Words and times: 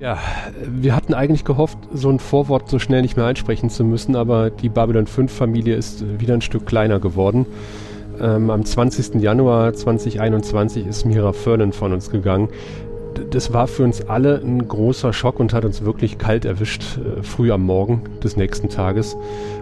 Ja, 0.00 0.18
wir 0.66 0.96
hatten 0.96 1.14
eigentlich 1.14 1.44
gehofft, 1.44 1.78
so 1.94 2.10
ein 2.10 2.18
Vorwort 2.18 2.68
so 2.68 2.80
schnell 2.80 3.02
nicht 3.02 3.16
mehr 3.16 3.26
einsprechen 3.26 3.70
zu 3.70 3.84
müssen, 3.84 4.16
aber 4.16 4.50
die 4.50 4.68
Babylon 4.68 5.06
5 5.06 5.32
Familie 5.32 5.76
ist 5.76 6.04
wieder 6.18 6.34
ein 6.34 6.40
Stück 6.40 6.66
kleiner 6.66 6.98
geworden. 6.98 7.46
Ähm, 8.20 8.50
am 8.50 8.64
20. 8.64 9.22
Januar 9.22 9.72
2021 9.72 10.86
ist 10.86 11.04
Mira 11.04 11.32
Furlan 11.32 11.72
von 11.72 11.92
uns 11.92 12.10
gegangen. 12.10 12.48
Das 13.30 13.52
war 13.52 13.66
für 13.66 13.84
uns 13.84 14.08
alle 14.08 14.40
ein 14.42 14.66
großer 14.66 15.12
Schock 15.12 15.40
und 15.40 15.52
hat 15.52 15.64
uns 15.64 15.84
wirklich 15.84 16.18
kalt 16.18 16.44
erwischt, 16.44 16.98
äh, 16.98 17.22
früh 17.22 17.52
am 17.52 17.62
Morgen 17.62 18.02
des 18.22 18.36
nächsten 18.36 18.68
Tages. 18.68 19.16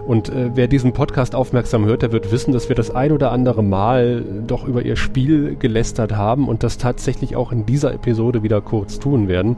Und 0.07 0.29
äh, 0.29 0.51
wer 0.55 0.69
diesen 0.69 0.93
Podcast 0.93 1.35
aufmerksam 1.35 1.85
hört, 1.85 2.03
der 2.03 2.13
wird 2.13 2.33
wissen, 2.33 2.53
dass 2.53 2.69
wir 2.69 2.77
das 2.77 2.91
ein 2.91 3.13
oder 3.13 3.33
andere 3.33 3.63
Mal 3.63 4.25
doch 4.47 4.67
über 4.67 4.83
ihr 4.83 4.97
Spiel 4.97 5.57
gelästert 5.57 6.17
haben 6.17 6.49
und 6.49 6.63
das 6.63 6.79
tatsächlich 6.79 7.37
auch 7.37 7.53
in 7.53 7.67
dieser 7.67 7.93
Episode 7.95 8.43
wieder 8.43 8.61
kurz 8.61 8.99
tun 8.99 9.29
werden 9.29 9.57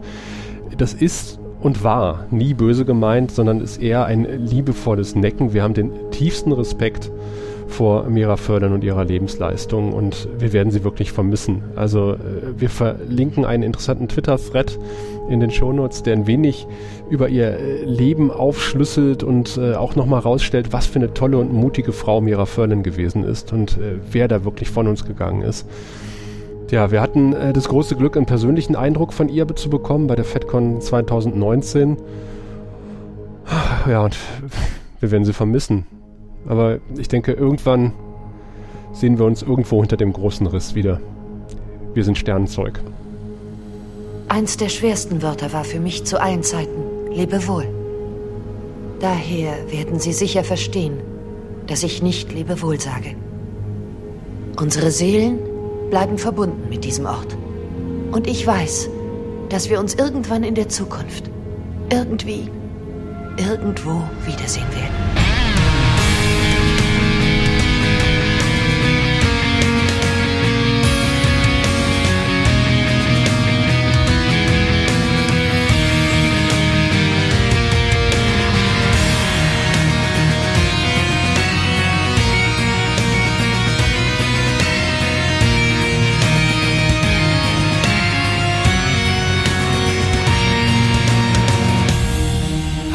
das 0.77 0.95
ist 0.95 1.39
und 1.61 1.85
war 1.85 2.27
nie 2.31 2.55
böse 2.55 2.85
gemeint, 2.85 3.31
sondern 3.31 3.61
ist 3.61 3.81
eher 3.81 4.05
ein 4.05 4.25
liebevolles 4.47 5.15
Necken. 5.15 5.53
Wir 5.53 5.63
haben 5.63 5.75
den 5.75 5.93
tiefsten 6.11 6.53
Respekt 6.53 7.11
vor 7.73 8.05
Mira 8.05 8.37
Fördern 8.37 8.73
und 8.73 8.85
ihrer 8.85 9.05
Lebensleistung 9.05 9.93
und 9.93 10.29
wir 10.39 10.53
werden 10.53 10.71
sie 10.71 10.85
wirklich 10.85 11.11
vermissen. 11.11 11.65
Also 11.75 12.13
äh, 12.13 12.17
wir 12.57 12.71
verlinken 12.71 13.45
einen 13.45 13.63
interessanten 13.63 14.09
Twitter-Thread 14.09 14.79
in 15.29 15.41
den 15.41 15.51
Shownotes, 15.51 16.03
der 16.03 16.15
ein 16.15 16.27
wenig 16.27 16.67
über 17.11 17.29
ihr 17.29 17.59
äh, 17.59 17.85
Leben 17.85 18.31
aufschlüsselt 18.31 19.23
und 19.23 19.57
äh, 19.57 19.75
auch 19.75 19.97
nochmal 19.97 20.21
rausstellt, 20.21 20.73
was 20.73 20.87
für 20.87 20.99
eine 20.99 21.15
tolle 21.15 21.39
und 21.39 21.53
mutige 21.53 21.93
Frau 21.93 22.21
Mira 22.21 22.47
Furlan 22.47 22.83
gewesen 22.83 23.25
ist 23.25 23.53
und 23.53 23.79
äh, 23.79 23.97
wer 24.11 24.29
da 24.29 24.45
wirklich 24.45 24.71
von 24.71 24.87
uns 24.87 25.05
gegangen 25.05 25.43
ist. 25.43 25.67
Ja, 26.71 26.91
wir 26.91 27.01
hatten 27.01 27.33
äh, 27.33 27.53
das 27.53 27.69
große 27.69 27.97
Glück, 27.97 28.17
einen 28.17 28.27
persönlichen 28.27 28.77
Eindruck 28.77 29.13
von 29.13 29.29
ihr 29.29 29.47
zu 29.57 29.71
bekommen 29.71 30.07
bei 30.07 30.15
der 30.15 30.25
FedCon 30.25 30.81
2019. 30.81 31.97
Ja, 33.89 34.05
und 34.05 34.17
wir 35.01 35.11
werden 35.11 35.25
sie 35.25 35.33
vermissen. 35.33 35.87
Aber 36.47 36.79
ich 36.97 37.09
denke, 37.09 37.33
irgendwann 37.33 37.93
sehen 38.93 39.19
wir 39.19 39.27
uns 39.27 39.43
irgendwo 39.43 39.81
hinter 39.81 39.97
dem 39.97 40.13
großen 40.13 40.47
Riss 40.47 40.75
wieder. 40.75 41.01
Wir 41.95 42.05
sind 42.05 42.19
Sternenzeug. 42.19 42.81
Eins 44.29 44.57
der 44.57 44.69
schwersten 44.69 45.23
Wörter 45.23 45.53
war 45.53 45.65
für 45.65 45.81
mich 45.81 46.05
zu 46.05 46.21
allen 46.21 46.43
Zeiten 46.43 46.83
Lebewohl. 47.11 47.67
Daher 49.01 49.53
werden 49.71 49.99
Sie 49.99 50.13
sicher 50.13 50.45
verstehen, 50.45 50.99
dass 51.67 51.83
ich 51.83 52.03
nicht 52.03 52.33
Lebewohl 52.33 52.81
sage. 52.81 53.15
Unsere 54.57 54.91
Seelen 54.91 55.39
bleiben 55.91 56.19
verbunden 56.19 56.69
mit 56.69 56.85
diesem 56.85 57.07
Ort. 57.07 57.37
Und 58.13 58.27
ich 58.27 58.47
weiß, 58.47 58.89
dass 59.49 59.69
wir 59.69 59.81
uns 59.81 59.95
irgendwann 59.95 60.45
in 60.45 60.55
der 60.55 60.69
Zukunft, 60.69 61.31
irgendwie, 61.91 62.49
irgendwo 63.37 64.03
wiedersehen 64.25 64.69
werden. 64.71 65.22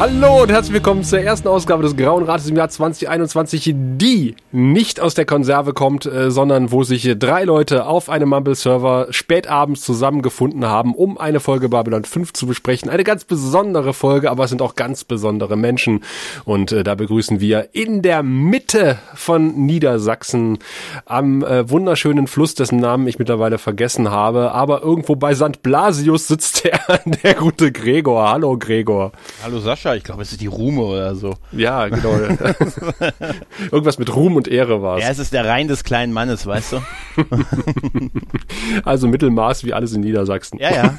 Hallo 0.00 0.42
und 0.42 0.52
herzlich 0.52 0.74
willkommen 0.74 1.02
zur 1.02 1.18
ersten 1.18 1.48
Ausgabe 1.48 1.82
des 1.82 1.96
Grauen 1.96 2.22
Rates 2.22 2.48
im 2.48 2.54
Jahr 2.54 2.68
2021, 2.68 3.74
die 3.74 4.36
nicht 4.52 5.00
aus 5.00 5.14
der 5.14 5.26
Konserve 5.26 5.72
kommt, 5.72 6.06
äh, 6.06 6.30
sondern 6.30 6.70
wo 6.70 6.84
sich 6.84 7.16
drei 7.18 7.42
Leute 7.42 7.84
auf 7.84 8.08
einem 8.08 8.28
Mumble-Server 8.28 9.08
spätabends 9.10 9.80
zusammengefunden 9.80 10.66
haben, 10.66 10.94
um 10.94 11.18
eine 11.18 11.40
Folge 11.40 11.68
Babylon 11.68 12.04
5 12.04 12.32
zu 12.32 12.46
besprechen. 12.46 12.88
Eine 12.88 13.02
ganz 13.02 13.24
besondere 13.24 13.92
Folge, 13.92 14.30
aber 14.30 14.44
es 14.44 14.50
sind 14.50 14.62
auch 14.62 14.76
ganz 14.76 15.02
besondere 15.02 15.56
Menschen. 15.56 16.04
Und 16.44 16.70
äh, 16.70 16.84
da 16.84 16.94
begrüßen 16.94 17.40
wir 17.40 17.70
in 17.72 18.00
der 18.00 18.22
Mitte 18.22 18.98
von 19.16 19.66
Niedersachsen 19.66 20.60
am 21.06 21.42
äh, 21.42 21.68
wunderschönen 21.68 22.28
Fluss, 22.28 22.54
dessen 22.54 22.78
Namen 22.78 23.08
ich 23.08 23.18
mittlerweile 23.18 23.58
vergessen 23.58 24.12
habe, 24.12 24.52
aber 24.52 24.80
irgendwo 24.80 25.16
bei 25.16 25.34
St. 25.34 25.60
Blasius 25.60 26.28
sitzt 26.28 26.62
der, 26.62 26.78
der 27.04 27.34
gute 27.34 27.72
Gregor. 27.72 28.30
Hallo 28.30 28.56
Gregor. 28.56 29.10
Hallo 29.42 29.58
Sascha. 29.58 29.87
Oscar, 29.88 29.96
ich 29.96 30.04
glaube, 30.04 30.22
es 30.22 30.32
ist 30.32 30.40
die 30.40 30.46
Ruhme 30.46 30.82
oder 30.82 31.14
so. 31.14 31.36
Ja, 31.52 31.88
genau. 31.88 32.12
Irgendwas 33.72 33.98
mit 33.98 34.14
Ruhm 34.14 34.36
und 34.36 34.48
Ehre 34.48 34.82
war 34.82 34.98
es. 34.98 35.04
Ja, 35.04 35.10
es 35.10 35.18
ist 35.18 35.32
der 35.32 35.46
Rhein 35.46 35.68
des 35.68 35.84
kleinen 35.84 36.12
Mannes, 36.12 36.46
weißt 36.46 36.72
du? 36.72 36.82
also 38.84 39.08
Mittelmaß 39.08 39.64
wie 39.64 39.72
alles 39.72 39.94
in 39.94 40.02
Niedersachsen. 40.02 40.58
Ja, 40.58 40.74
ja. 40.74 40.98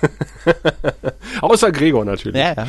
Außer 1.42 1.72
Gregor 1.72 2.06
natürlich. 2.06 2.40
Ja, 2.40 2.54
ja. 2.54 2.68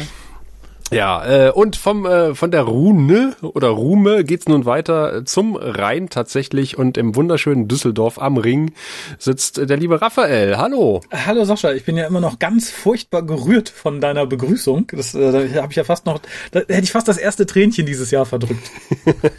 Ja, 0.90 1.24
äh, 1.24 1.50
und 1.50 1.76
vom 1.76 2.04
äh, 2.04 2.34
von 2.34 2.50
der 2.50 2.62
Rune 2.62 3.36
oder 3.42 3.68
Rume 3.68 4.24
geht's 4.24 4.48
nun 4.48 4.64
weiter 4.64 5.24
zum 5.24 5.54
Rhein 5.54 6.08
tatsächlich 6.08 6.78
und 6.78 6.98
im 6.98 7.14
wunderschönen 7.14 7.68
Düsseldorf 7.68 8.20
am 8.20 8.36
Ring 8.36 8.72
sitzt 9.16 9.70
der 9.70 9.76
liebe 9.76 10.02
Raphael. 10.02 10.58
Hallo. 10.58 11.00
Hallo 11.12 11.44
Sascha, 11.44 11.72
ich 11.72 11.84
bin 11.84 11.96
ja 11.96 12.08
immer 12.08 12.20
noch 12.20 12.40
ganz 12.40 12.70
furchtbar 12.70 13.22
gerührt 13.22 13.68
von 13.68 14.00
deiner 14.00 14.26
Begrüßung. 14.26 14.88
Das 14.90 15.14
äh, 15.14 15.30
da 15.30 15.62
habe 15.62 15.70
ich 15.70 15.76
ja 15.76 15.84
fast 15.84 16.06
noch 16.06 16.20
da 16.50 16.60
hätte 16.60 16.82
ich 16.82 16.90
fast 16.90 17.06
das 17.06 17.18
erste 17.18 17.46
Tränchen 17.46 17.86
dieses 17.86 18.10
Jahr 18.10 18.26
verdrückt. 18.26 18.68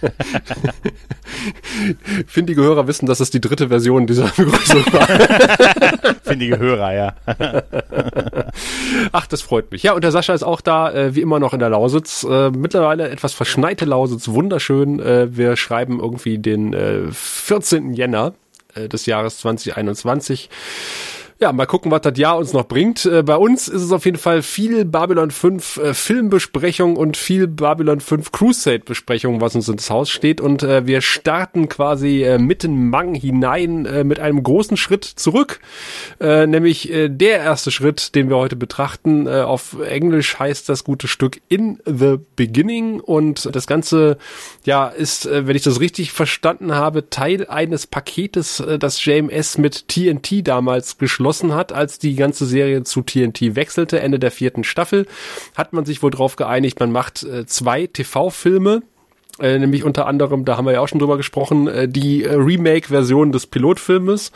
Findige 2.28 2.62
Hörer 2.62 2.88
wissen, 2.88 3.06
dass 3.06 3.20
es 3.20 3.30
die 3.30 3.42
dritte 3.42 3.70
Version 3.70 4.08
dieser 4.08 4.28
Begrüßung 4.38 4.86
war. 4.94 5.08
Findige 6.24 6.60
Hörer, 6.60 6.94
ja. 6.94 7.14
Ach, 9.12 9.28
das 9.28 9.42
freut 9.42 9.72
mich. 9.72 9.84
Ja, 9.84 9.94
und 9.94 10.04
der 10.04 10.12
Sascha 10.12 10.34
ist 10.34 10.44
auch 10.44 10.62
da, 10.62 10.92
äh, 10.92 11.16
wie 11.16 11.22
immer 11.22 11.40
noch 11.42 11.54
in 11.54 11.60
der 11.60 11.70
Lausitz. 11.70 12.24
Äh, 12.24 12.52
mittlerweile 12.52 13.10
etwas 13.10 13.34
verschneite 13.34 13.86
Lausitz, 13.86 14.30
wunderschön. 14.30 15.00
Äh, 15.00 15.36
wir 15.36 15.58
schreiben 15.58 16.00
irgendwie 16.00 16.38
den 16.38 16.74
äh, 16.74 17.12
14. 17.12 17.94
Jänner 17.94 18.34
äh, 18.76 18.88
des 18.88 19.06
Jahres 19.06 19.40
2021. 19.40 20.50
Ja, 21.44 21.52
mal 21.52 21.66
gucken, 21.66 21.90
was 21.90 22.02
das 22.02 22.20
Jahr 22.20 22.38
uns 22.38 22.54
noch 22.54 22.68
bringt. 22.68 23.04
Äh, 23.04 23.24
bei 23.24 23.36
uns 23.36 23.68
ist 23.68 23.82
es 23.82 23.92
auf 23.92 24.06
jeden 24.06 24.20
Fall 24.20 24.44
viel 24.44 24.86
Babylon 24.86 25.32
5 25.32 25.78
äh, 25.78 25.94
Filmbesprechung 25.96 26.96
und 26.96 27.18
viel 27.18 27.48
Babylon 27.48 28.00
5 28.00 28.32
Crusade 28.32 28.84
Besprechung, 28.86 29.42
was 29.42 29.56
uns 29.56 29.68
ins 29.68 29.90
Haus 29.90 30.12
steht. 30.12 30.40
Und 30.40 30.62
äh, 30.62 30.86
wir 30.86 31.02
starten 31.02 31.68
quasi 31.68 32.38
mitten 32.38 32.90
Mang 32.90 33.16
hinein 33.16 34.08
mit 34.08 34.20
einem 34.20 34.44
großen 34.44 34.78
Schritt 34.78 35.04
zurück. 35.04 35.60
Nämlich 36.20 36.92
der 36.92 37.40
erste 37.40 37.72
Schritt, 37.72 38.16
den 38.16 38.30
wir 38.30 38.38
heute 38.38 38.56
betrachten. 38.56 39.28
Auf 39.28 39.78
Englisch 39.82 40.38
heißt 40.38 40.70
das 40.70 40.84
gute 40.84 41.08
Stück 41.08 41.42
In 41.48 41.80
the 41.86 42.18
Beginning. 42.36 43.00
Und 43.00 43.54
das 43.56 43.68
Ganze, 43.68 44.18
ja, 44.66 44.88
ist, 44.88 45.28
wenn 45.32 45.56
ich 45.56 45.64
das 45.64 45.80
richtig 45.80 46.12
verstanden 46.12 46.76
habe, 46.76 47.10
Teil 47.10 47.48
eines 47.48 47.88
Paketes, 47.88 48.64
das 48.80 49.04
JMS 49.04 49.58
mit 49.58 49.88
TNT 49.88 50.48
damals 50.48 50.98
geschlossen 50.98 51.31
beschlossen 51.32 51.56
hat, 51.56 51.72
als 51.72 51.98
die 51.98 52.16
ganze 52.16 52.46
Serie 52.46 52.84
zu 52.84 53.02
TNT 53.02 53.56
wechselte, 53.56 54.02
Ende 54.02 54.20
der 54.20 54.32
vierten 54.32 54.66
Staffel, 54.66 55.06
hat 55.56 55.72
man 55.72 55.86
sich 55.86 56.04
wohl 56.04 56.12
darauf 56.12 56.36
geeinigt, 56.36 56.80
man 56.82 56.92
macht 56.92 57.24
äh, 57.24 57.46
zwei 57.46 57.88
TV-Filme, 57.88 58.82
äh, 59.40 59.58
nämlich 59.58 59.86
unter 59.86 60.08
anderem, 60.08 60.44
da 60.44 60.58
haben 60.58 60.66
wir 60.66 60.74
ja 60.74 60.82
auch 60.82 60.90
schon 60.90 61.00
drüber 61.00 61.16
gesprochen, 61.16 61.70
äh, 61.70 61.88
die 61.88 62.26
äh, 62.26 62.34
Remake-Version 62.34 63.32
des 63.32 63.48
Pilotfilmes. 63.48 64.34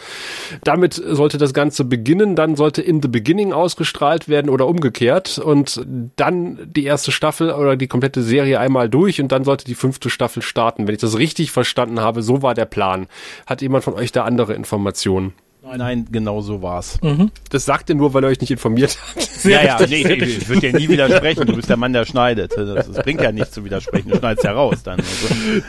Damit 0.63 0.93
sollte 0.93 1.37
das 1.37 1.53
Ganze 1.53 1.83
beginnen, 1.83 2.37
dann 2.37 2.55
sollte 2.55 2.81
In 2.81 3.01
the 3.01 3.09
Beginning 3.09 3.51
ausgestrahlt 3.51 4.29
werden 4.29 4.49
oder 4.49 4.67
umgekehrt 4.67 5.37
und 5.37 5.85
dann 6.15 6.59
die 6.65 6.85
erste 6.85 7.11
Staffel 7.11 7.51
oder 7.51 7.75
die 7.75 7.87
komplette 7.87 8.21
Serie 8.21 8.57
einmal 8.57 8.89
durch 8.89 9.19
und 9.19 9.33
dann 9.33 9.43
sollte 9.43 9.65
die 9.65 9.75
fünfte 9.75 10.09
Staffel 10.09 10.41
starten. 10.41 10.87
Wenn 10.87 10.95
ich 10.95 11.01
das 11.01 11.17
richtig 11.17 11.51
verstanden 11.51 11.99
habe, 11.99 12.23
so 12.23 12.41
war 12.41 12.53
der 12.53 12.65
Plan. 12.65 13.07
Hat 13.45 13.61
jemand 13.61 13.83
von 13.83 13.95
euch 13.95 14.13
da 14.13 14.23
andere 14.23 14.53
Informationen? 14.53 15.33
Nein, 15.65 15.79
Nein 15.79 16.07
genau 16.11 16.41
so 16.41 16.61
war's. 16.61 16.99
Mhm. 17.01 17.31
Das 17.49 17.65
sagt 17.65 17.89
ihr 17.89 17.95
nur, 17.95 18.13
weil 18.13 18.23
ihr 18.23 18.27
euch 18.27 18.39
nicht 18.39 18.51
informiert 18.51 18.97
habt. 19.01 19.29
Ja, 19.45 19.63
ja, 19.63 19.77
nee, 19.87 19.97
ich, 19.97 20.09
ich 20.09 20.49
würde 20.49 20.71
dir 20.71 20.73
nie 20.73 20.89
widersprechen. 20.89 21.45
Du 21.45 21.55
bist 21.55 21.69
der 21.69 21.77
Mann, 21.77 21.93
der 21.93 22.05
schneidet. 22.05 22.53
Das, 22.57 22.87
das 22.87 23.03
bringt 23.03 23.21
ja 23.21 23.31
nichts 23.31 23.51
zu 23.51 23.63
widersprechen. 23.63 24.09
Du 24.09 24.17
schneidest 24.17 24.43
ja 24.43 24.53
raus 24.53 24.81
dann. 24.83 24.99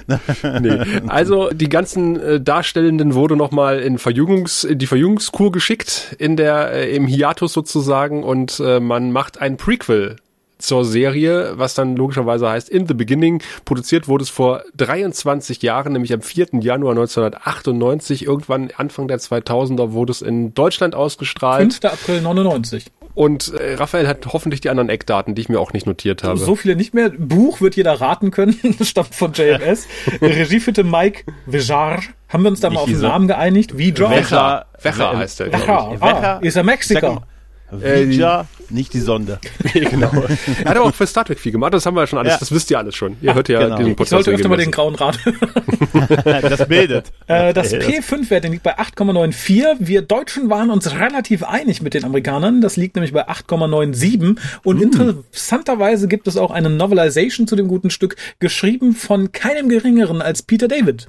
Also, 0.09 0.59
nee. 0.61 0.79
also 1.09 1.51
die 1.51 1.69
ganzen 1.69 2.19
äh, 2.19 2.41
Darstellenden 2.41 3.13
wurde 3.13 3.37
nochmal 3.37 3.81
in 3.81 3.99
Verjüngungs, 3.99 4.65
in 4.65 4.79
die 4.79 4.87
Verjüngungskur 4.87 5.53
geschickt, 5.53 6.17
in 6.19 6.37
der, 6.37 6.73
äh, 6.73 6.97
im 6.97 7.07
Hiatus 7.07 7.53
sozusagen 7.53 8.25
und 8.25 8.59
äh, 8.61 8.81
man 8.81 9.13
macht 9.13 9.43
ein 9.43 9.59
Prequel 9.59 10.17
zur 10.59 10.85
Serie, 10.85 11.59
was 11.59 11.75
dann 11.75 11.97
logischerweise 11.97 12.49
heißt 12.49 12.69
In 12.69 12.87
the 12.87 12.95
Beginning. 12.95 13.43
Produziert 13.65 14.09
wurde 14.09 14.25
es 14.25 14.31
vor 14.31 14.63
23 14.77 15.63
Jahren, 15.63 15.93
nämlich 15.93 16.13
am 16.13 16.23
4. 16.23 16.49
Januar 16.61 16.93
1998. 16.93 18.25
Irgendwann 18.25 18.71
Anfang 18.77 19.09
der 19.09 19.19
2000er 19.19 19.93
wurde 19.93 20.13
es 20.13 20.23
in 20.23 20.55
Deutschland 20.55 20.95
ausgestrahlt. 20.95 21.75
5. 21.75 21.93
April 21.93 22.21
99. 22.23 22.87
Und 23.15 23.55
äh, 23.55 23.75
Raphael 23.75 24.07
hat 24.07 24.27
hoffentlich 24.35 24.61
die 24.61 24.69
anderen 24.69 24.91
Eckdaten, 24.91 25.35
die 25.35 25.41
ich 25.41 25.49
mir 25.49 25.59
auch 25.59 25.73
nicht 25.73 25.87
notiert 25.87 26.23
habe. 26.23 26.39
So 26.39 26.55
viele 26.55 26.77
nicht 26.77 26.93
mehr. 26.93 27.11
Buch 27.17 27.63
wird 27.63 27.75
jeder 27.75 27.99
raten 28.01 28.31
können. 28.31 28.59
Das 28.79 28.89
stammt 28.89 29.15
von 29.15 29.33
JMS. 29.33 29.87
Regie 30.21 30.61
führte 30.61 30.85
Mike 30.85 31.25
Vijar. 31.47 32.01
Haben 32.29 32.43
wir 32.43 32.51
uns 32.51 32.61
da 32.61 32.69
mal 32.69 32.81
auf 32.81 32.91
den 32.91 33.01
Namen 33.01 33.27
geeinigt? 33.27 33.79
Vijar. 33.79 34.11
Wecher, 34.11 34.67
Wecher 34.83 35.17
heißt 35.17 35.41
er. 35.41 35.53
Wecher. 35.53 35.97
Ah, 36.01 36.39
ist 36.43 36.57
er 36.57 36.63
Mexiker. 36.63 37.23
Vija, 37.71 38.47
nicht 38.71 38.95
die 38.95 39.01
Sonde. 39.01 39.39
genau. 39.73 40.13
Er 40.13 40.71
hat 40.71 40.77
aber 40.77 40.87
auch 40.87 40.95
für 40.95 41.07
Star 41.07 41.25
Trek 41.25 41.39
viel 41.39 41.53
gemacht, 41.53 41.75
das 41.75 41.85
haben 41.85 41.95
wir 41.95 42.07
schon 42.07 42.19
alles, 42.19 42.35
ja. 42.35 42.39
das 42.39 42.53
wisst 42.53 42.71
ihr 42.71 42.79
alles 42.79 42.95
schon. 42.95 43.17
Ihr 43.21 43.35
hört 43.35 43.49
ja 43.49 43.61
genau. 43.61 43.77
diesen 43.77 43.97
Podcast. 43.97 44.21
Ich 44.21 44.25
sollte 44.25 44.31
öfter 44.33 44.49
mal 44.49 44.57
den 44.57 44.71
grauen 44.71 44.95
Rad. 44.95 45.19
das 46.43 46.69
bildet. 46.69 47.13
Äh, 47.29 47.53
das 47.53 47.75
P5-Wert 47.75 48.45
liegt 48.45 48.63
bei 48.63 48.79
8,94. 48.79 49.79
Wir 49.81 50.03
Deutschen 50.03 50.49
waren 50.49 50.71
uns 50.71 50.93
relativ 50.93 51.43
einig 51.43 51.83
mit 51.83 51.95
den 51.95 52.05
Amerikanern. 52.05 52.61
Das 52.61 52.77
liegt 52.77 52.95
nämlich 52.95 53.13
bei 53.13 53.29
8,97. 53.29 54.39
Und 54.63 54.79
mm. 54.79 54.83
interessanterweise 54.83 56.07
gibt 56.07 56.29
es 56.29 56.37
auch 56.37 56.53
eine 56.53 56.71
Novelization 56.71 57.49
zu 57.49 57.57
dem 57.57 57.67
guten 57.67 57.91
Stück, 57.91 58.15
geschrieben 58.39 58.95
von 58.95 59.33
keinem 59.33 59.69
geringeren 59.69 60.23
als 60.23 60.43
Peter 60.43 60.69
David. 60.69 61.09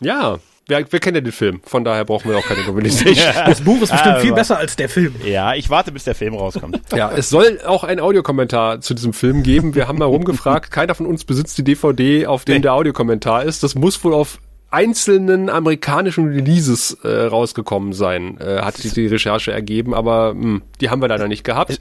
Ja, 0.00 0.38
wir, 0.68 0.84
wir 0.90 0.98
kennen 0.98 1.14
ja 1.14 1.20
den 1.20 1.32
Film, 1.32 1.60
von 1.64 1.84
daher 1.84 2.04
brauchen 2.04 2.30
wir 2.30 2.38
auch 2.38 2.44
keine 2.44 2.64
Nomination. 2.64 3.14
das 3.46 3.60
Buch 3.60 3.80
ist 3.82 3.92
bestimmt 3.92 4.18
viel 4.18 4.32
besser 4.32 4.58
als 4.58 4.74
der 4.76 4.88
Film. 4.88 5.14
Ja, 5.24 5.54
ich 5.54 5.70
warte, 5.70 5.92
bis 5.92 6.04
der 6.04 6.14
Film 6.14 6.34
rauskommt. 6.34 6.80
Ja, 6.94 7.12
es 7.12 7.30
soll 7.30 7.60
auch 7.64 7.84
ein 7.84 8.00
Audiokommentar 8.00 8.80
zu 8.80 8.94
diesem 8.94 9.12
Film 9.12 9.42
geben. 9.42 9.74
Wir 9.74 9.86
haben 9.86 9.98
mal 9.98 10.06
rumgefragt, 10.06 10.70
keiner 10.70 10.94
von 10.94 11.06
uns 11.06 11.24
besitzt 11.24 11.56
die 11.58 11.64
DVD, 11.64 12.26
auf 12.26 12.44
dem 12.44 12.56
nee. 12.56 12.62
der 12.62 12.74
Audiokommentar 12.74 13.44
ist. 13.44 13.62
Das 13.62 13.74
muss 13.76 14.02
wohl 14.02 14.14
auf 14.14 14.40
einzelnen 14.70 15.48
amerikanischen 15.48 16.28
Releases 16.28 16.98
äh, 17.04 17.08
rausgekommen 17.08 17.92
sein, 17.92 18.38
äh, 18.40 18.62
hat 18.62 18.82
die, 18.82 18.90
die 18.90 19.06
Recherche 19.06 19.52
ergeben, 19.52 19.94
aber 19.94 20.34
mh, 20.34 20.42
hm, 20.42 20.62
die 20.80 20.90
haben 20.90 21.00
wir 21.00 21.08
leider 21.08 21.28
nicht 21.28 21.44
gehabt. 21.44 21.80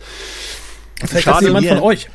Vielleicht 1.03 1.27
hat 1.27 1.41
jemand 1.41 1.67
von 1.67 1.79
euch. 1.79 2.07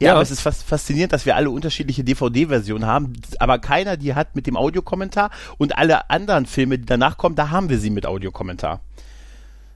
Ja, 0.00 0.06
ja, 0.06 0.12
aber 0.14 0.22
es 0.22 0.30
ist 0.30 0.40
fast 0.40 0.62
faszinierend, 0.62 1.12
dass 1.12 1.26
wir 1.26 1.36
alle 1.36 1.50
unterschiedliche 1.50 2.02
DVD-Versionen 2.02 2.86
haben, 2.86 3.12
aber 3.38 3.58
keiner 3.58 3.98
die 3.98 4.14
hat 4.14 4.34
mit 4.34 4.46
dem 4.46 4.56
Audiokommentar 4.56 5.30
und 5.58 5.76
alle 5.76 6.08
anderen 6.08 6.46
Filme, 6.46 6.78
die 6.78 6.86
danach 6.86 7.18
kommen, 7.18 7.36
da 7.36 7.50
haben 7.50 7.68
wir 7.68 7.78
sie 7.78 7.90
mit 7.90 8.06
Audiokommentar. 8.06 8.80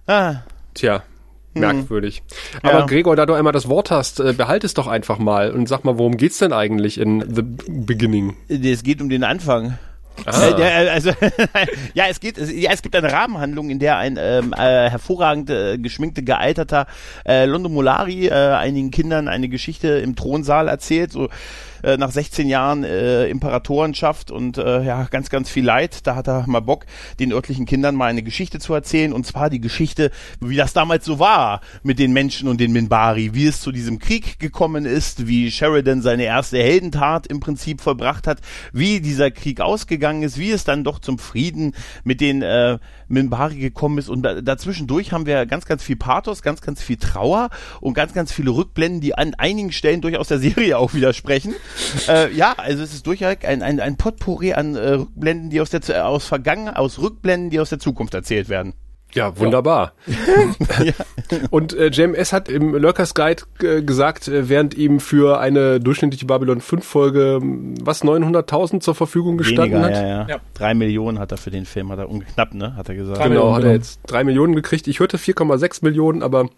Ah. 0.07 0.37
Tja, 0.73 1.03
hm. 1.53 1.61
merkwürdig. 1.61 2.23
Hm. 2.53 2.61
Aber 2.63 2.79
ja. 2.81 2.87
Gregor, 2.87 3.17
da 3.17 3.27
du 3.27 3.35
einmal 3.35 3.53
das 3.53 3.69
Wort 3.69 3.91
hast, 3.91 4.19
äh, 4.21 4.33
behalte 4.33 4.67
es 4.67 4.73
doch 4.73 4.87
einfach 4.87 5.19
mal 5.19 5.51
und 5.51 5.69
sag 5.69 5.85
mal, 5.85 5.99
worum 5.99 6.17
geht's 6.17 6.39
denn 6.39 6.55
eigentlich 6.55 6.99
in 6.99 7.21
The 7.35 7.43
Beginning? 7.43 8.35
Es 8.49 8.83
geht 8.83 9.03
um 9.03 9.11
den 9.11 9.25
Anfang. 9.25 9.79
Ah. 10.27 10.59
Äh, 10.59 10.89
also, 10.89 11.11
ja, 11.95 12.05
es 12.09 12.21
geht, 12.21 12.39
es, 12.39 12.53
ja, 12.53 12.71
es 12.73 12.83
gibt 12.83 12.97
eine 12.97 13.13
Rahmenhandlung, 13.13 13.71
in 13.71 13.79
der 13.79 13.97
ein 13.99 14.17
ähm, 14.19 14.53
äh, 14.53 14.91
hervorragend 14.91 15.51
äh, 15.51 15.79
geschminkte, 15.79 16.23
gealterter 16.23 16.87
äh, 17.27 17.45
Londo 17.47 17.69
Molari 17.69 18.29
äh, 18.29 18.33
einigen 18.33 18.91
Kindern 18.91 19.29
eine 19.29 19.49
Geschichte 19.49 19.89
im 19.89 20.17
Thronsaal 20.17 20.69
erzählt, 20.69 21.13
so 21.13 21.29
äh, 21.85 21.97
nach 21.97 22.11
16 22.11 22.49
Jahren 22.49 22.83
äh, 22.83 23.27
Imperatorenschaft 23.27 24.31
und 24.31 24.59
äh, 24.59 24.83
ja, 24.83 25.05
ganz, 25.11 25.29
ganz 25.29 25.51
viel 25.51 25.65
Leid. 25.65 26.07
Da 26.07 26.17
hat 26.17 26.29
er 26.29 26.45
mal 26.47 26.61
Bock, 26.61 26.87
den 27.21 27.33
örtlichen 27.33 27.67
Kindern 27.67 27.95
mal 27.95 28.07
eine 28.07 28.23
Geschichte 28.23 28.59
zu 28.59 28.73
erzählen 28.75 29.13
und 29.13 29.27
zwar 29.27 29.51
die 29.51 29.61
Geschichte, 29.61 30.11
wie 30.41 30.57
das 30.57 30.73
damals 30.73 31.05
so 31.05 31.19
war 31.19 31.61
mit 31.83 31.99
den 31.99 32.13
Menschen 32.13 32.49
und 32.49 32.61
den 32.61 32.73
Minbari, 32.73 33.35
wie 33.35 33.47
es 33.47 33.61
zu 33.61 33.71
diesem 33.71 33.99
Krieg 33.99 34.39
gekommen 34.39 34.87
ist, 34.87 35.27
wie 35.27 35.51
Sheridan 35.51 36.03
seine 36.03 36.25
erste 36.25 36.59
Heldentat 36.59 37.27
im 37.27 37.41
Prinzip 37.41 37.81
vollbracht 37.81 38.27
hat, 38.27 38.41
wie 38.73 39.01
dieser 39.01 39.31
Krieg 39.31 39.61
ausgegangen 39.61 40.23
ist, 40.23 40.39
wie 40.39 40.51
es 40.51 40.65
dann 40.65 40.85
doch 40.85 40.99
zum 40.99 41.19
Frieden 41.19 41.75
mit 42.03 42.21
den 42.21 42.43
äh, 42.43 42.79
Minbari 43.15 43.57
gekommen 43.57 43.99
ist 43.99 44.09
und 44.09 44.23
da, 44.23 44.41
dazwischendurch 44.41 45.13
haben 45.13 45.27
wir 45.27 45.47
ganz, 45.47 45.65
ganz 45.65 45.83
viel 45.83 45.97
Pathos, 45.97 46.43
ganz, 46.43 46.61
ganz 46.61 46.83
viel 46.83 46.97
Trauer 46.97 47.49
und 47.81 47.95
ganz, 47.95 48.13
ganz 48.13 48.33
viele 48.33 48.51
Rückblenden, 48.51 49.01
die 49.01 49.15
an 49.15 49.35
einigen 49.35 49.73
Stellen 49.73 50.03
durchaus 50.03 50.29
der 50.29 50.39
Serie 50.39 50.79
auch 50.79 50.93
widersprechen 50.95 51.55
äh, 52.09 52.33
ja, 52.35 52.55
also 52.57 52.83
es 52.83 52.93
ist 52.93 53.07
durchaus 53.07 53.37
ein, 53.43 53.63
ein, 53.63 53.81
ein 53.81 53.97
Potpourri 53.97 54.53
an 54.53 54.77
äh, 54.77 54.91
Rückblenden, 54.91 55.51
die 55.51 55.61
aus 55.61 55.71
der 55.71 56.07
aus 56.07 56.27
Vergangen, 56.27 56.69
aus 56.69 56.99
Rückblenden, 56.99 57.51
die 57.51 57.61
aus 57.61 57.71
der 57.71 57.79
Zukunft 57.79 58.15
erzählt 58.15 58.49
werden. 58.49 58.75
Ja, 59.15 59.39
wunderbar. 59.39 59.93
ja. 60.83 60.93
Und 61.51 61.73
äh, 61.73 61.87
JMS 61.89 62.33
hat 62.33 62.49
im 62.49 62.75
Lurkers 62.75 63.15
Guide 63.15 63.45
äh, 63.63 63.83
gesagt, 63.83 64.29
äh, 64.29 64.49
während 64.49 64.75
ihm 64.75 65.01
für 65.01 65.39
eine 65.39 65.79
durchschnittliche 65.81 66.27
Babylon 66.27 66.61
5 66.61 66.85
Folge 66.85 67.39
was 67.81 68.03
900.000 68.03 68.81
zur 68.81 68.95
Verfügung 68.95 69.39
gestanden 69.39 69.83
Weniger, 69.83 69.97
hat. 69.97 70.03
Ja, 70.03 70.09
ja. 70.09 70.27
ja. 70.29 70.37
Drei 70.55 70.75
Millionen 70.75 71.19
hat 71.19 71.33
er 71.33 71.39
für 71.39 71.51
den 71.51 71.65
Film, 71.65 71.91
hat 71.93 72.01
er 72.01 72.09
knapp, 72.35 72.55
ne, 72.55 72.77
hat 72.77 72.89
er 72.89 72.97
gesagt. 72.97 73.23
Genau, 73.23 73.55
hat 73.55 73.65
er 73.65 73.73
jetzt 73.73 74.01
drei 74.07 74.25
Millionen 74.25 74.55
gekriegt. 74.55 74.89
Ich 74.89 75.01
hörte 75.01 75.17
4,6 75.17 75.85
Millionen, 75.85 76.23
aber 76.23 76.49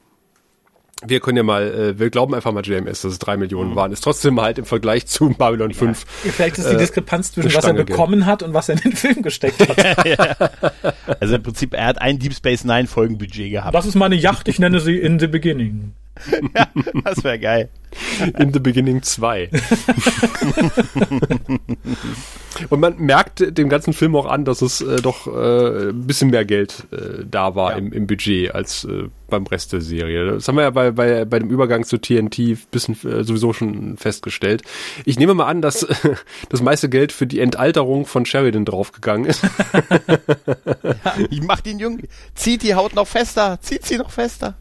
wir 1.05 1.21
können 1.21 1.37
ja 1.37 1.43
mal, 1.43 1.63
äh, 1.63 1.99
wir 1.99 2.09
glauben 2.09 2.35
einfach 2.35 2.53
mal 2.53 2.65
JMS, 2.65 3.03
dass 3.03 3.13
es 3.13 3.19
drei 3.19 3.37
Millionen 3.37 3.71
mhm. 3.71 3.77
waren. 3.77 3.93
Ist 3.93 4.03
trotzdem 4.03 4.41
halt 4.41 4.59
im 4.59 4.65
Vergleich 4.65 5.07
zu 5.07 5.29
Babylon 5.31 5.71
ja. 5.71 5.77
5. 5.77 6.05
Vielleicht 6.07 6.59
ist 6.59 6.71
die 6.71 6.75
äh, 6.75 6.79
Diskrepanz 6.79 7.33
zwischen 7.33 7.55
was 7.55 7.65
er 7.65 7.75
bekommen 7.75 8.25
hat 8.25 8.43
und 8.43 8.55
was 8.55 8.69
er 8.71 8.77
in 8.77 8.81
den 8.81 8.93
Film 8.93 9.23
gesteckt 9.23 9.61
hat. 9.61 10.07
ja. 10.07 10.37
Also 11.21 11.35
im 11.35 11.43
Prinzip, 11.43 11.75
er 11.75 11.87
hat 11.87 12.01
ein 12.01 12.19
Deep 12.19 12.35
Space 12.35 12.65
Nine 12.65 12.87
Folgenbudget 12.87 13.51
gehabt. 13.51 13.75
Das 13.75 13.85
ist 13.85 13.95
meine 13.95 14.15
Yacht, 14.15 14.49
ich 14.49 14.59
nenne 14.59 14.81
sie 14.81 14.97
In 14.97 15.19
the 15.19 15.27
Beginning. 15.27 15.93
ja, 16.57 16.69
das 17.05 17.25
wäre 17.25 17.39
geil. 17.39 17.69
In 18.39 18.53
the 18.53 18.61
Beginning 18.61 19.03
2. 19.03 19.51
Und 22.71 22.81
man 22.81 22.99
merkt 22.99 23.59
dem 23.59 23.69
ganzen 23.69 23.93
Film 23.93 24.17
auch 24.17 24.27
an, 24.27 24.45
dass 24.45 24.63
es 24.63 24.81
äh, 24.81 24.97
doch 25.03 25.27
äh, 25.27 25.91
ein 25.91 26.07
bisschen 26.07 26.31
mehr 26.31 26.45
Geld 26.45 26.87
äh, 26.91 27.25
da 27.31 27.55
war 27.55 27.73
ja. 27.73 27.79
im, 27.79 27.93
im 27.93 28.07
Budget 28.07 28.55
als 28.55 28.85
äh, 28.85 29.09
beim 29.29 29.47
Rest 29.47 29.73
der 29.73 29.81
Serie. 29.81 30.33
Das 30.33 30.49
haben 30.49 30.57
wir 30.57 30.63
ja 30.63 30.71
bei, 30.71 30.91
bei, 30.91 31.25
bei 31.25 31.39
dem 31.39 31.51
Übergang 31.51 31.85
zu 31.85 31.99
TNT 31.99 32.71
bisschen 32.71 32.95
äh, 33.05 33.25
sowieso 33.25 33.53
schon 33.53 33.97
festgestellt. 33.97 34.63
Ich 35.05 35.19
nehme 35.19 35.35
mal 35.35 35.47
an, 35.47 35.61
dass 35.63 35.87
das 36.49 36.63
meiste 36.63 36.89
Geld 36.89 37.13
für 37.13 37.27
die 37.27 37.41
Entalterung 37.41 38.07
von 38.07 38.25
Sheridan 38.27 38.65
draufgegangen 38.65 39.27
ist. 39.27 39.43
ja, 39.43 41.15
ich 41.31 41.43
mach 41.43 41.61
den 41.61 41.79
Jungen, 41.79 42.09
zieht 42.35 42.63
die 42.63 42.75
Haut 42.75 42.95
noch 42.95 43.07
fester, 43.07 43.59
zieht 43.61 43.85
sie 43.85 43.99
noch 43.99 44.11
fester. 44.11 44.55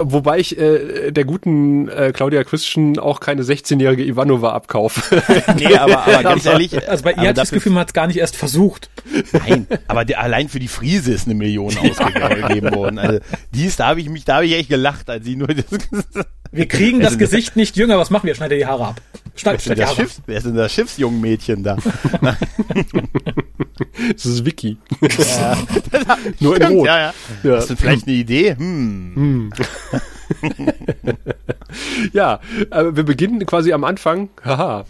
Wobei 0.00 0.38
ich 0.38 0.58
äh, 0.58 1.10
der 1.10 1.24
guten 1.24 1.88
äh, 1.88 2.12
Claudia 2.12 2.44
Christian 2.44 2.98
auch 2.98 3.20
keine 3.20 3.42
16-jährige 3.42 4.04
Ivanova 4.04 4.52
abkaufe. 4.52 5.22
nee, 5.56 5.76
aber, 5.76 6.06
aber 6.06 6.22
ganz 6.22 6.46
ehrlich. 6.46 6.88
Also 6.88 7.04
bei 7.04 7.12
ihr 7.12 7.28
hat 7.28 7.38
das 7.38 7.50
Gefühl, 7.50 7.72
man 7.72 7.80
hat 7.80 7.88
es 7.88 7.94
gar 7.94 8.06
nicht 8.06 8.18
erst 8.18 8.36
versucht. 8.36 8.90
Nein, 9.32 9.66
aber 9.88 10.04
der, 10.04 10.20
allein 10.20 10.48
für 10.48 10.58
die 10.58 10.68
Friese 10.68 11.12
ist 11.12 11.26
eine 11.26 11.34
Million 11.34 11.76
ausgegeben 11.78 12.74
worden. 12.74 12.98
Also 12.98 13.20
dies, 13.52 13.76
da 13.76 13.88
habe 13.88 14.00
ich 14.00 14.08
mich, 14.08 14.24
da 14.24 14.36
habe 14.36 14.46
ich 14.46 14.54
echt 14.54 14.68
gelacht, 14.68 15.10
als 15.10 15.24
sie 15.24 15.36
nur 15.36 15.48
das 15.48 15.64
Wir 16.50 16.68
kriegen 16.68 17.00
das 17.00 17.18
Gesicht 17.18 17.56
nicht 17.56 17.76
jünger, 17.76 17.98
was 17.98 18.10
machen 18.10 18.26
wir? 18.26 18.34
Schneid 18.34 18.52
die 18.52 18.66
Haare 18.66 18.88
ab. 18.88 19.00
Schneid, 19.36 19.66
wer, 19.66 19.72
ist 19.72 19.80
das 19.80 19.94
Schiff, 19.96 20.20
wer 20.26 20.36
ist 20.38 20.46
denn 20.46 20.54
das 20.54 20.72
Schiffsjungmädchen 20.72 21.64
da? 21.64 21.76
das 24.12 24.26
ist 24.26 24.44
Vicky. 24.44 24.78
Ja. 25.00 25.56
Nur 26.40 26.56
Stimmt, 26.56 26.70
in 26.70 26.76
Rot. 26.78 26.86
Ja, 26.86 26.98
ja. 26.98 27.14
ja. 27.42 27.56
Hast 27.56 27.70
du 27.70 27.76
vielleicht 27.76 28.06
eine 28.06 28.16
Idee? 28.16 28.56
Hm. 28.56 29.12
hm. 29.14 29.52
ja, 32.12 32.40
äh, 32.70 32.84
wir 32.92 33.04
beginnen 33.04 33.44
quasi 33.46 33.72
am 33.72 33.84
Anfang. 33.84 34.28
Haha. 34.44 34.84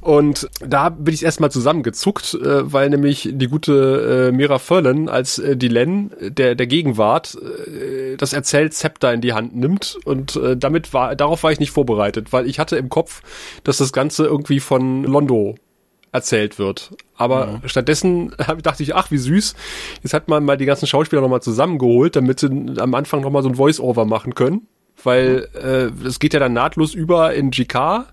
Und 0.00 0.48
da 0.60 0.88
bin 0.88 1.14
ich 1.14 1.24
erstmal 1.24 1.50
zusammengezuckt, 1.50 2.34
äh, 2.34 2.72
weil 2.72 2.90
nämlich 2.90 3.28
die 3.32 3.48
gute 3.48 4.28
äh, 4.28 4.32
Mira 4.32 4.58
Furlan 4.58 5.08
als 5.08 5.38
äh, 5.38 5.56
die 5.56 5.68
Len 5.68 6.10
der, 6.20 6.54
der 6.54 6.66
Gegenwart 6.66 7.36
äh, 7.36 8.16
das 8.16 8.32
erzählt 8.32 8.74
Zepter 8.74 9.12
in 9.12 9.20
die 9.20 9.32
Hand 9.32 9.56
nimmt. 9.56 9.98
Und 10.04 10.36
äh, 10.36 10.56
damit 10.56 10.92
war, 10.94 11.16
darauf 11.16 11.42
war 11.42 11.52
ich 11.52 11.60
nicht 11.60 11.70
vorbereitet, 11.70 12.32
weil 12.32 12.46
ich 12.46 12.58
hatte 12.58 12.76
im 12.76 12.88
Kopf, 12.88 13.22
dass 13.64 13.78
das 13.78 13.92
Ganze 13.92 14.24
irgendwie 14.24 14.60
von 14.60 15.04
Londo 15.04 15.56
erzählt 16.12 16.58
wird. 16.58 16.90
Aber 17.16 17.60
ja. 17.62 17.68
stattdessen 17.68 18.34
dachte 18.62 18.82
ich, 18.82 18.94
ach, 18.94 19.10
wie 19.10 19.18
süß. 19.18 19.54
Jetzt 20.02 20.14
hat 20.14 20.28
man 20.28 20.44
mal 20.44 20.56
die 20.56 20.66
ganzen 20.66 20.86
Schauspieler 20.86 21.22
nochmal 21.22 21.42
zusammengeholt, 21.42 22.16
damit 22.16 22.40
sie 22.40 22.48
am 22.78 22.94
Anfang 22.94 23.20
nochmal 23.20 23.42
so 23.42 23.48
ein 23.48 23.56
Voice-Over 23.56 24.04
machen 24.04 24.34
können. 24.34 24.66
Weil 25.02 25.48
äh, 25.54 26.06
es 26.06 26.18
geht 26.18 26.34
ja 26.34 26.40
dann 26.40 26.52
nahtlos 26.52 26.94
über 26.94 27.34
in 27.34 27.50
GK 27.50 28.06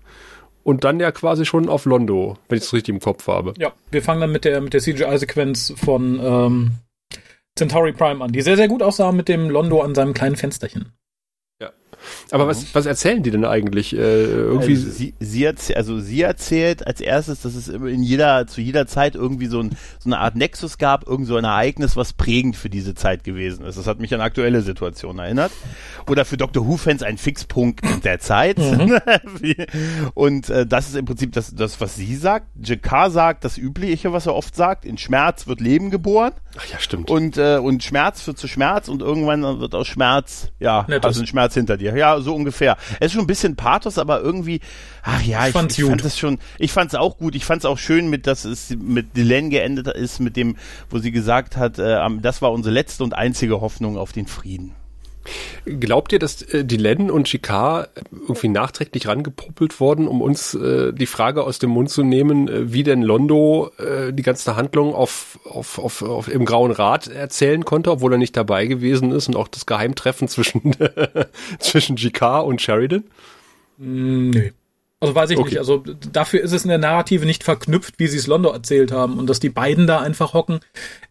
und 0.62 0.84
dann 0.84 1.00
ja 1.00 1.12
quasi 1.12 1.44
schon 1.44 1.68
auf 1.68 1.84
Londo, 1.84 2.36
wenn 2.48 2.58
ich 2.58 2.64
es 2.64 2.72
richtig 2.72 2.94
im 2.94 3.00
Kopf 3.00 3.26
habe. 3.28 3.54
Ja, 3.58 3.72
wir 3.90 4.02
fangen 4.02 4.20
dann 4.20 4.32
mit 4.32 4.44
der, 4.44 4.60
mit 4.60 4.72
der 4.72 4.80
CGI-Sequenz 4.80 5.74
von 5.76 6.20
ähm, 6.22 6.70
Centauri 7.56 7.92
Prime 7.92 8.22
an, 8.22 8.32
die 8.32 8.42
sehr, 8.42 8.56
sehr 8.56 8.68
gut 8.68 8.82
aussah 8.82 9.12
mit 9.12 9.28
dem 9.28 9.48
Londo 9.48 9.80
an 9.80 9.94
seinem 9.94 10.12
kleinen 10.12 10.36
Fensterchen. 10.36 10.92
Aber 12.30 12.44
mhm. 12.44 12.48
was, 12.48 12.74
was 12.74 12.86
erzählen 12.86 13.22
die 13.22 13.30
denn 13.30 13.44
eigentlich? 13.44 13.94
Äh, 13.94 14.24
irgendwie 14.24 14.74
also 14.74 14.90
sie, 14.90 15.14
sie, 15.20 15.44
erzähl, 15.44 15.76
also 15.76 15.98
sie 16.00 16.22
erzählt 16.22 16.86
als 16.86 17.00
erstes, 17.00 17.42
dass 17.42 17.54
es 17.54 17.68
in 17.68 18.02
jeder, 18.02 18.46
zu 18.46 18.60
jeder 18.60 18.86
Zeit 18.86 19.14
irgendwie 19.14 19.46
so, 19.46 19.60
ein, 19.60 19.76
so 19.98 20.08
eine 20.08 20.18
Art 20.18 20.36
Nexus 20.36 20.78
gab, 20.78 21.06
irgend 21.06 21.26
so 21.26 21.36
ein 21.36 21.44
Ereignis, 21.44 21.96
was 21.96 22.12
prägend 22.12 22.56
für 22.56 22.70
diese 22.70 22.94
Zeit 22.94 23.24
gewesen 23.24 23.64
ist. 23.64 23.78
Das 23.78 23.86
hat 23.86 24.00
mich 24.00 24.14
an 24.14 24.20
aktuelle 24.20 24.62
Situationen 24.62 25.18
erinnert. 25.18 25.52
Oder 26.08 26.24
für 26.24 26.36
Dr. 26.36 26.66
Who-Fans 26.66 27.02
ein 27.02 27.18
Fixpunkt 27.18 28.04
der 28.04 28.18
Zeit. 28.20 28.58
Mhm. 28.58 28.98
Und 30.14 30.50
äh, 30.50 30.66
das 30.66 30.88
ist 30.88 30.96
im 30.96 31.04
Prinzip 31.04 31.32
das, 31.32 31.54
das, 31.54 31.80
was 31.80 31.96
sie 31.96 32.16
sagt. 32.16 32.46
J.K. 32.62 33.10
sagt 33.10 33.44
das 33.44 33.58
Übliche, 33.58 34.12
was 34.12 34.26
er 34.26 34.34
oft 34.34 34.54
sagt. 34.54 34.84
In 34.84 34.98
Schmerz 34.98 35.46
wird 35.46 35.60
Leben 35.60 35.90
geboren. 35.90 36.32
Ach 36.58 36.66
ja, 36.66 36.78
stimmt. 36.78 37.10
Und, 37.10 37.36
äh, 37.36 37.58
und 37.58 37.82
Schmerz 37.82 38.22
führt 38.22 38.38
zu 38.38 38.48
Schmerz 38.48 38.88
und 38.88 39.02
irgendwann 39.02 39.60
wird 39.60 39.74
aus 39.74 39.86
Schmerz, 39.86 40.52
ja, 40.58 40.84
Nettes. 40.88 41.04
also 41.04 41.20
ein 41.20 41.26
Schmerz 41.26 41.54
hinter 41.54 41.76
dir. 41.76 41.95
Ja, 41.96 42.20
so 42.20 42.34
ungefähr. 42.34 42.76
Es 43.00 43.06
ist 43.06 43.12
schon 43.12 43.22
ein 43.22 43.26
bisschen 43.26 43.56
Pathos, 43.56 43.98
aber 43.98 44.20
irgendwie, 44.20 44.60
ach 45.02 45.22
ja, 45.22 45.48
ich, 45.48 45.54
ich, 45.54 45.78
ich 45.78 45.84
fand 45.84 46.04
es 46.04 46.18
schon, 46.18 46.38
ich 46.58 46.72
fand 46.72 46.92
es 46.92 46.98
auch 46.98 47.18
gut. 47.18 47.34
Ich 47.34 47.44
fand 47.44 47.62
es 47.62 47.66
auch 47.66 47.78
schön, 47.78 48.08
mit, 48.08 48.26
dass 48.26 48.44
es 48.44 48.70
mit 48.70 49.16
Dylan 49.16 49.50
geendet 49.50 49.88
ist, 49.88 50.20
mit 50.20 50.36
dem, 50.36 50.56
wo 50.90 50.98
sie 50.98 51.12
gesagt 51.12 51.56
hat, 51.56 51.78
äh, 51.78 51.98
das 52.20 52.42
war 52.42 52.52
unsere 52.52 52.74
letzte 52.74 53.04
und 53.04 53.14
einzige 53.14 53.60
Hoffnung 53.60 53.96
auf 53.96 54.12
den 54.12 54.26
Frieden. 54.26 54.74
Glaubt 55.64 56.12
ihr, 56.12 56.18
dass 56.18 56.42
äh, 56.42 56.64
die 56.64 56.76
Len 56.76 57.10
und 57.10 57.24
Chicard 57.24 57.90
irgendwie 58.12 58.48
nachträglich 58.48 59.06
rangepuppelt 59.06 59.80
wurden, 59.80 60.08
um 60.08 60.22
uns 60.22 60.54
äh, 60.54 60.92
die 60.92 61.06
Frage 61.06 61.44
aus 61.44 61.58
dem 61.58 61.70
Mund 61.70 61.90
zu 61.90 62.02
nehmen, 62.02 62.48
äh, 62.48 62.72
wie 62.72 62.82
denn 62.82 63.02
Londo 63.02 63.70
äh, 63.78 64.12
die 64.12 64.22
ganze 64.22 64.56
Handlung 64.56 64.94
auf, 64.94 65.38
auf, 65.44 65.78
auf, 65.78 66.02
auf 66.02 66.28
im 66.28 66.44
Grauen 66.44 66.70
Rat 66.70 67.08
erzählen 67.08 67.64
konnte, 67.64 67.90
obwohl 67.90 68.12
er 68.12 68.18
nicht 68.18 68.36
dabei 68.36 68.66
gewesen 68.66 69.12
ist 69.12 69.28
und 69.28 69.36
auch 69.36 69.48
das 69.48 69.66
Geheimtreffen 69.66 70.28
zwischen, 70.28 70.76
zwischen 71.58 71.96
Chicard 71.96 72.46
und 72.46 72.60
Sheridan? 72.60 73.04
Mm, 73.78 74.30
nee. 74.30 74.52
Also 74.98 75.14
weiß 75.14 75.30
ich 75.30 75.38
okay. 75.38 75.50
nicht. 75.50 75.58
Also 75.58 75.84
dafür 76.10 76.40
ist 76.40 76.52
es 76.52 76.64
in 76.64 76.70
der 76.70 76.78
Narrative 76.78 77.26
nicht 77.26 77.44
verknüpft, 77.44 77.98
wie 77.98 78.06
sie 78.06 78.16
es 78.16 78.26
Londo 78.26 78.50
erzählt 78.50 78.92
haben 78.92 79.18
und 79.18 79.28
dass 79.28 79.40
die 79.40 79.50
beiden 79.50 79.86
da 79.86 80.00
einfach 80.00 80.32
hocken. 80.32 80.60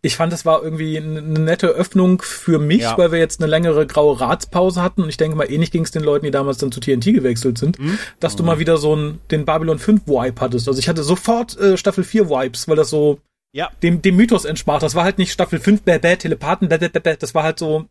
Ich 0.01 0.15
fand, 0.15 0.33
es 0.33 0.43
war 0.43 0.63
irgendwie 0.63 0.97
eine 0.97 1.21
nette 1.21 1.67
Öffnung 1.67 2.21
für 2.23 2.57
mich, 2.57 2.81
ja. 2.81 2.97
weil 2.97 3.11
wir 3.11 3.19
jetzt 3.19 3.41
eine 3.41 3.49
längere 3.49 3.85
graue 3.85 4.19
Ratspause 4.19 4.81
hatten 4.81 5.03
und 5.03 5.09
ich 5.09 5.17
denke 5.17 5.37
mal, 5.37 5.51
ähnlich 5.51 5.69
ging 5.69 5.83
es 5.83 5.91
den 5.91 6.03
Leuten, 6.03 6.25
die 6.25 6.31
damals 6.31 6.57
dann 6.57 6.71
zu 6.71 6.79
TNT 6.79 7.05
gewechselt 7.13 7.59
sind, 7.59 7.77
mhm. 7.77 7.99
dass 8.19 8.33
mhm. 8.33 8.37
du 8.37 8.43
mal 8.43 8.59
wieder 8.59 8.77
so 8.77 8.93
einen, 8.93 9.19
den 9.29 9.45
Babylon 9.45 9.77
5 9.77 10.07
Vibe 10.07 10.41
hattest. 10.41 10.67
Also 10.67 10.79
ich 10.79 10.89
hatte 10.89 11.03
sofort 11.03 11.55
äh, 11.59 11.77
Staffel 11.77 12.03
4 12.03 12.27
Vibes, 12.27 12.67
weil 12.67 12.75
das 12.75 12.89
so 12.89 13.19
ja. 13.53 13.69
dem, 13.83 14.01
dem 14.01 14.15
Mythos 14.15 14.45
entsprach. 14.45 14.79
Das 14.79 14.95
war 14.95 15.03
halt 15.03 15.19
nicht 15.19 15.31
Staffel 15.31 15.59
5, 15.59 15.83
bäh, 15.83 15.99
bäh, 15.99 16.15
Telepathen, 16.15 16.69
bäh, 16.69 16.79
bäh, 16.79 16.89
bäh, 16.89 17.17
das 17.17 17.35
war 17.35 17.43
halt 17.43 17.59
so 17.59 17.85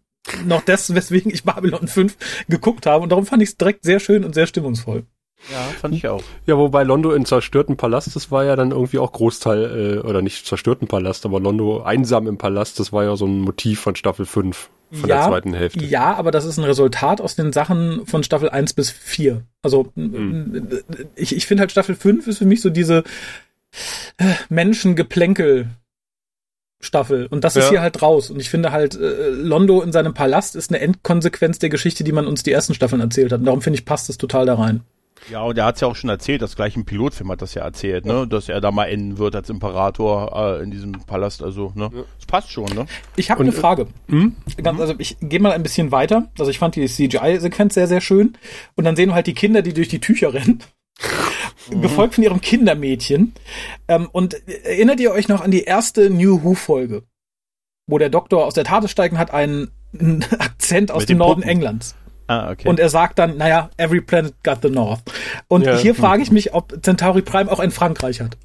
noch 0.44 0.62
das, 0.62 0.92
weswegen 0.94 1.32
ich 1.32 1.44
Babylon 1.44 1.86
5 1.86 2.16
geguckt 2.48 2.86
habe 2.86 3.04
und 3.04 3.10
darum 3.10 3.26
fand 3.26 3.42
ich 3.44 3.50
es 3.50 3.56
direkt 3.56 3.84
sehr 3.84 4.00
schön 4.00 4.24
und 4.24 4.34
sehr 4.34 4.48
stimmungsvoll. 4.48 5.04
Ja, 5.52 5.58
fand 5.80 5.94
ich 5.94 6.08
auch. 6.08 6.22
Ja, 6.46 6.56
wobei 6.56 6.82
Londo 6.84 7.12
in 7.12 7.26
zerstörten 7.26 7.76
Palast, 7.76 8.14
das 8.14 8.30
war 8.30 8.44
ja 8.44 8.56
dann 8.56 8.70
irgendwie 8.70 8.98
auch 8.98 9.12
Großteil, 9.12 9.98
äh, 9.98 10.06
oder 10.06 10.22
nicht 10.22 10.46
zerstörten 10.46 10.88
Palast, 10.88 11.26
aber 11.26 11.40
Londo 11.40 11.82
einsam 11.82 12.26
im 12.26 12.38
Palast, 12.38 12.80
das 12.80 12.92
war 12.92 13.04
ja 13.04 13.16
so 13.16 13.26
ein 13.26 13.40
Motiv 13.40 13.80
von 13.80 13.94
Staffel 13.96 14.26
5, 14.26 14.70
von 14.92 15.08
ja, 15.08 15.16
der 15.16 15.28
zweiten 15.28 15.54
Hälfte. 15.54 15.84
Ja, 15.84 16.14
aber 16.14 16.30
das 16.30 16.44
ist 16.44 16.58
ein 16.58 16.64
Resultat 16.64 17.20
aus 17.20 17.36
den 17.36 17.52
Sachen 17.52 18.06
von 18.06 18.22
Staffel 18.24 18.48
1 18.48 18.72
bis 18.72 18.90
4. 18.90 19.42
Also 19.62 19.92
hm. 19.94 20.68
ich, 21.14 21.36
ich 21.36 21.46
finde 21.46 21.62
halt 21.62 21.72
Staffel 21.72 21.94
5 21.94 22.26
ist 22.26 22.38
für 22.38 22.46
mich 22.46 22.62
so 22.62 22.70
diese 22.70 23.04
äh, 24.18 24.34
Menschengeplänkel 24.48 25.68
Staffel. 26.80 27.26
Und 27.26 27.44
das 27.44 27.54
ja. 27.54 27.62
ist 27.62 27.70
hier 27.70 27.80
halt 27.80 28.02
raus. 28.02 28.30
Und 28.30 28.40
ich 28.40 28.50
finde 28.50 28.70
halt, 28.70 28.94
äh, 28.94 29.30
Londo 29.30 29.82
in 29.82 29.92
seinem 29.92 30.14
Palast 30.14 30.54
ist 30.54 30.70
eine 30.70 30.80
Endkonsequenz 30.80 31.58
der 31.58 31.70
Geschichte, 31.70 32.04
die 32.04 32.12
man 32.12 32.26
uns 32.26 32.42
die 32.42 32.52
ersten 32.52 32.74
Staffeln 32.74 33.00
erzählt 33.00 33.32
hat. 33.32 33.40
Und 33.40 33.46
darum 33.46 33.62
finde 33.62 33.78
ich, 33.78 33.84
passt 33.84 34.10
es 34.10 34.18
total 34.18 34.46
da 34.46 34.54
rein. 34.54 34.82
Ja, 35.30 35.42
und 35.42 35.56
er 35.56 35.64
hat 35.64 35.76
es 35.76 35.80
ja 35.80 35.88
auch 35.88 35.96
schon 35.96 36.10
erzählt, 36.10 36.42
das 36.42 36.56
gleich 36.56 36.76
im 36.76 36.84
Pilotfilm 36.84 37.30
hat 37.30 37.42
das 37.42 37.54
ja 37.54 37.62
erzählt, 37.62 38.04
ne? 38.04 38.26
Dass 38.26 38.48
er 38.48 38.60
da 38.60 38.70
mal 38.70 38.86
enden 38.86 39.18
wird 39.18 39.34
als 39.34 39.48
Imperator 39.48 40.58
äh, 40.58 40.62
in 40.62 40.70
diesem 40.70 40.92
Palast. 40.92 41.42
Also, 41.42 41.72
ne? 41.74 41.90
Ja. 41.92 42.02
Das 42.18 42.26
passt 42.26 42.50
schon, 42.50 42.66
ne? 42.74 42.86
Ich 43.16 43.30
habe 43.30 43.40
eine 43.42 43.50
äh, 43.50 43.54
Frage. 43.54 43.86
Hm? 44.08 44.36
Ganz, 44.62 44.80
also 44.80 44.94
ich 44.98 45.16
gehe 45.20 45.40
mal 45.40 45.52
ein 45.52 45.62
bisschen 45.62 45.92
weiter. 45.92 46.30
Also 46.38 46.50
ich 46.50 46.58
fand 46.58 46.76
die 46.76 46.86
CGI-Sequenz 46.86 47.74
sehr, 47.74 47.86
sehr 47.86 48.00
schön. 48.00 48.36
Und 48.74 48.84
dann 48.84 48.96
sehen 48.96 49.10
wir 49.10 49.14
halt 49.14 49.26
die 49.26 49.34
Kinder, 49.34 49.62
die 49.62 49.72
durch 49.72 49.88
die 49.88 50.00
Tücher 50.00 50.34
rennen. 50.34 50.62
Mhm. 51.70 51.80
gefolgt 51.82 52.14
von 52.14 52.24
ihrem 52.24 52.40
Kindermädchen. 52.40 53.34
Ähm, 53.88 54.08
und 54.12 54.34
erinnert 54.46 55.00
ihr 55.00 55.12
euch 55.12 55.28
noch 55.28 55.40
an 55.40 55.50
die 55.50 55.64
erste 55.64 56.10
New 56.10 56.42
Who-Folge? 56.42 57.04
Wo 57.86 57.98
der 57.98 58.10
Doktor 58.10 58.46
aus 58.46 58.54
der 58.54 58.64
Tate 58.64 58.88
steigen 58.88 59.18
hat 59.18 59.32
einen, 59.32 59.70
einen 59.98 60.24
Akzent 60.38 60.90
aus 60.90 61.02
Mit 61.02 61.10
dem 61.10 61.18
Norden 61.18 61.42
Puppen. 61.42 61.50
Englands. 61.50 61.94
Ah, 62.26 62.50
okay. 62.50 62.68
Und 62.68 62.80
er 62.80 62.88
sagt 62.88 63.18
dann, 63.18 63.36
naja, 63.36 63.70
every 63.76 64.00
planet 64.00 64.34
got 64.42 64.58
the 64.62 64.70
north. 64.70 65.00
Und 65.48 65.66
ja. 65.66 65.76
hier 65.76 65.94
frage 65.94 66.22
ich 66.22 66.30
mich, 66.30 66.54
ob 66.54 66.72
Centauri 66.82 67.22
Prime 67.22 67.50
auch 67.50 67.60
in 67.60 67.70
Frankreich 67.70 68.20
hat. 68.20 68.36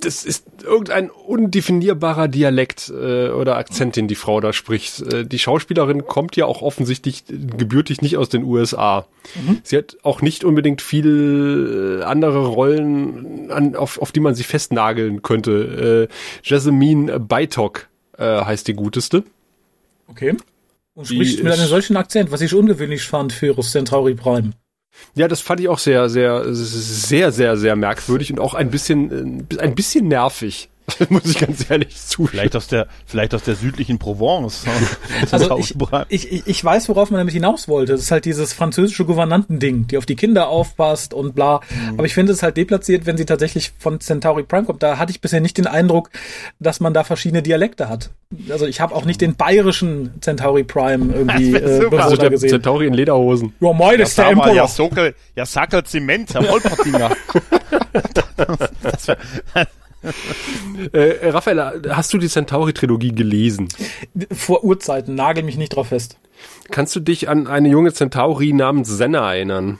Das 0.00 0.24
ist 0.24 0.46
irgendein 0.62 1.10
undefinierbarer 1.10 2.28
Dialekt 2.28 2.88
äh, 2.88 3.30
oder 3.30 3.56
Akzent, 3.56 3.96
den 3.96 4.06
die 4.06 4.14
Frau 4.14 4.40
da 4.40 4.52
spricht. 4.52 5.02
Äh, 5.12 5.24
die 5.24 5.40
Schauspielerin 5.40 6.06
kommt 6.06 6.36
ja 6.36 6.46
auch 6.46 6.62
offensichtlich 6.62 7.24
gebürtig 7.26 8.00
nicht 8.00 8.16
aus 8.16 8.28
den 8.28 8.44
USA. 8.44 9.06
Mhm. 9.34 9.58
Sie 9.64 9.76
hat 9.76 9.96
auch 10.04 10.22
nicht 10.22 10.44
unbedingt 10.44 10.82
viel 10.82 12.00
äh, 12.00 12.04
andere 12.04 12.46
Rollen, 12.46 13.50
an, 13.50 13.74
auf, 13.74 14.00
auf 14.00 14.12
die 14.12 14.20
man 14.20 14.36
sich 14.36 14.46
festnageln 14.46 15.22
könnte. 15.22 16.08
Äh, 16.08 16.14
Jasmine 16.44 17.18
Beitok 17.18 17.88
äh, 18.16 18.24
heißt 18.24 18.68
die 18.68 18.74
guteste. 18.74 19.24
Okay. 20.06 20.36
Und 20.98 21.06
spricht 21.06 21.44
mit 21.44 21.52
einem 21.52 21.68
solchen 21.68 21.96
Akzent, 21.96 22.32
was 22.32 22.40
ich 22.40 22.52
ungewöhnlich 22.52 23.04
fand 23.04 23.32
für 23.32 23.54
Centauri 23.60 24.14
Prime. 24.14 24.50
Ja, 25.14 25.28
das 25.28 25.40
fand 25.40 25.60
ich 25.60 25.68
auch 25.68 25.78
sehr, 25.78 26.08
sehr, 26.08 26.42
sehr, 26.52 27.30
sehr, 27.30 27.56
sehr 27.56 27.76
merkwürdig 27.76 28.32
und 28.32 28.40
auch 28.40 28.54
ein 28.54 28.68
bisschen, 28.68 29.46
äh, 29.52 29.58
ein 29.60 29.76
bisschen 29.76 30.08
nervig. 30.08 30.68
muss 31.08 31.24
ich 31.26 31.38
ganz 31.38 31.68
ehrlich 31.70 31.96
zu. 31.96 32.26
Vielleicht 32.26 32.56
aus 32.56 32.68
der, 32.68 32.86
vielleicht 33.06 33.34
aus 33.34 33.42
der 33.42 33.54
südlichen 33.54 33.98
Provence. 33.98 34.64
also 35.30 35.58
ich, 35.58 35.74
ich, 36.08 36.46
ich 36.46 36.64
weiß, 36.64 36.88
worauf 36.88 37.10
man 37.10 37.18
damit 37.18 37.34
hinaus 37.34 37.68
wollte. 37.68 37.92
Das 37.92 38.02
ist 38.02 38.10
halt 38.10 38.24
dieses 38.24 38.52
französische 38.52 39.04
Gouvernantending, 39.04 39.86
die 39.86 39.98
auf 39.98 40.06
die 40.06 40.16
Kinder 40.16 40.48
aufpasst 40.48 41.14
und 41.14 41.34
bla. 41.34 41.60
Mhm. 41.70 41.98
Aber 41.98 42.06
ich 42.06 42.14
finde 42.14 42.32
es 42.32 42.42
halt 42.42 42.56
deplatziert, 42.56 43.06
wenn 43.06 43.16
sie 43.16 43.26
tatsächlich 43.26 43.72
von 43.78 44.00
Centauri 44.00 44.42
Prime 44.42 44.64
kommt. 44.64 44.82
Da 44.82 44.98
hatte 44.98 45.10
ich 45.10 45.20
bisher 45.20 45.40
nicht 45.40 45.58
den 45.58 45.66
Eindruck, 45.66 46.10
dass 46.58 46.80
man 46.80 46.94
da 46.94 47.04
verschiedene 47.04 47.42
Dialekte 47.42 47.88
hat. 47.88 48.10
Also 48.50 48.66
ich 48.66 48.80
habe 48.80 48.94
auch 48.94 49.04
nicht 49.04 49.20
den 49.20 49.36
bayerischen 49.36 50.20
Centauri 50.20 50.64
Prime 50.64 51.14
irgendwie 51.14 51.54
äh, 51.54 51.88
also 51.98 52.16
der 52.16 52.30
gesehen. 52.30 52.50
Centauri 52.50 52.86
in 52.86 52.94
Lederhosen. 52.94 53.54
Ja, 53.60 53.72
moin, 53.72 54.00
ist 54.00 54.18
der 54.18 54.28
Emperor. 54.28 54.54
Ja, 54.54 54.66
Sockel, 54.66 55.14
ja, 55.34 55.46
Sackel 55.46 55.84
Zement, 55.84 56.34
Herr 56.34 56.48
Wolpertinger. 56.48 57.10
das 58.82 59.08
wär, 59.08 59.16
äh, 60.92 61.28
Raphael, 61.28 61.82
hast 61.90 62.12
du 62.12 62.18
die 62.18 62.28
Centauri-Trilogie 62.28 63.12
gelesen? 63.12 63.68
Vor 64.32 64.64
Urzeiten, 64.64 65.14
nagel 65.14 65.44
mich 65.44 65.56
nicht 65.56 65.70
drauf 65.70 65.88
fest. 65.88 66.18
Kannst 66.70 66.94
du 66.94 67.00
dich 67.00 67.28
an 67.28 67.46
eine 67.46 67.68
junge 67.68 67.92
Centauri 67.92 68.52
namens 68.52 68.88
Senna 68.88 69.34
erinnern? 69.34 69.78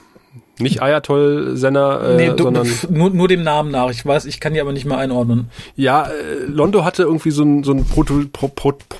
Nicht 0.59 0.81
Ayatol 0.81 1.55
Senna, 1.55 2.01
äh, 2.01 2.15
nee, 2.17 2.35
du, 2.35 2.43
sondern 2.43 2.67
nur, 2.89 3.09
nur 3.11 3.27
dem 3.29 3.43
Namen 3.43 3.71
nach. 3.71 3.89
Ich 3.91 4.05
weiß, 4.05 4.25
ich 4.25 4.41
kann 4.41 4.53
die 4.53 4.59
aber 4.59 4.73
nicht 4.73 4.85
mal 4.85 4.97
einordnen. 4.97 5.49
Ja, 5.75 6.07
äh, 6.07 6.45
Londo 6.47 6.83
hatte 6.83 7.03
irgendwie 7.03 7.31
so 7.31 7.43
ein 7.43 7.63
so 7.63 7.71
ein 7.71 7.85
Proto, 7.85 8.23
Pro, 8.33 8.49
Pro, 8.49 8.73
Pro, 8.73 8.97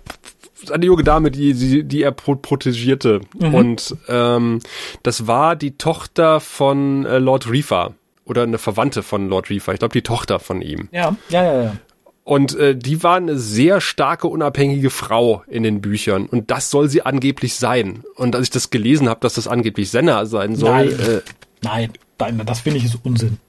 eine 0.72 0.86
junge 0.86 1.04
Dame, 1.04 1.32
die, 1.32 1.54
die, 1.54 1.84
die 1.84 2.02
er 2.02 2.12
pro 2.12 2.36
protegierte. 2.36 3.22
Mhm. 3.38 3.54
Und 3.54 3.96
ähm, 4.08 4.60
das 5.04 5.28
war 5.28 5.58
die 5.58 5.78
Tochter 5.78 6.40
von 6.40 7.06
äh, 7.06 7.20
Lord 7.20 7.50
Reefer 7.52 7.94
oder 8.30 8.44
eine 8.44 8.58
Verwandte 8.58 9.04
von 9.04 9.28
Lord 9.28 9.50
Reefer. 9.50 9.74
Ich 9.74 9.80
glaube, 9.80 9.94
die 9.94 10.04
Tochter 10.04 10.40
von 10.40 10.62
ihm. 10.62 10.88
Ja, 10.92 11.16
ja, 11.30 11.44
ja, 11.44 11.64
ja. 11.64 11.78
Und 12.24 12.56
äh, 12.58 12.76
die 12.76 13.02
war 13.02 13.16
eine 13.16 13.40
sehr 13.40 13.82
starke, 13.82 14.28
unabhängige 14.28 14.92
Frau 14.92 15.44
in 15.48 15.64
den 15.64 15.82
Büchern. 15.82 16.28
Und 16.28 16.52
das 16.52 16.70
soll 16.70 16.88
sie 16.88 17.02
angeblich 17.02 17.56
sein. 17.56 18.04
Und 18.16 18.36
als 18.36 18.44
ich 18.44 18.50
das 18.52 18.70
gelesen 18.70 19.10
habe, 19.10 19.20
dass 19.22 19.34
das 19.34 19.48
angeblich 19.48 19.90
Senna 19.90 20.28
sein 20.28 20.56
soll. 20.56 20.70
Nein, 20.70 21.00
äh, 21.00 21.22
nein, 21.64 21.94
nein 22.20 22.42
das 22.46 22.60
finde 22.60 22.78
ich 22.78 22.86
ist 22.86 23.00
Unsinn. 23.02 23.40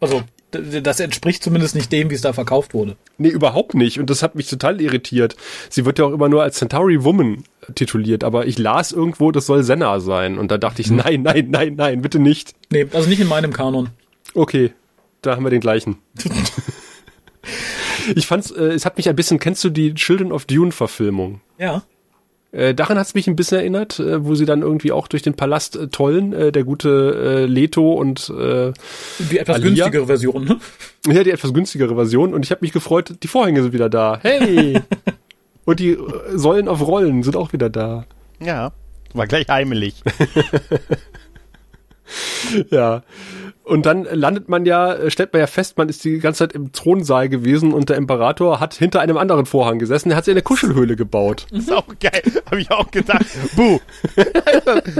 Also, 0.00 0.22
das 0.50 1.00
entspricht 1.00 1.44
zumindest 1.44 1.74
nicht 1.74 1.92
dem, 1.92 2.08
wie 2.08 2.14
es 2.14 2.22
da 2.22 2.32
verkauft 2.32 2.72
wurde. 2.72 2.96
Nee, 3.18 3.28
überhaupt 3.28 3.74
nicht. 3.74 4.00
Und 4.00 4.08
das 4.08 4.22
hat 4.22 4.34
mich 4.34 4.48
total 4.48 4.80
irritiert. 4.80 5.36
Sie 5.68 5.84
wird 5.84 5.98
ja 5.98 6.06
auch 6.06 6.12
immer 6.12 6.30
nur 6.30 6.42
als 6.42 6.56
Centauri 6.56 7.04
Woman 7.04 7.44
tituliert, 7.74 8.24
aber 8.24 8.46
ich 8.46 8.58
las 8.58 8.90
irgendwo, 8.90 9.32
das 9.32 9.44
soll 9.44 9.62
Senna 9.62 10.00
sein. 10.00 10.38
Und 10.38 10.50
da 10.50 10.56
dachte 10.56 10.80
ich, 10.80 10.88
hm. 10.88 10.96
nein, 10.96 11.22
nein, 11.22 11.48
nein, 11.50 11.74
nein, 11.76 12.00
bitte 12.00 12.18
nicht. 12.18 12.54
Nee, 12.70 12.86
also 12.92 13.08
nicht 13.08 13.20
in 13.20 13.28
meinem 13.28 13.52
Kanon. 13.52 13.90
Okay, 14.34 14.72
da 15.22 15.36
haben 15.36 15.44
wir 15.44 15.50
den 15.50 15.60
gleichen. 15.60 15.98
ich 18.14 18.26
fand's, 18.26 18.50
äh, 18.50 18.64
es 18.64 18.84
hat 18.84 18.96
mich 18.96 19.08
ein 19.08 19.16
bisschen, 19.16 19.38
kennst 19.38 19.62
du 19.64 19.70
die 19.70 19.94
Children 19.94 20.32
of 20.32 20.44
Dune 20.44 20.72
Verfilmung? 20.72 21.40
Ja. 21.58 21.82
Äh, 22.52 22.74
daran 22.74 22.98
hat's 22.98 23.14
mich 23.14 23.28
ein 23.28 23.36
bisschen 23.36 23.58
erinnert, 23.58 24.00
äh, 24.00 24.24
wo 24.24 24.34
sie 24.34 24.44
dann 24.44 24.62
irgendwie 24.62 24.90
auch 24.90 25.06
durch 25.06 25.22
den 25.22 25.34
Palast 25.34 25.76
äh, 25.76 25.86
tollen, 25.86 26.32
äh, 26.32 26.50
der 26.50 26.64
gute 26.64 27.42
äh, 27.42 27.46
Leto 27.46 27.92
und 27.92 28.28
äh, 28.30 28.72
die 29.30 29.38
etwas 29.38 29.56
Alia. 29.56 29.68
günstigere 29.68 30.06
Version, 30.06 30.44
ne? 30.44 30.58
Ja, 31.06 31.22
die 31.22 31.30
etwas 31.30 31.54
günstigere 31.54 31.94
Version 31.94 32.34
und 32.34 32.44
ich 32.44 32.50
habe 32.50 32.62
mich 32.62 32.72
gefreut, 32.72 33.14
die 33.22 33.28
Vorhänge 33.28 33.62
sind 33.62 33.72
wieder 33.72 33.88
da. 33.88 34.18
Hey! 34.22 34.80
und 35.64 35.78
die 35.78 35.90
äh, 35.90 35.98
Säulen 36.34 36.66
auf 36.66 36.84
Rollen 36.84 37.22
sind 37.22 37.36
auch 37.36 37.52
wieder 37.52 37.70
da. 37.70 38.06
Ja. 38.40 38.72
War 39.14 39.28
gleich 39.28 39.48
heimelig. 39.48 40.02
ja. 42.70 43.02
Und 43.70 43.86
dann 43.86 44.02
landet 44.02 44.48
man 44.48 44.66
ja, 44.66 45.08
stellt 45.12 45.32
man 45.32 45.38
ja 45.38 45.46
fest, 45.46 45.78
man 45.78 45.88
ist 45.88 46.02
die 46.04 46.18
ganze 46.18 46.38
Zeit 46.38 46.54
im 46.54 46.72
Thronsaal 46.72 47.28
gewesen 47.28 47.72
und 47.72 47.88
der 47.88 47.98
Imperator 47.98 48.58
hat 48.58 48.74
hinter 48.74 49.00
einem 49.00 49.16
anderen 49.16 49.46
Vorhang 49.46 49.78
gesessen. 49.78 50.10
Er 50.10 50.16
hat 50.16 50.24
sich 50.24 50.32
eine 50.32 50.42
Kuschelhöhle 50.42 50.96
gebaut. 50.96 51.46
Das 51.52 51.60
ist 51.60 51.72
auch 51.72 51.86
geil. 52.00 52.20
Habe 52.46 52.60
ich 52.60 52.68
auch 52.72 52.90
gedacht. 52.90 53.24
Buh. 53.54 53.78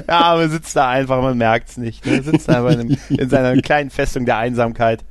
ja, 0.08 0.36
man 0.36 0.48
sitzt 0.48 0.76
da 0.76 0.88
einfach, 0.88 1.20
man 1.20 1.36
merkt's 1.36 1.78
nicht. 1.78 2.06
Man 2.06 2.22
sitzt 2.22 2.48
da 2.48 2.64
einfach 2.64 2.80
in, 2.80 2.96
in 3.08 3.28
seiner 3.28 3.60
kleinen 3.60 3.90
Festung 3.90 4.24
der 4.24 4.36
Einsamkeit. 4.36 5.04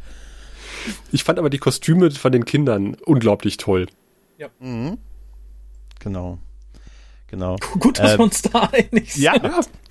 Ich 1.12 1.26
fand 1.26 1.38
aber 1.38 1.50
die 1.50 1.58
Kostüme 1.58 2.12
von 2.12 2.32
den 2.32 2.46
Kindern 2.46 2.96
unglaublich 3.06 3.58
toll. 3.58 3.88
Ja. 4.38 4.48
Mhm. 4.62 5.00
Genau. 6.00 6.40
Genau. 7.30 7.58
Gut, 7.80 8.00
dass 8.00 8.14
ähm, 8.14 8.18
wir 8.20 8.24
uns 8.26 8.42
da 8.42 8.70
einig 8.72 9.14
sind. 9.14 9.24
Ja, 9.24 9.34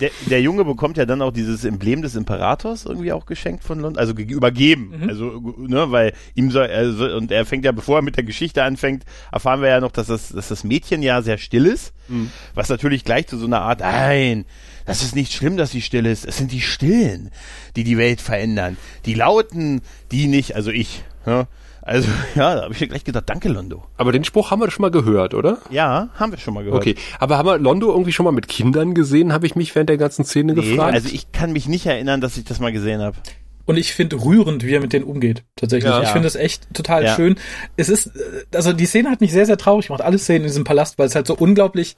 der, 0.01 0.11
der 0.27 0.43
Junge 0.43 0.65
bekommt 0.65 0.97
ja 0.97 1.07
dann 1.07 1.23
auch 1.23 1.33
dieses 1.33 1.65
Emblem 1.65 2.03
des 2.03 2.17
Imperators 2.17 2.85
irgendwie 2.85 3.13
auch 3.13 3.27
geschenkt 3.27 3.63
von 3.63 3.79
London, 3.79 3.99
also 3.99 4.13
übergeben. 4.13 5.03
Mhm. 5.03 5.09
Also, 5.09 5.55
ne, 5.57 5.91
weil 5.93 6.15
ihm 6.35 6.51
soll, 6.51 6.67
er 6.67 6.93
soll, 6.93 7.13
und 7.13 7.31
er 7.31 7.47
fängt 7.47 7.65
ja, 7.65 7.73
bevor 7.73 7.99
er 7.99 8.03
mit 8.03 8.17
der 8.17 8.25
Geschichte 8.25 8.65
anfängt, 8.65 9.05
erfahren 9.31 9.61
wir 9.61 9.69
ja 9.69 9.81
noch, 9.81 9.93
dass 9.93 10.09
das, 10.09 10.31
dass 10.31 10.49
das 10.49 10.65
Mädchen 10.65 11.03
ja 11.03 11.23
sehr 11.23 11.39
still 11.39 11.67
ist. 11.67 11.93
Mhm. 12.09 12.31
Was 12.55 12.69
natürlich 12.69 13.05
gleich 13.05 13.29
zu 13.29 13.39
so 13.39 13.47
einer 13.47 13.61
Art, 13.61 13.81
nein, 13.81 14.45
das 14.85 15.03
ist 15.03 15.15
nicht 15.15 15.33
schlimm, 15.33 15.57
dass 15.57 15.71
sie 15.71 15.83
still 15.83 16.07
ist. 16.07 16.25
Es 16.25 16.39
sind 16.39 16.51
die 16.51 16.61
Stillen, 16.61 17.31
die 17.77 17.85
die 17.85 17.99
Welt 17.99 18.21
verändern. 18.21 18.77
Die 19.05 19.15
Lauten, 19.15 19.83
die 20.11 20.27
nicht, 20.27 20.57
also 20.57 20.71
ich, 20.71 21.05
ne? 21.25 21.47
Also, 21.89 22.09
ja, 22.35 22.55
da 22.55 22.63
habe 22.65 22.75
ich 22.75 22.81
ja 22.81 22.87
gleich 22.87 23.05
gedacht, 23.05 23.25
danke 23.29 23.49
Londo. 23.49 23.83
Aber 23.97 24.13
den 24.13 24.23
Spruch 24.23 24.51
haben 24.51 24.61
wir 24.61 24.71
schon 24.71 24.83
mal 24.83 24.91
gehört, 24.91 25.33
oder? 25.33 25.59
Ja, 25.71 26.11
haben 26.15 26.33
wir 26.33 26.39
schon 26.39 26.53
mal 26.53 26.63
gehört. 26.63 26.83
Okay, 26.83 26.97
aber 27.19 27.39
haben 27.39 27.47
wir 27.47 27.59
Londo 27.59 27.91
irgendwie 27.91 28.13
schon 28.13 28.25
mal 28.25 28.33
mit 28.33 28.47
Kindern 28.47 28.93
gesehen, 28.93 29.33
habe 29.33 29.47
ich 29.47 29.57
mich 29.57 29.75
während 29.75 29.89
der 29.89 29.97
ganzen 29.97 30.25
Szene 30.25 30.53
nee, 30.53 30.61
gefragt. 30.61 30.93
Also 30.93 31.09
ich 31.11 31.33
kann 31.33 31.53
mich 31.53 31.67
nicht 31.67 31.87
erinnern, 31.87 32.21
dass 32.21 32.37
ich 32.37 32.45
das 32.45 32.61
mal 32.61 32.73
gesehen 32.73 33.01
habe. 33.01 33.17
Und 33.65 33.79
ich 33.79 33.95
finde 33.95 34.23
rührend, 34.23 34.65
wie 34.65 34.75
er 34.75 34.81
mit 34.81 34.93
denen 34.93 35.05
umgeht. 35.05 35.45
Tatsächlich. 35.57 35.91
Ja. 35.91 36.03
Ich 36.03 36.09
finde 36.09 36.27
das 36.27 36.37
echt 36.37 36.73
total 36.75 37.05
ja. 37.05 37.17
schön. 37.17 37.37
Es 37.77 37.89
ist, 37.89 38.11
also 38.55 38.73
die 38.73 38.87
Szene 38.87 39.11
hat 39.11 39.21
mich 39.21 39.33
sehr, 39.33 39.47
sehr 39.47 39.59
traurig 39.59 39.87
gemacht. 39.87 40.03
Alle 40.03 40.19
Szenen 40.19 40.43
in 40.43 40.49
diesem 40.49 40.65
Palast, 40.65 40.99
weil 40.99 41.07
es 41.07 41.15
halt 41.15 41.27
so 41.27 41.37
unglaublich 41.37 41.97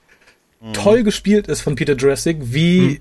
mhm. 0.61 0.73
toll 0.73 1.03
gespielt 1.03 1.47
ist 1.47 1.61
von 1.61 1.75
Peter 1.75 1.95
Jurassic, 1.95 2.37
wie 2.41 2.81
mhm 2.81 2.99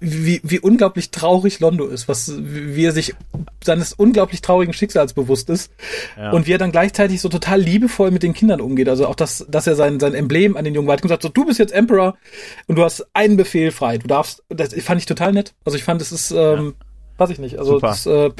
wie, 0.00 0.40
wie 0.42 0.58
unglaublich 0.58 1.10
traurig 1.10 1.60
Londo 1.60 1.86
ist, 1.86 2.08
was, 2.08 2.32
wie 2.42 2.84
er 2.84 2.92
sich 2.92 3.14
seines 3.62 3.92
unglaublich 3.92 4.40
traurigen 4.40 4.72
Schicksals 4.72 5.12
bewusst 5.12 5.50
ist 5.50 5.70
ja. 6.16 6.30
und 6.30 6.46
wie 6.46 6.52
er 6.52 6.58
dann 6.58 6.72
gleichzeitig 6.72 7.20
so 7.20 7.28
total 7.28 7.60
liebevoll 7.60 8.10
mit 8.10 8.22
den 8.22 8.32
Kindern 8.32 8.60
umgeht. 8.60 8.88
Also 8.88 9.06
auch 9.06 9.14
das, 9.14 9.44
dass 9.48 9.66
er 9.66 9.76
sein, 9.76 10.00
sein 10.00 10.14
Emblem 10.14 10.56
an 10.56 10.64
den 10.64 10.74
Jungen 10.74 10.88
weitergibt 10.88 11.10
sagt, 11.10 11.22
so 11.22 11.28
du 11.28 11.44
bist 11.44 11.58
jetzt 11.58 11.72
Emperor 11.72 12.16
und 12.66 12.76
du 12.76 12.84
hast 12.84 13.06
einen 13.12 13.36
Befehl 13.36 13.70
frei. 13.70 13.98
Du 13.98 14.06
darfst, 14.06 14.42
das 14.48 14.74
fand 14.82 15.00
ich 15.00 15.06
total 15.06 15.32
nett. 15.32 15.54
Also 15.64 15.76
ich 15.76 15.84
fand, 15.84 16.00
es 16.00 16.12
ist, 16.12 16.30
ähm, 16.30 16.74
ja 16.80 16.89
weiß 17.20 17.30
ich 17.30 17.38
nicht. 17.38 17.58
Also 17.58 17.78
das, 17.78 18.06
äh, 18.06 18.30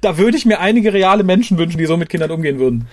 da 0.00 0.18
würde 0.18 0.36
ich 0.36 0.44
mir 0.44 0.60
einige 0.60 0.92
reale 0.92 1.24
Menschen 1.24 1.58
wünschen, 1.58 1.78
die 1.78 1.86
so 1.86 1.96
mit 1.96 2.08
Kindern 2.08 2.30
umgehen 2.30 2.58
würden. 2.58 2.86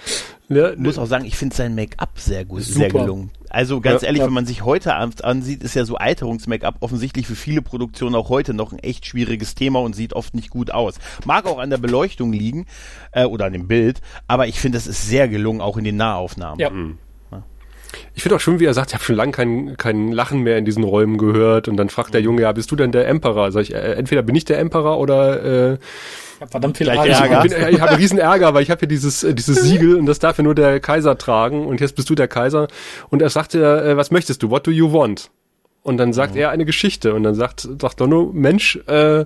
Ja, 0.48 0.72
ich 0.72 0.80
muss 0.80 0.98
auch 0.98 1.08
sagen, 1.08 1.25
ich 1.25 1.36
finde 1.36 1.56
sein 1.56 1.75
Make-up 1.75 2.18
sehr 2.18 2.46
gut, 2.46 2.62
Super. 2.62 2.80
sehr 2.80 2.89
gelungen. 2.89 3.32
Also 3.50 3.80
ganz 3.82 4.01
ja, 4.01 4.08
ehrlich, 4.08 4.20
ja. 4.20 4.27
wenn 4.27 4.34
man 4.34 4.46
sich 4.46 4.63
heute 4.63 4.94
ansieht, 4.96 5.63
ist 5.63 5.75
ja 5.75 5.86
so 5.86 5.96
Alterungs-Make-up 5.96 6.77
offensichtlich 6.82 7.25
für 7.25 7.36
viele 7.36 7.62
Produktionen 7.62 8.15
auch 8.15 8.30
heute 8.30 8.54
noch 8.54 8.72
ein 8.74 8.80
echt 8.80 9.06
schwieriges 9.06 9.56
Thema 9.56 9.80
und 9.80 9.96
sieht 9.96 10.13
oft 10.13 10.36
nicht 10.36 10.50
gut 10.50 10.72
aus. 10.72 10.96
Mag 11.25 11.46
auch 11.46 11.60
an 11.60 11.70
der 11.70 11.77
Beleuchtung 11.77 12.34
liegen 12.34 12.65
äh, 13.12 13.25
oder 13.25 13.46
an 13.46 13.54
dem 13.54 13.68
Bild, 13.68 14.01
aber 14.27 14.48
ich 14.48 14.60
finde, 14.60 14.77
das 14.77 14.88
ist 14.88 15.08
sehr 15.08 15.27
gelungen, 15.27 15.62
auch 15.62 15.77
in 15.77 15.84
den 15.84 15.96
Nahaufnahmen. 15.96 16.60
Ja. 16.60 16.70
Mhm. 16.70 16.98
Ich 18.14 18.24
finde 18.24 18.36
auch 18.36 18.40
schön, 18.40 18.60
wie 18.60 18.66
er 18.66 18.74
sagt, 18.74 18.90
ich 18.90 18.94
habe 18.96 19.04
schon 19.04 19.16
lange 19.16 19.32
kein, 19.32 19.78
kein 19.78 20.12
Lachen 20.12 20.42
mehr 20.42 20.58
in 20.58 20.66
diesen 20.66 20.84
Räumen 20.84 21.18
gehört. 21.18 21.68
Und 21.68 21.78
dann 21.78 21.90
fragt 21.90 22.14
der 22.14 22.22
Junge, 22.22 22.42
ja, 22.44 22.52
bist 22.52 22.72
du 22.72 22.75
denn 22.75 22.92
der 22.92 23.08
Emperor? 23.08 23.52
Sag 23.52 23.62
ich, 23.62 23.74
äh, 23.74 23.94
entweder 23.94 24.22
bin 24.22 24.36
ich 24.36 24.46
der 24.46 24.60
Emperor 24.60 25.00
oder 25.00 25.74
äh, 25.74 25.78
ich 26.36 26.42
hab 26.42 26.52
verdammt 26.52 26.78
viel 26.78 26.90
Ärger. 26.90 27.46
Ich, 27.46 27.52
bin, 27.52 27.70
ich 27.70 27.82
habe 27.82 27.98
riesen 27.98 28.20
Ärger, 28.20 28.54
weil 28.54 28.62
ich 28.62 28.70
habe 28.70 28.80
hier 28.80 28.88
dieses, 28.90 29.24
äh, 29.24 29.34
dieses 29.34 29.62
Siegel 29.62 29.96
und 29.96 30.06
das 30.06 30.20
darf 30.20 30.38
ja 30.38 30.44
nur 30.44 30.56
der 30.56 30.80
Kaiser 30.82 31.18
tragen 31.18 31.66
und 31.66 31.80
jetzt 31.80 31.96
bist 31.96 32.10
du 32.10 32.16
der 32.16 32.28
Kaiser. 32.28 32.68
Und 33.10 33.22
er 33.22 33.30
sagte, 33.30 33.84
äh, 33.84 33.98
was 33.98 34.12
möchtest 34.12 34.44
du? 34.44 34.50
What 34.50 34.68
do 34.68 34.72
you 34.72 34.92
want? 34.92 35.30
Und 35.84 35.98
dann 35.98 36.14
sagt 36.14 36.34
mhm. 36.34 36.42
er 36.42 36.50
eine 36.50 36.66
Geschichte 36.66 37.14
und 37.14 37.24
dann 37.24 37.36
sagt, 37.36 37.68
sagt 37.80 38.02
Donno, 38.02 38.32
Mensch, 38.34 38.78
äh, 38.88 39.25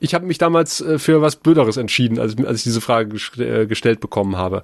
ich 0.00 0.14
habe 0.14 0.26
mich 0.26 0.38
damals 0.38 0.80
äh, 0.80 0.98
für 0.98 1.20
was 1.22 1.36
Blöderes 1.36 1.76
entschieden, 1.76 2.18
als, 2.18 2.36
als 2.44 2.58
ich 2.58 2.64
diese 2.64 2.80
Frage 2.80 3.10
gest 3.10 3.38
äh, 3.38 3.66
gestellt 3.66 4.00
bekommen 4.00 4.36
habe. 4.36 4.62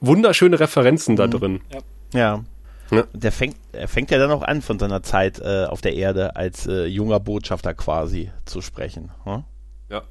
Wunderschöne 0.00 0.58
Referenzen 0.60 1.16
da 1.16 1.26
mhm. 1.26 1.30
drin. 1.30 1.60
Ja. 1.72 2.18
ja. 2.18 2.44
Ja. 2.90 3.04
Der 3.12 3.32
fängt, 3.32 3.56
er 3.72 3.88
fängt 3.88 4.10
ja 4.10 4.18
dann 4.18 4.30
auch 4.30 4.42
an, 4.42 4.62
von 4.62 4.78
seiner 4.78 5.02
Zeit 5.02 5.40
äh, 5.40 5.64
auf 5.64 5.80
der 5.80 5.94
Erde 5.94 6.36
als 6.36 6.66
äh, 6.66 6.84
junger 6.84 7.20
Botschafter 7.20 7.74
quasi 7.74 8.30
zu 8.44 8.60
sprechen. 8.60 9.10
Hm? 9.24 9.44
Ja. 9.90 10.02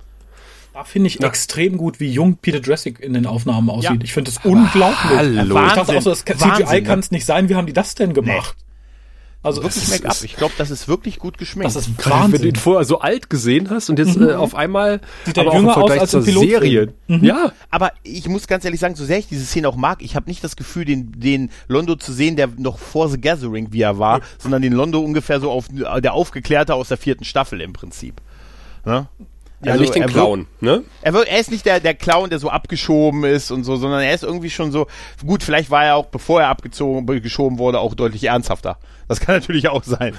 Da 0.73 0.83
finde 0.83 1.07
ich 1.07 1.19
ja. 1.19 1.27
extrem 1.27 1.77
gut, 1.77 1.99
wie 1.99 2.09
jung 2.09 2.37
Peter 2.37 2.59
Jurassic 2.59 2.99
in 2.99 3.13
den 3.13 3.25
Aufnahmen 3.25 3.69
aussieht. 3.69 3.91
Ja. 3.91 4.03
Ich 4.03 4.13
finde 4.13 4.31
das 4.31 4.43
unglaublich. 4.43 5.17
Hallo. 5.17 5.65
Ich 5.67 5.73
dachte 5.73 5.97
auch 5.97 6.01
so, 6.01 6.09
das 6.09 6.25
CGI 6.25 6.83
kann 6.83 6.99
es 6.99 7.11
nicht 7.11 7.25
sein. 7.25 7.47
Wie 7.49 7.55
haben 7.55 7.67
die 7.67 7.73
das 7.73 7.95
denn 7.95 8.13
gemacht? 8.13 8.57
Also 9.43 9.61
wirklich 9.61 9.89
Make-up. 9.89 10.23
Ich 10.23 10.37
glaube, 10.37 10.53
das 10.57 10.71
ist 10.71 10.87
wirklich 10.87 11.19
gut 11.19 11.37
geschminkt. 11.37 11.75
Das 11.75 11.75
ist 11.75 11.89
Wahnsinn. 12.09 12.31
Wenn 12.31 12.41
du 12.41 12.47
ihn 12.47 12.55
vorher 12.55 12.85
so 12.85 12.99
alt 12.99 13.29
gesehen 13.29 13.69
hast 13.69 13.89
und 13.89 13.99
jetzt 13.99 14.17
mhm. 14.17 14.29
äh, 14.29 14.33
auf 14.33 14.55
einmal 14.55 15.01
Sieht 15.25 15.37
aber 15.37 15.51
auch 15.51 15.59
im 15.59 15.69
Vergleich 15.69 15.99
aus 15.99 16.15
als 16.15 16.25
zur 16.25 16.39
Serie. 16.39 16.93
Mhm. 17.07 17.25
Ja. 17.25 17.51
Aber 17.69 17.91
ich 18.03 18.29
muss 18.29 18.47
ganz 18.47 18.63
ehrlich 18.63 18.79
sagen, 18.79 18.95
so 18.95 19.03
sehr 19.03 19.19
ich 19.19 19.27
diese 19.27 19.45
Szene 19.45 19.67
auch 19.67 19.75
mag, 19.75 20.01
ich 20.01 20.15
habe 20.15 20.29
nicht 20.29 20.41
das 20.45 20.55
Gefühl, 20.55 20.85
den, 20.85 21.11
den 21.19 21.51
Londo 21.67 21.95
zu 21.95 22.13
sehen, 22.13 22.37
der 22.37 22.47
noch 22.57 22.79
vor 22.79 23.09
The 23.09 23.19
Gathering 23.19 23.73
wie 23.73 23.81
er 23.81 23.99
war, 23.99 24.19
mhm. 24.19 24.23
sondern 24.39 24.61
den 24.61 24.73
Londo 24.73 25.01
ungefähr 25.01 25.41
so 25.41 25.51
auf 25.51 25.67
der 25.69 26.13
Aufgeklärte 26.13 26.73
aus 26.73 26.87
der 26.87 26.97
vierten 26.97 27.25
Staffel 27.25 27.59
im 27.59 27.73
Prinzip. 27.73 28.21
Ne? 28.85 29.07
Ja, 29.63 29.73
also 29.73 29.83
nicht 29.83 29.95
den 29.95 30.05
Clown, 30.07 30.47
ne? 30.59 30.83
Er, 31.01 31.13
wird, 31.13 31.27
er 31.27 31.39
ist 31.39 31.51
nicht 31.51 31.65
der, 31.65 31.79
der 31.79 31.93
Clown, 31.93 32.29
der 32.29 32.39
so 32.39 32.49
abgeschoben 32.49 33.23
ist 33.23 33.51
und 33.51 33.63
so, 33.63 33.75
sondern 33.77 34.01
er 34.01 34.13
ist 34.13 34.23
irgendwie 34.23 34.49
schon 34.49 34.71
so, 34.71 34.87
gut, 35.25 35.43
vielleicht 35.43 35.69
war 35.69 35.85
er 35.85 35.95
auch, 35.95 36.07
bevor 36.07 36.41
er 36.41 36.49
abgezogen, 36.49 37.05
geschoben 37.21 37.59
wurde, 37.59 37.79
auch 37.79 37.93
deutlich 37.93 38.25
ernsthafter. 38.25 38.77
Das 39.07 39.19
kann 39.19 39.35
natürlich 39.39 39.69
auch 39.69 39.83
sein. 39.83 40.15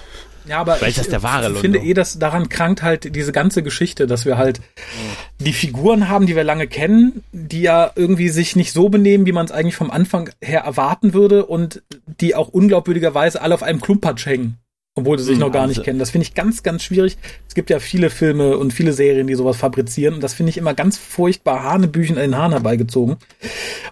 Ja, 0.46 0.60
aber 0.60 0.74
Vielleicht 0.74 0.98
ich, 0.98 1.02
das 1.04 1.08
der 1.08 1.22
wahre 1.22 1.50
ich 1.52 1.58
finde 1.58 1.78
eh, 1.78 1.94
dass 1.94 2.18
daran 2.18 2.48
krankt 2.48 2.82
halt 2.82 3.14
diese 3.16 3.32
ganze 3.32 3.62
Geschichte, 3.62 4.06
dass 4.06 4.26
wir 4.26 4.36
halt 4.36 4.60
mhm. 4.60 5.44
die 5.44 5.52
Figuren 5.54 6.08
haben, 6.08 6.26
die 6.26 6.36
wir 6.36 6.44
lange 6.44 6.66
kennen, 6.66 7.24
die 7.32 7.62
ja 7.62 7.90
irgendwie 7.96 8.28
sich 8.28 8.54
nicht 8.54 8.72
so 8.72 8.90
benehmen, 8.90 9.24
wie 9.26 9.32
man 9.32 9.46
es 9.46 9.52
eigentlich 9.52 9.76
vom 9.76 9.90
Anfang 9.90 10.30
her 10.42 10.60
erwarten 10.60 11.14
würde 11.14 11.46
und 11.46 11.82
die 12.20 12.34
auch 12.34 12.48
unglaubwürdigerweise 12.48 13.40
alle 13.40 13.54
auf 13.54 13.62
einem 13.62 13.80
Klumpatsch 13.80 14.26
hängen 14.26 14.58
obwohl 14.94 15.18
sie 15.18 15.24
sich 15.24 15.38
noch 15.38 15.50
gar 15.50 15.66
nicht 15.66 15.82
kennen. 15.82 15.98
Das 15.98 16.10
finde 16.10 16.26
ich 16.26 16.34
ganz, 16.34 16.62
ganz 16.62 16.82
schwierig. 16.82 17.18
Es 17.48 17.54
gibt 17.54 17.68
ja 17.70 17.80
viele 17.80 18.10
Filme 18.10 18.56
und 18.56 18.72
viele 18.72 18.92
Serien, 18.92 19.26
die 19.26 19.34
sowas 19.34 19.56
fabrizieren 19.56 20.14
und 20.14 20.22
das 20.22 20.34
finde 20.34 20.50
ich 20.50 20.56
immer 20.56 20.74
ganz 20.74 20.98
furchtbar 20.98 21.64
Hanebüchen 21.64 22.16
in 22.16 22.22
den 22.22 22.36
Haaren 22.36 22.52
herbeigezogen. 22.52 23.16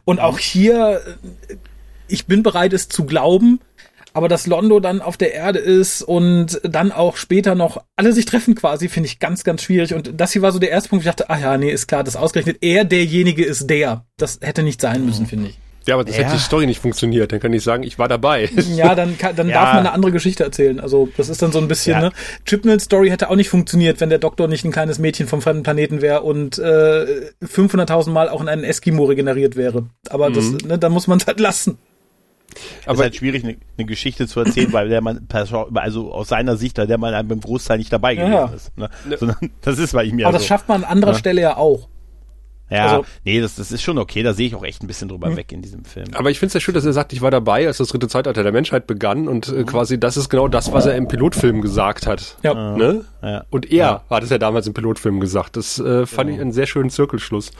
Und 0.04 0.20
auch 0.20 0.38
hier, 0.38 1.00
ich 2.08 2.26
bin 2.26 2.42
bereit, 2.42 2.72
es 2.72 2.88
zu 2.88 3.04
glauben, 3.04 3.60
aber 4.14 4.28
dass 4.28 4.46
Londo 4.46 4.78
dann 4.78 5.00
auf 5.00 5.16
der 5.16 5.34
Erde 5.34 5.58
ist 5.58 6.02
und 6.02 6.60
dann 6.62 6.92
auch 6.92 7.16
später 7.16 7.54
noch 7.54 7.82
alle 7.96 8.12
sich 8.12 8.26
treffen 8.26 8.54
quasi, 8.54 8.88
finde 8.88 9.08
ich 9.08 9.18
ganz, 9.18 9.42
ganz 9.42 9.62
schwierig. 9.62 9.94
Und 9.94 10.12
das 10.20 10.32
hier 10.32 10.42
war 10.42 10.52
so 10.52 10.58
der 10.58 10.70
erste 10.70 10.90
Punkt, 10.90 11.04
wo 11.04 11.08
ich 11.08 11.14
dachte, 11.14 11.30
ah 11.30 11.38
ja, 11.38 11.56
nee, 11.56 11.70
ist 11.70 11.86
klar, 11.86 12.04
das 12.04 12.16
ausgerechnet 12.16 12.58
er 12.60 12.84
derjenige 12.84 13.44
ist 13.44 13.68
der. 13.68 14.04
Das 14.18 14.38
hätte 14.42 14.62
nicht 14.62 14.80
sein 14.80 15.04
müssen, 15.06 15.26
finde 15.26 15.48
ich. 15.48 15.58
Ja, 15.86 15.94
aber 15.94 16.04
das 16.04 16.16
ja. 16.16 16.24
hätte 16.24 16.36
die 16.36 16.42
Story 16.42 16.66
nicht 16.66 16.80
funktioniert. 16.80 17.32
Dann 17.32 17.40
kann 17.40 17.52
ich 17.52 17.62
sagen, 17.62 17.82
ich 17.82 17.98
war 17.98 18.08
dabei. 18.08 18.48
Ja, 18.72 18.94
dann, 18.94 19.18
kann, 19.18 19.36
dann 19.36 19.48
ja. 19.48 19.60
darf 19.60 19.74
man 19.74 19.80
eine 19.80 19.92
andere 19.92 20.12
Geschichte 20.12 20.44
erzählen. 20.44 20.80
Also 20.80 21.08
das 21.16 21.28
ist 21.28 21.42
dann 21.42 21.52
so 21.52 21.58
ein 21.58 21.68
bisschen, 21.68 21.92
ja. 21.92 22.00
ne? 22.00 22.12
Chipnell's 22.46 22.84
Story 22.84 23.10
hätte 23.10 23.28
auch 23.28 23.36
nicht 23.36 23.48
funktioniert, 23.48 24.00
wenn 24.00 24.08
der 24.08 24.18
Doktor 24.18 24.48
nicht 24.48 24.64
ein 24.64 24.72
kleines 24.72 24.98
Mädchen 24.98 25.26
vom 25.26 25.42
fremden 25.42 25.62
Planeten 25.62 26.00
wäre 26.00 26.22
und 26.22 26.58
äh, 26.58 27.30
500.000 27.44 28.10
Mal 28.10 28.28
auch 28.28 28.40
in 28.40 28.48
einen 28.48 28.64
Eskimo 28.64 29.04
regeneriert 29.04 29.56
wäre. 29.56 29.86
Aber 30.08 30.30
mhm. 30.30 30.34
das, 30.34 30.52
ne, 30.64 30.78
dann 30.78 30.92
muss 30.92 31.06
man 31.06 31.18
es 31.18 31.26
halt 31.26 31.40
lassen. 31.40 31.78
Aber 32.84 32.92
es 32.92 32.98
ist 32.98 33.02
halt 33.02 33.16
schwierig, 33.16 33.44
eine, 33.44 33.56
eine, 33.76 33.86
Geschichte 33.86 34.26
zu 34.26 34.40
erzählen, 34.40 34.72
weil 34.72 34.88
der 34.88 35.00
man, 35.00 35.26
also 35.74 36.12
aus 36.12 36.28
seiner 36.28 36.56
Sicht, 36.56 36.78
da 36.78 36.86
der 36.86 36.98
man 36.98 37.26
beim 37.28 37.40
Großteil 37.40 37.78
nicht 37.78 37.92
dabei 37.92 38.14
gewesen 38.14 38.32
ja. 38.32 38.46
ist. 38.46 38.76
Ne? 38.76 38.90
Sondern 39.18 39.50
das 39.60 39.78
ist 39.78 39.92
bei 39.92 40.04
ihm 40.04 40.18
ja 40.18 40.28
Aber 40.28 40.38
so. 40.38 40.42
das 40.42 40.46
schafft 40.46 40.68
man 40.68 40.84
an 40.84 40.90
anderer 40.90 41.12
ja. 41.12 41.18
Stelle 41.18 41.40
ja 41.40 41.56
auch. 41.56 41.88
Ja, 42.72 42.86
also, 42.86 43.04
nee, 43.24 43.40
das, 43.40 43.56
das 43.56 43.72
ist 43.72 43.82
schon 43.82 43.98
okay, 43.98 44.22
da 44.22 44.32
sehe 44.32 44.46
ich 44.46 44.54
auch 44.54 44.64
echt 44.64 44.82
ein 44.82 44.86
bisschen 44.86 45.08
drüber 45.08 45.30
mhm. 45.30 45.36
weg 45.36 45.52
in 45.52 45.62
diesem 45.62 45.84
Film. 45.84 46.06
Aber 46.14 46.30
ich 46.30 46.38
finde 46.38 46.48
es 46.48 46.54
ja 46.54 46.60
schön, 46.60 46.74
dass 46.74 46.84
er 46.84 46.92
sagt, 46.92 47.12
ich 47.12 47.22
war 47.22 47.30
dabei, 47.30 47.66
als 47.66 47.78
das 47.78 47.88
dritte 47.88 48.08
Zeitalter 48.08 48.42
der 48.42 48.52
Menschheit 48.52 48.86
begann 48.86 49.28
und 49.28 49.48
äh, 49.48 49.52
mhm. 49.52 49.66
quasi 49.66 49.98
das 49.98 50.16
ist 50.16 50.28
genau 50.28 50.48
das, 50.48 50.72
was 50.72 50.86
er 50.86 50.96
im 50.96 51.08
Pilotfilm 51.08 51.60
gesagt 51.60 52.06
hat. 52.06 52.36
Ja. 52.42 52.76
Ne? 52.76 53.04
ja. 53.22 53.44
Und 53.50 53.70
er 53.70 53.76
ja. 53.76 54.04
hat 54.08 54.22
es 54.22 54.30
ja 54.30 54.38
damals 54.38 54.66
im 54.66 54.74
Pilotfilm 54.74 55.20
gesagt. 55.20 55.56
Das 55.56 55.78
äh, 55.78 56.06
fand 56.06 56.28
genau. 56.28 56.36
ich 56.36 56.40
einen 56.40 56.52
sehr 56.52 56.66
schönen 56.66 56.90
Zirkelschluss. 56.90 57.50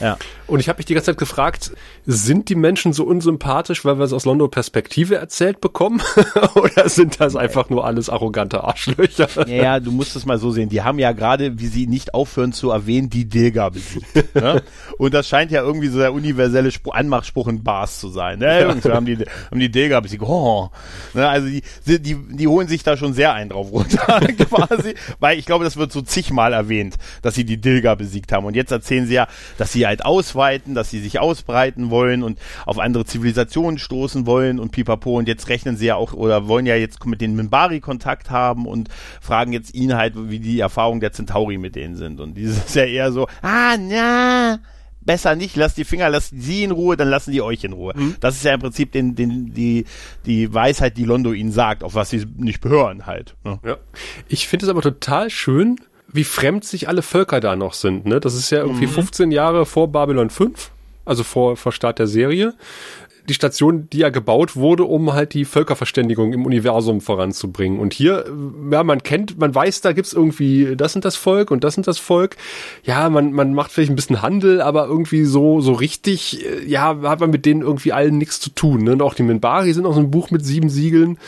Ja. 0.00 0.18
Und 0.46 0.60
ich 0.60 0.68
habe 0.68 0.78
mich 0.78 0.86
die 0.86 0.94
ganze 0.94 1.10
Zeit 1.12 1.18
gefragt, 1.18 1.72
sind 2.04 2.48
die 2.48 2.54
Menschen 2.54 2.92
so 2.92 3.04
unsympathisch, 3.04 3.84
weil 3.84 3.98
wir 3.98 4.04
es 4.04 4.12
aus 4.12 4.24
Londo-Perspektive 4.24 5.16
erzählt 5.16 5.60
bekommen? 5.60 6.00
Oder 6.54 6.88
sind 6.88 7.20
das 7.20 7.34
einfach 7.34 7.68
nur 7.68 7.84
alles 7.84 8.08
arrogante 8.08 8.62
Arschlöcher? 8.62 9.48
Ja, 9.48 9.80
du 9.80 9.90
musst 9.90 10.14
es 10.14 10.24
mal 10.24 10.38
so 10.38 10.52
sehen. 10.52 10.68
Die 10.68 10.82
haben 10.82 10.98
ja 10.98 11.12
gerade, 11.12 11.58
wie 11.58 11.66
sie 11.66 11.86
nicht 11.86 12.14
aufhören 12.14 12.52
zu 12.52 12.70
erwähnen, 12.70 13.10
die 13.10 13.28
Dilga 13.28 13.70
besiegt. 13.70 14.34
ne? 14.34 14.62
Und 14.98 15.14
das 15.14 15.28
scheint 15.28 15.50
ja 15.50 15.62
irgendwie 15.62 15.88
so 15.88 15.98
der 15.98 16.12
universelle 16.12 16.70
Spruch, 16.70 16.94
Anmachspruch 16.94 17.48
in 17.48 17.64
Bars 17.64 17.98
zu 17.98 18.08
sein. 18.08 18.38
Ne? 18.38 18.76
Wir 18.82 18.94
haben 18.94 19.06
die, 19.06 19.18
haben 19.50 19.60
die 19.60 19.70
Dilga 19.70 20.00
besiegt. 20.00 20.22
Oh. 20.22 20.70
Ne? 21.14 21.28
Also 21.28 21.48
die, 21.48 21.62
die, 21.86 22.14
die 22.14 22.46
holen 22.46 22.68
sich 22.68 22.84
da 22.84 22.96
schon 22.96 23.14
sehr 23.14 23.34
einen 23.34 23.50
drauf 23.50 23.72
runter, 23.72 24.20
quasi. 24.38 24.94
Weil 25.18 25.38
ich 25.38 25.46
glaube, 25.46 25.64
das 25.64 25.76
wird 25.76 25.90
so 25.90 26.02
zigmal 26.02 26.52
erwähnt, 26.52 26.96
dass 27.22 27.34
sie 27.34 27.44
die 27.44 27.60
Dilga 27.60 27.96
besiegt 27.96 28.30
haben. 28.32 28.46
Und 28.46 28.54
jetzt 28.54 28.70
erzählen 28.70 29.06
sie 29.06 29.14
ja, 29.14 29.26
dass 29.58 29.72
sie 29.72 29.86
halt 29.86 30.04
ausweiten, 30.36 30.74
dass 30.74 30.90
sie 30.90 31.00
sich 31.00 31.18
ausbreiten 31.18 31.90
wollen 31.90 32.22
und 32.22 32.38
auf 32.66 32.78
andere 32.78 33.04
Zivilisationen 33.04 33.78
stoßen 33.78 34.26
wollen 34.26 34.58
und 34.58 34.70
pipapo. 34.70 35.16
Und 35.16 35.28
jetzt 35.28 35.48
rechnen 35.48 35.76
sie 35.76 35.86
ja 35.86 35.96
auch 35.96 36.12
oder 36.12 36.46
wollen 36.46 36.66
ja 36.66 36.76
jetzt 36.76 37.04
mit 37.06 37.20
den 37.20 37.34
Minbari 37.34 37.80
Kontakt 37.80 38.30
haben 38.30 38.66
und 38.66 38.88
fragen 39.20 39.52
jetzt 39.52 39.74
ihn 39.74 39.96
halt, 39.96 40.14
wie 40.16 40.38
die 40.38 40.60
Erfahrungen 40.60 41.00
der 41.00 41.12
Centauri 41.12 41.58
mit 41.58 41.74
denen 41.74 41.96
sind. 41.96 42.20
Und 42.20 42.34
dieses 42.34 42.58
ist 42.58 42.76
ja 42.76 42.84
eher 42.84 43.12
so, 43.12 43.26
ah, 43.42 43.76
na, 43.78 44.58
besser 45.00 45.36
nicht, 45.36 45.56
lasst 45.56 45.78
die 45.78 45.84
Finger, 45.84 46.10
lasst 46.10 46.32
sie 46.36 46.64
in 46.64 46.70
Ruhe, 46.70 46.96
dann 46.96 47.08
lassen 47.08 47.32
die 47.32 47.40
euch 47.40 47.64
in 47.64 47.72
Ruhe. 47.72 47.94
Mhm. 47.96 48.16
Das 48.20 48.36
ist 48.36 48.44
ja 48.44 48.52
im 48.52 48.60
Prinzip 48.60 48.92
den, 48.92 49.14
den, 49.14 49.54
die, 49.54 49.86
die 50.26 50.52
Weisheit, 50.52 50.98
die 50.98 51.04
Londo 51.04 51.32
ihnen 51.32 51.52
sagt, 51.52 51.82
auf 51.82 51.94
was 51.94 52.10
sie 52.10 52.26
nicht 52.36 52.60
behören 52.60 53.06
halt. 53.06 53.36
Ne? 53.44 53.58
Ja. 53.64 53.76
Ich 54.28 54.48
finde 54.48 54.66
es 54.66 54.70
aber 54.70 54.82
total 54.82 55.30
schön, 55.30 55.76
wie 56.16 56.24
fremd 56.24 56.64
sich 56.64 56.88
alle 56.88 57.02
Völker 57.02 57.40
da 57.40 57.56
noch 57.56 57.74
sind. 57.74 58.06
Ne? 58.06 58.20
Das 58.20 58.34
ist 58.34 58.50
ja 58.50 58.58
irgendwie 58.58 58.86
mhm. 58.86 58.92
15 58.92 59.30
Jahre 59.30 59.66
vor 59.66 59.88
Babylon 59.88 60.30
5, 60.30 60.70
also 61.04 61.22
vor, 61.22 61.56
vor 61.56 61.72
Start 61.72 61.98
der 61.98 62.06
Serie. 62.06 62.54
Die 63.28 63.34
Station, 63.34 63.88
die 63.90 63.98
ja 63.98 64.10
gebaut 64.10 64.54
wurde, 64.54 64.84
um 64.84 65.12
halt 65.12 65.34
die 65.34 65.44
Völkerverständigung 65.44 66.32
im 66.32 66.46
Universum 66.46 67.00
voranzubringen. 67.00 67.80
Und 67.80 67.92
hier, 67.92 68.24
ja, 68.70 68.84
man 68.84 69.02
kennt, 69.02 69.36
man 69.36 69.52
weiß, 69.52 69.80
da 69.80 69.92
gibt's 69.92 70.12
irgendwie, 70.12 70.76
das 70.76 70.92
sind 70.92 71.04
das 71.04 71.16
Volk 71.16 71.50
und 71.50 71.64
das 71.64 71.74
sind 71.74 71.88
das 71.88 71.98
Volk. 71.98 72.36
Ja, 72.84 73.08
man, 73.10 73.32
man 73.32 73.52
macht 73.52 73.72
vielleicht 73.72 73.90
ein 73.90 73.96
bisschen 73.96 74.22
Handel, 74.22 74.60
aber 74.60 74.86
irgendwie 74.86 75.24
so, 75.24 75.60
so 75.60 75.72
richtig, 75.72 76.46
ja, 76.66 77.00
hat 77.02 77.18
man 77.18 77.30
mit 77.30 77.46
denen 77.46 77.62
irgendwie 77.62 77.92
allen 77.92 78.16
nichts 78.16 78.38
zu 78.38 78.50
tun. 78.50 78.84
Ne? 78.84 78.92
Und 78.92 79.02
auch 79.02 79.14
die 79.14 79.24
Minbari 79.24 79.72
sind 79.72 79.86
auch 79.86 79.94
so 79.94 80.00
ein 80.00 80.12
Buch 80.12 80.30
mit 80.30 80.46
sieben 80.46 80.68
Siegeln. 80.68 81.18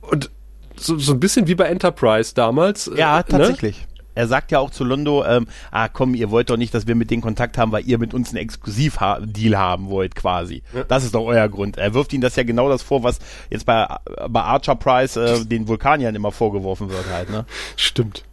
Und 0.00 0.30
so, 0.76 0.98
so 0.98 1.12
ein 1.12 1.20
bisschen 1.20 1.46
wie 1.48 1.54
bei 1.54 1.64
Enterprise 1.64 2.34
damals. 2.34 2.90
Ja, 2.96 3.16
äh, 3.16 3.18
ne? 3.18 3.24
tatsächlich. 3.28 3.80
Ne? 3.82 3.91
Er 4.14 4.26
sagt 4.26 4.52
ja 4.52 4.58
auch 4.58 4.70
zu 4.70 4.84
Londo, 4.84 5.24
ähm, 5.24 5.46
ah 5.70 5.88
komm, 5.88 6.14
ihr 6.14 6.30
wollt 6.30 6.50
doch 6.50 6.56
nicht, 6.56 6.74
dass 6.74 6.86
wir 6.86 6.94
mit 6.94 7.10
denen 7.10 7.22
Kontakt 7.22 7.58
haben, 7.58 7.72
weil 7.72 7.86
ihr 7.86 7.98
mit 7.98 8.14
uns 8.14 8.30
einen 8.30 8.38
Exklusivdeal 8.38 9.56
haben 9.56 9.88
wollt, 9.90 10.14
quasi. 10.14 10.62
Ja. 10.74 10.84
Das 10.84 11.04
ist 11.04 11.14
doch 11.14 11.24
euer 11.24 11.48
Grund. 11.48 11.78
Er 11.78 11.94
wirft 11.94 12.12
ihnen 12.12 12.22
das 12.22 12.36
ja 12.36 12.42
genau 12.42 12.68
das 12.68 12.82
vor, 12.82 13.02
was 13.02 13.18
jetzt 13.50 13.66
bei, 13.66 13.86
bei 14.28 14.40
Archer 14.40 14.76
Price 14.76 15.16
äh, 15.16 15.44
den 15.44 15.68
Vulkaniern 15.68 16.14
immer 16.14 16.32
vorgeworfen 16.32 16.90
wird 16.90 17.10
halt, 17.12 17.30
ne? 17.30 17.46
Stimmt. 17.76 18.24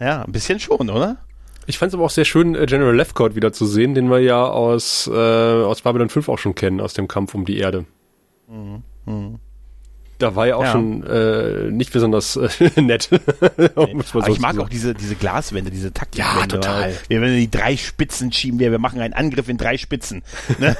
Ja, 0.00 0.22
ein 0.22 0.32
bisschen 0.32 0.58
schon, 0.58 0.90
oder? 0.90 1.18
Ich 1.66 1.78
fand 1.78 1.90
es 1.90 1.94
aber 1.94 2.04
auch 2.04 2.10
sehr 2.10 2.24
schön, 2.24 2.54
äh, 2.54 2.66
General 2.66 2.94
Lefcourt 2.94 3.36
wieder 3.36 3.52
zu 3.52 3.66
sehen, 3.66 3.94
den 3.94 4.10
wir 4.10 4.20
ja 4.20 4.44
aus, 4.44 5.08
äh, 5.12 5.12
aus 5.12 5.82
Babylon 5.82 6.08
5 6.08 6.28
auch 6.28 6.38
schon 6.38 6.54
kennen, 6.54 6.80
aus 6.80 6.94
dem 6.94 7.08
Kampf 7.08 7.34
um 7.34 7.44
die 7.44 7.58
Erde. 7.58 7.84
Mhm. 8.48 8.82
Mhm. 9.06 9.38
Da 10.18 10.36
war 10.36 10.46
ja 10.46 10.56
auch 10.56 10.64
ja. 10.64 10.72
schon 10.72 11.02
äh, 11.04 11.70
nicht 11.70 11.92
besonders 11.92 12.36
äh, 12.36 12.48
nett. 12.80 13.10
Aber 13.74 14.28
ich 14.28 14.40
mag 14.40 14.58
auch 14.58 14.68
diese, 14.68 14.94
diese 14.94 15.16
Glaswände, 15.16 15.70
diese 15.70 15.92
Taktikwände. 15.92 16.40
Ja, 16.40 16.46
total. 16.46 16.94
Wir 17.08 17.20
werden 17.20 17.36
die 17.36 17.50
drei 17.50 17.76
Spitzen 17.76 18.32
schieben 18.32 18.58
wir, 18.58 18.70
wir 18.70 18.78
machen 18.78 19.00
einen 19.00 19.14
Angriff 19.14 19.48
in 19.48 19.58
drei 19.58 19.76
Spitzen. 19.78 20.22
Ne? 20.58 20.76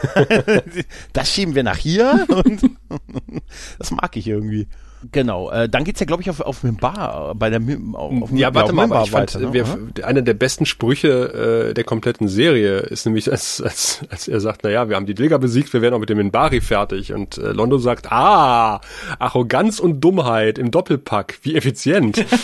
das 1.13 1.33
schieben 1.33 1.55
wir 1.55 1.63
nach 1.63 1.79
hier 1.79 2.27
und 2.29 2.63
das 3.79 3.91
mag 3.91 4.17
ich 4.17 4.29
irgendwie. 4.29 4.69
Genau, 5.11 5.51
äh, 5.51 5.69
dann 5.69 5.85
geht's 5.85 5.99
ja, 5.99 6.07
glaube 6.07 6.23
ich, 6.23 6.31
auf, 6.31 6.41
auf 6.41 6.63
Mimbar, 6.63 7.35
bei 7.35 7.51
der 7.51 7.59
Mim, 7.59 7.97
auf, 7.97 8.23
auf 8.23 8.31
Ja, 8.33 8.55
warte 8.55 8.73
mal, 8.73 8.83
Mimbar 8.83 9.05
ich 9.05 9.11
fand, 9.11 9.35
ne? 9.35 9.53
wir, 9.53 9.67
eine 10.05 10.23
der 10.23 10.35
besten 10.35 10.65
Sprüche 10.65 11.71
äh, 11.71 11.75
der 11.75 11.85
kompletten 11.85 12.29
Serie 12.29 12.79
ist 12.79 13.05
nämlich, 13.07 13.31
als, 13.33 13.61
als, 13.61 14.03
als 14.11 14.29
er 14.29 14.41
sagt, 14.41 14.63
naja, 14.63 14.89
wir 14.89 14.97
haben 14.97 15.07
die 15.07 15.15
Dilger 15.15 15.39
besiegt, 15.39 15.73
wir 15.73 15.83
werden 15.83 15.95
auch 15.95 15.99
mit 15.99 16.09
dem 16.09 16.19
Minbari 16.19 16.61
fertig. 16.61 17.13
Und 17.13 17.39
äh, 17.39 17.53
Londo 17.53 17.79
sagt, 17.79 18.13
ah, 18.13 18.81
Arroganz 19.19 19.81
und 19.81 20.01
Dummheit 20.01 20.59
im 20.59 20.71
Doppelpack, 20.71 21.39
wie 21.43 21.57
effizient. 21.57 22.25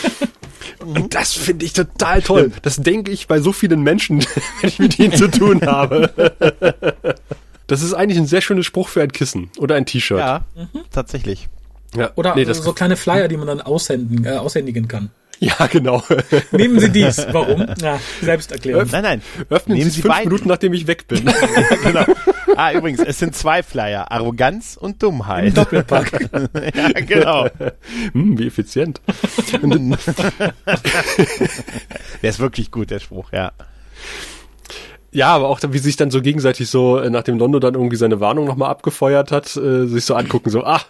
Und 0.81 1.15
das 1.15 1.33
finde 1.33 1.65
ich 1.65 1.73
total 1.73 2.23
toll. 2.23 2.53
Das 2.63 2.77
denke 2.77 3.11
ich 3.11 3.27
bei 3.27 3.41
so 3.41 3.53
vielen 3.53 3.83
Menschen, 3.83 4.21
wenn 4.61 4.69
ich 4.69 4.79
mit 4.79 4.99
ihnen 4.99 5.13
zu 5.13 5.29
tun 5.29 5.63
habe. 5.63 6.13
Das 7.67 7.83
ist 7.83 7.95
eigentlich 7.95 8.19
ein 8.19 8.27
sehr 8.27 8.41
schönes 8.41 8.67
Spruch 8.67 8.89
für 8.89 9.03
ein 9.03 9.13
Kissen 9.13 9.51
oder 9.59 9.75
ein 9.75 9.87
T-Shirt. 9.87 10.19
Ja, 10.19 10.45
mhm. 10.55 10.81
tatsächlich. 10.91 11.49
Ja, 11.97 12.11
Oder 12.17 12.35
nee, 12.35 12.45
so 12.45 12.73
kleine 12.73 12.97
Flyer, 12.97 13.29
die 13.29 13.37
man 13.37 13.47
dann 13.47 13.61
aushändigen, 13.61 14.25
äh, 14.25 14.37
aushändigen 14.37 14.89
kann. 14.89 15.11
Ja, 15.41 15.55
genau. 15.71 16.03
Nehmen 16.51 16.81
Sie 16.81 16.91
dies. 16.91 17.25
Warum? 17.31 17.67
Na, 17.81 18.01
selbst 18.21 18.51
erklären. 18.51 18.89
nein, 18.91 19.03
nein. 19.03 19.23
Öffnen 19.49 19.79
Nehmen 19.79 19.91
Sie, 19.91 19.97
Sie 19.97 20.03
fünf 20.03 20.15
beiden. 20.15 20.29
Minuten, 20.29 20.49
nachdem 20.49 20.73
ich 20.73 20.87
weg 20.89 21.07
bin. 21.07 21.25
genau. 21.85 22.05
Ah, 22.57 22.73
übrigens, 22.73 23.01
es 23.01 23.21
sind 23.21 23.37
zwei 23.37 23.63
Flyer. 23.63 24.11
Arroganz 24.11 24.77
und 24.77 25.01
Dummheit. 25.03 25.49
Im 25.49 25.55
Doppelpack. 25.55 26.29
ja, 26.75 27.01
genau. 27.07 27.47
Hm, 28.13 28.37
wie 28.39 28.49
effizient. 28.49 29.01
der 32.23 32.31
ist 32.31 32.41
wirklich 32.41 32.73
gut, 32.73 32.91
der 32.91 32.99
Spruch, 32.99 33.31
ja. 33.33 33.53
Ja, 35.13 35.29
aber 35.29 35.49
auch 35.49 35.61
wie 35.69 35.79
sich 35.79 35.97
dann 35.97 36.11
so 36.11 36.21
gegenseitig 36.21 36.69
so, 36.69 36.99
äh, 36.99 37.11
nachdem 37.11 37.39
Londo 37.39 37.61
dann 37.61 37.75
irgendwie 37.75 37.97
seine 37.97 38.21
Warnung 38.21 38.45
nochmal 38.45 38.71
abgefeuert 38.71 39.31
hat, 39.31 39.57
äh, 39.57 39.87
sich 39.87 40.05
so 40.05 40.15
angucken, 40.15 40.51
so, 40.51 40.65
ah, 40.65 40.83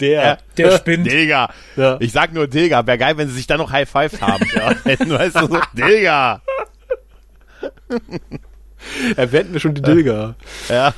der, 0.00 0.38
der 0.56 0.78
spinnt. 0.78 1.06
Digga. 1.10 1.50
Ja. 1.76 1.96
Ich 2.00 2.12
sag 2.12 2.32
nur 2.32 2.46
Digga. 2.46 2.86
Wäre 2.86 2.98
geil, 2.98 3.16
wenn 3.16 3.28
sie 3.28 3.34
sich 3.34 3.46
dann 3.46 3.58
noch 3.58 3.72
High 3.72 3.88
Five 3.88 4.20
haben. 4.20 4.46
ja. 4.54 4.74
weißt 4.84 5.36
du 5.36 5.46
so, 5.46 5.60
Digga. 5.74 6.42
Erwähnten 9.16 9.52
wir 9.52 9.60
schon 9.60 9.74
die 9.74 9.82
Dilger. 9.82 10.36
Ja. 10.68 10.94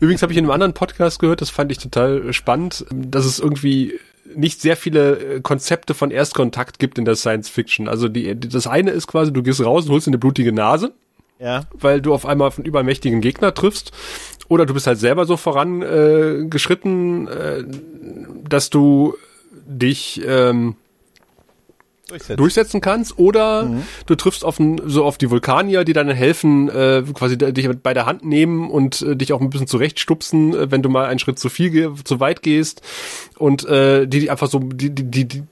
Übrigens 0.00 0.22
habe 0.22 0.32
ich 0.32 0.38
in 0.38 0.44
einem 0.44 0.50
anderen 0.50 0.72
Podcast 0.72 1.18
gehört, 1.18 1.40
das 1.40 1.50
fand 1.50 1.70
ich 1.70 1.78
total 1.78 2.32
spannend, 2.32 2.86
dass 2.90 3.24
es 3.24 3.38
irgendwie 3.38 3.98
nicht 4.34 4.60
sehr 4.60 4.76
viele 4.76 5.36
äh, 5.36 5.40
Konzepte 5.40 5.94
von 5.94 6.10
Erstkontakt 6.10 6.78
gibt 6.78 6.98
in 6.98 7.04
der 7.04 7.16
Science 7.16 7.48
Fiction. 7.48 7.88
Also 7.88 8.08
die, 8.08 8.38
das 8.38 8.66
eine 8.66 8.90
ist 8.90 9.06
quasi, 9.06 9.32
du 9.32 9.42
gehst 9.42 9.64
raus 9.64 9.86
und 9.86 9.92
holst 9.92 10.08
eine 10.08 10.18
blutige 10.18 10.52
Nase. 10.52 10.92
Ja. 11.38 11.64
Weil 11.72 12.00
du 12.00 12.14
auf 12.14 12.26
einmal 12.26 12.48
auf 12.48 12.58
einen 12.58 12.66
übermächtigen 12.66 13.20
Gegner 13.20 13.54
triffst. 13.54 13.92
Oder 14.48 14.64
du 14.64 14.74
bist 14.74 14.86
halt 14.86 14.98
selber 14.98 15.26
so 15.26 15.36
vorangeschritten, 15.36 17.28
äh, 17.28 17.58
äh, 17.58 17.64
dass 18.48 18.70
du 18.70 19.16
dich 19.66 20.22
ähm, 20.24 20.76
Durchsetzen. 22.08 22.36
durchsetzen 22.36 22.80
kannst 22.80 23.18
oder 23.18 23.64
mhm. 23.64 23.82
du 24.06 24.14
triffst 24.14 24.44
auf 24.44 24.60
ein, 24.60 24.80
so 24.86 25.04
auf 25.04 25.18
die 25.18 25.28
Vulkanier, 25.28 25.82
die 25.82 25.92
dann 25.92 26.08
helfen, 26.08 26.68
äh, 26.68 27.02
quasi 27.12 27.36
dich 27.36 27.68
bei 27.82 27.94
der 27.94 28.06
Hand 28.06 28.24
nehmen 28.24 28.70
und 28.70 29.02
äh, 29.02 29.16
dich 29.16 29.32
auch 29.32 29.40
ein 29.40 29.50
bisschen 29.50 29.66
zurechtstupsen, 29.66 30.54
äh, 30.54 30.70
wenn 30.70 30.82
du 30.82 30.88
mal 30.88 31.06
einen 31.06 31.18
Schritt 31.18 31.40
zu 31.40 31.48
viel, 31.48 31.92
zu 32.04 32.20
weit 32.20 32.42
gehst 32.42 32.82
und 33.38 33.66
äh, 33.66 34.06
die, 34.06 34.20
die 34.20 34.30
einfach 34.30 34.46
so 34.48 34.60
die, 34.60 34.90
die, 34.90 35.26
die, 35.26 35.42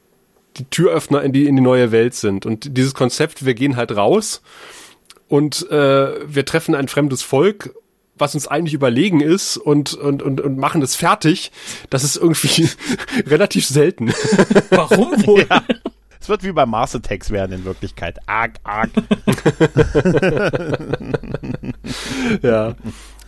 die 0.56 0.64
Türöffner 0.70 1.22
in 1.22 1.32
die 1.32 1.46
in 1.46 1.56
die 1.56 1.62
neue 1.62 1.90
Welt 1.90 2.14
sind 2.14 2.46
und 2.46 2.76
dieses 2.76 2.94
Konzept, 2.94 3.44
wir 3.44 3.54
gehen 3.54 3.74
halt 3.74 3.96
raus 3.96 4.40
und 5.28 5.70
äh, 5.70 6.14
wir 6.26 6.44
treffen 6.44 6.74
ein 6.74 6.88
fremdes 6.88 7.22
Volk 7.22 7.70
was 8.16 8.34
uns 8.34 8.46
eigentlich 8.46 8.74
überlegen 8.74 9.20
ist 9.20 9.56
und, 9.56 9.94
und, 9.94 10.22
und, 10.22 10.40
und 10.40 10.58
machen 10.58 10.82
es 10.82 10.94
fertig, 10.94 11.50
das 11.90 12.04
ist 12.04 12.16
irgendwie 12.16 12.68
relativ 13.26 13.66
selten. 13.66 14.12
Warum 14.70 15.10
wohl? 15.26 15.46
Ja. 15.48 15.62
Es 16.20 16.28
wird 16.28 16.42
wie 16.42 16.52
bei 16.52 16.64
Mars 16.64 16.94
Attacks 16.94 17.30
werden 17.30 17.52
in 17.52 17.64
Wirklichkeit. 17.66 18.18
Arg, 18.26 18.54
arg. 18.64 18.88
ja. 22.42 22.74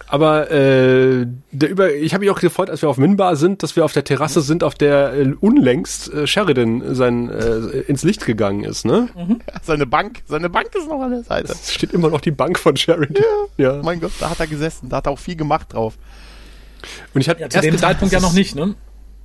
Aber 0.08 0.50
äh, 0.50 1.26
der 1.50 1.70
über, 1.70 1.92
ich 1.92 2.14
habe 2.14 2.24
mich 2.24 2.30
auch 2.30 2.40
gefreut, 2.40 2.70
als 2.70 2.82
wir 2.82 2.88
auf 2.88 2.96
Minbar 2.96 3.36
sind, 3.36 3.62
dass 3.62 3.74
wir 3.74 3.84
auf 3.84 3.92
der 3.92 4.04
Terrasse 4.04 4.40
sind, 4.40 4.62
auf 4.62 4.74
der 4.74 5.14
äh, 5.14 5.34
unlängst 5.40 6.12
äh, 6.12 6.26
Sheridan 6.26 6.94
sein 6.94 7.28
äh, 7.28 7.80
ins 7.80 8.04
Licht 8.04 8.24
gegangen 8.24 8.64
ist, 8.64 8.84
ne? 8.84 9.08
Mhm. 9.16 9.40
Ja, 9.46 9.60
seine 9.62 9.86
Bank, 9.86 10.22
seine 10.26 10.48
Bank 10.48 10.68
ist 10.74 10.88
noch 10.88 11.00
an 11.00 11.10
der 11.10 11.24
Seite. 11.24 11.52
Es 11.52 11.72
steht 11.72 11.92
immer 11.92 12.10
noch 12.10 12.20
die 12.20 12.30
Bank 12.30 12.58
von 12.58 12.76
Sheridan. 12.76 13.22
Ja, 13.58 13.74
ja. 13.74 13.82
Mein 13.82 14.00
Gott, 14.00 14.12
da 14.20 14.30
hat 14.30 14.40
er 14.40 14.46
gesessen, 14.46 14.88
da 14.88 14.98
hat 14.98 15.06
er 15.06 15.12
auch 15.12 15.18
viel 15.18 15.36
gemacht 15.36 15.72
drauf. 15.72 15.98
Und 17.14 17.20
ich 17.20 17.28
hatte 17.28 17.40
ja, 17.40 17.50
zu 17.50 17.60
dem 17.60 17.72
gedacht, 17.72 17.90
Zeitpunkt 17.90 18.12
ja 18.12 18.20
noch 18.20 18.32
nicht, 18.32 18.54
ne? 18.54 18.74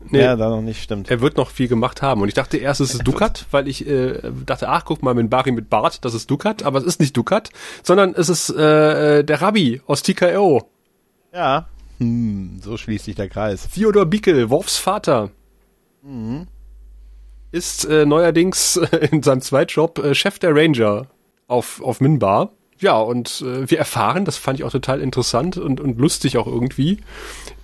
Nee, 0.09 0.21
ja, 0.21 0.35
da 0.35 0.49
noch 0.49 0.61
nicht, 0.61 0.81
stimmt. 0.81 1.11
Er 1.11 1.21
wird 1.21 1.37
noch 1.37 1.49
viel 1.49 1.67
gemacht 1.67 2.01
haben. 2.01 2.21
Und 2.21 2.27
ich 2.27 2.33
dachte 2.33 2.57
erst, 2.57 2.81
es 2.81 2.95
ist 2.95 3.07
Ducat, 3.07 3.45
weil 3.51 3.67
ich 3.67 3.87
äh, 3.87 4.19
dachte, 4.45 4.67
ach, 4.67 4.83
guck 4.85 5.03
mal, 5.03 5.13
mit 5.13 5.29
Bari 5.29 5.51
mit 5.51 5.69
Bart, 5.69 6.03
das 6.03 6.13
ist 6.13 6.29
Ducat, 6.31 6.63
aber 6.63 6.79
es 6.79 6.85
ist 6.85 6.99
nicht 6.99 7.15
Ducat, 7.15 7.49
sondern 7.83 8.13
es 8.15 8.29
ist 8.29 8.49
äh, 8.49 9.19
äh 9.19 9.23
der 9.23 9.41
Rabbi 9.41 9.81
aus 9.85 10.01
TKO. 10.01 10.70
Ja. 11.33 11.67
Hm, 11.99 12.59
so 12.61 12.77
schließt 12.77 13.05
sich 13.05 13.15
der 13.15 13.29
Kreis. 13.29 13.69
Theodor 13.73 14.05
Bickel, 14.05 14.49
Worfs 14.49 14.77
Vater. 14.77 15.29
Mhm. 16.01 16.47
Ist 17.51 17.85
äh, 17.85 18.05
neuerdings 18.05 18.77
in 19.11 19.23
seinem 19.23 19.41
Zweitjob 19.41 19.99
äh, 19.99 20.15
Chef 20.15 20.39
der 20.39 20.55
Ranger 20.55 21.07
auf, 21.47 21.81
auf 21.81 22.01
Minbar. 22.01 22.51
ja, 22.79 22.97
und 22.97 23.41
äh, 23.45 23.69
wir 23.69 23.77
erfahren, 23.77 24.25
das 24.25 24.37
fand 24.37 24.59
ich 24.59 24.65
auch 24.65 24.71
total 24.71 25.01
interessant 25.01 25.57
und, 25.57 25.79
und 25.79 25.99
lustig 25.99 26.37
auch 26.37 26.47
irgendwie, 26.47 26.97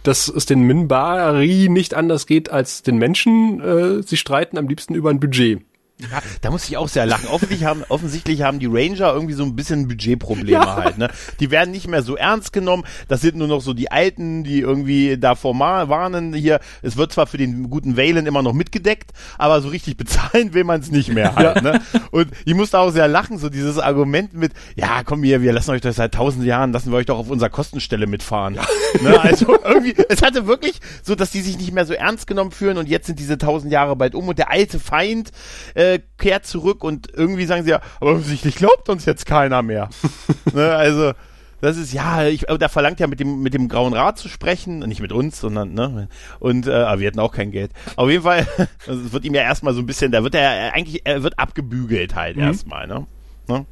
dass 0.03 0.27
es 0.27 0.45
den 0.45 0.61
Minbari 0.61 1.67
nicht 1.69 1.93
anders 1.93 2.27
geht 2.27 2.49
als 2.49 2.83
den 2.83 2.97
Menschen. 2.97 3.61
Äh, 3.61 4.03
sie 4.03 4.17
streiten 4.17 4.57
am 4.57 4.67
liebsten 4.67 4.93
über 4.93 5.09
ein 5.09 5.19
Budget. 5.19 5.61
Ja, 5.99 6.21
da 6.41 6.51
muss 6.51 6.69
ich 6.69 6.77
auch 6.77 6.89
sehr 6.89 7.07
lachen. 7.07 7.27
Offensichtlich 7.27 7.63
haben, 7.63 7.83
offensichtlich 7.89 8.43
haben 8.43 8.59
die 8.59 8.67
Ranger 8.67 9.11
irgendwie 9.13 9.33
so 9.33 9.43
ein 9.43 9.55
bisschen 9.55 9.87
Budgetprobleme 9.87 10.51
ja. 10.51 10.75
halt. 10.75 10.99
Ne? 10.99 11.09
Die 11.39 11.49
werden 11.49 11.71
nicht 11.71 11.87
mehr 11.87 12.03
so 12.03 12.15
ernst 12.15 12.53
genommen. 12.53 12.83
Das 13.07 13.21
sind 13.21 13.35
nur 13.35 13.47
noch 13.47 13.61
so 13.61 13.73
die 13.73 13.89
Alten, 13.89 14.43
die 14.43 14.59
irgendwie 14.59 15.17
davor 15.17 15.57
warnen. 15.57 16.35
Hier, 16.35 16.59
es 16.83 16.97
wird 16.97 17.13
zwar 17.13 17.25
für 17.25 17.37
den 17.37 17.71
guten 17.71 17.97
Valen 17.97 18.27
immer 18.27 18.43
noch 18.43 18.53
mitgedeckt, 18.53 19.11
aber 19.39 19.59
so 19.59 19.69
richtig 19.69 19.97
bezahlen 19.97 20.53
will 20.53 20.65
man 20.65 20.81
es 20.81 20.91
nicht 20.91 21.11
mehr 21.11 21.35
halt. 21.35 21.55
Ja. 21.55 21.61
Ne? 21.63 21.81
Und 22.11 22.27
ich 22.45 22.53
musste 22.53 22.77
auch 22.77 22.91
sehr 22.91 23.07
lachen, 23.07 23.39
so 23.39 23.49
dieses 23.49 23.79
Argument 23.79 24.35
mit, 24.35 24.51
ja, 24.75 25.01
komm 25.03 25.23
hier, 25.23 25.41
wir 25.41 25.51
lassen 25.51 25.71
euch 25.71 25.81
das 25.81 25.95
seit 25.95 26.13
tausend 26.13 26.45
Jahren, 26.45 26.73
lassen 26.73 26.91
wir 26.91 26.97
euch 26.99 27.07
doch 27.07 27.17
auf 27.17 27.31
unserer 27.31 27.49
Kostenstelle 27.49 28.05
mitfahren. 28.05 28.53
Ja. 28.53 28.65
Ne? 29.01 29.19
Also 29.19 29.45
irgendwie, 29.63 29.93
es 30.09 30.21
hatte 30.21 30.47
wirklich 30.47 30.79
so, 31.03 31.13
dass 31.13 31.29
die 31.29 31.41
sich 31.41 31.57
nicht 31.59 31.71
mehr 31.71 31.85
so 31.85 31.93
ernst 31.93 32.25
genommen 32.25 32.51
fühlen 32.51 32.77
und 32.77 32.89
jetzt 32.89 33.05
sind 33.05 33.19
diese 33.19 33.37
tausend 33.37 33.71
Jahre 33.71 33.95
bald 33.95 34.15
um 34.15 34.27
und 34.27 34.39
der 34.39 34.49
alte 34.49 34.79
Feind 34.79 35.31
äh, 35.75 35.86
äh, 35.93 35.99
kehrt 36.17 36.45
zurück 36.45 36.83
und 36.83 37.09
irgendwie 37.13 37.45
sagen 37.45 37.63
sie 37.63 37.71
ja, 37.71 37.81
aber 37.99 38.11
offensichtlich 38.11 38.55
glaubt 38.55 38.89
uns 38.89 39.05
jetzt 39.05 39.25
keiner 39.25 39.61
mehr. 39.61 39.89
ne, 40.53 40.75
also, 40.75 41.13
das 41.61 41.77
ist 41.77 41.91
ja, 41.91 42.25
ich, 42.25 42.41
da 42.41 42.69
verlangt 42.69 42.99
ja 42.99 43.07
mit 43.07 43.19
dem 43.19 43.41
mit 43.41 43.53
dem 43.53 43.67
Grauen 43.67 43.93
Rat 43.93 44.17
zu 44.17 44.29
sprechen, 44.29 44.79
nicht 44.79 45.01
mit 45.01 45.11
uns, 45.11 45.39
sondern 45.39 45.73
ne 45.73 46.07
und 46.39 46.67
äh, 46.67 46.71
aber 46.71 47.01
wir 47.01 47.07
hatten 47.07 47.19
auch 47.19 47.31
kein 47.31 47.51
Geld. 47.51 47.71
Auf 47.95 48.09
jeden 48.09 48.23
Fall, 48.23 48.47
es 48.87 49.11
wird 49.11 49.25
ihm 49.25 49.33
ja 49.33 49.41
erstmal 49.41 49.73
so 49.73 49.79
ein 49.79 49.85
bisschen, 49.85 50.11
da 50.11 50.23
wird 50.23 50.35
er 50.35 50.73
eigentlich, 50.73 51.01
er 51.05 51.23
wird 51.23 51.39
abgebügelt 51.39 52.15
halt 52.15 52.37
mhm. 52.37 52.43
erstmal, 52.43 52.87
ne? 52.87 53.07
ne? 53.47 53.65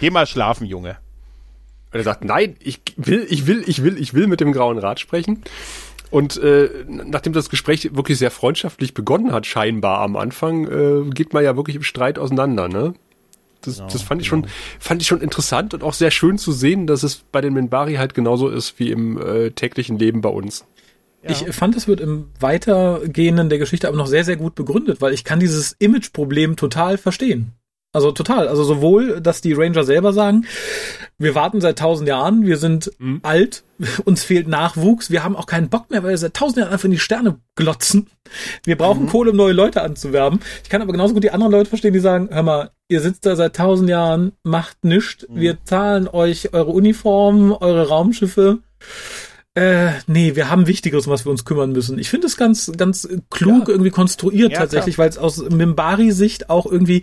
Geh 0.00 0.10
mal 0.10 0.26
schlafen, 0.26 0.66
Junge. 0.66 0.96
Und 1.90 1.98
er 1.98 2.04
sagt, 2.04 2.24
nein, 2.24 2.56
ich 2.60 2.80
will, 2.96 3.26
ich 3.30 3.46
will, 3.46 3.64
ich 3.66 3.82
will, 3.82 3.98
ich 3.98 4.12
will 4.12 4.26
mit 4.26 4.40
dem 4.40 4.52
Grauen 4.52 4.78
Rat 4.78 5.00
sprechen. 5.00 5.42
Und 6.10 6.36
äh, 6.38 6.70
nachdem 6.86 7.32
das 7.32 7.50
Gespräch 7.50 7.94
wirklich 7.94 8.18
sehr 8.18 8.30
freundschaftlich 8.30 8.94
begonnen 8.94 9.32
hat, 9.32 9.46
scheinbar 9.46 10.00
am 10.00 10.16
Anfang, 10.16 10.66
äh, 10.66 11.10
geht 11.10 11.32
man 11.32 11.44
ja 11.44 11.56
wirklich 11.56 11.76
im 11.76 11.82
Streit 11.82 12.18
auseinander, 12.18 12.68
ne? 12.68 12.94
Das, 13.60 13.76
genau, 13.76 13.88
das 13.88 14.02
fand 14.02 14.22
ich 14.22 14.30
genau. 14.30 14.42
schon, 14.46 14.50
fand 14.78 15.02
ich 15.02 15.08
schon 15.08 15.20
interessant 15.20 15.74
und 15.74 15.82
auch 15.82 15.92
sehr 15.92 16.10
schön 16.10 16.38
zu 16.38 16.52
sehen, 16.52 16.86
dass 16.86 17.02
es 17.02 17.16
bei 17.16 17.40
den 17.40 17.54
Minbari 17.54 17.94
halt 17.94 18.14
genauso 18.14 18.48
ist 18.48 18.78
wie 18.78 18.90
im 18.90 19.20
äh, 19.20 19.50
täglichen 19.50 19.98
Leben 19.98 20.20
bei 20.20 20.28
uns. 20.28 20.64
Ja. 21.22 21.30
Ich 21.30 21.54
fand, 21.54 21.76
es 21.76 21.88
wird 21.88 22.00
im 22.00 22.28
Weitergehenden 22.38 23.48
der 23.48 23.58
Geschichte 23.58 23.88
aber 23.88 23.96
noch 23.96 24.06
sehr, 24.06 24.24
sehr 24.24 24.36
gut 24.36 24.54
begründet, 24.54 25.00
weil 25.00 25.12
ich 25.12 25.24
kann 25.24 25.40
dieses 25.40 25.72
Image-Problem 25.80 26.54
total 26.54 26.96
verstehen. 26.96 27.52
Also 27.92 28.12
total. 28.12 28.48
Also 28.48 28.62
sowohl, 28.64 29.20
dass 29.20 29.40
die 29.40 29.54
Ranger 29.54 29.82
selber 29.82 30.12
sagen, 30.12 30.46
wir 31.18 31.34
warten 31.34 31.60
seit 31.60 31.78
tausend 31.78 32.08
Jahren, 32.08 32.46
wir 32.46 32.56
sind 32.56 32.92
mhm. 32.98 33.20
alt, 33.22 33.64
uns 34.04 34.22
fehlt 34.22 34.48
Nachwuchs, 34.48 35.10
wir 35.10 35.24
haben 35.24 35.36
auch 35.36 35.46
keinen 35.46 35.68
Bock 35.68 35.90
mehr, 35.90 36.02
weil 36.02 36.10
wir 36.10 36.18
seit 36.18 36.34
tausend 36.34 36.58
Jahren 36.58 36.72
einfach 36.72 36.84
in 36.84 36.92
die 36.92 36.98
Sterne 36.98 37.40
glotzen. 37.56 38.06
Wir 38.64 38.76
brauchen 38.76 39.04
mhm. 39.04 39.08
Kohle, 39.08 39.32
um 39.32 39.36
neue 39.36 39.52
Leute 39.52 39.82
anzuwerben. 39.82 40.40
Ich 40.62 40.68
kann 40.68 40.82
aber 40.82 40.92
genauso 40.92 41.14
gut 41.14 41.24
die 41.24 41.30
anderen 41.30 41.52
Leute 41.52 41.68
verstehen, 41.68 41.92
die 41.92 42.00
sagen, 42.00 42.28
hör 42.30 42.42
mal, 42.42 42.70
ihr 42.88 43.00
sitzt 43.00 43.26
da 43.26 43.36
seit 43.36 43.56
tausend 43.56 43.90
Jahren, 43.90 44.32
macht 44.44 44.84
nichts, 44.84 45.26
mhm. 45.28 45.40
wir 45.40 45.64
zahlen 45.64 46.08
euch 46.08 46.54
eure 46.54 46.70
Uniformen, 46.70 47.52
eure 47.52 47.88
Raumschiffe. 47.88 48.58
Äh, 49.54 49.94
nee, 50.06 50.36
wir 50.36 50.50
haben 50.50 50.68
Wichtigeres, 50.68 51.08
um 51.08 51.12
was 51.12 51.26
wir 51.26 51.32
uns 51.32 51.44
kümmern 51.44 51.72
müssen. 51.72 51.98
Ich 51.98 52.10
finde 52.10 52.28
es 52.28 52.36
ganz, 52.36 52.70
ganz 52.76 53.08
klug 53.28 53.66
ja. 53.66 53.74
irgendwie 53.74 53.90
konstruiert 53.90 54.52
ja, 54.52 54.60
tatsächlich, 54.60 54.98
weil 54.98 55.08
es 55.08 55.18
aus 55.18 55.38
Mimbari-Sicht 55.38 56.48
auch 56.48 56.64
irgendwie 56.64 57.02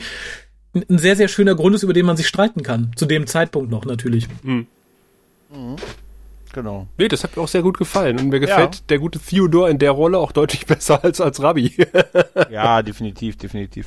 ein 0.76 0.98
sehr, 0.98 1.16
sehr 1.16 1.28
schöner 1.28 1.56
Grund 1.56 1.76
ist, 1.76 1.84
über 1.84 1.94
den 1.94 2.06
man 2.06 2.18
sich 2.18 2.28
streiten 2.28 2.64
kann. 2.64 2.92
Zu 2.96 3.06
dem 3.06 3.28
Zeitpunkt 3.28 3.72
noch 3.72 3.86
natürlich. 3.86 4.28
Mhm. 4.44 4.68
Mhm. 5.50 5.76
Genau. 6.56 6.88
Nee, 6.98 7.10
das 7.10 7.22
hat 7.26 7.36
mir 7.36 7.44
auch 7.44 7.50
sehr 7.50 7.62
gut 7.62 7.78
gefallen. 7.78 8.18
Und 8.18 8.30
mir 8.30 8.40
gefällt 8.40 8.76
ja. 8.76 8.82
der 8.88 9.00
gute 9.00 9.20
Theodor 9.20 9.70
in 9.70 9.78
der 9.78 9.92
Rolle 9.92 10.20
auch 10.20 10.32
deutlich 10.32 10.66
besser 10.66 11.04
als 11.04 11.20
als 11.20 11.44
Rabbi. 11.44 11.76
ja, 12.50 12.82
definitiv, 12.82 13.36
definitiv. 13.36 13.86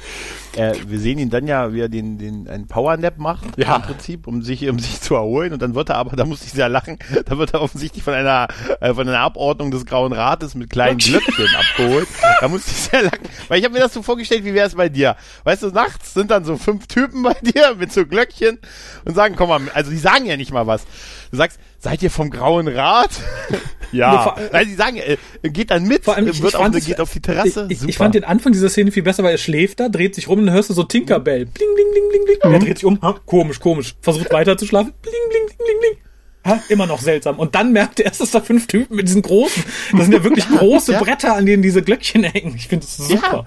Äh, 0.55 0.75
wir 0.87 0.99
sehen 0.99 1.19
ihn 1.19 1.31
dann 1.31 1.47
ja, 1.47 1.73
wie 1.73 1.81
er 1.81 1.89
den, 1.89 2.19
den 2.19 2.47
einen 2.47 2.67
Powernap 2.67 3.17
macht, 3.17 3.57
ja. 3.57 3.77
im 3.77 3.83
Prinzip, 3.83 4.27
um 4.27 4.43
sich, 4.43 4.69
um 4.69 4.79
sich 4.79 5.01
zu 5.01 5.15
erholen. 5.15 5.55
Und 5.55 5.63
dann 5.63 5.75
wird 5.75 5.89
er 5.89 5.97
aber, 5.97 6.15
da 6.15 6.27
muss 6.27 6.43
ich 6.43 6.53
sehr 6.53 6.69
lachen, 6.69 6.99
da 7.25 7.39
wird 7.39 7.55
er 7.55 7.63
offensichtlich 7.63 8.05
von 8.05 8.13
einer, 8.13 8.49
äh, 8.81 8.93
von 8.93 9.09
einer 9.09 9.21
Abordnung 9.21 9.71
des 9.71 9.87
Grauen 9.87 10.13
Rates 10.13 10.55
mit 10.55 10.69
kleinen 10.69 10.99
Glöckchen 10.99 11.49
abgeholt. 11.59 12.07
Da 12.43 12.49
muss 12.49 12.67
ich 12.67 12.77
sehr 12.77 13.05
lachen. 13.05 13.27
Weil 13.49 13.61
ich 13.61 13.65
habe 13.65 13.73
mir 13.73 13.81
das 13.81 13.95
so 13.95 14.03
vorgestellt, 14.03 14.45
wie 14.45 14.53
wäre 14.53 14.67
es 14.67 14.75
bei 14.75 14.91
dir? 14.91 15.17
Weißt 15.45 15.63
du, 15.63 15.69
nachts 15.69 16.13
sind 16.13 16.31
dann 16.31 16.45
so 16.45 16.59
fünf 16.59 16.87
Typen 16.87 17.23
bei 17.23 17.33
dir 17.41 17.77
mit 17.77 17.95
so 17.95 18.05
Glöckchen 18.05 18.59
und 19.07 19.15
sagen, 19.15 19.37
komm 19.39 19.49
mal, 19.49 19.63
also 19.73 19.91
die 19.91 19.97
sagen 19.97 20.27
ja 20.27 20.37
nicht 20.37 20.53
mal 20.53 20.67
was. 20.67 20.85
Du 21.31 21.37
sagst, 21.37 21.59
seid 21.79 22.03
ihr 22.03 22.11
vom 22.11 22.31
Grauen 22.31 22.69
Rat? 22.69 23.11
ja. 23.93 24.37
Weil 24.51 24.67
sie 24.67 24.75
sagen, 24.75 24.97
äh, 24.97 25.17
geht 25.43 25.71
dann 25.71 25.87
mit, 25.87 26.05
vor 26.05 26.17
allem, 26.17 26.29
ich, 26.29 26.43
wird 26.43 26.55
ich 26.55 26.59
auf, 26.59 26.87
geht 26.87 27.01
auf 27.01 27.13
die 27.13 27.21
Terrasse. 27.21 27.67
Ich, 27.71 27.83
ich, 27.87 27.97
fand 27.97 28.15
den 28.15 28.25
Anfang 28.25 28.53
dieser 28.53 28.69
Szene 28.69 28.91
viel 28.91 29.03
besser, 29.03 29.23
weil 29.23 29.33
er 29.33 29.39
schläft 29.39 29.81
da, 29.81 29.89
dreht 29.89 30.15
sich 30.15 30.29
rum 30.29 30.41
und 30.41 30.47
dann 30.47 30.55
hörst 30.55 30.71
du 30.71 30.75
so 30.75 30.85
Tinkerbell. 30.85 31.47
Bling, 31.47 31.69
bling, 31.75 31.87
bling, 31.93 32.09
bling, 32.11 32.25
bling. 32.25 32.39
Mhm. 32.45 32.53
Er 32.53 32.59
dreht 32.61 32.79
sich 32.79 32.85
um, 32.85 33.01
ha, 33.03 33.19
komisch, 33.27 33.61
komisch. 33.61 33.95
Versucht 34.01 34.33
weiter 34.33 34.57
zu 34.57 34.67
schlafen. 34.67 34.93
Bling, 35.03 35.15
bling, 35.31 35.47
bling, 35.47 35.59
bling, 35.59 35.79
bling. 35.81 36.09
Ha, 36.47 36.63
immer 36.69 36.87
noch 36.87 37.01
seltsam. 37.01 37.39
Und 37.39 37.55
dann 37.55 37.73
merkt 37.73 38.01
er 38.01 38.07
erst, 38.07 38.21
dass 38.21 38.31
da 38.31 38.41
fünf 38.41 38.67
Typen 38.67 38.97
mit 38.97 39.07
diesen 39.07 39.23
großen, 39.23 39.63
das 39.93 40.03
sind 40.03 40.15
ja 40.15 40.25
wirklich 40.25 40.49
große 40.59 40.93
ja. 40.93 40.99
Bretter, 41.03 41.37
an 41.37 41.45
denen 41.45 41.63
diese 41.63 41.83
Glöckchen 41.83 42.25
hängen. 42.25 42.55
Ich 42.57 42.69
finde 42.69 42.87
das 42.87 42.97
super. 42.97 43.33
Ja. 43.33 43.47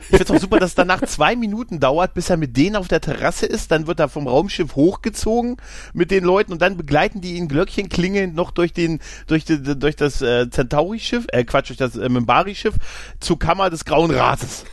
Ich 0.00 0.06
finde 0.06 0.24
es 0.24 0.30
auch 0.30 0.38
super, 0.38 0.58
dass 0.58 0.70
es 0.70 0.74
danach 0.74 1.02
zwei 1.02 1.36
Minuten 1.36 1.80
dauert, 1.80 2.14
bis 2.14 2.30
er 2.30 2.36
mit 2.36 2.56
denen 2.56 2.76
auf 2.76 2.88
der 2.88 3.00
Terrasse 3.00 3.46
ist. 3.46 3.70
Dann 3.70 3.86
wird 3.86 4.00
er 4.00 4.08
vom 4.08 4.26
Raumschiff 4.26 4.74
hochgezogen 4.76 5.56
mit 5.92 6.10
den 6.10 6.24
Leuten 6.24 6.52
und 6.52 6.62
dann 6.62 6.76
begleiten 6.76 7.20
die 7.20 7.36
ihn 7.36 7.48
Glöckchen 7.48 7.88
klingelnd 7.88 8.34
noch 8.34 8.50
durch 8.50 8.72
den, 8.72 9.00
durch, 9.26 9.44
die, 9.44 9.62
durch 9.62 9.96
das 9.96 10.22
äh, 10.22 10.48
Centauri-Schiff, 10.50 11.26
äh, 11.28 11.44
Quatsch, 11.44 11.70
durch 11.70 11.78
das 11.78 11.96
äh, 11.96 12.08
Mimbari-Schiff 12.08 12.74
zur 13.20 13.38
Kammer 13.38 13.70
des 13.70 13.84
Grauen 13.84 14.10
Rates. 14.10 14.64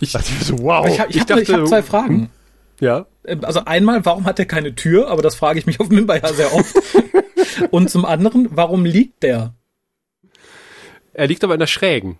Ich 0.00 0.12
dachte 0.12 0.32
mir 0.32 0.44
so, 0.44 0.58
wow. 0.60 0.86
Ich, 0.86 0.98
ich, 0.98 1.16
ich, 1.16 1.24
dachte, 1.24 1.42
ich 1.42 1.52
habe 1.52 1.64
zwei 1.64 1.82
Fragen. 1.82 2.14
Hm? 2.14 2.28
Ja. 2.80 3.06
Ähm, 3.24 3.44
also 3.44 3.64
einmal, 3.64 4.04
warum 4.04 4.24
hat 4.24 4.38
er 4.38 4.46
keine 4.46 4.74
Tür? 4.74 5.08
Aber 5.08 5.22
das 5.22 5.34
frage 5.34 5.58
ich 5.58 5.66
mich 5.66 5.80
auf 5.80 5.88
Mimba 5.88 6.16
ja 6.16 6.32
sehr 6.32 6.54
oft. 6.54 6.74
und 7.70 7.90
zum 7.90 8.04
anderen, 8.04 8.48
warum 8.52 8.84
liegt 8.84 9.22
der? 9.22 9.54
Er 11.12 11.26
liegt 11.26 11.42
aber 11.44 11.54
in 11.54 11.60
der 11.60 11.66
Schrägen. 11.66 12.18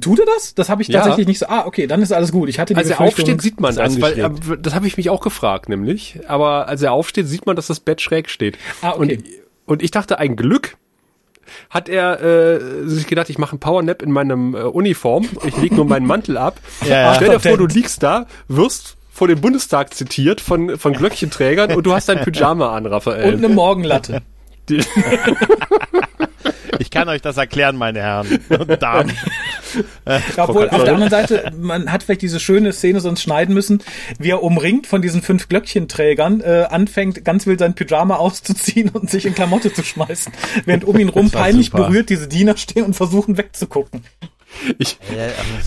Tut 0.00 0.18
er 0.18 0.26
das? 0.26 0.54
Das 0.54 0.68
habe 0.68 0.82
ich 0.82 0.88
tatsächlich 0.88 1.26
ja. 1.26 1.28
nicht 1.28 1.38
so. 1.38 1.46
Ah, 1.46 1.64
okay, 1.64 1.86
dann 1.86 2.02
ist 2.02 2.12
alles 2.12 2.32
gut. 2.32 2.48
Ich 2.48 2.58
hatte 2.58 2.74
die 2.74 2.78
Als 2.78 2.90
er 2.90 3.00
aufsteht, 3.00 3.40
sieht 3.40 3.60
man 3.60 3.74
das, 3.74 4.00
weil 4.00 4.18
äh, 4.18 4.30
das 4.60 4.74
habe 4.74 4.86
ich 4.88 4.96
mich 4.96 5.10
auch 5.10 5.20
gefragt, 5.20 5.68
nämlich. 5.68 6.18
Aber 6.26 6.66
als 6.68 6.82
er 6.82 6.92
aufsteht, 6.92 7.28
sieht 7.28 7.46
man, 7.46 7.54
dass 7.54 7.68
das 7.68 7.78
Bett 7.78 8.00
schräg 8.00 8.28
steht. 8.28 8.58
Ah, 8.82 8.94
okay. 8.96 8.98
Und, 8.98 9.24
und 9.66 9.82
ich 9.82 9.92
dachte, 9.92 10.18
ein 10.18 10.34
Glück 10.34 10.76
hat 11.70 11.88
er 11.88 12.20
äh, 12.20 12.88
sich 12.88 13.06
gedacht, 13.06 13.30
ich 13.30 13.38
mache 13.38 13.52
einen 13.52 13.60
Powernap 13.60 14.02
in 14.02 14.10
meinem 14.10 14.54
äh, 14.54 14.62
Uniform, 14.62 15.28
ich 15.44 15.56
lege 15.56 15.76
nur 15.76 15.84
meinen 15.84 16.06
Mantel 16.08 16.36
ab. 16.36 16.58
ja, 16.84 17.14
Stell 17.14 17.30
dir 17.30 17.40
vor, 17.40 17.56
du 17.56 17.66
liegst 17.66 18.02
da, 18.02 18.26
wirst 18.48 18.96
vor 19.12 19.28
dem 19.28 19.40
Bundestag 19.40 19.94
zitiert 19.94 20.40
von, 20.40 20.76
von 20.78 20.92
Glöckchenträgern 20.92 21.74
und 21.74 21.86
du 21.86 21.92
hast 21.92 22.08
dein 22.08 22.18
Pyjama 22.24 22.76
an, 22.76 22.86
Raphael. 22.86 23.32
Und 23.32 23.44
eine 23.44 23.54
Morgenlatte. 23.54 24.22
Ich 26.78 26.90
kann 26.90 27.08
euch 27.08 27.22
das 27.22 27.36
erklären, 27.36 27.76
meine 27.76 28.00
Herren 28.00 28.40
und 28.58 28.82
Damen. 28.82 29.12
Äh, 30.06 30.20
Obwohl, 30.38 30.70
auf 30.70 30.84
der 30.84 30.94
anderen 30.94 31.10
Seite, 31.10 31.52
man 31.58 31.92
hat 31.92 32.02
vielleicht 32.02 32.22
diese 32.22 32.40
schöne 32.40 32.72
Szene 32.72 33.00
sonst 33.00 33.20
schneiden 33.20 33.54
müssen, 33.54 33.82
wie 34.18 34.30
er 34.30 34.42
umringt 34.42 34.86
von 34.86 35.02
diesen 35.02 35.20
fünf 35.20 35.48
Glöckchenträgern 35.48 36.40
äh, 36.40 36.66
anfängt, 36.70 37.24
ganz 37.24 37.46
wild 37.46 37.58
sein 37.58 37.74
Pyjama 37.74 38.16
auszuziehen 38.16 38.88
und 38.90 39.10
sich 39.10 39.26
in 39.26 39.34
Klamotte 39.34 39.72
zu 39.72 39.82
schmeißen, 39.82 40.32
während 40.64 40.84
um 40.84 40.98
ihn 40.98 41.10
rum 41.10 41.30
peinlich 41.30 41.66
super. 41.66 41.88
berührt 41.88 42.08
diese 42.08 42.26
Diener 42.26 42.56
stehen 42.56 42.84
und 42.84 42.94
versuchen 42.94 43.36
wegzugucken. 43.36 44.02
Ich, 44.78 44.98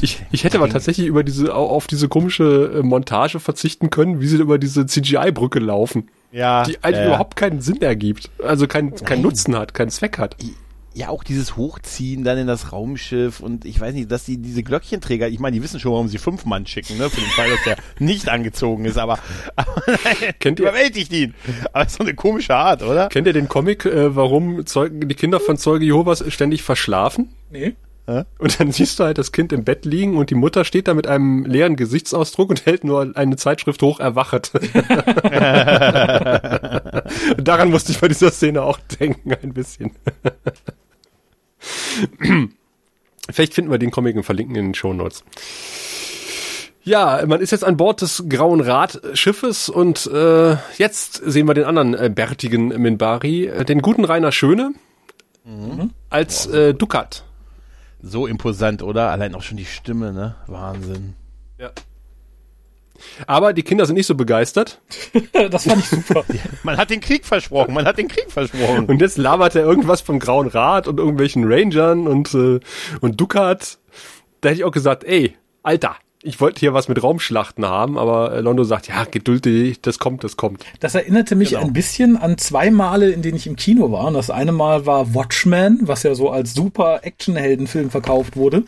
ich, 0.01 0.23
ich 0.31 0.43
hätte 0.43 0.57
aber 0.57 0.69
tatsächlich 0.69 1.05
über 1.05 1.23
diese, 1.23 1.53
auf 1.53 1.85
diese 1.85 2.07
komische 2.07 2.79
äh, 2.79 2.81
Montage 2.81 3.39
verzichten 3.39 3.89
können, 3.89 4.21
wie 4.21 4.27
sie 4.27 4.37
über 4.37 4.57
diese 4.57 4.87
CGI-Brücke 4.87 5.59
laufen. 5.59 6.09
Ja. 6.31 6.63
Die 6.63 6.83
eigentlich 6.83 7.03
äh, 7.03 7.07
überhaupt 7.07 7.35
keinen 7.35 7.61
Sinn 7.61 7.81
ergibt. 7.81 8.31
Also 8.43 8.65
keinen 8.67 8.95
keinen 8.95 9.21
Nutzen 9.21 9.55
hat, 9.55 9.73
keinen 9.73 9.89
Zweck 9.89 10.17
hat 10.17 10.35
ja 10.99 11.09
auch 11.09 11.23
dieses 11.23 11.55
Hochziehen 11.55 12.23
dann 12.23 12.37
in 12.37 12.45
das 12.45 12.71
Raumschiff 12.71 13.39
und 13.39 13.65
ich 13.65 13.79
weiß 13.79 13.95
nicht, 13.95 14.11
dass 14.11 14.25
die 14.25 14.37
diese 14.37 14.63
Glöckchenträger, 14.63 15.29
ich 15.29 15.39
meine, 15.39 15.55
die 15.55 15.63
wissen 15.63 15.79
schon, 15.79 15.93
warum 15.93 16.09
sie 16.09 16.17
fünf 16.17 16.45
Mann 16.45 16.67
schicken, 16.67 16.97
ne, 16.97 17.09
für 17.09 17.21
den 17.21 17.29
Fall, 17.29 17.49
dass 17.49 17.63
der 17.63 17.77
nicht 17.99 18.27
angezogen 18.27 18.85
ist, 18.85 18.97
aber, 18.97 19.17
aber 19.55 19.81
kennt 20.39 20.59
ihr 20.59 20.67
überwältigt 20.67 21.11
ihn. 21.13 21.33
Aber 21.71 21.89
so 21.89 22.03
eine 22.03 22.13
komische 22.13 22.55
Art, 22.55 22.83
oder? 22.83 23.07
Kennt 23.07 23.27
ihr 23.27 23.33
den 23.33 23.47
Comic, 23.47 23.85
äh, 23.85 24.15
warum 24.15 24.65
Zeugen, 24.65 25.07
die 25.07 25.15
Kinder 25.15 25.39
von 25.39 25.57
Zeuge 25.57 25.85
Jehovas 25.85 26.23
ständig 26.31 26.63
verschlafen? 26.63 27.29
Nee. 27.49 27.75
Und 28.39 28.59
dann 28.59 28.71
siehst 28.71 28.99
du 28.99 29.03
halt 29.03 29.19
das 29.19 29.31
Kind 29.31 29.53
im 29.53 29.63
Bett 29.63 29.85
liegen 29.85 30.17
und 30.17 30.31
die 30.31 30.35
Mutter 30.35 30.65
steht 30.65 30.87
da 30.87 30.95
mit 30.95 31.05
einem 31.05 31.45
leeren 31.45 31.75
Gesichtsausdruck 31.75 32.49
und 32.49 32.65
hält 32.65 32.83
nur 32.83 33.15
eine 33.15 33.35
Zeitschrift 33.35 33.83
hoch, 33.83 33.99
erwachet. 33.99 34.51
Daran 37.37 37.69
musste 37.69 37.91
ich 37.91 37.99
bei 37.99 38.07
dieser 38.07 38.31
Szene 38.31 38.63
auch 38.63 38.79
denken, 38.99 39.31
ein 39.31 39.53
bisschen. 39.53 39.91
Vielleicht 43.31 43.53
finden 43.53 43.71
wir 43.71 43.77
den 43.77 43.91
Comic 43.91 44.15
und 44.15 44.23
verlinken 44.23 44.55
in 44.55 44.65
den 44.67 44.73
Show 44.73 44.93
Notes. 44.93 45.23
Ja, 46.83 47.23
man 47.27 47.41
ist 47.41 47.51
jetzt 47.51 47.63
an 47.63 47.77
Bord 47.77 48.01
des 48.01 48.23
Grauen 48.29 48.61
Radschiffes 48.61 49.69
und 49.69 50.07
äh, 50.07 50.55
jetzt 50.77 51.15
sehen 51.15 51.47
wir 51.47 51.53
den 51.53 51.65
anderen 51.65 51.93
äh, 51.93 52.09
bärtigen 52.09 52.69
Minbari, 52.69 53.45
äh, 53.45 53.65
den 53.65 53.81
guten 53.81 54.05
Rainer 54.05 54.31
Schöne 54.31 54.73
mhm. 55.43 55.91
als 56.09 56.47
äh, 56.47 56.73
Dukat. 56.73 57.25
So 58.01 58.25
imposant, 58.27 58.81
oder? 58.81 59.11
Allein 59.11 59.35
auch 59.35 59.43
schon 59.43 59.57
die 59.57 59.65
Stimme, 59.65 60.13
ne? 60.13 60.35
Wahnsinn. 60.47 61.15
Aber 63.27 63.53
die 63.53 63.63
Kinder 63.63 63.85
sind 63.85 63.95
nicht 63.95 64.07
so 64.07 64.15
begeistert. 64.15 64.81
das 65.49 65.65
fand 65.65 65.79
ich 65.79 65.89
super. 65.89 66.23
man 66.63 66.77
hat 66.77 66.89
den 66.89 67.01
Krieg 67.01 67.25
versprochen, 67.25 67.73
man 67.73 67.85
hat 67.85 67.97
den 67.97 68.07
Krieg 68.07 68.31
versprochen. 68.31 68.85
Und 68.85 69.01
jetzt 69.01 69.17
labert 69.17 69.55
er 69.55 69.63
irgendwas 69.63 70.01
vom 70.01 70.19
Grauen 70.19 70.47
Rat 70.47 70.87
und 70.87 70.99
irgendwelchen 70.99 71.51
Rangern 71.51 72.07
und, 72.07 72.33
äh, 72.33 72.59
und 73.01 73.19
Dukat. 73.19 73.77
Da 74.41 74.49
hätte 74.49 74.59
ich 74.59 74.65
auch 74.65 74.71
gesagt, 74.71 75.03
ey, 75.03 75.35
Alter, 75.63 75.95
ich 76.21 76.41
wollte 76.41 76.59
hier 76.59 76.73
was 76.73 76.89
mit 76.89 77.01
Raumschlachten 77.01 77.65
haben, 77.65 77.97
aber 77.97 78.33
äh, 78.33 78.41
Londo 78.41 78.65
sagt, 78.65 78.89
ja, 78.89 79.05
geduldig, 79.05 79.79
das 79.81 79.99
kommt, 79.99 80.25
das 80.25 80.35
kommt. 80.35 80.65
Das 80.81 80.93
erinnerte 80.93 81.35
mich 81.35 81.51
genau. 81.51 81.61
ein 81.61 81.71
bisschen 81.71 82.17
an 82.17 82.37
zwei 82.37 82.71
Male, 82.71 83.09
in 83.11 83.21
denen 83.21 83.37
ich 83.37 83.47
im 83.47 83.55
Kino 83.55 83.89
war. 83.93 84.11
das 84.11 84.29
eine 84.29 84.51
Mal 84.51 84.85
war 84.85 85.13
Watchmen, 85.15 85.79
was 85.83 86.03
ja 86.03 86.15
so 86.15 86.29
als 86.29 86.53
super 86.53 86.99
Actionheldenfilm 87.03 87.89
verkauft 87.89 88.35
wurde. 88.35 88.63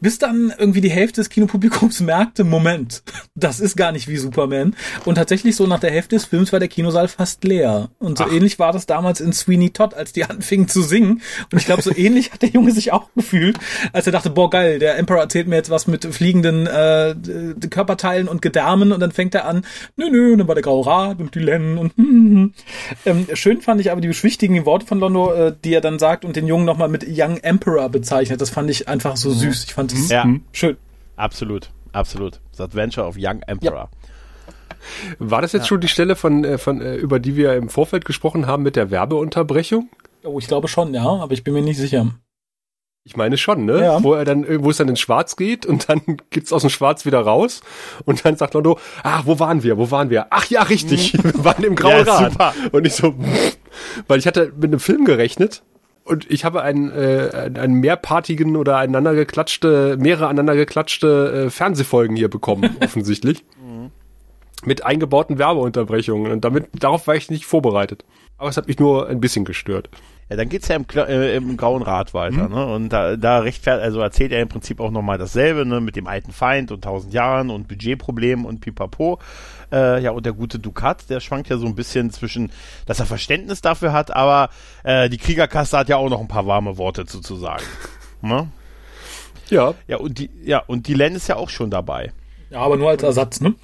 Bis 0.00 0.18
dann 0.18 0.52
irgendwie 0.58 0.80
die 0.80 0.90
Hälfte 0.90 1.20
des 1.20 1.28
Kinopublikums 1.28 2.00
merkte, 2.00 2.42
Moment, 2.42 3.04
das 3.36 3.60
ist 3.60 3.76
gar 3.76 3.92
nicht 3.92 4.08
wie 4.08 4.16
Superman. 4.16 4.74
Und 5.04 5.14
tatsächlich 5.14 5.54
so 5.54 5.68
nach 5.68 5.78
der 5.78 5.92
Hälfte 5.92 6.16
des 6.16 6.24
Films 6.24 6.50
war 6.50 6.58
der 6.58 6.68
Kinosaal 6.68 7.06
fast 7.06 7.44
leer. 7.44 7.90
Und 8.00 8.18
so 8.18 8.24
Ach. 8.24 8.32
ähnlich 8.32 8.58
war 8.58 8.72
das 8.72 8.86
damals 8.86 9.20
in 9.20 9.32
Sweeney 9.32 9.70
Todd, 9.70 9.94
als 9.94 10.12
die 10.12 10.24
anfingen 10.28 10.66
zu 10.66 10.82
singen. 10.82 11.22
Und 11.52 11.58
ich 11.58 11.66
glaube, 11.66 11.82
so 11.82 11.94
ähnlich 11.94 12.32
hat 12.32 12.42
der 12.42 12.48
Junge 12.48 12.72
sich 12.72 12.92
auch 12.92 13.06
gefühlt, 13.14 13.58
als 13.92 14.06
er 14.06 14.12
dachte, 14.12 14.30
boah, 14.30 14.50
geil, 14.50 14.80
der 14.80 14.98
Emperor 14.98 15.20
erzählt 15.20 15.46
mir 15.46 15.54
jetzt 15.54 15.70
was 15.70 15.86
mit 15.86 16.04
fliegenden 16.04 16.66
äh, 16.66 16.79
äh, 16.80 17.68
Körperteilen 17.68 18.28
und 18.28 18.42
Gedärmen 18.42 18.92
und 18.92 19.00
dann 19.00 19.12
fängt 19.12 19.34
er 19.34 19.46
an, 19.46 19.64
nö, 19.96 20.10
nö, 20.10 20.36
dann 20.36 20.48
war 20.48 20.54
der 20.54 20.62
Graue 20.62 20.86
Rat 20.86 21.20
und 21.20 21.34
die 21.34 21.40
Len 21.40 21.78
und 21.78 21.96
hm, 21.96 22.04
hm, 22.04 22.34
hm. 22.34 22.54
Ähm, 23.06 23.26
schön 23.34 23.60
fand 23.60 23.80
ich 23.80 23.90
aber 23.90 24.00
die 24.00 24.08
beschwichtigen 24.08 24.64
Worte 24.66 24.86
von 24.86 25.00
Londo, 25.00 25.32
äh, 25.32 25.54
die 25.64 25.74
er 25.74 25.80
dann 25.80 25.98
sagt 25.98 26.24
und 26.24 26.36
den 26.36 26.46
Jungen 26.46 26.64
nochmal 26.64 26.88
mit 26.88 27.06
Young 27.08 27.38
Emperor 27.38 27.88
bezeichnet. 27.88 28.40
Das 28.40 28.50
fand 28.50 28.70
ich 28.70 28.88
einfach 28.88 29.16
so 29.16 29.30
mhm. 29.30 29.34
süß. 29.34 29.64
Ich 29.64 29.74
fand 29.74 29.92
es 29.92 30.08
ja. 30.08 30.26
schön. 30.52 30.76
Absolut, 31.16 31.70
absolut. 31.92 32.40
Das 32.52 32.60
Adventure 32.60 33.06
of 33.06 33.16
Young 33.18 33.42
Emperor. 33.46 33.88
Ja. 33.92 34.00
War 35.18 35.42
das 35.42 35.52
jetzt 35.52 35.64
ja. 35.64 35.68
schon 35.68 35.80
die 35.80 35.88
Stelle 35.88 36.16
von, 36.16 36.44
äh, 36.44 36.58
von 36.58 36.80
äh, 36.80 36.96
über 36.96 37.18
die 37.18 37.36
wir 37.36 37.54
im 37.54 37.68
Vorfeld 37.68 38.04
gesprochen 38.04 38.46
haben 38.46 38.62
mit 38.62 38.76
der 38.76 38.90
Werbeunterbrechung? 38.90 39.90
Oh, 40.24 40.38
ich 40.38 40.46
glaube 40.46 40.68
schon, 40.68 40.94
ja, 40.94 41.04
aber 41.04 41.32
ich 41.32 41.44
bin 41.44 41.54
mir 41.54 41.62
nicht 41.62 41.78
sicher. 41.78 42.14
Ich 43.04 43.16
meine 43.16 43.38
schon, 43.38 43.64
ne? 43.64 43.82
Ja. 43.82 44.02
Wo 44.02 44.12
er 44.12 44.26
dann, 44.26 44.44
wo 44.62 44.70
es 44.70 44.76
dann 44.76 44.88
ins 44.88 45.00
Schwarz 45.00 45.36
geht 45.36 45.64
und 45.64 45.88
dann 45.88 46.02
geht's 46.30 46.52
aus 46.52 46.62
dem 46.62 46.70
Schwarz 46.70 47.06
wieder 47.06 47.20
raus 47.20 47.62
und 48.04 48.24
dann 48.24 48.36
sagt 48.36 48.54
Londo, 48.54 48.78
ah, 49.02 49.22
wo 49.24 49.38
waren 49.38 49.62
wir, 49.62 49.78
wo 49.78 49.90
waren 49.90 50.10
wir? 50.10 50.26
Ach 50.30 50.44
ja, 50.46 50.62
richtig, 50.62 51.14
mhm. 51.14 51.24
wir 51.34 51.44
waren 51.44 51.64
im 51.64 51.76
Grauen 51.76 52.06
ja, 52.06 52.14
Rad. 52.14 52.32
Super. 52.32 52.54
Und 52.72 52.86
ich 52.86 52.94
so, 52.94 53.14
weil 54.08 54.18
ich 54.18 54.26
hatte 54.26 54.52
mit 54.54 54.64
einem 54.64 54.80
Film 54.80 55.06
gerechnet 55.06 55.62
und 56.04 56.30
ich 56.30 56.44
habe 56.44 56.62
einen, 56.62 56.90
äh, 56.90 57.50
einen 57.54 57.74
mehrpartigen 57.74 58.56
oder 58.56 58.76
aneinander 58.76 59.14
geklatschte, 59.14 59.96
mehrere 59.98 60.26
aneinander 60.26 60.56
geklatschte 60.56 61.46
äh, 61.46 61.50
Fernsehfolgen 61.50 62.16
hier 62.16 62.28
bekommen, 62.28 62.76
offensichtlich. 62.82 63.44
Mhm. 63.64 63.92
Mit 64.66 64.84
eingebauten 64.84 65.38
Werbeunterbrechungen 65.38 66.30
und 66.30 66.44
damit, 66.44 66.68
darauf 66.78 67.06
war 67.06 67.14
ich 67.14 67.30
nicht 67.30 67.46
vorbereitet. 67.46 68.04
Aber 68.36 68.50
es 68.50 68.58
hat 68.58 68.68
mich 68.68 68.78
nur 68.78 69.08
ein 69.08 69.20
bisschen 69.20 69.46
gestört. 69.46 69.88
Ja, 70.30 70.36
dann 70.36 70.48
geht's 70.48 70.68
ja 70.68 70.76
im, 70.76 70.86
äh, 70.94 71.34
im 71.34 71.56
Grauen 71.56 71.82
Rad 71.82 72.14
weiter, 72.14 72.48
mhm. 72.48 72.54
ne? 72.54 72.66
Und 72.66 72.88
da, 72.90 73.16
da 73.16 73.40
rechtfertigt, 73.40 73.84
also 73.84 74.00
erzählt 74.00 74.30
er 74.30 74.40
im 74.40 74.48
Prinzip 74.48 74.78
auch 74.78 74.92
nochmal 74.92 75.18
dasselbe, 75.18 75.66
ne? 75.66 75.80
Mit 75.80 75.96
dem 75.96 76.06
alten 76.06 76.30
Feind 76.30 76.70
und 76.70 76.84
tausend 76.84 77.12
Jahren 77.12 77.50
und 77.50 77.66
Budgetproblemen 77.66 78.46
und 78.46 78.60
pipapo. 78.60 79.18
Äh, 79.72 80.00
ja, 80.00 80.12
und 80.12 80.24
der 80.24 80.32
gute 80.32 80.60
Ducat, 80.60 81.10
der 81.10 81.18
schwankt 81.18 81.48
ja 81.48 81.58
so 81.58 81.66
ein 81.66 81.74
bisschen 81.74 82.12
zwischen, 82.12 82.52
dass 82.86 83.00
er 83.00 83.06
Verständnis 83.06 83.60
dafür 83.60 83.92
hat, 83.92 84.14
aber 84.14 84.50
äh, 84.84 85.08
die 85.08 85.18
Kriegerkasse 85.18 85.76
hat 85.76 85.88
ja 85.88 85.96
auch 85.96 86.08
noch 86.08 86.20
ein 86.20 86.28
paar 86.28 86.46
warme 86.46 86.78
Worte 86.78 87.06
zu, 87.06 87.20
zu 87.20 87.36
sagen. 87.36 87.64
Ne? 88.22 88.48
Ja. 89.48 89.72
Ja, 89.86 89.96
und 89.96 90.18
die, 90.18 90.28
ja, 90.44 90.58
und 90.66 90.86
die 90.86 90.92
Len 90.92 91.14
ist 91.14 91.26
ja 91.26 91.36
auch 91.36 91.48
schon 91.48 91.70
dabei. 91.70 92.12
Ja, 92.50 92.58
aber 92.60 92.76
nur 92.76 92.90
als 92.90 93.02
Ersatz, 93.02 93.40
ne? 93.40 93.54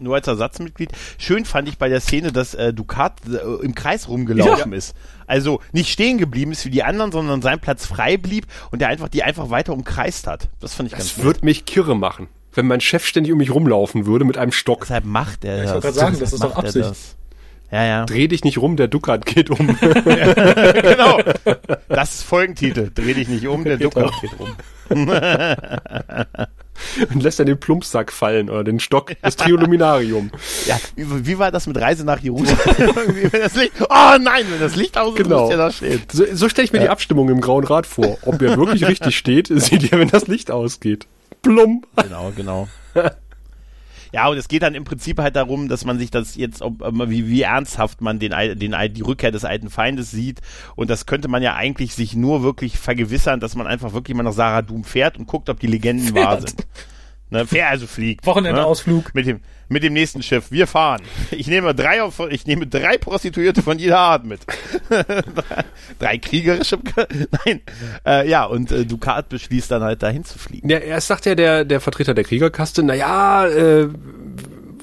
Nur 0.00 0.16
als 0.16 0.26
Ersatzmitglied. 0.26 0.90
Schön 1.18 1.44
fand 1.44 1.68
ich 1.68 1.78
bei 1.78 1.88
der 1.88 2.00
Szene, 2.00 2.32
dass 2.32 2.54
äh, 2.54 2.72
Ducat 2.72 3.14
äh, 3.28 3.64
im 3.64 3.74
Kreis 3.74 4.08
rumgelaufen 4.08 4.72
ja. 4.72 4.78
ist. 4.78 4.94
Also 5.26 5.60
nicht 5.72 5.90
stehen 5.90 6.18
geblieben 6.18 6.52
ist 6.52 6.64
wie 6.64 6.70
die 6.70 6.82
anderen, 6.82 7.12
sondern 7.12 7.42
sein 7.42 7.60
Platz 7.60 7.86
frei 7.86 8.16
blieb 8.16 8.46
und 8.70 8.80
der 8.80 8.88
einfach 8.88 9.08
die 9.08 9.22
einfach 9.22 9.50
weiter 9.50 9.72
umkreist 9.72 10.26
hat. 10.26 10.48
Das 10.60 10.74
fand 10.74 10.88
ich 10.88 10.92
das 10.92 11.00
ganz 11.00 11.14
Das 11.14 11.24
würde 11.24 11.44
mich 11.44 11.64
kirre 11.64 11.96
machen, 11.96 12.28
wenn 12.52 12.66
mein 12.66 12.80
Chef 12.80 13.06
ständig 13.06 13.32
um 13.32 13.38
mich 13.38 13.54
rumlaufen 13.54 14.06
würde 14.06 14.24
mit 14.24 14.38
einem 14.38 14.52
Stock. 14.52 14.80
Deshalb 14.82 15.04
macht 15.04 15.44
er 15.44 15.56
ja, 15.56 15.62
das. 15.62 15.68
Ich 15.68 15.74
wollte 15.74 15.86
gerade 15.86 15.98
sagen, 15.98 16.20
das 16.20 16.32
ist 16.32 16.42
doch 16.42 16.56
Absicht. 16.56 17.16
Ja, 17.70 17.84
ja. 17.84 18.04
Dreh 18.04 18.26
dich 18.26 18.42
nicht 18.42 18.58
rum, 18.58 18.76
der 18.76 18.88
Ducat 18.88 19.24
geht 19.26 19.50
um. 19.50 19.66
genau. 19.78 21.20
Das 21.88 22.14
ist 22.14 22.22
Folgentitel. 22.24 22.90
Dreh 22.92 23.14
dich 23.14 23.28
nicht 23.28 23.46
um, 23.46 23.64
der 23.64 23.76
Ducat 23.76 24.12
geht 24.20 24.32
um. 24.38 24.56
und 27.12 27.22
lässt 27.22 27.38
dann 27.38 27.46
den 27.46 27.58
Plumpsack 27.58 28.12
fallen 28.12 28.50
oder 28.50 28.64
den 28.64 28.80
Stock, 28.80 29.12
das 29.22 29.36
Trioluminarium. 29.36 30.30
Ja, 30.66 30.78
wie, 30.94 31.26
wie 31.26 31.38
war 31.38 31.50
das 31.50 31.66
mit 31.66 31.78
Reise 31.78 32.04
nach 32.04 32.20
Jerusalem? 32.20 32.58
wenn 33.30 33.40
das 33.40 33.54
Licht, 33.54 33.72
oh 33.80 34.16
nein, 34.20 34.44
wenn 34.50 34.60
das 34.60 34.76
Licht 34.76 34.98
aus 34.98 35.14
ist, 35.14 35.22
genau. 35.24 35.42
muss 35.42 35.50
ja 35.50 35.56
da 35.56 35.70
stehen. 35.70 36.02
So, 36.12 36.24
so 36.32 36.48
stelle 36.48 36.66
ich 36.66 36.72
mir 36.72 36.78
ja. 36.78 36.84
die 36.84 36.90
Abstimmung 36.90 37.28
im 37.28 37.40
Grauen 37.40 37.64
Rad 37.64 37.86
vor. 37.86 38.18
Ob 38.22 38.42
er 38.42 38.56
wirklich 38.56 38.86
richtig 38.86 39.16
steht, 39.16 39.48
seht 39.48 39.90
ihr, 39.90 39.98
wenn 39.98 40.08
das 40.08 40.26
Licht 40.26 40.50
ausgeht. 40.50 41.06
Plump. 41.42 41.86
Genau, 41.96 42.32
genau. 42.36 42.68
Ja, 44.12 44.28
und 44.28 44.36
es 44.36 44.48
geht 44.48 44.62
dann 44.62 44.74
im 44.74 44.84
Prinzip 44.84 45.18
halt 45.18 45.36
darum, 45.36 45.68
dass 45.68 45.84
man 45.84 45.98
sich 45.98 46.10
das 46.10 46.34
jetzt, 46.34 46.62
ob, 46.62 46.80
wie, 47.08 47.28
wie 47.28 47.42
ernsthaft 47.42 48.00
man 48.00 48.18
den, 48.18 48.32
den, 48.58 48.74
die 48.92 49.02
Rückkehr 49.02 49.30
des 49.30 49.44
alten 49.44 49.70
Feindes 49.70 50.10
sieht. 50.10 50.40
Und 50.76 50.90
das 50.90 51.06
könnte 51.06 51.28
man 51.28 51.42
ja 51.42 51.54
eigentlich 51.54 51.94
sich 51.94 52.14
nur 52.14 52.42
wirklich 52.42 52.78
vergewissern, 52.78 53.40
dass 53.40 53.54
man 53.56 53.66
einfach 53.66 53.92
wirklich 53.92 54.16
mal 54.16 54.22
nach 54.22 54.32
Sarah 54.32 54.62
Doom 54.62 54.84
fährt 54.84 55.18
und 55.18 55.26
guckt, 55.26 55.48
ob 55.48 55.60
die 55.60 55.66
Legenden 55.66 56.14
fährt. 56.14 56.26
wahr 56.26 56.40
sind. 56.40 56.66
Ne, 57.30 57.46
fährt 57.46 57.70
also 57.70 57.86
fliegt. 57.86 58.26
Wochenendausflug. 58.26 59.06
Ne? 59.06 59.10
Mit 59.14 59.26
dem, 59.26 59.40
mit 59.68 59.82
dem 59.84 59.92
nächsten 59.92 60.22
Schiff. 60.22 60.50
Wir 60.50 60.66
fahren. 60.66 61.00
Ich 61.30 61.46
nehme 61.46 61.74
drei, 61.74 62.00
ich 62.30 62.46
nehme 62.46 62.66
drei 62.66 62.98
Prostituierte 62.98 63.62
von 63.62 63.78
jeder 63.78 63.98
Art 63.98 64.24
mit. 64.24 64.40
drei 66.00 66.18
kriegerische, 66.18 66.78
nein. 67.46 67.60
Äh, 68.04 68.28
ja, 68.28 68.44
und 68.44 68.72
äh, 68.72 68.84
Ducat 68.84 69.28
beschließt 69.28 69.70
dann 69.70 69.82
halt 69.82 70.02
dahin 70.02 70.24
zu 70.24 70.38
fliegen. 70.38 70.68
Ja, 70.68 70.78
erst 70.78 71.06
sagt 71.06 71.24
ja 71.26 71.36
der, 71.36 71.64
der 71.64 71.80
Vertreter 71.80 72.14
der 72.14 72.24
Kriegerkaste, 72.24 72.82
na 72.82 72.94
ja, 72.94 73.46
äh, 73.46 73.88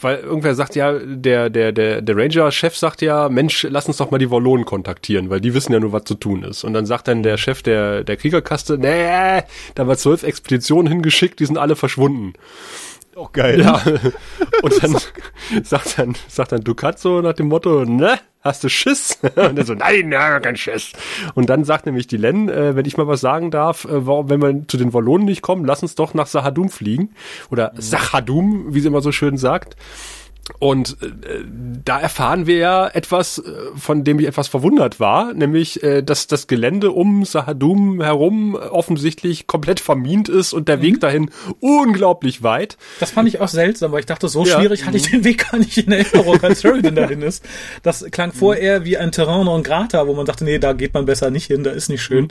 weil 0.01 0.19
irgendwer 0.19 0.55
sagt 0.55 0.75
ja, 0.75 0.93
der, 0.93 1.49
der, 1.49 1.71
der, 1.71 2.01
der 2.01 2.15
Ranger-Chef 2.15 2.75
sagt 2.75 3.01
ja, 3.01 3.29
Mensch, 3.29 3.65
lass 3.69 3.87
uns 3.87 3.97
doch 3.97 4.11
mal 4.11 4.17
die 4.17 4.31
Wallonen 4.31 4.65
kontaktieren, 4.65 5.29
weil 5.29 5.41
die 5.41 5.53
wissen 5.53 5.73
ja 5.73 5.79
nur, 5.79 5.91
was 5.91 6.03
zu 6.05 6.15
tun 6.15 6.43
ist. 6.43 6.63
Und 6.63 6.73
dann 6.73 6.85
sagt 6.85 7.07
dann 7.07 7.23
der 7.23 7.37
Chef 7.37 7.61
der, 7.61 8.03
der 8.03 8.17
Kriegerkaste, 8.17 8.77
nee, 8.77 9.43
da 9.75 9.87
war 9.87 9.97
zwölf 9.97 10.23
Expeditionen 10.23 10.91
hingeschickt, 10.91 11.39
die 11.39 11.45
sind 11.45 11.57
alle 11.57 11.75
verschwunden. 11.75 12.33
Auch 13.17 13.31
geil. 13.31 13.61
Ja. 13.61 13.81
Und 14.61 14.83
dann 14.83 14.95
sagt 15.63 15.97
dann, 15.97 16.15
sagt 16.27 16.51
dann 16.51 16.63
Ducat 16.63 16.99
so 16.99 17.21
nach 17.21 17.33
dem 17.33 17.47
Motto, 17.47 17.83
ne, 17.83 18.19
hast 18.41 18.63
du 18.63 18.69
Schiss? 18.69 19.17
Und 19.35 19.57
er 19.57 19.65
so, 19.65 19.73
nein, 19.73 20.11
ja, 20.11 20.39
kein 20.39 20.55
Schiss. 20.55 20.91
Und 21.33 21.49
dann 21.49 21.63
sagt 21.63 21.87
nämlich 21.87 22.05
die 22.05 22.17
Len, 22.17 22.47
äh, 22.47 22.75
wenn 22.75 22.85
ich 22.85 22.95
mal 22.95 23.07
was 23.07 23.21
sagen 23.21 23.49
darf, 23.49 23.85
äh, 23.85 24.05
warum, 24.05 24.29
wenn 24.29 24.41
wir 24.41 24.67
zu 24.67 24.77
den 24.77 24.93
Wallonen 24.93 25.25
nicht 25.25 25.41
kommen, 25.41 25.65
lass 25.65 25.81
uns 25.81 25.95
doch 25.95 26.13
nach 26.13 26.27
Sahadum 26.27 26.69
fliegen. 26.69 27.09
Oder. 27.49 27.73
Sachadum, 27.75 28.75
wie 28.75 28.81
sie 28.81 28.87
immer 28.87 29.01
so 29.01 29.11
schön 29.11 29.37
sagt. 29.37 29.75
Und 30.59 30.97
äh, 31.01 31.43
da 31.83 31.99
erfahren 31.99 32.47
wir 32.47 32.57
ja 32.57 32.87
etwas, 32.87 33.37
äh, 33.37 33.41
von 33.75 34.03
dem 34.03 34.19
ich 34.19 34.27
etwas 34.27 34.47
verwundert 34.47 34.99
war, 34.99 35.33
nämlich, 35.33 35.83
äh, 35.83 36.01
dass 36.01 36.27
das 36.27 36.47
Gelände 36.47 36.91
um 36.91 37.25
Sahadum 37.25 38.01
herum 38.01 38.55
offensichtlich 38.55 39.45
komplett 39.45 39.79
vermint 39.79 40.29
ist 40.29 40.53
und 40.53 40.67
der 40.67 40.77
mhm. 40.77 40.81
Weg 40.81 40.99
dahin 41.01 41.29
unglaublich 41.59 42.43
weit. 42.43 42.77
Das 42.99 43.11
fand 43.11 43.27
ich 43.27 43.39
auch 43.39 43.49
seltsam, 43.49 43.91
weil 43.91 43.99
ich 43.99 44.05
dachte, 44.05 44.29
so 44.29 44.45
ja. 44.45 44.57
schwierig 44.57 44.85
hatte 44.85 44.97
ich 44.97 45.09
den 45.11 45.23
Weg 45.23 45.51
gar 45.51 45.59
nicht 45.59 45.77
in 45.77 45.91
Erinnerung, 45.91 46.41
als 46.41 46.61
Sheridan 46.61 46.95
dahin 46.95 47.21
ist. 47.21 47.43
Das 47.83 48.05
klang 48.11 48.31
vorher 48.31 48.85
wie 48.85 48.97
ein 48.97 49.11
Terrain 49.11 49.45
non 49.45 49.63
grata, 49.63 50.07
wo 50.07 50.13
man 50.13 50.25
dachte, 50.25 50.43
nee, 50.43 50.59
da 50.59 50.73
geht 50.73 50.93
man 50.93 51.05
besser 51.05 51.29
nicht 51.29 51.45
hin, 51.45 51.63
da 51.63 51.71
ist 51.71 51.89
nicht 51.89 52.01
schön. 52.01 52.25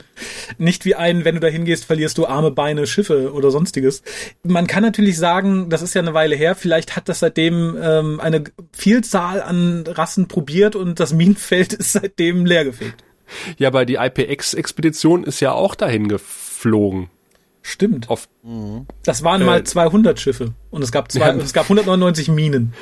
Mhm. 0.57 0.65
Nicht 0.65 0.85
wie 0.85 0.95
ein, 0.95 1.23
wenn 1.23 1.35
du 1.35 1.41
da 1.41 1.47
hingehst, 1.47 1.85
verlierst 1.85 2.17
du 2.17 2.25
Arme, 2.25 2.51
Beine, 2.51 2.87
Schiffe 2.87 3.31
oder 3.31 3.51
sonstiges. 3.51 4.01
Man 4.43 4.67
kann 4.67 4.83
natürlich 4.83 5.17
sagen, 5.17 5.69
das 5.69 5.81
ist 5.81 5.93
ja 5.93 6.01
eine 6.01 6.13
Weile 6.13 6.35
her, 6.35 6.55
vielleicht 6.55 6.95
hat 6.95 7.07
das 7.09 7.19
seitdem 7.19 7.77
ähm, 7.81 8.06
ähm, 8.13 8.19
eine 8.19 8.43
Vielzahl 8.71 9.41
an 9.41 9.83
Rassen 9.87 10.27
probiert 10.27 10.75
und 10.75 10.99
das 10.99 11.13
Minenfeld 11.13 11.73
ist 11.73 11.93
seitdem 11.93 12.45
leergefegt. 12.45 13.03
Ja, 13.57 13.67
aber 13.67 13.85
die 13.85 13.95
IPX-Expedition 13.95 15.23
ist 15.23 15.39
ja 15.41 15.51
auch 15.51 15.75
dahin 15.75 16.07
geflogen. 16.07 17.09
Stimmt. 17.61 18.09
Auf. 18.09 18.29
Das 19.03 19.23
waren 19.23 19.41
äh, 19.41 19.45
mal 19.45 19.63
200 19.63 20.19
Schiffe 20.19 20.53
und 20.71 20.81
es 20.81 20.93
gab, 20.93 21.11
zwei, 21.11 21.27
ja. 21.27 21.35
es 21.35 21.51
gab 21.51 21.65
199 21.65 22.29
Minen. 22.29 22.73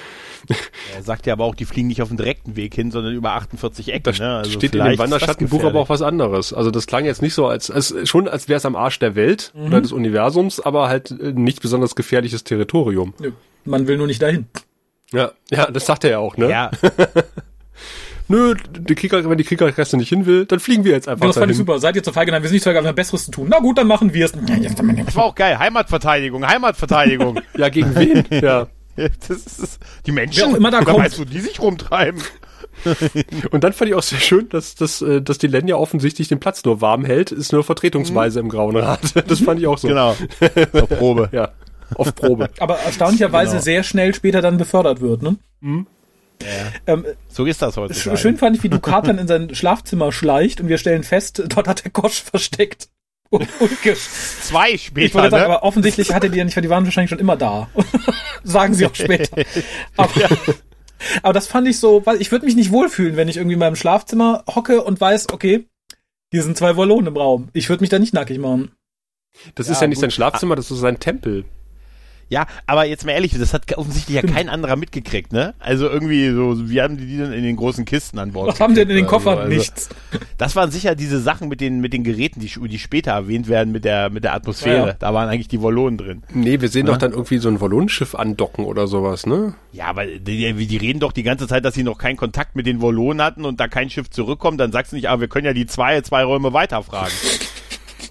Er 0.96 1.02
sagt 1.02 1.26
ja 1.26 1.34
aber 1.34 1.44
auch, 1.44 1.56
die 1.56 1.66
fliegen 1.66 1.88
nicht 1.88 2.04
auf 2.04 2.10
dem 2.10 2.18
direkten 2.18 2.56
Weg 2.56 2.76
hin, 2.76 2.92
sondern 2.92 3.16
über 3.16 3.32
48 3.32 3.92
Ecken. 3.92 4.14
Da 4.16 4.24
ne? 4.24 4.38
also 4.38 4.52
steht 4.52 4.76
in 4.76 4.84
dem 4.84 4.98
Wanderschattenbuch 5.00 5.64
aber 5.64 5.80
auch 5.80 5.90
was 5.90 6.04
anderes. 6.04 6.54
Also 6.54 6.70
das 6.70 6.86
klang 6.86 7.06
jetzt 7.06 7.24
nicht 7.24 7.34
so 7.34 7.48
als, 7.48 7.72
als 7.72 7.96
schon 8.08 8.28
als 8.28 8.48
wäre 8.48 8.58
es 8.58 8.66
am 8.66 8.76
Arsch 8.76 9.00
der 9.00 9.16
Welt 9.16 9.52
mhm. 9.56 9.66
oder 9.66 9.82
des 9.82 9.92
Universums, 9.92 10.60
aber 10.60 10.88
halt 10.88 11.12
äh, 11.12 11.32
nicht 11.32 11.62
besonders 11.62 11.96
gefährliches 11.96 12.44
Territorium. 12.44 13.14
Nö. 13.20 13.32
Man 13.66 13.88
will 13.88 13.98
nur 13.98 14.08
nicht 14.08 14.22
dahin. 14.22 14.46
Ja, 15.12 15.32
ja, 15.52 15.70
das 15.72 15.86
sagt 15.86 16.04
er 16.04 16.12
ja 16.12 16.20
auch, 16.20 16.38
ne? 16.38 16.50
Ja. 16.50 16.72
Nö, 18.28 18.56
die 18.72 18.96
Krieger, 18.96 19.30
wenn 19.30 19.38
die 19.38 19.44
Kriegerreste 19.44 19.98
nicht 19.98 20.10
hin 20.10 20.26
will, 20.26 20.46
dann 20.46 20.60
fliegen 20.60 20.84
wir 20.84 20.94
jetzt 20.94 21.08
einfach. 21.08 21.22
Genau, 21.22 21.34
das 21.34 21.38
fand 21.40 21.52
ich 21.52 21.58
super. 21.58 21.80
Seid 21.80 21.96
ihr 21.96 22.04
zur 22.04 22.14
Feige, 22.14 22.32
nein, 22.32 22.42
wir 22.42 22.50
sind 22.50 22.56
nicht 22.56 22.64
zur 22.64 22.72
Feige, 22.72 22.84
wir 22.84 22.90
haben 22.90 22.96
Besseres 22.96 23.26
zu 23.26 23.32
tun. 23.32 23.48
Na 23.50 23.60
gut, 23.60 23.78
dann 23.78 23.88
machen 23.88 24.14
wir 24.14 24.26
es. 24.26 24.32
Das 24.32 25.16
war 25.16 25.26
auch 25.26 25.36
geil. 25.36 25.60
Heimatverteidigung, 25.60 26.46
Heimatverteidigung. 26.48 27.40
ja, 27.58 27.70
gegen 27.70 27.96
wen? 27.96 28.26
Ja. 28.30 28.68
Das 28.98 29.30
ist, 29.30 29.80
die 30.06 30.14
Menschen, 30.14 30.40
Wer 30.40 30.48
auch 30.48 30.56
immer 30.56 30.72
da 30.72 30.80
kommt. 30.82 31.00
weißt 31.00 31.18
du, 31.18 31.26
die 31.26 31.42
sich 31.42 31.60
rumtreiben. 31.60 32.22
Und 33.52 33.66
dann 33.66 33.74
fand 33.74 33.90
ich 33.90 33.94
auch 33.94 34.02
sehr 34.02 34.20
schön, 34.20 34.48
dass, 34.48 34.76
dass, 34.76 35.02
äh, 35.02 35.22
dass 35.22 35.38
die 35.38 35.48
Len 35.48 35.68
ja 35.68 35.76
offensichtlich 35.76 36.30
den 36.30 36.40
Platz 36.40 36.64
nur 36.64 36.80
warm 36.80 37.04
hält, 37.04 37.34
ist 37.34 37.52
nur 37.52 37.66
vertretungsweise 37.66 38.40
mhm. 38.40 38.46
im 38.46 38.50
Grauen 38.52 38.78
Rat. 38.78 39.02
Das 39.30 39.42
fand 39.42 39.60
ich 39.60 39.68
auch 39.68 39.78
so. 39.78 39.90
Genau. 39.90 40.16
Auf 40.72 40.90
Probe. 40.90 41.28
ja. 41.34 41.52
Auf 41.94 42.16
Probe. 42.16 42.50
Aber 42.60 42.80
erstaunlicherweise 42.80 43.52
genau. 43.52 43.64
sehr 43.64 43.84
schnell 43.84 44.16
später 44.16 44.42
dann 44.42 44.58
befördert 44.58 45.02
wird, 45.02 45.22
ne? 45.22 45.38
Mhm. 45.62 45.88
Ja. 46.42 46.94
Ähm, 46.94 47.06
so 47.30 47.46
ist 47.46 47.62
das 47.62 47.78
heute. 47.78 47.94
Schön 48.18 48.38
fand 48.38 48.58
ich, 48.58 48.64
wie 48.64 48.70
Ducat 48.70 49.08
dann 49.08 49.18
in 49.18 49.28
sein 49.28 49.56
Schlafzimmer 49.56 50.12
schleicht 50.12 50.60
und 50.60 50.68
wir 50.68 50.78
stellen 50.78 51.04
fest, 51.04 51.44
dort 51.48 51.68
hat 51.68 51.86
der 51.86 51.92
Kosch 51.92 52.24
versteckt. 52.24 52.90
Zwei 54.42 54.78
später. 54.78 55.06
Ich 55.06 55.14
wollte 55.14 55.32
sagen, 55.32 55.44
ne? 55.44 55.56
aber 55.56 55.64
offensichtlich 55.64 56.14
hatte 56.14 56.30
die 56.30 56.38
ja 56.38 56.44
nicht, 56.44 56.56
weil 56.56 56.62
die 56.62 56.70
waren 56.70 56.86
wahrscheinlich 56.86 57.10
schon 57.10 57.20
immer 57.20 57.36
da. 57.36 57.70
sagen 58.44 58.74
sie 58.74 58.86
auch 58.86 58.96
später. 58.96 59.36
Aber, 59.98 60.20
ja. 60.20 60.28
aber 61.24 61.34
das 61.34 61.48
fand 61.48 61.68
ich 61.68 61.80
so, 61.80 62.06
weil 62.06 62.22
ich 62.22 62.32
würde 62.32 62.46
mich 62.46 62.56
nicht 62.56 62.72
wohlfühlen, 62.72 63.16
wenn 63.16 63.28
ich 63.28 63.38
irgendwie 63.38 63.54
in 63.54 63.60
meinem 63.60 63.76
Schlafzimmer 63.76 64.44
hocke 64.48 64.84
und 64.84 65.02
weiß, 65.02 65.30
okay, 65.34 65.66
hier 66.32 66.44
sind 66.44 66.58
zwei 66.58 66.78
Wallonen 66.78 67.08
im 67.08 67.18
Raum. 67.18 67.50
Ich 67.54 67.70
würde 67.70 67.82
mich 67.82 67.90
da 67.90 68.00
nicht 68.00 68.14
nackig 68.14 68.40
machen. 68.40 68.72
Das 69.56 69.68
ja, 69.68 69.74
ist 69.74 69.82
ja 69.82 69.88
nicht 69.88 69.98
gut. 69.98 70.02
sein 70.02 70.12
Schlafzimmer, 70.12 70.56
das 70.56 70.72
ist 70.72 70.80
sein 70.80 71.00
Tempel. 71.00 71.46
Ja, 72.28 72.48
aber 72.66 72.86
jetzt 72.86 73.06
mal 73.06 73.12
ehrlich, 73.12 73.38
das 73.38 73.54
hat 73.54 73.78
offensichtlich 73.78 74.16
ja 74.16 74.22
kein 74.24 74.50
anderer 74.50 74.76
mitgekriegt, 74.76 75.32
ne? 75.32 75.54
Also 75.60 75.88
irgendwie 75.88 76.32
so, 76.32 76.70
wie 76.70 76.82
haben 76.82 76.98
die 76.98 77.06
die 77.06 77.18
denn 77.18 77.32
in 77.32 77.44
den 77.44 77.56
großen 77.56 77.86
Kisten 77.86 78.18
an 78.18 78.32
Bord? 78.32 78.48
Was 78.48 78.60
haben 78.60 78.74
die 78.74 78.82
denn 78.82 78.90
in 78.90 78.96
den 78.96 79.06
Koffern? 79.06 79.38
Also, 79.38 79.50
Nichts. 79.50 79.90
Das 80.38 80.56
waren 80.56 80.72
sicher 80.72 80.96
diese 80.96 81.20
Sachen 81.20 81.50
mit 81.50 81.62
den, 81.62 81.82
mit 81.82 81.94
den 81.94 82.04
Geräten, 82.04 82.40
die, 82.40 82.48
die 82.68 82.80
später 82.80 83.12
erwähnt 83.12 83.48
werden 83.48 83.72
mit 83.72 83.86
der, 83.86 84.10
mit 84.10 84.24
der 84.24 84.34
Atmosphäre. 84.34 84.78
Ja, 84.78 84.88
ja. 84.88 84.94
Da 84.94 85.14
waren 85.14 85.30
eigentlich 85.30 85.48
die 85.48 85.62
Wallonen 85.62 85.98
drin. 85.98 86.24
Nee, 86.34 86.62
wir 86.62 86.70
sehen 86.70 86.88
ja? 86.88 86.94
doch 86.94 87.00
dann 87.00 87.12
irgendwie 87.12 87.38
so 87.38 87.50
ein 87.50 87.62
Wallonenschiff 87.62 88.16
andocken 88.16 88.66
oder 88.66 88.88
sowas, 88.88 89.26
ne? 89.28 89.54
Ja, 89.72 89.86
aber 89.86 90.06
die, 90.06 90.54
die 90.54 90.78
reden 90.78 91.00
doch 91.00 91.12
die 91.12 91.24
ganze 91.24 91.48
Zeit, 91.48 91.64
dass 91.64 91.76
sie 91.76 91.84
noch 91.84 91.98
keinen 91.98 92.18
Kontakt 92.18 92.56
mit 92.56 92.66
den 92.66 92.82
Wallonen 92.82 93.22
hatten 93.22 93.46
und 93.46 93.60
da 93.60 93.68
kein 93.68 93.90
Schiff 93.90 94.10
zurückkommt. 94.10 94.60
Dann 94.60 94.72
sagst 94.72 94.92
du 94.92 94.96
nicht, 94.96 95.10
aber 95.10 95.22
wir 95.22 95.28
können 95.28 95.46
ja 95.46 95.54
die 95.54 95.68
zwei, 95.68 96.02
zwei 96.02 96.24
Räume 96.24 96.54
weiterfragen. 96.54 97.14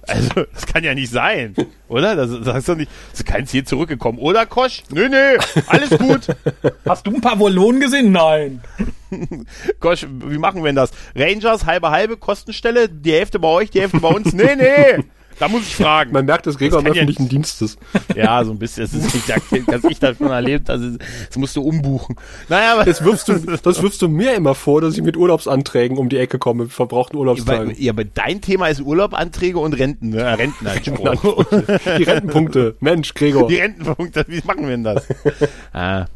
Also, 0.07 0.45
das 0.53 0.67
kann 0.67 0.85
ja 0.85 0.95
nicht 0.95 1.11
sein, 1.11 1.55
oder? 1.89 2.17
Das, 2.17 2.31
das 2.31 2.55
heißt 2.55 2.69
doch 2.69 2.77
nicht, 2.77 2.91
ist 3.13 3.25
keins 3.25 3.51
hier 3.51 3.65
zurückgekommen, 3.65 4.19
oder 4.19 4.47
Kosch? 4.47 4.83
Nö, 4.91 5.09
nö, 5.09 5.39
alles 5.67 5.91
gut. 5.91 6.27
Hast 6.87 7.07
du 7.07 7.15
ein 7.15 7.21
paar 7.21 7.39
Volonen 7.39 7.81
gesehen? 7.81 8.13
Nein. 8.13 8.61
Kosch, 9.81 10.07
wie 10.09 10.39
machen 10.39 10.63
wir 10.63 10.67
denn 10.67 10.77
das? 10.77 10.91
Rangers, 11.15 11.67
halbe, 11.67 11.91
halbe, 11.91 12.17
Kostenstelle, 12.17 12.89
die 12.89 13.13
Hälfte 13.13 13.39
bei 13.39 13.49
euch, 13.49 13.71
die 13.71 13.81
Hälfte 13.81 14.01
bei 14.01 14.09
uns? 14.09 14.33
Nee, 14.33 14.57
nee. 14.57 15.05
Da 15.39 15.49
muss 15.49 15.63
ich 15.63 15.77
fragen. 15.77 16.13
Man 16.13 16.25
merkt, 16.27 16.47
dass 16.47 16.59
Gregor 16.59 16.81
im 16.81 16.87
öffentlichen 16.87 17.25
ja 17.25 17.29
Dienst 17.29 17.63
ist. 17.63 17.79
Ja, 18.15 18.45
so 18.45 18.53
ein 18.53 18.59
bisschen. 18.59 18.85
Das 18.85 18.93
ist 18.93 19.15
nicht, 19.15 19.29
dass 19.69 19.85
ich 19.85 19.99
das 19.99 20.19
schon 20.19 20.31
erlebt. 20.31 20.71
Also, 20.71 20.97
das 21.27 21.37
musst 21.37 21.57
du 21.57 21.63
umbuchen. 21.63 22.17
Naja, 22.49 22.75
aber. 22.75 22.85
Das 22.85 23.03
wirfst 23.05 23.29
du, 23.29 23.39
das 23.39 23.83
wirfst 23.83 24.03
du 24.03 24.09
mir 24.09 24.35
immer 24.35 24.55
vor, 24.55 24.81
dass 24.81 24.97
ich 24.97 25.03
mit 25.03 25.17
Urlaubsanträgen 25.17 25.99
um 25.99 26.09
die 26.09 26.19
Ecke 26.19 26.39
komme, 26.39 26.69
verbrauchten 26.69 27.19
Urlaubstagen. 27.19 27.75
Ja, 27.77 27.93
aber 27.93 28.05
dein 28.05 28.41
Thema 28.41 28.69
ist 28.69 28.81
Urlaubanträge 28.81 29.59
und 29.59 29.73
Renten, 29.73 30.11
ne? 30.11 30.39
Rentenanspruch. 30.39 31.45
die 31.99 32.03
Rentenpunkte. 32.05 32.77
Mensch, 32.81 33.15
Gregor. 33.15 33.49
Die 33.49 33.57
Rentenpunkte. 33.57 34.25
Wie 34.29 34.43
machen 34.45 34.63
wir 34.63 34.71
denn 34.71 34.85
das? 34.85 35.07
ah 35.73 36.07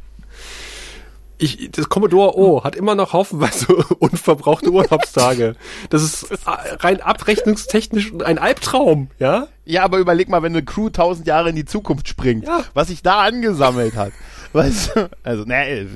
ich, 1.39 1.71
das 1.71 1.89
Commodore 1.89 2.37
O 2.37 2.65
hat 2.65 2.77
immer 2.77 2.95
noch 2.95 3.13
haufenweise 3.13 3.75
unverbrauchte 3.99 4.71
Urlaubstage. 4.71 5.55
Das 5.89 6.03
ist 6.03 6.27
rein 6.45 7.01
abrechnungstechnisch 7.01 8.13
ein 8.25 8.39
Albtraum, 8.39 9.09
ja? 9.19 9.47
Ja, 9.65 9.85
aber 9.85 9.99
überleg 9.99 10.29
mal, 10.29 10.43
wenn 10.43 10.53
eine 10.53 10.65
Crew 10.65 10.91
tausend 10.91 11.27
Jahre 11.27 11.51
in 11.51 11.57
die 11.57 11.65
Zukunft 11.65 12.09
springt, 12.09 12.47
ja. 12.47 12.65
was 12.75 12.89
sich 12.89 13.03
da 13.03 13.21
angesammelt 13.21 13.97
hat. 13.97 14.13
Weißt 14.53 14.97
du? 14.97 15.11
Also, 15.23 15.45
ne, 15.45 15.87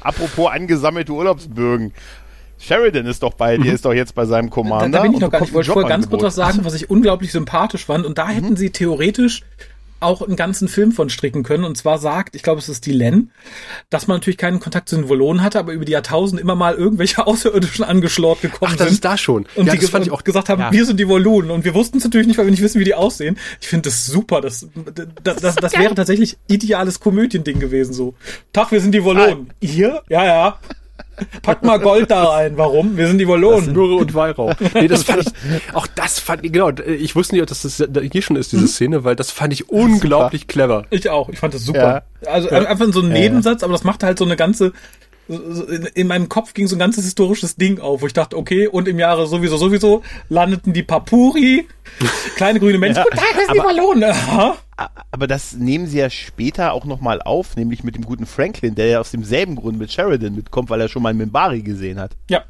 apropos 0.00 0.50
angesammelte 0.50 1.12
Urlaubsbögen. 1.12 1.92
Sheridan 2.58 3.06
ist 3.06 3.22
doch 3.22 3.34
bei, 3.34 3.56
dir 3.56 3.66
mhm. 3.66 3.74
ist 3.74 3.84
doch 3.84 3.92
jetzt 3.92 4.16
bei 4.16 4.26
seinem 4.26 4.50
Commander. 4.50 4.88
Da, 4.88 4.98
da 4.98 5.02
bin 5.04 5.12
ich 5.12 5.20
noch 5.20 5.30
gar 5.30 5.40
nicht. 5.40 5.50
Ich 5.50 5.54
wollte 5.54 5.70
vorher 5.70 5.88
ganz 5.88 6.10
kurz 6.10 6.24
was 6.24 6.34
sagen, 6.34 6.64
was 6.64 6.74
ich 6.74 6.90
unglaublich 6.90 7.30
sympathisch 7.30 7.86
fand. 7.86 8.04
Und 8.04 8.18
da 8.18 8.28
hätten 8.28 8.50
mhm. 8.50 8.56
sie 8.56 8.70
theoretisch 8.70 9.44
auch 10.00 10.22
einen 10.22 10.36
ganzen 10.36 10.68
Film 10.68 10.92
von 10.92 11.10
stricken 11.10 11.42
können. 11.42 11.64
Und 11.64 11.76
zwar 11.76 11.98
sagt, 11.98 12.36
ich 12.36 12.42
glaube, 12.42 12.60
es 12.60 12.68
ist 12.68 12.86
die 12.86 12.92
Len, 12.92 13.30
dass 13.90 14.06
man 14.06 14.16
natürlich 14.16 14.36
keinen 14.36 14.60
Kontakt 14.60 14.88
zu 14.88 14.96
den 14.96 15.08
Volonen 15.08 15.42
hatte, 15.42 15.58
aber 15.58 15.72
über 15.72 15.84
die 15.84 15.92
Jahrtausende 15.92 16.40
immer 16.42 16.54
mal 16.54 16.74
irgendwelche 16.74 17.26
Außerirdischen 17.26 17.84
angeschlort 17.84 18.40
gekommen 18.40 18.72
Ach, 18.74 18.76
das 18.76 18.88
sind. 18.88 18.94
ist 18.94 19.04
da 19.04 19.16
schon. 19.16 19.46
Und 19.54 19.66
ja, 19.66 19.74
die 19.74 19.80
das 19.80 19.90
fand 19.90 20.06
ich 20.06 20.12
auch 20.12 20.24
gesagt 20.24 20.48
haben, 20.48 20.60
ja. 20.60 20.72
wir 20.72 20.84
sind 20.84 20.98
die 20.98 21.08
Volonen. 21.08 21.50
Und 21.50 21.64
wir 21.64 21.74
wussten 21.74 21.98
es 21.98 22.04
natürlich 22.04 22.26
nicht, 22.26 22.38
weil 22.38 22.46
wir 22.46 22.50
nicht 22.50 22.62
wissen, 22.62 22.80
wie 22.80 22.84
die 22.84 22.94
aussehen. 22.94 23.38
Ich 23.60 23.68
finde 23.68 23.88
das 23.88 24.06
super. 24.06 24.40
Das, 24.40 24.68
das, 25.22 25.36
das, 25.36 25.54
das 25.56 25.72
wäre 25.78 25.94
tatsächlich 25.94 26.36
ideales 26.48 27.00
Komödiending 27.00 27.58
gewesen 27.58 27.92
so. 27.92 28.14
Tag, 28.52 28.72
wir 28.72 28.80
sind 28.80 28.92
die 28.92 29.04
Volonen. 29.04 29.48
Ah. 29.50 29.54
Ihr? 29.60 30.02
Ja, 30.08 30.24
ja. 30.24 30.58
Pack 31.42 31.62
mal 31.62 31.78
Gold 31.78 32.10
da 32.10 32.24
rein. 32.24 32.56
Warum? 32.56 32.96
Wir 32.96 33.08
sind 33.08 33.18
die 33.18 33.28
Wallonen. 33.28 33.72
Myrrhe 33.72 33.96
und 33.96 34.14
Weihrauch. 34.14 34.54
Nee, 34.74 34.86
das 34.86 35.04
fand 35.04 35.22
ich, 35.22 35.32
auch 35.74 35.86
das 35.86 36.20
fand 36.20 36.44
ich, 36.44 36.52
genau, 36.52 36.70
ich 36.70 37.16
wusste 37.16 37.34
nicht, 37.34 37.50
dass 37.50 37.62
das 37.62 37.82
hier 38.12 38.22
schon 38.22 38.36
ist, 38.36 38.52
diese 38.52 38.62
mhm. 38.62 38.68
Szene, 38.68 39.04
weil 39.04 39.16
das 39.16 39.30
fand 39.30 39.52
ich 39.52 39.70
unglaublich 39.70 40.46
clever. 40.46 40.84
Ich 40.90 41.08
auch, 41.08 41.28
ich 41.28 41.38
fand 41.38 41.54
das 41.54 41.64
super. 41.64 42.04
Ja. 42.22 42.30
Also 42.30 42.50
ja. 42.50 42.58
einfach 42.58 42.86
so 42.92 43.00
ein 43.00 43.08
Nebensatz, 43.08 43.62
aber 43.62 43.72
das 43.72 43.84
macht 43.84 44.02
halt 44.02 44.18
so 44.18 44.24
eine 44.24 44.36
ganze, 44.36 44.72
in 45.28 46.06
meinem 46.06 46.28
Kopf 46.28 46.54
ging 46.54 46.66
so 46.66 46.76
ein 46.76 46.78
ganzes 46.78 47.04
historisches 47.04 47.56
Ding 47.56 47.80
auf, 47.80 48.00
wo 48.00 48.06
ich 48.06 48.14
dachte, 48.14 48.36
okay, 48.36 48.66
und 48.66 48.88
im 48.88 48.98
Jahre 48.98 49.26
sowieso, 49.26 49.58
sowieso 49.58 50.02
landeten 50.28 50.72
die 50.72 50.82
Papuri, 50.82 51.68
kleine 52.36 52.60
grüne 52.60 52.78
Menschen, 52.78 53.04
ja, 53.10 53.16
da 53.16 53.40
ist 53.40 53.52
die 53.54 53.58
Wallone. 53.58 54.14
Aber 55.10 55.26
das 55.26 55.54
nehmen 55.54 55.86
sie 55.86 55.98
ja 55.98 56.08
später 56.08 56.72
auch 56.72 56.84
nochmal 56.84 57.20
auf, 57.20 57.56
nämlich 57.56 57.84
mit 57.84 57.94
dem 57.94 58.04
guten 58.04 58.26
Franklin, 58.26 58.74
der 58.74 58.86
ja 58.86 59.00
aus 59.00 59.10
demselben 59.10 59.56
Grund 59.56 59.78
mit 59.78 59.92
Sheridan 59.92 60.34
mitkommt, 60.34 60.70
weil 60.70 60.80
er 60.80 60.88
schon 60.88 61.02
mal 61.02 61.12
Mimbari 61.12 61.62
gesehen 61.62 62.00
hat. 62.00 62.12
Ja. 62.30 62.44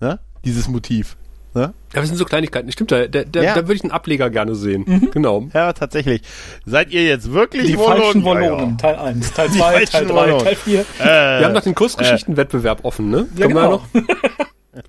Ne? 0.00 0.18
Dieses 0.44 0.66
Motiv. 0.66 1.16
Ne? 1.58 1.74
Ja, 1.92 2.00
das 2.00 2.06
sind 2.06 2.18
so 2.18 2.24
Kleinigkeiten. 2.24 2.70
Stimmt, 2.70 2.92
da, 2.92 3.08
da, 3.08 3.24
da, 3.24 3.42
ja. 3.42 3.54
da 3.56 3.62
würde 3.62 3.74
ich 3.74 3.82
einen 3.82 3.90
Ableger 3.90 4.30
gerne 4.30 4.54
sehen. 4.54 4.84
Mhm. 4.86 5.10
Genau. 5.10 5.48
Ja, 5.52 5.72
tatsächlich. 5.72 6.22
Seid 6.64 6.92
ihr 6.92 7.04
jetzt 7.04 7.32
wirklich 7.32 7.66
Die 7.66 7.76
Wollonen? 7.76 8.02
falschen 8.02 8.24
Wollonen. 8.24 8.70
Ja, 8.70 8.76
Teil 8.76 8.94
1, 8.94 9.32
Teil 9.32 9.50
2, 9.50 9.84
Teil 9.86 10.06
3, 10.06 10.38
Teil 10.38 10.54
4. 10.54 10.80
Äh, 10.80 10.84
wir 11.04 11.44
haben 11.46 11.52
noch 11.52 11.62
den 11.62 11.74
Kursgeschichtenwettbewerb 11.74 12.84
äh. 12.84 12.86
offen, 12.86 13.10
ne? 13.10 13.26
Ja, 13.34 13.48
genau. 13.48 13.70
noch? 13.72 13.86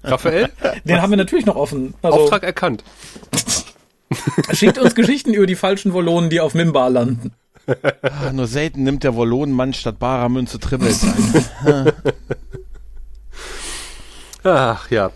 Raphael? 0.03 0.49
Den 0.83 0.95
Was? 0.95 1.01
haben 1.01 1.09
wir 1.09 1.17
natürlich 1.17 1.47
noch 1.47 1.55
offen. 1.55 1.95
Also, 2.03 2.19
Auftrag 2.19 2.43
erkannt. 2.43 2.83
Schickt 4.53 4.77
uns 4.77 4.93
Geschichten 4.93 5.33
über 5.33 5.47
die 5.47 5.55
falschen 5.55 5.91
Wollonen, 5.93 6.29
die 6.29 6.39
auf 6.39 6.53
Mimbar 6.53 6.91
landen. 6.91 7.31
Ah, 8.01 8.31
nur 8.31 8.45
selten 8.45 8.83
nimmt 8.83 9.03
der 9.03 9.15
Wollonenmann 9.15 9.73
statt 9.73 9.97
barer 9.97 10.29
Münze 10.29 10.59
Tribbles 10.59 11.03
ein. 11.65 11.91
Ach 14.43 14.89
ja. 14.89 15.11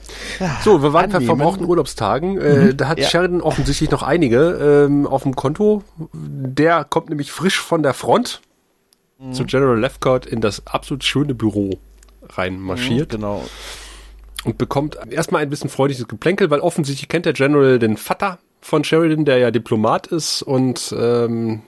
So, 0.64 0.84
wir 0.84 0.94
waren 0.94 1.12
bei 1.12 1.22
verbrauchten 1.22 1.66
Urlaubstagen. 1.66 2.38
Äh, 2.40 2.56
mhm. 2.56 2.78
da 2.78 2.88
hat 2.90 3.00
ja. 3.00 3.08
Sheridan 3.08 3.42
offensichtlich 3.42 3.90
noch 3.90 4.04
einige 4.04 4.86
ähm, 4.88 5.08
auf 5.08 5.24
dem 5.24 5.36
Konto. 5.36 5.84
Der 6.14 6.84
kommt 6.84 7.10
nämlich 7.10 7.32
frisch 7.32 7.60
von 7.60 7.84
der 7.84 7.94
Front 7.94 8.42
mhm. 9.20 9.34
zu 9.34 9.46
General 9.46 9.80
Lefcourt 9.80 10.26
in 10.26 10.42
das 10.42 10.68
absolut 10.68 11.04
schöne 11.04 11.34
Büro 11.34 11.80
reinmarschiert. 12.30 13.14
Mhm, 13.14 13.16
genau. 13.16 13.44
Und 14.44 14.58
bekommt 14.58 14.98
erstmal 15.10 15.42
ein 15.42 15.50
bisschen 15.50 15.70
freudiges 15.70 16.08
Geplänkel, 16.08 16.50
weil 16.50 16.60
offensichtlich 16.60 17.08
kennt 17.08 17.26
der 17.26 17.34
General 17.34 17.80
den 17.80 17.96
Vater 17.96 18.40
von 18.60 18.84
Sheridan, 18.84 19.24
der 19.24 19.38
ja 19.38 19.52
Diplomat 19.52 20.08
ist 20.08 20.42
und 20.42 20.94
ähm, 20.98 21.62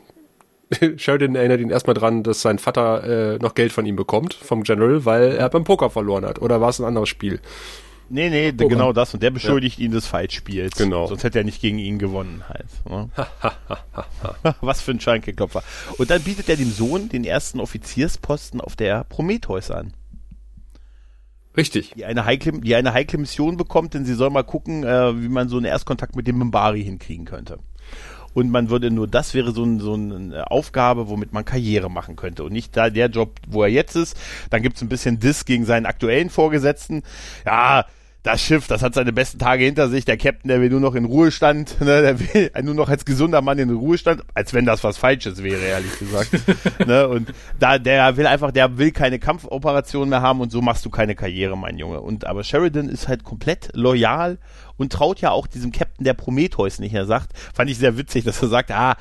Sheridan 0.98 1.36
erinnert 1.36 1.60
ihn 1.60 1.70
erstmal 1.70 1.94
dran, 1.94 2.24
dass 2.24 2.42
sein 2.42 2.60
Vater 2.60 3.36
äh, 3.36 3.38
noch 3.38 3.56
Geld 3.56 3.72
von 3.72 3.86
ihm 3.86 3.96
bekommt, 3.96 4.34
vom 4.34 4.64
General, 4.64 5.06
weil 5.06 5.34
er 5.34 5.50
beim 5.50 5.64
Poker 5.64 5.90
verloren 5.90 6.26
hat. 6.26 6.42
Oder 6.42 6.62
war 6.62 6.70
es 6.70 6.80
ein 6.80 6.86
anderes 6.86 7.10
Spiel? 7.10 7.40
Nee, 8.10 8.30
nee, 8.30 8.52
Poker. 8.52 8.70
genau 8.70 8.94
das. 8.94 9.14
Und 9.14 9.24
der 9.24 9.32
beschuldigt 9.32 9.80
ja. 9.80 9.86
ihn 9.86 9.92
des 9.92 10.06
Falschspiels. 10.06 10.76
Genau. 10.78 11.08
Sonst 11.08 11.24
hätte 11.24 11.40
er 11.40 11.44
nicht 11.44 11.62
gegen 11.62 11.80
ihn 11.80 11.98
gewonnen 11.98 12.44
halt. 12.48 12.68
Ne? 12.88 13.10
Was 14.62 14.82
für 14.82 14.92
ein 14.92 15.00
Scheinkelklopfer. 15.00 15.64
Und 15.98 16.10
dann 16.10 16.22
bietet 16.22 16.50
er 16.50 16.56
dem 16.56 16.72
Sohn 16.72 17.10
den 17.10 17.24
ersten 17.24 17.60
Offiziersposten 17.60 18.62
auf 18.62 18.76
der 18.76 19.04
Prometheus 19.06 19.72
an. 19.72 19.94
Richtig. 21.58 21.94
Die 21.96 22.06
eine 22.06 22.26
heikle, 22.26 22.60
die 22.60 22.76
eine 22.76 22.94
heikle 22.94 23.18
Mission 23.18 23.58
bekommt, 23.58 23.94
denn 23.94 24.06
sie 24.06 24.14
soll 24.14 24.30
mal 24.30 24.44
gucken, 24.44 24.84
äh, 24.84 25.22
wie 25.22 25.30
man 25.30 25.48
so 25.48 25.58
einen 25.58 25.66
Erstkontakt 25.66 26.16
mit 26.16 26.28
dem 26.28 26.38
Mimbari 26.38 26.84
hinkriegen 26.84 27.26
könnte. 27.26 27.60
Und 28.36 28.52
man 28.52 28.70
würde 28.70 28.92
nur, 28.92 29.08
das 29.08 29.34
wäre 29.34 29.54
so, 29.54 29.64
ein, 29.64 29.80
so 29.80 29.94
eine 29.94 30.52
Aufgabe, 30.52 31.08
womit 31.08 31.34
man 31.34 31.46
Karriere 31.46 31.90
machen 31.90 32.18
könnte 32.18 32.44
und 32.44 32.52
nicht 32.52 32.76
da 32.78 32.90
der 32.90 33.08
Job, 33.08 33.40
wo 33.48 33.64
er 33.64 33.70
jetzt 33.70 33.96
ist. 33.96 34.18
Dann 34.50 34.62
gibt's 34.62 34.82
ein 34.82 34.90
bisschen 34.90 35.20
Diss 35.20 35.46
gegen 35.46 35.66
seinen 35.66 35.86
aktuellen 35.86 36.30
Vorgesetzten. 36.30 37.02
Ja, 37.46 37.86
das 38.26 38.42
Schiff, 38.42 38.68
das 38.68 38.82
hat 38.82 38.96
seine 38.96 39.14
besten 39.14 39.38
Tage 39.40 39.66
hinter 39.66 39.88
sich. 39.88 40.04
Der 40.04 40.18
Captain, 40.18 40.50
der 40.50 40.60
will 40.60 40.70
nur 40.70 40.80
noch 40.80 40.96
in 40.96 41.06
Ruhestand, 41.06 41.80
ne, 41.80 42.02
der 42.02 42.20
will 42.20 42.52
nur 42.64 42.74
noch 42.74 42.90
als 42.90 43.06
gesunder 43.06 43.42
Mann 43.42 43.58
in 43.58 43.70
Ruhestand, 43.70 44.24
als 44.34 44.54
wenn 44.54 44.66
das 44.66 44.84
was 44.84 44.98
Falsches 44.98 45.42
wäre, 45.44 45.62
ehrlich 45.62 45.98
gesagt. 45.98 46.32
ne, 46.88 47.08
und 47.08 47.34
da, 47.60 47.78
der 47.78 48.18
will 48.18 48.28
einfach, 48.28 48.52
der 48.52 48.78
will 48.78 48.92
keine 48.92 49.20
Kampfoperation 49.20 50.10
mehr 50.10 50.22
haben 50.22 50.42
und 50.42 50.52
so 50.52 50.62
machst 50.62 50.84
du 50.86 50.90
keine 50.90 51.16
Karriere, 51.16 51.58
mein 51.58 51.78
Junge. 51.78 52.02
Und 52.02 52.26
aber 52.26 52.44
Sheridan 52.44 52.90
ist 52.90 53.08
halt 53.08 53.24
komplett 53.24 53.70
loyal 53.74 54.40
und 54.78 54.92
traut 54.92 55.22
ja 55.22 55.32
auch 55.32 55.48
diesem 55.48 55.72
Captain 55.72 56.04
der 56.04 56.14
Prometheus 56.14 56.80
nicht. 56.80 56.94
Er 56.94 57.06
sagt, 57.06 57.32
fand 57.54 57.70
ich 57.70 57.78
sehr 57.78 57.98
witzig, 57.98 58.24
dass 58.24 58.42
er 58.42 58.50
sagt, 58.50 58.72
ah, 58.72 58.96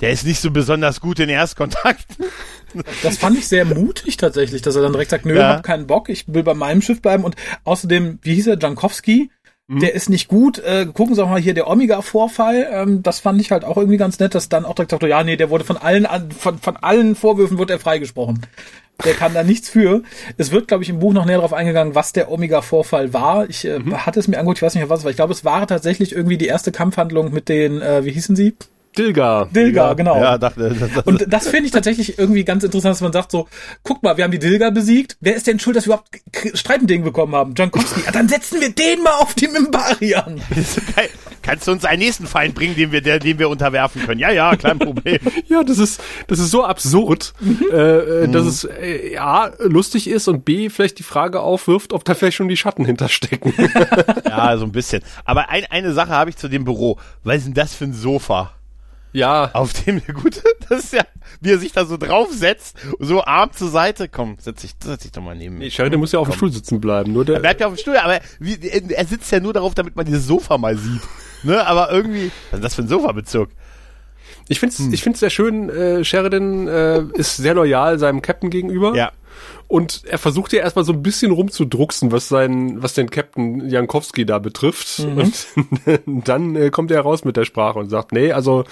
der 0.00 0.10
ist 0.10 0.26
nicht 0.26 0.40
so 0.40 0.50
besonders 0.50 1.00
gut 1.00 1.18
in 1.18 1.28
Erstkontakt. 1.28 2.06
Das 3.02 3.16
fand 3.16 3.38
ich 3.38 3.48
sehr 3.48 3.64
mutig 3.64 4.18
tatsächlich, 4.18 4.60
dass 4.60 4.76
er 4.76 4.82
dann 4.82 4.92
direkt 4.92 5.10
sagt, 5.10 5.24
nö, 5.24 5.36
ja. 5.36 5.54
hab 5.54 5.62
keinen 5.62 5.86
Bock, 5.86 6.10
ich 6.10 6.24
will 6.26 6.42
bei 6.42 6.52
meinem 6.52 6.82
Schiff 6.82 7.00
bleiben 7.00 7.24
und 7.24 7.34
außerdem, 7.64 8.18
wie 8.20 8.34
hieß 8.34 8.48
er, 8.48 8.58
Jankowski, 8.58 9.30
mhm. 9.68 9.80
der 9.80 9.94
ist 9.94 10.08
nicht 10.08 10.28
gut, 10.28 10.58
äh, 10.58 10.86
gucken 10.86 11.14
Sie 11.14 11.22
auch 11.22 11.28
mal 11.28 11.40
hier 11.40 11.54
der 11.54 11.68
Omega-Vorfall, 11.68 12.68
ähm, 12.70 13.02
das 13.02 13.20
fand 13.20 13.40
ich 13.40 13.50
halt 13.50 13.64
auch 13.64 13.76
irgendwie 13.76 13.96
ganz 13.96 14.18
nett, 14.18 14.34
dass 14.34 14.48
dann 14.48 14.64
auch 14.64 14.74
direkt 14.74 14.90
sagt, 14.90 15.02
ja, 15.02 15.22
nee, 15.24 15.36
der 15.36 15.50
wurde 15.50 15.64
von 15.64 15.76
allen, 15.76 16.06
von, 16.30 16.58
von 16.58 16.76
allen 16.76 17.14
Vorwürfen 17.14 17.58
wird 17.58 17.70
er 17.70 17.78
freigesprochen. 17.78 18.40
Der 19.04 19.12
kann 19.12 19.34
da 19.34 19.42
nichts 19.42 19.68
für. 19.68 20.02
Es 20.38 20.52
wird, 20.52 20.68
glaube 20.68 20.82
ich, 20.82 20.88
im 20.88 21.00
Buch 21.00 21.12
noch 21.12 21.26
näher 21.26 21.36
darauf 21.36 21.52
eingegangen, 21.52 21.94
was 21.94 22.14
der 22.14 22.30
Omega-Vorfall 22.30 23.12
war. 23.12 23.48
Ich 23.48 23.66
äh, 23.66 23.78
mhm. 23.78 24.06
hatte 24.06 24.20
es 24.20 24.28
mir 24.28 24.38
angeguckt, 24.38 24.58
ich 24.58 24.62
weiß 24.62 24.74
nicht 24.74 24.82
mehr 24.82 24.90
was, 24.90 25.00
aber 25.00 25.10
ich 25.10 25.16
glaube, 25.16 25.34
es 25.34 25.44
war 25.44 25.66
tatsächlich 25.66 26.12
irgendwie 26.12 26.38
die 26.38 26.46
erste 26.46 26.72
Kampfhandlung 26.72 27.32
mit 27.32 27.48
den, 27.48 27.82
äh, 27.82 28.04
wie 28.04 28.12
hießen 28.12 28.36
sie? 28.36 28.54
Dilgar. 28.96 29.46
Dilgar, 29.46 29.94
genau. 29.94 30.20
Ja, 30.20 30.38
dachte, 30.38 30.74
das, 30.78 30.92
das, 30.92 31.04
und 31.04 31.24
das 31.28 31.48
finde 31.48 31.66
ich 31.66 31.72
tatsächlich 31.72 32.18
irgendwie 32.18 32.44
ganz 32.44 32.64
interessant, 32.64 32.94
dass 32.94 33.00
man 33.00 33.12
sagt 33.12 33.30
so, 33.30 33.48
guck 33.82 34.02
mal, 34.02 34.16
wir 34.16 34.24
haben 34.24 34.30
die 34.30 34.38
Dilgar 34.38 34.70
besiegt. 34.70 35.16
Wer 35.20 35.36
ist 35.36 35.46
denn 35.46 35.58
schuld, 35.58 35.76
dass 35.76 35.86
wir 35.86 35.94
überhaupt 35.94 36.08
Streitending 36.54 37.04
bekommen 37.04 37.34
haben? 37.34 37.54
Jankowski. 37.56 38.02
Ja, 38.04 38.12
dann 38.12 38.28
setzen 38.28 38.60
wir 38.60 38.70
den 38.70 39.02
mal 39.02 39.14
auf 39.20 39.34
die 39.34 39.48
Mimbari 39.48 40.14
an. 40.14 40.40
Kannst 41.46 41.68
du 41.68 41.72
uns 41.72 41.84
einen 41.84 42.00
nächsten 42.00 42.26
Feind 42.26 42.56
bringen, 42.56 42.74
den 42.74 42.90
wir, 42.90 43.00
der, 43.00 43.20
den 43.20 43.38
wir 43.38 43.48
unterwerfen 43.48 44.02
können? 44.04 44.18
Ja, 44.18 44.32
ja, 44.32 44.56
kein 44.56 44.80
Problem. 44.80 45.20
ja, 45.48 45.62
das 45.62 45.78
ist, 45.78 46.02
das 46.26 46.40
ist 46.40 46.50
so 46.50 46.64
absurd, 46.64 47.34
mhm. 47.38 47.66
äh, 47.72 47.76
äh 47.76 48.28
dass 48.28 48.42
mhm. 48.42 48.48
es 48.48 48.64
äh, 48.64 49.16
A, 49.16 49.52
lustig 49.60 50.10
ist 50.10 50.26
und 50.26 50.44
B, 50.44 50.70
vielleicht 50.70 50.98
die 50.98 51.04
Frage 51.04 51.40
aufwirft, 51.40 51.92
ob 51.92 52.04
da 52.04 52.14
vielleicht 52.14 52.36
schon 52.36 52.48
die 52.48 52.56
Schatten 52.56 52.84
hinterstecken. 52.84 53.54
ja, 54.24 54.56
so 54.56 54.64
ein 54.64 54.72
bisschen. 54.72 55.02
Aber 55.24 55.48
ein, 55.48 55.64
eine 55.70 55.92
Sache 55.92 56.10
habe 56.10 56.30
ich 56.30 56.36
zu 56.36 56.48
dem 56.48 56.64
Büro. 56.64 56.98
Was 57.22 57.36
ist 57.36 57.46
denn 57.46 57.54
das 57.54 57.74
für 57.74 57.84
ein 57.84 57.92
Sofa? 57.92 58.55
Ja. 59.16 59.50
Auf 59.54 59.72
dem 59.72 60.02
der 60.04 60.14
gute, 60.14 60.42
das 60.68 60.84
ist 60.84 60.92
ja, 60.92 61.02
wie 61.40 61.52
er 61.52 61.58
sich 61.58 61.72
da 61.72 61.86
so 61.86 61.96
draufsetzt, 61.96 62.76
so 62.98 63.24
Arm 63.24 63.50
zur 63.52 63.70
Seite. 63.70 64.08
Komm, 64.08 64.36
setz 64.38 64.60
dich, 64.60 64.74
setz 64.82 65.02
dich 65.02 65.12
doch 65.12 65.22
mal 65.22 65.34
neben 65.34 65.56
mich. 65.56 65.78
Nee, 65.78 65.88
der 65.88 65.98
muss 65.98 66.12
ja 66.12 66.18
auf 66.18 66.28
dem 66.28 66.36
Stuhl 66.36 66.52
sitzen 66.52 66.80
bleiben. 66.80 67.14
Nur 67.14 67.24
der, 67.24 67.36
er 67.36 67.40
bleibt 67.40 67.60
ja 67.60 67.66
auf 67.66 67.74
dem 67.74 67.78
Stuhl, 67.78 67.96
aber 67.96 68.20
wie, 68.38 68.58
er 68.60 69.06
sitzt 69.06 69.32
ja 69.32 69.40
nur 69.40 69.54
darauf, 69.54 69.74
damit 69.74 69.96
man 69.96 70.04
dieses 70.04 70.26
Sofa 70.26 70.58
mal 70.58 70.76
sieht. 70.76 71.00
Ne, 71.42 71.66
aber 71.66 71.90
irgendwie, 71.90 72.30
was 72.50 72.58
ist 72.58 72.64
das 72.64 72.74
für 72.74 72.82
ein 72.82 72.88
Sofabezug? 72.88 73.48
Ich 74.48 74.60
find's, 74.60 74.78
hm. 74.78 74.92
ich 74.92 75.02
find's 75.02 75.20
sehr 75.20 75.30
schön, 75.30 75.70
äh, 75.70 76.04
Sheridan 76.04 76.68
äh, 76.68 77.02
ist 77.14 77.36
sehr 77.36 77.54
loyal 77.54 77.98
seinem 77.98 78.20
Captain 78.20 78.50
gegenüber. 78.50 78.94
Ja. 78.94 79.12
Und 79.68 80.02
er 80.04 80.18
versucht 80.18 80.52
ja 80.52 80.60
erstmal 80.60 80.84
so 80.84 80.92
ein 80.92 81.02
bisschen 81.02 81.32
rumzudrucksen, 81.32 82.12
was 82.12 82.28
sein, 82.28 82.82
was 82.82 82.94
den 82.94 83.10
Captain 83.10 83.68
Jankowski 83.68 84.24
da 84.24 84.38
betrifft. 84.38 85.00
Mhm. 85.00 85.18
Und 85.18 85.46
dann 86.26 86.54
äh, 86.54 86.70
kommt 86.70 86.90
er 86.92 87.00
raus 87.00 87.24
mit 87.24 87.36
der 87.36 87.44
Sprache 87.44 87.78
und 87.78 87.88
sagt, 87.88 88.12
nee, 88.12 88.32
also 88.32 88.64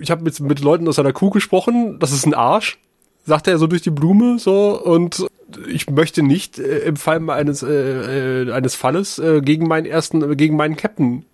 ich 0.00 0.10
habe 0.10 0.22
mit, 0.22 0.38
mit 0.40 0.60
Leuten 0.60 0.86
aus 0.86 0.96
seiner 0.96 1.12
Kuh 1.14 1.30
gesprochen, 1.30 1.98
das 1.98 2.12
ist 2.12 2.26
ein 2.26 2.34
Arsch, 2.34 2.78
sagt 3.24 3.48
er 3.48 3.58
so 3.58 3.66
durch 3.66 3.82
die 3.82 3.90
Blume 3.90 4.38
so 4.38 4.78
und 4.82 5.26
ich 5.66 5.88
möchte 5.88 6.22
nicht 6.22 6.58
äh, 6.58 6.80
im 6.80 6.96
Fall 6.96 7.30
eines 7.30 7.62
äh, 7.62 8.42
äh, 8.42 8.52
eines 8.52 8.74
Falles 8.74 9.18
äh, 9.18 9.40
gegen 9.40 9.66
meinen 9.66 9.86
ersten 9.86 10.36
gegen 10.36 10.56
meinen 10.56 10.76
Captain 10.76 11.24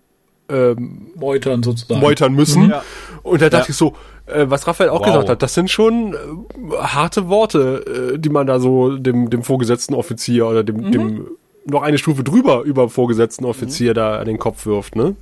ähm, 0.47 1.07
meutern 1.15 1.63
sozusagen 1.63 1.99
meutern 1.99 2.33
müssen. 2.33 2.63
Mhm. 2.63 2.69
Ja. 2.69 2.83
Und 3.23 3.41
da 3.41 3.49
dachte 3.49 3.67
ja. 3.67 3.71
ich 3.71 3.75
so, 3.75 3.95
äh, 4.27 4.45
was 4.47 4.67
Raphael 4.67 4.89
auch 4.89 4.99
wow. 4.99 5.05
gesagt 5.05 5.29
hat, 5.29 5.41
das 5.41 5.53
sind 5.53 5.69
schon 5.69 6.13
äh, 6.13 6.77
harte 6.77 7.29
Worte, 7.29 8.13
äh, 8.15 8.19
die 8.19 8.29
man 8.29 8.47
da 8.47 8.59
so 8.59 8.97
dem, 8.97 9.29
dem 9.29 9.43
vorgesetzten 9.43 9.93
Offizier 9.93 10.47
oder 10.47 10.63
dem, 10.63 10.77
mhm. 10.77 10.91
dem 10.91 11.27
noch 11.65 11.81
eine 11.81 11.97
Stufe 11.97 12.23
drüber 12.23 12.61
über 12.61 12.89
vorgesetzten 12.89 13.45
Offizier 13.45 13.91
mhm. 13.91 13.95
da 13.95 14.19
an 14.19 14.25
den 14.25 14.39
Kopf 14.39 14.65
wirft, 14.65 14.95
ne? 14.95 15.15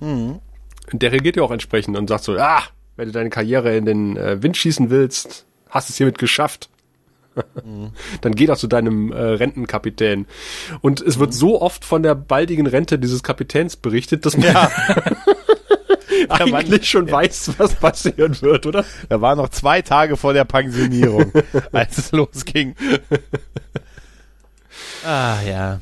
Mhm. 0.00 0.40
Der 0.92 1.12
reagiert 1.12 1.36
ja 1.36 1.42
auch 1.42 1.50
entsprechend 1.50 1.96
und 1.96 2.08
sagt 2.08 2.24
so, 2.24 2.36
ah, 2.36 2.62
wenn 2.96 3.06
du 3.06 3.12
deine 3.12 3.30
Karriere 3.30 3.76
in 3.76 3.84
den 3.84 4.16
äh, 4.16 4.42
Wind 4.42 4.56
schießen 4.56 4.90
willst, 4.90 5.44
hast 5.68 5.90
es 5.90 5.96
hiermit 5.96 6.18
geschafft. 6.18 6.68
Mhm. 7.64 7.90
Dann 8.20 8.34
geh 8.34 8.46
doch 8.46 8.56
zu 8.56 8.66
deinem 8.66 9.12
äh, 9.12 9.16
Rentenkapitän. 9.16 10.26
Und 10.80 11.00
es 11.00 11.18
wird 11.18 11.30
mhm. 11.30 11.34
so 11.34 11.60
oft 11.60 11.84
von 11.84 12.02
der 12.02 12.14
baldigen 12.14 12.66
Rente 12.66 12.98
dieses 12.98 13.22
Kapitäns 13.22 13.76
berichtet, 13.76 14.24
dass 14.26 14.36
man 14.36 14.46
ja. 14.46 14.70
eigentlich 16.28 16.88
schon 16.88 17.10
weiß, 17.10 17.52
was 17.58 17.74
passieren 17.74 18.40
wird, 18.40 18.66
oder? 18.66 18.84
Er 19.08 19.20
war 19.20 19.36
noch 19.36 19.48
zwei 19.48 19.82
Tage 19.82 20.16
vor 20.16 20.32
der 20.32 20.44
Pensionierung, 20.44 21.32
als 21.72 21.98
es 21.98 22.12
losging. 22.12 22.74
ah, 25.04 25.40
ja. 25.46 25.80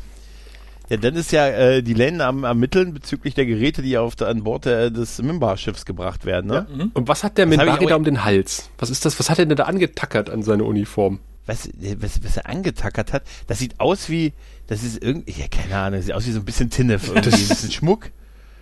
Ja, 0.90 0.98
dann 0.98 1.16
ist 1.16 1.32
ja 1.32 1.48
äh, 1.48 1.82
die 1.82 1.94
Länder 1.94 2.26
am 2.26 2.44
ermitteln 2.44 2.92
bezüglich 2.92 3.34
der 3.34 3.46
Geräte, 3.46 3.80
die 3.80 3.96
auf 3.96 4.16
der, 4.16 4.28
an 4.28 4.44
Bord 4.44 4.66
der, 4.66 4.90
des 4.90 5.20
Mimbar-Schiffs 5.20 5.86
gebracht 5.86 6.26
werden. 6.26 6.48
Ne? 6.48 6.66
Ja, 6.68 6.76
mhm. 6.76 6.90
Und 6.92 7.08
was 7.08 7.24
hat 7.24 7.38
der 7.38 7.46
Minbari 7.46 7.86
da 7.86 7.96
um 7.96 8.04
den 8.04 8.24
Hals? 8.24 8.70
Was 8.78 8.90
ist 8.90 9.04
das? 9.04 9.18
Was 9.18 9.30
hat 9.30 9.38
er 9.38 9.46
denn 9.46 9.56
da 9.56 9.64
angetackert 9.64 10.28
an 10.28 10.42
seine 10.42 10.64
Uniform? 10.64 11.20
Was, 11.46 11.68
was, 11.98 12.22
was 12.22 12.36
er 12.36 12.46
angetackert 12.48 13.12
hat, 13.12 13.22
das 13.46 13.58
sieht 13.58 13.80
aus 13.80 14.08
wie, 14.08 14.32
das 14.66 14.82
ist 14.82 15.02
irgendwie, 15.02 15.32
ja, 15.32 15.46
keine 15.48 15.76
Ahnung, 15.76 15.98
das 15.98 16.06
sieht 16.06 16.14
aus 16.14 16.26
wie 16.26 16.32
so 16.32 16.40
ein 16.40 16.44
bisschen 16.44 16.70
Tinnef, 16.70 17.08
irgendwie, 17.14 17.30
ein 17.30 17.48
bisschen 17.48 17.72
Schmuck. 17.72 18.10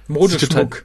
Modeschmuck. 0.08 0.84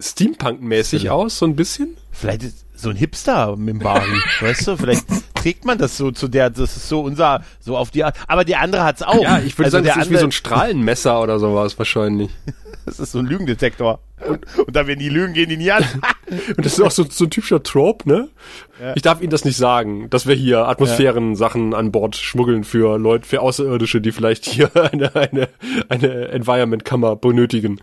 Steampunk-mäßig 0.00 1.10
aus, 1.10 1.38
so 1.38 1.46
ein 1.46 1.56
bisschen? 1.56 1.96
Vielleicht 2.12 2.42
so 2.74 2.90
ein 2.90 2.96
Hipster 2.96 3.56
Mimbari, 3.56 4.20
weißt 4.40 4.66
du? 4.66 4.76
Vielleicht 4.76 5.06
trägt 5.34 5.64
man 5.64 5.78
das 5.78 5.96
so 5.96 6.10
zu 6.10 6.28
der, 6.28 6.50
das 6.50 6.76
ist 6.76 6.88
so 6.88 7.00
unser, 7.00 7.42
so 7.60 7.76
auf 7.76 7.90
die 7.90 8.04
Art. 8.04 8.16
Aber 8.26 8.44
der 8.44 8.60
andere 8.60 8.84
hat's 8.84 9.02
auch. 9.02 9.22
Ja, 9.22 9.38
ich 9.38 9.56
würde 9.56 9.66
also 9.66 9.78
sagen, 9.78 9.86
das 9.86 10.06
ist 10.06 10.10
wie 10.10 10.18
so 10.18 10.26
ein 10.26 10.32
Strahlenmesser 10.32 11.20
oder 11.20 11.38
sowas 11.38 11.78
wahrscheinlich. 11.78 12.30
Das 12.86 13.00
ist 13.00 13.10
so 13.10 13.18
ein 13.18 13.26
Lügendetektor. 13.26 13.98
Und, 14.24 14.46
und 14.58 14.76
da 14.76 14.86
werden 14.86 15.00
die 15.00 15.08
Lügen 15.08 15.34
gehen 15.34 15.48
die 15.48 15.56
nie 15.56 15.72
an. 15.72 15.84
und 16.56 16.64
das 16.64 16.74
ist 16.74 16.80
auch 16.80 16.92
so, 16.92 17.04
so 17.10 17.24
ein 17.24 17.30
typischer 17.30 17.60
Trope, 17.60 18.08
ne? 18.08 18.28
Ja. 18.80 18.92
Ich 18.94 19.02
darf 19.02 19.20
Ihnen 19.20 19.30
das 19.30 19.44
nicht 19.44 19.56
sagen, 19.56 20.08
dass 20.08 20.28
wir 20.28 20.36
hier 20.36 20.68
Atmosphären-Sachen 20.68 21.74
an 21.74 21.90
Bord 21.90 22.14
schmuggeln 22.14 22.62
für 22.62 22.96
Leute, 22.96 23.26
für 23.26 23.40
Außerirdische, 23.40 24.00
die 24.00 24.12
vielleicht 24.12 24.46
hier 24.46 24.70
eine, 24.92 25.16
eine, 25.16 25.48
eine 25.88 26.28
Environment-Kammer 26.28 27.16
benötigen. 27.16 27.80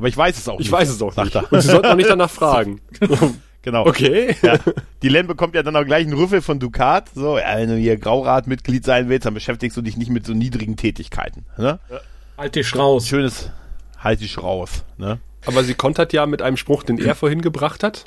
Aber 0.00 0.08
ich 0.08 0.16
weiß 0.16 0.38
es 0.38 0.48
auch 0.48 0.54
ich 0.54 0.60
nicht. 0.60 0.66
Ich 0.68 0.72
weiß 0.72 0.88
es 0.88 1.02
auch 1.02 1.14
nicht. 1.14 1.36
Und 1.36 1.60
Sie 1.60 1.68
sollten 1.68 1.88
auch 1.88 1.94
nicht 1.94 2.08
danach 2.08 2.30
fragen. 2.30 2.80
genau. 3.62 3.86
Okay. 3.86 4.34
Ja. 4.40 4.54
Die 5.02 5.10
Len 5.10 5.26
bekommt 5.26 5.54
ja 5.54 5.62
dann 5.62 5.76
auch 5.76 5.84
gleich 5.84 6.06
einen 6.06 6.14
Rüffel 6.14 6.40
von 6.40 6.58
Ducat. 6.58 7.10
So, 7.14 7.36
ja, 7.36 7.58
wenn 7.58 7.68
du 7.68 7.76
hier 7.76 7.98
Graurat-Mitglied 7.98 8.82
sein 8.82 9.10
willst, 9.10 9.26
dann 9.26 9.34
beschäftigst 9.34 9.76
du 9.76 9.82
dich 9.82 9.98
nicht 9.98 10.10
mit 10.10 10.24
so 10.24 10.32
niedrigen 10.32 10.78
Tätigkeiten. 10.78 11.44
Ne? 11.58 11.80
Ja. 11.90 12.00
Halt 12.38 12.54
dich 12.54 12.74
raus. 12.74 13.08
Schönes 13.08 13.50
Halt 13.98 14.22
dich 14.22 14.38
raus. 14.42 14.84
Ne? 14.96 15.20
Aber 15.44 15.64
sie 15.64 15.74
kontert 15.74 16.14
ja 16.14 16.24
mit 16.24 16.40
einem 16.40 16.56
Spruch, 16.56 16.82
den 16.82 16.98
er 16.98 17.14
vorhin 17.14 17.42
gebracht 17.42 17.82
hat. 17.82 18.06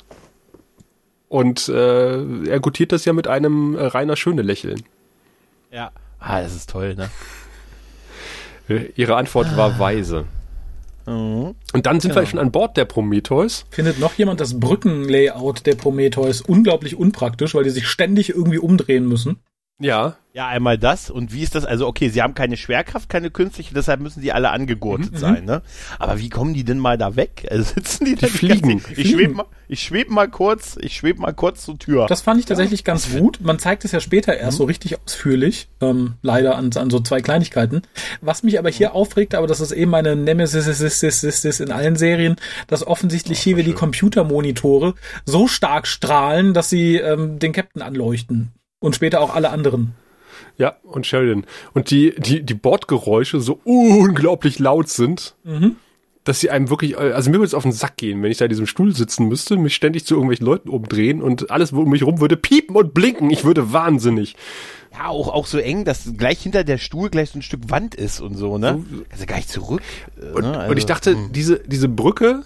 Und 1.28 1.68
äh, 1.68 2.48
er 2.48 2.58
gutiert 2.58 2.90
das 2.90 3.04
ja 3.04 3.12
mit 3.12 3.28
einem 3.28 3.76
äh, 3.76 3.86
reiner 3.86 4.16
schöne 4.16 4.42
Lächeln. 4.42 4.82
Ja. 5.70 5.92
Ah, 6.18 6.42
das 6.42 6.56
ist 6.56 6.70
toll, 6.70 6.96
ne? 6.96 7.08
Ihre 8.96 9.14
Antwort 9.14 9.56
war 9.56 9.78
weise. 9.78 10.24
Mhm. 11.06 11.54
Und 11.72 11.86
dann 11.86 12.00
sind 12.00 12.10
genau. 12.10 12.22
wir 12.22 12.26
schon 12.26 12.38
an 12.38 12.52
Bord 12.52 12.76
der 12.76 12.84
Prometheus. 12.84 13.64
Findet 13.70 13.98
noch 13.98 14.14
jemand 14.14 14.40
das 14.40 14.58
Brückenlayout 14.58 15.66
der 15.66 15.74
Prometheus 15.74 16.40
unglaublich 16.40 16.96
unpraktisch, 16.96 17.54
weil 17.54 17.64
die 17.64 17.70
sich 17.70 17.86
ständig 17.86 18.30
irgendwie 18.30 18.58
umdrehen 18.58 19.06
müssen? 19.06 19.38
Ja. 19.80 20.16
Ja, 20.32 20.48
einmal 20.48 20.78
das. 20.78 21.10
Und 21.10 21.32
wie 21.32 21.42
ist 21.42 21.54
das? 21.54 21.64
Also, 21.64 21.86
okay, 21.86 22.08
sie 22.08 22.20
haben 22.20 22.34
keine 22.34 22.56
Schwerkraft, 22.56 23.08
keine 23.08 23.30
künstliche, 23.30 23.72
deshalb 23.72 24.00
müssen 24.00 24.20
sie 24.20 24.32
alle 24.32 24.50
angegurtet 24.50 25.12
mhm, 25.12 25.16
sein, 25.16 25.44
ne? 25.44 25.62
Aber 26.00 26.18
wie 26.18 26.28
kommen 26.28 26.54
die 26.54 26.64
denn 26.64 26.80
mal 26.80 26.98
da 26.98 27.14
weg? 27.14 27.46
Also 27.50 27.62
sitzen 27.74 28.04
die, 28.04 28.16
die 28.16 28.26
fliegen. 28.26 28.82
Ich, 28.90 28.98
ich 28.98 29.10
schwebe 29.12 29.34
mal, 29.34 29.46
ich 29.68 29.80
schweb 29.80 30.10
mal 30.10 30.28
kurz, 30.28 30.76
ich 30.80 30.96
schwebe 30.96 31.20
mal 31.20 31.32
kurz 31.32 31.64
zur 31.64 31.78
Tür. 31.78 32.06
Das 32.08 32.20
fand 32.20 32.40
ich 32.40 32.46
tatsächlich 32.46 32.80
ja. 32.80 32.84
ganz 32.84 33.10
gut. 33.16 33.40
Man 33.42 33.60
zeigt 33.60 33.84
es 33.84 33.92
ja 33.92 34.00
später 34.00 34.36
erst 34.36 34.56
mhm. 34.56 34.58
so 34.58 34.64
richtig 34.64 35.00
ausführlich, 35.00 35.68
ähm, 35.80 36.14
leider 36.22 36.56
an, 36.56 36.70
an 36.74 36.90
so 36.90 36.98
zwei 36.98 37.20
Kleinigkeiten. 37.20 37.82
Was 38.20 38.42
mich 38.42 38.58
aber 38.58 38.70
hier 38.70 38.90
mhm. 38.90 38.94
aufregt, 38.94 39.36
aber 39.36 39.46
das 39.46 39.60
ist 39.60 39.70
eben 39.70 39.92
meine 39.92 40.16
Nemesis 40.16 40.66
ist, 40.66 40.80
ist, 40.80 41.24
ist, 41.24 41.44
ist 41.44 41.60
in 41.60 41.70
allen 41.70 41.94
Serien, 41.94 42.36
dass 42.66 42.84
offensichtlich 42.84 43.38
oh, 43.38 43.42
hier 43.42 43.56
wir 43.56 43.64
die 43.64 43.72
Computermonitore 43.72 44.94
so 45.24 45.46
stark 45.46 45.86
strahlen, 45.86 46.54
dass 46.54 46.70
sie 46.70 46.96
ähm, 46.96 47.38
den 47.38 47.52
Captain 47.52 47.82
anleuchten. 47.82 48.52
Und 48.84 48.94
später 48.94 49.20
auch 49.20 49.34
alle 49.34 49.50
anderen. 49.50 49.94
Ja, 50.56 50.76
und 50.82 51.06
Sheridan. 51.06 51.46
Und 51.72 51.90
die, 51.90 52.14
die, 52.16 52.42
die 52.42 52.54
Bordgeräusche 52.54 53.40
so 53.40 53.60
unglaublich 53.64 54.58
laut 54.58 54.88
sind. 54.88 55.34
Mhm. 55.44 55.76
dass 56.24 56.40
sie 56.40 56.48
einem 56.48 56.70
wirklich, 56.70 56.94
äh, 56.94 57.12
also 57.12 57.28
mir 57.30 57.36
würde 57.36 57.46
es 57.46 57.54
auf 57.54 57.64
den 57.64 57.72
Sack 57.72 57.98
gehen, 57.98 58.22
wenn 58.22 58.30
ich 58.30 58.38
da 58.38 58.46
in 58.46 58.48
diesem 58.48 58.66
Stuhl 58.66 58.94
sitzen 58.94 59.28
müsste, 59.28 59.58
mich 59.58 59.74
ständig 59.74 60.06
zu 60.06 60.14
irgendwelchen 60.14 60.46
Leuten 60.46 60.70
umdrehen 60.70 61.20
und 61.20 61.50
alles 61.50 61.72
um 61.72 61.90
mich 61.90 62.02
rum 62.02 62.18
würde 62.18 62.38
piepen 62.38 62.76
und 62.76 62.94
blinken. 62.94 63.30
Ich 63.30 63.44
würde 63.44 63.74
wahnsinnig. 63.74 64.34
Ja, 64.92 65.08
auch, 65.08 65.28
auch 65.28 65.46
so 65.46 65.58
eng, 65.58 65.84
dass 65.84 66.12
gleich 66.16 66.40
hinter 66.40 66.64
der 66.64 66.78
Stuhl 66.78 67.10
gleich 67.10 67.30
so 67.30 67.38
ein 67.38 67.42
Stück 67.42 67.68
Wand 67.68 67.94
ist 67.94 68.20
und 68.20 68.36
so, 68.36 68.56
ne? 68.58 68.84
Also 69.10 69.26
gar 69.26 69.36
nicht 69.36 69.50
zurück. 69.50 69.82
Und, 70.34 70.42
ne? 70.42 70.58
also, 70.58 70.70
und 70.70 70.78
ich 70.78 70.86
dachte, 70.86 71.12
hm. 71.12 71.32
diese, 71.32 71.58
diese 71.58 71.88
Brücke 71.88 72.44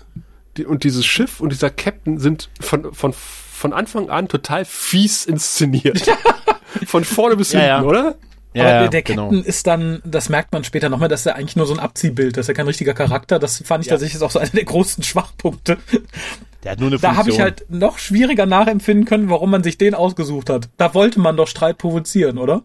die, 0.57 0.65
und 0.65 0.83
dieses 0.85 1.05
Schiff 1.05 1.41
und 1.41 1.53
dieser 1.53 1.71
Captain 1.71 2.19
sind 2.19 2.49
von, 2.61 2.93
von, 2.93 3.15
von 3.59 3.73
Anfang 3.73 4.09
an 4.09 4.29
total 4.29 4.65
fies 4.65 5.27
inszeniert. 5.27 6.07
von 6.87 7.05
vorne 7.05 7.37
bis 7.37 7.51
hinten, 7.51 7.67
ja, 7.67 7.81
ja. 7.81 7.85
oder? 7.85 8.15
Ja, 8.55 8.79
Aber 8.81 8.89
der, 8.89 9.03
genau. 9.03 9.25
Captain 9.25 9.45
ist 9.45 9.67
dann, 9.67 10.01
das 10.05 10.29
merkt 10.29 10.53
man 10.53 10.65
später 10.65 10.89
nochmal, 10.89 11.09
dass 11.09 11.27
er 11.27 11.37
eigentlich 11.37 11.57
nur 11.57 11.67
so 11.67 11.75
ein 11.75 11.81
Abziehbild, 11.81 12.37
dass 12.37 12.49
er 12.49 12.55
kein 12.55 12.67
richtiger 12.67 12.95
Charakter. 12.95 13.39
Das 13.39 13.63
fand 13.65 13.85
ich 13.85 13.89
ja. 13.89 13.95
tatsächlich 13.95 14.23
auch 14.23 14.31
so 14.31 14.39
einer 14.39 14.51
der 14.51 14.65
großen 14.65 15.03
Schwachpunkte. 15.05 15.77
Der 16.65 16.73
hat 16.73 16.81
nur 16.81 16.89
eine 16.89 16.99
Funktion. 16.99 17.13
Da 17.13 17.17
habe 17.17 17.31
ich 17.31 17.41
halt 17.41 17.67
noch 17.69 17.99
schwieriger 17.99 18.47
nachempfinden 18.47 19.05
können, 19.05 19.31
warum 19.31 19.51
man 19.51 19.63
sich 19.63 19.79
den 19.79 19.95
ausgesucht 19.95 20.51
hat. 20.51 20.71
Da 20.77 20.95
wollte 20.95 21.21
man 21.21 21.37
doch 21.37 21.47
Streit 21.47 21.79
provozieren, 21.79 22.39
oder? 22.39 22.65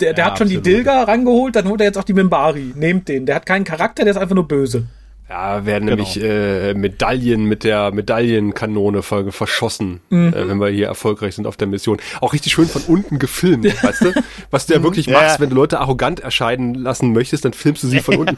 Der, 0.00 0.12
der 0.12 0.24
ja, 0.24 0.30
hat 0.30 0.38
schon 0.38 0.46
absolut. 0.48 0.66
die 0.66 0.70
Dilga 0.70 1.02
rangeholt, 1.04 1.56
dann 1.56 1.68
holt 1.68 1.80
er 1.80 1.86
jetzt 1.86 1.98
auch 1.98 2.04
die 2.04 2.12
Mimbari. 2.12 2.72
Nehmt 2.76 3.08
den. 3.08 3.26
Der 3.26 3.36
hat 3.36 3.46
keinen 3.46 3.64
Charakter, 3.64 4.04
der 4.04 4.12
ist 4.12 4.18
einfach 4.18 4.34
nur 4.34 4.46
böse. 4.46 4.86
Ja, 5.28 5.64
werden 5.64 5.86
genau. 5.86 5.96
nämlich 5.96 6.22
äh, 6.22 6.74
Medaillen 6.74 7.46
mit 7.46 7.64
der 7.64 7.92
Medaillenkanone 7.92 9.02
ver 9.02 9.32
verschossen, 9.32 10.00
mhm. 10.10 10.34
äh, 10.34 10.48
wenn 10.48 10.58
wir 10.58 10.68
hier 10.68 10.86
erfolgreich 10.86 11.34
sind 11.34 11.46
auf 11.46 11.56
der 11.56 11.66
Mission. 11.66 11.98
Auch 12.20 12.34
richtig 12.34 12.52
schön 12.52 12.66
von 12.66 12.82
unten 12.82 13.18
gefilmt, 13.18 13.64
weißt 13.82 14.02
du? 14.02 14.12
Was 14.50 14.66
du 14.66 14.74
ja 14.74 14.82
wirklich 14.82 15.06
ja. 15.06 15.18
machst, 15.18 15.40
wenn 15.40 15.48
du 15.48 15.56
Leute 15.56 15.80
arrogant 15.80 16.20
erscheinen 16.20 16.74
lassen 16.74 17.12
möchtest, 17.12 17.46
dann 17.46 17.54
filmst 17.54 17.82
du 17.82 17.88
sie 17.88 18.00
von 18.00 18.16
unten. 18.18 18.36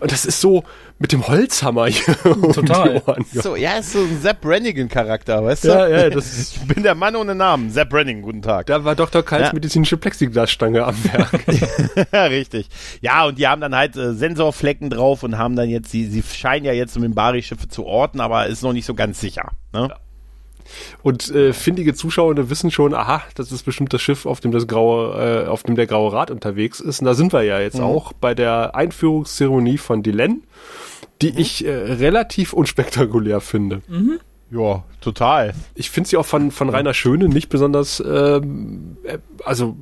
Und 0.00 0.12
das 0.12 0.26
ist 0.26 0.42
so 0.42 0.64
mit 0.98 1.12
dem 1.12 1.26
Holzhammer 1.26 1.86
hier. 1.86 2.14
Total. 2.52 3.02
Um 3.04 3.24
so, 3.32 3.54
ja, 3.54 3.78
ist 3.78 3.92
so 3.92 4.00
ein 4.00 4.18
Sepp 4.20 4.40
Brannigan-Charakter, 4.40 5.44
weißt 5.44 5.64
du? 5.64 5.68
Ja, 5.68 5.88
ja, 5.88 6.10
das 6.10 6.32
ist 6.32 6.56
ich 6.56 6.68
bin 6.68 6.82
der 6.82 6.94
Mann 6.94 7.16
ohne 7.16 7.34
Namen. 7.34 7.70
Sepp 7.70 7.90
Brannigan, 7.90 8.22
guten 8.22 8.42
Tag. 8.42 8.66
Da 8.66 8.84
war 8.84 8.94
Dr. 8.94 9.22
Kals 9.22 9.48
ja. 9.48 9.52
medizinische 9.52 9.98
Plexiglasstange 9.98 10.84
am 10.84 10.96
Werk. 11.04 12.08
ja, 12.12 12.24
richtig. 12.24 12.68
Ja, 13.02 13.26
und 13.26 13.38
die 13.38 13.46
haben 13.46 13.60
dann 13.60 13.74
halt 13.74 13.96
äh, 13.96 14.14
Sensorflecken 14.14 14.88
drauf 14.88 15.22
und 15.22 15.36
haben 15.36 15.56
dann 15.56 15.68
jetzt, 15.68 15.90
sie, 15.90 16.06
sie 16.06 16.22
scheinen 16.22 16.64
ja 16.64 16.72
jetzt 16.72 16.98
Mimbari-Schiffe 16.98 17.68
zu 17.68 17.84
orten, 17.84 18.20
aber 18.20 18.46
ist 18.46 18.62
noch 18.62 18.72
nicht 18.72 18.86
so 18.86 18.94
ganz 18.94 19.20
sicher. 19.20 19.52
Ne? 19.72 19.88
Ja. 19.90 19.96
Und 21.02 21.30
äh, 21.30 21.52
findige 21.52 21.94
Zuschauer 21.94 22.50
wissen 22.50 22.70
schon, 22.70 22.94
aha, 22.94 23.22
das 23.34 23.52
ist 23.52 23.64
bestimmt 23.64 23.92
das 23.92 24.02
Schiff, 24.02 24.26
auf 24.26 24.40
dem 24.40 24.50
das 24.50 24.66
graue, 24.66 25.44
äh, 25.44 25.46
auf 25.46 25.62
dem 25.62 25.76
der 25.76 25.86
graue 25.86 26.12
Rat 26.12 26.30
unterwegs 26.30 26.80
ist. 26.80 27.00
Und 27.00 27.06
da 27.06 27.14
sind 27.14 27.32
wir 27.32 27.42
ja 27.42 27.60
jetzt 27.60 27.78
mhm. 27.78 27.84
auch 27.84 28.12
bei 28.12 28.34
der 28.34 28.74
Einführungszeremonie 28.74 29.78
von 29.78 30.02
Dylan, 30.02 30.42
die 31.22 31.32
mhm. 31.32 31.38
ich 31.38 31.64
äh, 31.64 31.70
relativ 31.70 32.52
unspektakulär 32.52 33.40
finde. 33.40 33.82
Mhm. 33.88 34.20
Ja, 34.50 34.84
total. 35.00 35.54
Ich 35.74 35.90
finde 35.90 36.08
sie 36.08 36.16
auch 36.16 36.26
von, 36.26 36.50
von 36.50 36.68
Rainer 36.68 36.94
Schöne 36.94 37.28
nicht 37.28 37.48
besonders, 37.48 38.00
ähm, 38.00 38.96
äh, 39.04 39.18
also 39.44 39.76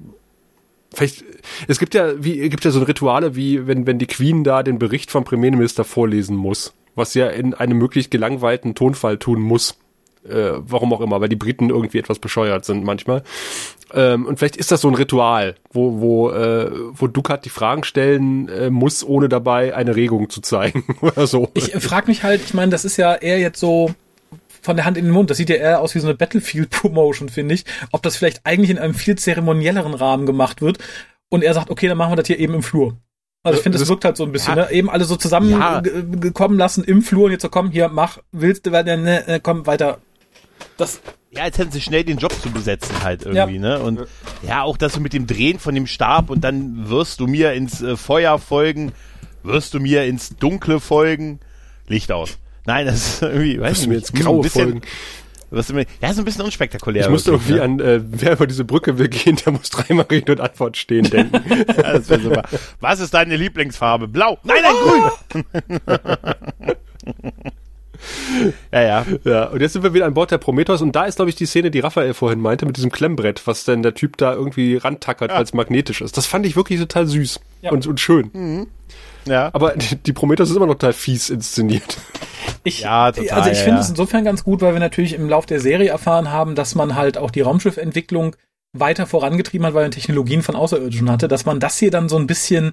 vielleicht, 0.94 1.24
es 1.68 1.78
gibt 1.78 1.94
ja, 1.94 2.24
wie, 2.24 2.48
gibt 2.48 2.64
ja 2.64 2.70
so 2.70 2.82
Rituale, 2.82 3.36
wie 3.36 3.66
wenn, 3.66 3.86
wenn 3.86 3.98
die 3.98 4.06
Queen 4.06 4.42
da 4.42 4.62
den 4.62 4.78
Bericht 4.78 5.10
vom 5.10 5.24
Premierminister 5.24 5.84
vorlesen 5.84 6.36
muss, 6.36 6.72
was 6.94 7.14
ja 7.14 7.28
in 7.28 7.52
einem 7.52 7.76
möglichst 7.76 8.10
gelangweilten 8.10 8.74
Tonfall 8.74 9.18
tun 9.18 9.40
muss. 9.40 9.76
Äh, 10.28 10.52
warum 10.60 10.92
auch 10.92 11.00
immer, 11.00 11.20
weil 11.20 11.28
die 11.28 11.36
Briten 11.36 11.70
irgendwie 11.70 11.98
etwas 11.98 12.18
bescheuert 12.18 12.64
sind 12.64 12.84
manchmal. 12.84 13.22
Ähm, 13.92 14.26
und 14.26 14.38
vielleicht 14.38 14.56
ist 14.56 14.72
das 14.72 14.80
so 14.80 14.88
ein 14.88 14.94
Ritual, 14.94 15.54
wo, 15.72 16.00
wo, 16.00 16.30
äh, 16.30 16.70
wo 16.92 17.06
Dukat 17.06 17.44
die 17.44 17.50
Fragen 17.50 17.84
stellen 17.84 18.48
äh, 18.48 18.70
muss, 18.70 19.04
ohne 19.04 19.28
dabei 19.28 19.74
eine 19.74 19.96
Regung 19.96 20.30
zu 20.30 20.40
zeigen 20.40 20.84
oder 21.00 21.26
so. 21.26 21.50
Ich 21.54 21.72
frage 21.72 22.06
mich 22.06 22.22
halt, 22.22 22.42
ich 22.42 22.54
meine, 22.54 22.70
das 22.70 22.84
ist 22.84 22.96
ja 22.96 23.14
eher 23.14 23.38
jetzt 23.38 23.60
so 23.60 23.94
von 24.62 24.76
der 24.76 24.86
Hand 24.86 24.96
in 24.96 25.04
den 25.04 25.12
Mund. 25.12 25.30
Das 25.30 25.36
sieht 25.36 25.50
ja 25.50 25.56
eher 25.56 25.80
aus 25.80 25.94
wie 25.94 26.00
so 26.00 26.06
eine 26.06 26.16
Battlefield-Promotion, 26.16 27.28
finde 27.28 27.54
ich. 27.54 27.64
Ob 27.92 28.02
das 28.02 28.16
vielleicht 28.16 28.40
eigentlich 28.44 28.70
in 28.70 28.78
einem 28.78 28.94
viel 28.94 29.16
zeremonielleren 29.16 29.94
Rahmen 29.94 30.26
gemacht 30.26 30.62
wird. 30.62 30.78
Und 31.28 31.44
er 31.44 31.52
sagt, 31.52 31.70
okay, 31.70 31.88
dann 31.88 31.98
machen 31.98 32.12
wir 32.12 32.16
das 32.16 32.26
hier 32.26 32.38
eben 32.38 32.54
im 32.54 32.62
Flur. 32.62 32.96
Also 33.44 33.58
ich 33.58 33.62
finde, 33.62 33.78
das 33.78 33.88
wirkt 33.88 34.06
halt 34.06 34.16
so 34.16 34.24
ein 34.24 34.32
bisschen, 34.32 34.56
ja. 34.56 34.64
ne? 34.64 34.70
Eben 34.70 34.88
alle 34.88 35.04
so 35.04 35.16
zusammengekommen 35.16 36.58
ja. 36.58 36.64
lassen 36.64 36.82
im 36.82 37.02
Flur 37.02 37.26
und 37.26 37.32
jetzt 37.32 37.42
so, 37.42 37.50
komm, 37.50 37.70
hier, 37.70 37.90
mach, 37.90 38.18
willst 38.32 38.64
du, 38.64 38.70
ne, 38.70 38.96
ne, 38.96 39.40
komm, 39.42 39.66
weiter. 39.66 39.98
Das 40.76 41.00
ja, 41.36 41.42
als 41.42 41.58
hätten 41.58 41.72
sie 41.72 41.80
schnell 41.80 42.04
den 42.04 42.18
Job 42.18 42.32
zu 42.32 42.50
besetzen 42.50 43.02
halt 43.02 43.24
irgendwie, 43.24 43.56
ja. 43.56 43.60
ne? 43.60 43.80
Und 43.80 44.06
ja, 44.46 44.62
auch 44.62 44.76
das 44.76 44.98
mit 45.00 45.12
dem 45.12 45.26
Drehen 45.26 45.58
von 45.58 45.74
dem 45.74 45.86
Stab 45.86 46.30
und 46.30 46.42
dann 46.42 46.88
wirst 46.88 47.20
du 47.20 47.26
mir 47.26 47.52
ins 47.54 47.82
äh, 47.82 47.96
Feuer 47.96 48.38
folgen, 48.38 48.92
wirst 49.42 49.74
du 49.74 49.80
mir 49.80 50.04
ins 50.04 50.36
Dunkle 50.36 50.80
folgen, 50.80 51.40
Licht 51.88 52.12
aus. 52.12 52.38
Nein, 52.66 52.86
das 52.86 52.96
ist 52.96 53.22
irgendwie, 53.22 53.60
weiß 53.60 53.82
ich 53.82 53.88
mir 53.88 53.96
jetzt 53.96 54.14
graue 54.14 54.42
bisschen, 54.42 54.62
folgen. 54.62 54.82
Was 55.50 55.72
mir, 55.72 55.86
ja, 56.00 56.12
so 56.12 56.22
ein 56.22 56.24
bisschen 56.24 56.42
unspektakulär. 56.42 57.02
Ich 57.04 57.10
musste 57.10 57.32
irgendwie 57.32 57.56
ja. 57.56 57.62
an, 57.62 57.78
äh, 57.78 58.00
wer 58.02 58.32
über 58.32 58.46
diese 58.46 58.64
Brücke 58.64 58.98
will 58.98 59.08
gehen, 59.08 59.36
der 59.44 59.52
muss 59.52 59.70
dreimal 59.70 60.06
Rede 60.10 60.32
und 60.32 60.40
Antwort 60.40 60.76
stehen 60.76 61.08
denken. 61.10 61.42
ja, 61.48 61.64
das 61.92 62.08
wäre 62.08 62.20
super. 62.20 62.42
Was 62.80 63.00
ist 63.00 63.12
deine 63.12 63.36
Lieblingsfarbe? 63.36 64.08
Blau. 64.08 64.38
Nein, 64.44 64.62
nein, 64.62 65.44
grün. 65.52 66.74
ja, 68.72 68.82
ja. 68.82 69.06
Ja, 69.24 69.44
und 69.46 69.60
jetzt 69.60 69.72
sind 69.72 69.82
wir 69.82 69.94
wieder 69.94 70.06
an 70.06 70.14
Bord 70.14 70.30
der 70.30 70.38
Prometheus 70.38 70.82
und 70.82 70.94
da 70.94 71.04
ist, 71.04 71.16
glaube 71.16 71.30
ich, 71.30 71.36
die 71.36 71.46
Szene, 71.46 71.70
die 71.70 71.80
Raphael 71.80 72.14
vorhin 72.14 72.40
meinte, 72.40 72.66
mit 72.66 72.76
diesem 72.76 72.90
Klemmbrett, 72.90 73.46
was 73.46 73.64
denn 73.64 73.82
der 73.82 73.94
Typ 73.94 74.16
da 74.16 74.32
irgendwie 74.32 74.76
rantackert, 74.76 75.30
ja. 75.30 75.36
weil 75.36 75.44
es 75.44 75.54
magnetisch 75.54 76.00
ist. 76.00 76.16
Das 76.16 76.26
fand 76.26 76.46
ich 76.46 76.56
wirklich 76.56 76.80
total 76.80 77.06
süß 77.06 77.40
ja. 77.62 77.70
und, 77.70 77.86
und 77.86 78.00
schön. 78.00 78.30
Mhm. 78.32 78.66
Ja. 79.26 79.50
Aber 79.52 79.74
die, 79.76 80.12
Prometheus 80.12 80.50
ist 80.50 80.56
immer 80.56 80.66
noch 80.66 80.74
total 80.74 80.92
fies 80.92 81.30
inszeniert. 81.30 81.98
Ich, 82.62 82.80
ja, 82.80 83.12
total, 83.12 83.38
also 83.38 83.50
ich 83.50 83.58
finde 83.58 83.80
es 83.80 83.88
insofern 83.88 84.24
ganz 84.24 84.44
gut, 84.44 84.60
weil 84.60 84.72
wir 84.72 84.80
natürlich 84.80 85.14
im 85.14 85.28
Lauf 85.28 85.46
der 85.46 85.60
Serie 85.60 85.90
erfahren 85.90 86.30
haben, 86.30 86.54
dass 86.54 86.74
man 86.74 86.94
halt 86.94 87.18
auch 87.18 87.30
die 87.30 87.40
Raumschiffentwicklung 87.40 88.36
weiter 88.74 89.06
vorangetrieben 89.06 89.66
hat, 89.66 89.74
weil 89.74 89.84
man 89.84 89.92
Technologien 89.92 90.42
von 90.42 90.56
Außerirdischen 90.56 91.08
hatte, 91.10 91.28
dass 91.28 91.46
man 91.46 91.60
das 91.60 91.78
hier 91.78 91.92
dann 91.92 92.08
so 92.08 92.16
ein 92.16 92.26
bisschen, 92.26 92.72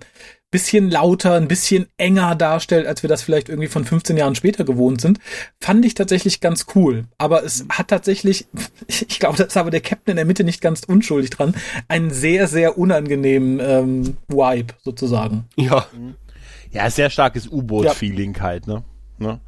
bisschen 0.50 0.90
lauter, 0.90 1.36
ein 1.36 1.48
bisschen 1.48 1.86
enger 1.98 2.36
darstellt, 2.36 2.88
als 2.88 3.04
wir 3.04 3.08
das 3.08 3.22
vielleicht 3.22 3.50
irgendwie 3.50 3.68
von 3.68 3.86
15 3.86 4.18
Jahren 4.18 4.34
später 4.34 4.64
gewohnt 4.64 5.00
sind, 5.00 5.20
fand 5.60 5.86
ich 5.86 5.94
tatsächlich 5.94 6.42
ganz 6.42 6.66
cool. 6.76 7.06
Aber 7.20 7.44
es 7.46 7.66
hat 7.70 7.90
tatsächlich, 7.90 8.48
ich 8.88 9.20
glaube, 9.20 9.38
da 9.38 9.44
ist 9.44 9.58
aber 9.58 9.70
der 9.70 9.82
Captain 9.82 10.14
in 10.14 10.18
der 10.18 10.26
Mitte 10.26 10.44
nicht 10.44 10.60
ganz 10.60 10.84
unschuldig 10.84 11.30
dran, 11.30 11.56
einen 11.88 12.10
sehr, 12.10 12.48
sehr 12.48 12.80
unangenehmen 12.80 13.60
ähm, 13.62 14.18
Vibe 14.28 14.74
sozusagen. 14.84 15.46
Ja. 15.56 15.86
Ja, 16.72 16.90
sehr 16.90 17.10
starkes 17.10 17.48
U-Boot-Feeling 17.48 18.36
ja. 18.36 18.42
halt, 18.42 18.66
ne? 18.66 18.84
ne? 19.20 19.40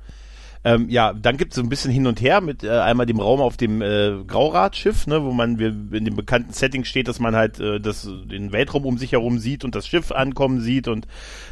Ähm, 0.65 0.89
ja, 0.89 1.13
dann 1.13 1.35
gibt 1.35 1.51
es 1.51 1.57
so 1.57 1.61
ein 1.61 1.69
bisschen 1.69 1.91
hin 1.91 2.07
und 2.07 2.21
her 2.21 2.39
mit 2.39 2.63
äh, 2.63 2.69
einmal 2.69 3.05
dem 3.05 3.19
Raum 3.19 3.41
auf 3.41 3.57
dem 3.57 3.81
äh, 3.81 4.23
Grauradschiff, 4.25 5.07
ne, 5.07 5.23
wo 5.23 5.31
man 5.31 5.59
wir, 5.59 5.69
in 5.69 6.05
dem 6.05 6.15
bekannten 6.15 6.53
Setting 6.53 6.85
steht, 6.85 7.09
dass 7.09 7.19
man 7.19 7.35
halt 7.35 7.59
äh, 7.59 7.81
das, 7.81 8.07
den 8.25 8.53
Weltraum 8.53 8.85
um 8.85 8.97
sich 8.97 9.11
herum 9.11 9.39
sieht 9.39 9.65
und 9.65 9.75
das 9.75 9.87
Schiff 9.87 10.11
ankommen 10.11 10.61
sieht. 10.61 10.87
Und 10.87 11.05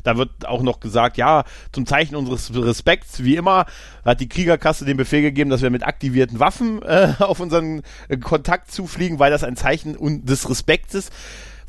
da 0.03 0.17
wird 0.17 0.47
auch 0.47 0.61
noch 0.61 0.79
gesagt, 0.79 1.17
ja, 1.17 1.43
zum 1.73 1.85
Zeichen 1.85 2.15
unseres 2.15 2.55
Respekts, 2.55 3.23
wie 3.23 3.35
immer, 3.35 3.65
hat 4.05 4.21
die 4.21 4.29
Kriegerkasse 4.29 4.85
den 4.85 4.97
Befehl 4.97 5.21
gegeben, 5.21 5.49
dass 5.49 5.61
wir 5.61 5.69
mit 5.69 5.85
aktivierten 5.85 6.39
Waffen 6.39 6.81
äh, 6.81 7.13
auf 7.19 7.41
unseren 7.41 7.81
Kontakt 8.23 8.71
zufliegen, 8.71 9.19
weil 9.19 9.31
das 9.31 9.43
ein 9.43 9.57
Zeichen 9.57 10.25
des 10.25 10.49
Respekts 10.49 10.95
ist 10.95 11.11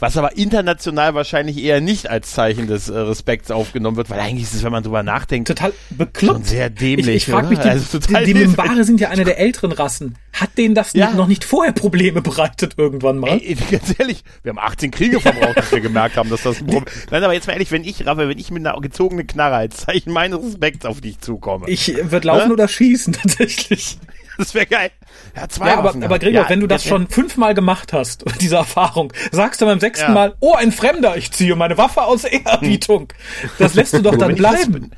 was 0.02 0.16
aber 0.16 0.36
international 0.36 1.14
wahrscheinlich 1.14 1.58
eher 1.58 1.80
nicht 1.80 2.10
als 2.10 2.32
Zeichen 2.32 2.66
des 2.66 2.88
äh, 2.88 2.98
Respekts 2.98 3.52
aufgenommen 3.52 3.96
wird, 3.96 4.10
weil 4.10 4.18
eigentlich 4.18 4.42
ist 4.42 4.54
es, 4.54 4.64
wenn 4.64 4.72
man 4.72 4.82
drüber 4.82 5.04
nachdenkt, 5.04 5.46
total 5.46 5.72
bekloppt. 5.90 6.38
Schon 6.38 6.44
sehr 6.44 6.70
dämlich. 6.70 7.06
Ich, 7.06 7.14
ich 7.14 7.26
frage 7.26 7.46
mich, 7.46 7.60
die, 7.60 7.68
also 7.68 8.00
die, 8.00 8.24
die 8.24 8.34
Mimbare 8.34 8.82
sind 8.82 9.00
ja 9.00 9.10
eine 9.10 9.22
der 9.22 9.38
älteren 9.38 9.70
Rassen. 9.70 10.18
Hat 10.32 10.58
denen 10.58 10.74
das 10.74 10.92
ja. 10.94 11.12
noch 11.12 11.28
nicht 11.28 11.44
vorher 11.44 11.72
Probleme 11.72 12.20
bereitet 12.20 12.74
irgendwann 12.78 13.18
mal? 13.18 13.30
Ey, 13.30 13.56
ganz 13.70 13.94
ehrlich, 13.96 14.24
wir 14.42 14.50
haben 14.50 14.58
18 14.58 14.90
Kriege 14.90 15.20
verbraucht, 15.20 15.54
bis 15.54 15.70
wir 15.70 15.80
gemerkt 15.80 16.16
haben, 16.16 16.30
dass 16.30 16.42
das 16.42 16.58
ein 16.58 16.66
Problem 16.66 16.92
ist. 16.92 17.12
Nein, 17.12 17.22
aber 17.22 17.34
jetzt 17.34 17.46
mal 17.46 17.52
ehrlich, 17.52 17.70
wenn 17.70 17.84
ich, 17.84 18.04
Raphael, 18.04 18.28
wenn 18.28 18.38
ich 18.38 18.50
mit 18.50 18.66
einer 18.66 18.80
gezogenen 18.80 19.28
Knarre 19.28 19.54
als 19.54 19.76
Zeichen 19.76 20.12
meines 20.12 20.42
Respekts 20.42 20.84
auf 20.84 21.00
dich 21.00 21.20
zukomme. 21.20 21.68
Ich 21.68 21.94
würde 22.10 22.26
laufen 22.26 22.48
ne? 22.48 22.54
oder 22.54 22.66
schießen, 22.66 23.12
tatsächlich. 23.22 23.98
Das 24.38 24.54
wäre 24.54 24.66
geil. 24.66 24.90
Ja, 25.36 25.48
zwei 25.48 25.68
ja, 25.68 25.78
aber, 25.78 25.90
aber 25.90 26.18
Gregor, 26.18 26.42
ja, 26.42 26.48
wenn 26.48 26.60
du 26.60 26.66
das 26.66 26.84
schon 26.84 27.08
fünfmal 27.08 27.54
gemacht 27.54 27.92
hast, 27.92 28.24
diese 28.40 28.56
Erfahrung, 28.56 29.12
sagst 29.30 29.60
du 29.60 29.66
beim 29.66 29.80
sechsten 29.80 30.08
ja. 30.08 30.14
Mal, 30.14 30.34
oh, 30.40 30.54
ein 30.54 30.72
Fremder, 30.72 31.16
ich 31.16 31.32
ziehe 31.32 31.54
meine 31.56 31.78
Waffe 31.78 32.02
aus 32.02 32.24
Ehrerbietung. 32.24 33.12
Das 33.58 33.74
lässt 33.74 33.92
du 33.94 34.02
doch 34.02 34.16
dann 34.16 34.34
bleiben. 34.34 34.90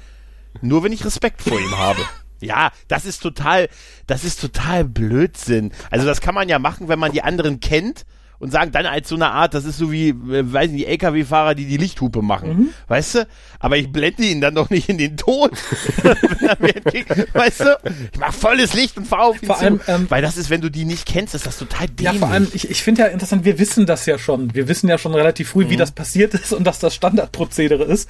Nur 0.61 0.82
wenn 0.82 0.93
ich 0.93 1.05
Respekt 1.05 1.43
vor 1.43 1.59
ihm 1.59 1.78
habe. 1.78 2.01
Ja, 2.41 2.72
das 2.89 3.07
ist 3.07 3.22
total, 3.22 3.70
das 4.07 4.22
ist 4.22 4.39
total 4.39 4.85
Blödsinn. 4.85 5.72
Also 5.91 6.05
das 6.05 6.20
kann 6.20 6.35
man 6.35 6.51
ja 6.51 6.59
machen, 6.59 6.89
wenn 6.89 6.99
man 6.99 7.11
die 7.11 7.22
anderen 7.22 7.61
kennt 7.61 8.05
und 8.39 8.51
sagen 8.51 8.72
dann 8.72 8.87
als 8.87 9.09
so 9.09 9.14
eine 9.14 9.30
Art, 9.30 9.55
das 9.55 9.64
ist 9.64 9.78
so 9.78 9.93
wie, 9.93 10.09
äh, 10.11 10.14
weiß 10.53 10.70
nicht, 10.70 10.87
die 10.87 10.87
LKW-Fahrer, 10.87 11.55
die 11.55 11.66
die 11.66 11.76
Lichthupe 11.76 12.22
machen, 12.22 12.49
mhm. 12.49 12.68
weißt 12.89 13.14
du? 13.14 13.28
Aber 13.59 13.76
ich 13.76 13.91
blende 13.91 14.24
ihn 14.24 14.41
dann 14.41 14.55
doch 14.55 14.70
nicht 14.70 14.89
in 14.89 14.99
den 14.99 15.16
Ton. 15.16 15.51
weißt 17.32 17.61
du? 17.61 17.78
Ich 18.12 18.18
mach 18.18 18.32
volles 18.32 18.74
Licht 18.74 18.97
und 18.97 19.07
fahr 19.07 19.24
auf 19.24 19.43
ihn 19.43 19.47
vor 19.47 19.57
zu. 19.57 19.64
Allem, 19.64 19.80
ähm, 19.87 20.07
weil 20.09 20.22
das 20.22 20.37
ist, 20.37 20.51
wenn 20.51 20.61
du 20.61 20.70
die 20.70 20.85
nicht 20.85 21.07
kennst, 21.07 21.35
ist 21.35 21.47
das 21.47 21.59
total 21.59 21.87
dämlich. 21.89 22.20
Ja, 22.20 22.26
vor 22.26 22.28
allem, 22.28 22.49
ich, 22.53 22.70
ich 22.70 22.82
finde 22.82 23.03
ja 23.03 23.09
interessant, 23.09 23.45
wir 23.45 23.59
wissen 23.59 23.87
das 23.87 24.07
ja 24.07 24.18
schon. 24.18 24.55
Wir 24.55 24.68
wissen 24.68 24.89
ja 24.89 24.99
schon 24.99 25.14
relativ 25.14 25.51
früh, 25.51 25.64
mhm. 25.64 25.70
wie 25.70 25.76
das 25.76 25.93
passiert 25.93 26.35
ist 26.35 26.53
und 26.53 26.64
dass 26.64 26.78
das 26.78 26.95
Standardprozedere 26.95 27.85
ist 27.85 28.09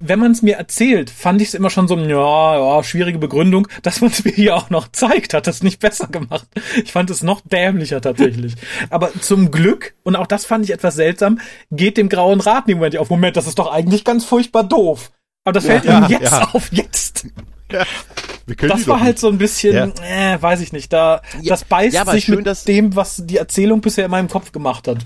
wenn 0.00 0.18
man 0.18 0.32
es 0.32 0.42
mir 0.42 0.56
erzählt, 0.56 1.10
fand 1.10 1.40
ich 1.42 1.48
es 1.48 1.54
immer 1.54 1.70
schon 1.70 1.88
so, 1.88 1.96
ja, 1.98 2.76
ja, 2.76 2.82
schwierige 2.84 3.18
Begründung, 3.18 3.66
dass 3.82 4.00
man 4.00 4.10
es 4.10 4.24
mir 4.24 4.32
hier 4.32 4.56
auch 4.56 4.70
noch 4.70 4.88
zeigt, 4.88 5.34
hat 5.34 5.46
das 5.46 5.62
nicht 5.62 5.80
besser 5.80 6.06
gemacht. 6.06 6.46
Ich 6.82 6.92
fand 6.92 7.10
es 7.10 7.22
noch 7.22 7.40
dämlicher 7.40 8.00
tatsächlich. 8.00 8.54
Aber 8.90 9.10
zum 9.20 9.50
Glück, 9.50 9.94
und 10.04 10.16
auch 10.16 10.26
das 10.26 10.44
fand 10.44 10.64
ich 10.64 10.72
etwas 10.72 10.94
seltsam, 10.94 11.40
geht 11.70 11.96
dem 11.96 12.08
Grauen 12.08 12.40
Rat 12.40 12.68
im 12.68 12.78
Moment 12.78 12.96
auf. 12.96 13.10
Moment, 13.10 13.36
das 13.36 13.46
ist 13.46 13.58
doch 13.58 13.70
eigentlich 13.70 14.04
ganz 14.04 14.24
furchtbar 14.24 14.64
doof. 14.64 15.10
Aber 15.44 15.54
das 15.54 15.66
fällt 15.66 15.84
ja, 15.84 15.98
ihm 15.98 16.10
jetzt 16.10 16.30
ja. 16.30 16.48
auf, 16.52 16.72
jetzt. 16.72 17.26
Ja. 17.72 17.84
das 18.46 18.86
war 18.86 19.00
halt 19.00 19.18
so 19.18 19.28
ein 19.28 19.38
bisschen, 19.38 19.74
ja. 19.74 20.34
äh, 20.34 20.40
weiß 20.40 20.60
ich 20.60 20.72
nicht, 20.72 20.92
da, 20.92 21.22
das 21.44 21.64
beißt 21.64 22.06
sich 22.10 22.24
schön, 22.24 22.42
mit 22.42 22.68
dem, 22.68 22.96
was 22.96 23.22
die 23.26 23.36
Erzählung 23.36 23.80
bisher 23.80 24.06
in 24.06 24.10
meinem 24.10 24.28
Kopf 24.28 24.52
gemacht 24.52 24.88
hat. 24.88 24.98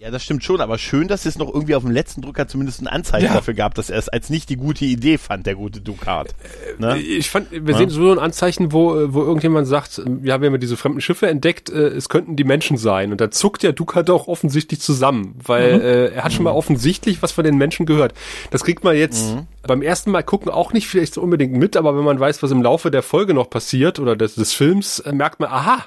Ja, 0.00 0.10
das 0.10 0.24
stimmt 0.24 0.42
schon, 0.42 0.62
aber 0.62 0.78
schön, 0.78 1.08
dass 1.08 1.26
es 1.26 1.36
noch 1.36 1.52
irgendwie 1.52 1.74
auf 1.74 1.82
dem 1.82 1.92
letzten 1.92 2.22
Drücker 2.22 2.48
zumindest 2.48 2.80
ein 2.80 2.86
Anzeichen 2.86 3.26
ja. 3.26 3.34
dafür 3.34 3.52
gab, 3.52 3.74
dass 3.74 3.90
er 3.90 3.98
es 3.98 4.08
als 4.08 4.30
nicht 4.30 4.48
die 4.48 4.56
gute 4.56 4.86
Idee 4.86 5.18
fand, 5.18 5.44
der 5.44 5.56
gute 5.56 5.82
Ducat. 5.82 6.34
Ne? 6.78 6.96
Äh, 6.96 7.00
ich 7.00 7.28
fand, 7.28 7.50
wir 7.50 7.60
ja? 7.72 7.76
sehen 7.76 7.90
so 7.90 8.10
ein 8.10 8.18
Anzeichen, 8.18 8.72
wo, 8.72 8.98
äh, 8.98 9.12
wo 9.12 9.20
irgendjemand 9.20 9.66
sagt, 9.66 9.98
ja, 9.98 10.06
wir 10.22 10.32
haben 10.32 10.44
ja 10.44 10.56
diese 10.56 10.78
fremden 10.78 11.02
Schiffe 11.02 11.28
entdeckt, 11.28 11.68
äh, 11.68 11.88
es 11.88 12.08
könnten 12.08 12.34
die 12.34 12.44
Menschen 12.44 12.78
sein. 12.78 13.12
Und 13.12 13.20
da 13.20 13.30
zuckt 13.30 13.62
der 13.62 13.74
Ducat 13.74 14.08
auch 14.08 14.26
offensichtlich 14.26 14.80
zusammen, 14.80 15.34
weil 15.44 15.74
mhm. 15.74 15.82
äh, 15.82 16.06
er 16.14 16.24
hat 16.24 16.32
schon 16.32 16.44
mal 16.44 16.52
mhm. 16.52 16.56
offensichtlich 16.56 17.22
was 17.22 17.32
von 17.32 17.44
den 17.44 17.58
Menschen 17.58 17.84
gehört. 17.84 18.14
Das 18.50 18.64
kriegt 18.64 18.82
man 18.82 18.96
jetzt 18.96 19.34
mhm. 19.34 19.48
beim 19.64 19.82
ersten 19.82 20.12
Mal 20.12 20.22
gucken 20.22 20.50
auch 20.50 20.72
nicht 20.72 20.88
vielleicht 20.88 21.12
so 21.12 21.20
unbedingt 21.20 21.52
mit, 21.52 21.76
aber 21.76 21.94
wenn 21.94 22.04
man 22.04 22.18
weiß, 22.18 22.42
was 22.42 22.50
im 22.52 22.62
Laufe 22.62 22.90
der 22.90 23.02
Folge 23.02 23.34
noch 23.34 23.50
passiert 23.50 23.98
oder 23.98 24.16
des, 24.16 24.34
des 24.34 24.54
Films, 24.54 25.04
merkt 25.12 25.40
man, 25.40 25.50
aha, 25.50 25.84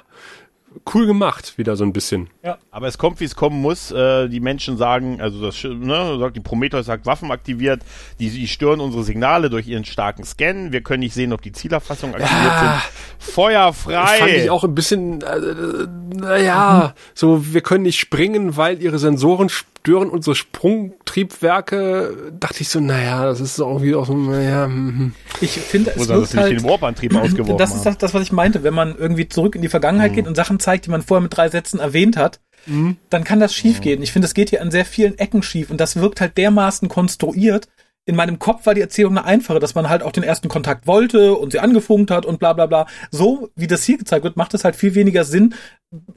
cool 0.92 1.06
gemacht, 1.06 1.56
wieder 1.58 1.76
so 1.76 1.84
ein 1.84 1.92
bisschen. 1.92 2.28
Ja. 2.42 2.58
Aber 2.70 2.86
es 2.86 2.98
kommt, 2.98 3.20
wie 3.20 3.24
es 3.24 3.36
kommen 3.36 3.60
muss. 3.60 3.90
Äh, 3.90 4.28
die 4.28 4.40
Menschen 4.40 4.76
sagen, 4.76 5.20
also 5.20 5.40
das, 5.40 5.62
ne, 5.64 6.18
sagt 6.18 6.36
die 6.36 6.40
Prometheus 6.40 6.86
sagt 6.86 7.06
Waffen 7.06 7.30
aktiviert, 7.30 7.82
die, 8.18 8.30
die 8.30 8.46
stören 8.46 8.80
unsere 8.80 9.04
Signale 9.04 9.50
durch 9.50 9.66
ihren 9.66 9.84
starken 9.84 10.24
Scan. 10.24 10.72
Wir 10.72 10.82
können 10.82 11.00
nicht 11.00 11.14
sehen, 11.14 11.32
ob 11.32 11.42
die 11.42 11.52
Zielerfassung 11.52 12.14
aktiviert 12.14 12.44
ja. 12.44 12.82
sind. 13.18 13.32
Feuer 13.34 13.72
frei. 13.72 14.18
Fand 14.18 14.30
ich 14.32 14.50
auch 14.50 14.64
ein 14.64 14.74
bisschen, 14.74 15.22
äh, 15.22 15.86
naja, 16.14 16.94
mhm. 16.94 17.00
so 17.14 17.52
wir 17.52 17.60
können 17.60 17.84
nicht 17.84 17.98
springen, 17.98 18.56
weil 18.56 18.80
ihre 18.82 18.98
Sensoren 18.98 19.48
stören 19.84 20.08
unsere 20.08 20.34
Sprungtriebwerke, 20.34 22.32
dachte 22.40 22.62
ich 22.62 22.70
so, 22.70 22.80
naja, 22.80 23.26
das 23.26 23.40
ist 23.40 23.58
irgendwie 23.58 23.94
auch 23.94 24.06
so, 24.06 24.16
naja. 24.16 24.64
Hm, 24.64 24.98
hm. 24.98 25.14
Ich 25.42 25.50
finde, 25.50 25.90
es 25.94 26.08
wird 26.08 26.34
halt, 26.34 26.52
den 26.52 26.64
Warp-Antrieb 26.64 27.14
ausgeworfen 27.20 27.58
Das 27.58 27.74
ist 27.74 27.84
das, 27.84 27.98
das, 27.98 28.14
was 28.14 28.22
ich 28.22 28.32
meinte. 28.32 28.62
Wenn 28.62 28.72
man 28.72 28.96
irgendwie 28.96 29.28
zurück 29.28 29.54
in 29.54 29.60
die 29.60 29.68
Vergangenheit 29.68 30.12
mhm. 30.12 30.14
geht 30.16 30.26
und 30.26 30.36
Sachen 30.36 30.58
zeigt, 30.58 30.86
die 30.86 30.90
man 30.90 31.02
vorher 31.02 31.20
mit 31.20 31.36
drei 31.36 31.50
Sätzen 31.50 31.80
erwähnt 31.80 32.16
hat, 32.16 32.40
mhm. 32.64 32.96
dann 33.10 33.24
kann 33.24 33.40
das 33.40 33.54
schief 33.54 33.82
gehen. 33.82 34.00
Ich 34.00 34.10
finde, 34.10 34.24
es 34.24 34.32
geht 34.32 34.48
hier 34.48 34.62
an 34.62 34.70
sehr 34.70 34.86
vielen 34.86 35.18
Ecken 35.18 35.42
schief 35.42 35.70
und 35.70 35.78
das 35.78 35.96
wirkt 35.96 36.22
halt 36.22 36.38
dermaßen 36.38 36.88
konstruiert, 36.88 37.68
in 38.06 38.16
meinem 38.16 38.38
Kopf 38.38 38.66
war 38.66 38.74
die 38.74 38.82
Erzählung 38.82 39.16
eine 39.16 39.26
einfache, 39.26 39.58
dass 39.58 39.74
man 39.74 39.88
halt 39.88 40.02
auch 40.02 40.12
den 40.12 40.24
ersten 40.24 40.48
Kontakt 40.48 40.86
wollte 40.86 41.34
und 41.34 41.52
sie 41.52 41.60
angefunkt 41.60 42.10
hat 42.10 42.26
und 42.26 42.38
bla 42.38 42.52
bla 42.52 42.66
bla. 42.66 42.86
So 43.10 43.50
wie 43.56 43.66
das 43.66 43.84
hier 43.84 43.96
gezeigt 43.96 44.24
wird, 44.24 44.36
macht 44.36 44.52
es 44.52 44.64
halt 44.64 44.76
viel 44.76 44.94
weniger 44.94 45.24
Sinn 45.24 45.54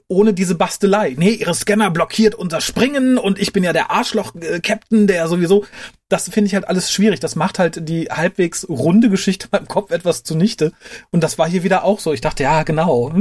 ohne 0.06 0.34
diese 0.34 0.54
Bastelei. 0.54 1.14
Nee, 1.16 1.30
ihre 1.30 1.54
Scanner 1.54 1.90
blockiert 1.90 2.34
unser 2.34 2.60
Springen 2.60 3.16
und 3.16 3.38
ich 3.38 3.52
bin 3.52 3.64
ja 3.64 3.72
der 3.72 3.90
Arschloch-Captain, 3.90 5.06
der 5.06 5.28
sowieso. 5.28 5.64
Das 6.08 6.28
finde 6.28 6.48
ich 6.48 6.54
halt 6.54 6.68
alles 6.68 6.92
schwierig. 6.92 7.20
Das 7.20 7.36
macht 7.36 7.58
halt 7.58 7.88
die 7.88 8.06
halbwegs 8.06 8.68
runde 8.68 9.08
Geschichte 9.08 9.46
in 9.46 9.50
meinem 9.58 9.68
Kopf 9.68 9.90
etwas 9.90 10.24
zunichte. 10.24 10.72
Und 11.10 11.22
das 11.22 11.38
war 11.38 11.48
hier 11.48 11.62
wieder 11.62 11.84
auch 11.84 12.00
so. 12.00 12.12
Ich 12.12 12.20
dachte, 12.20 12.42
ja, 12.42 12.64
genau. 12.64 13.14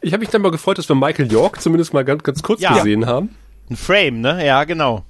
Ich 0.00 0.12
habe 0.12 0.20
mich 0.20 0.30
dann 0.30 0.40
mal 0.40 0.50
gefreut, 0.50 0.78
dass 0.78 0.88
wir 0.88 0.96
Michael 0.96 1.30
York 1.30 1.60
zumindest 1.60 1.92
mal 1.92 2.04
ganz, 2.04 2.22
ganz 2.22 2.42
kurz 2.42 2.62
ja. 2.62 2.74
gesehen 2.74 3.04
haben. 3.04 3.34
Ein 3.68 3.76
Frame, 3.76 4.20
ne? 4.20 4.46
Ja, 4.46 4.64
genau. 4.64 5.04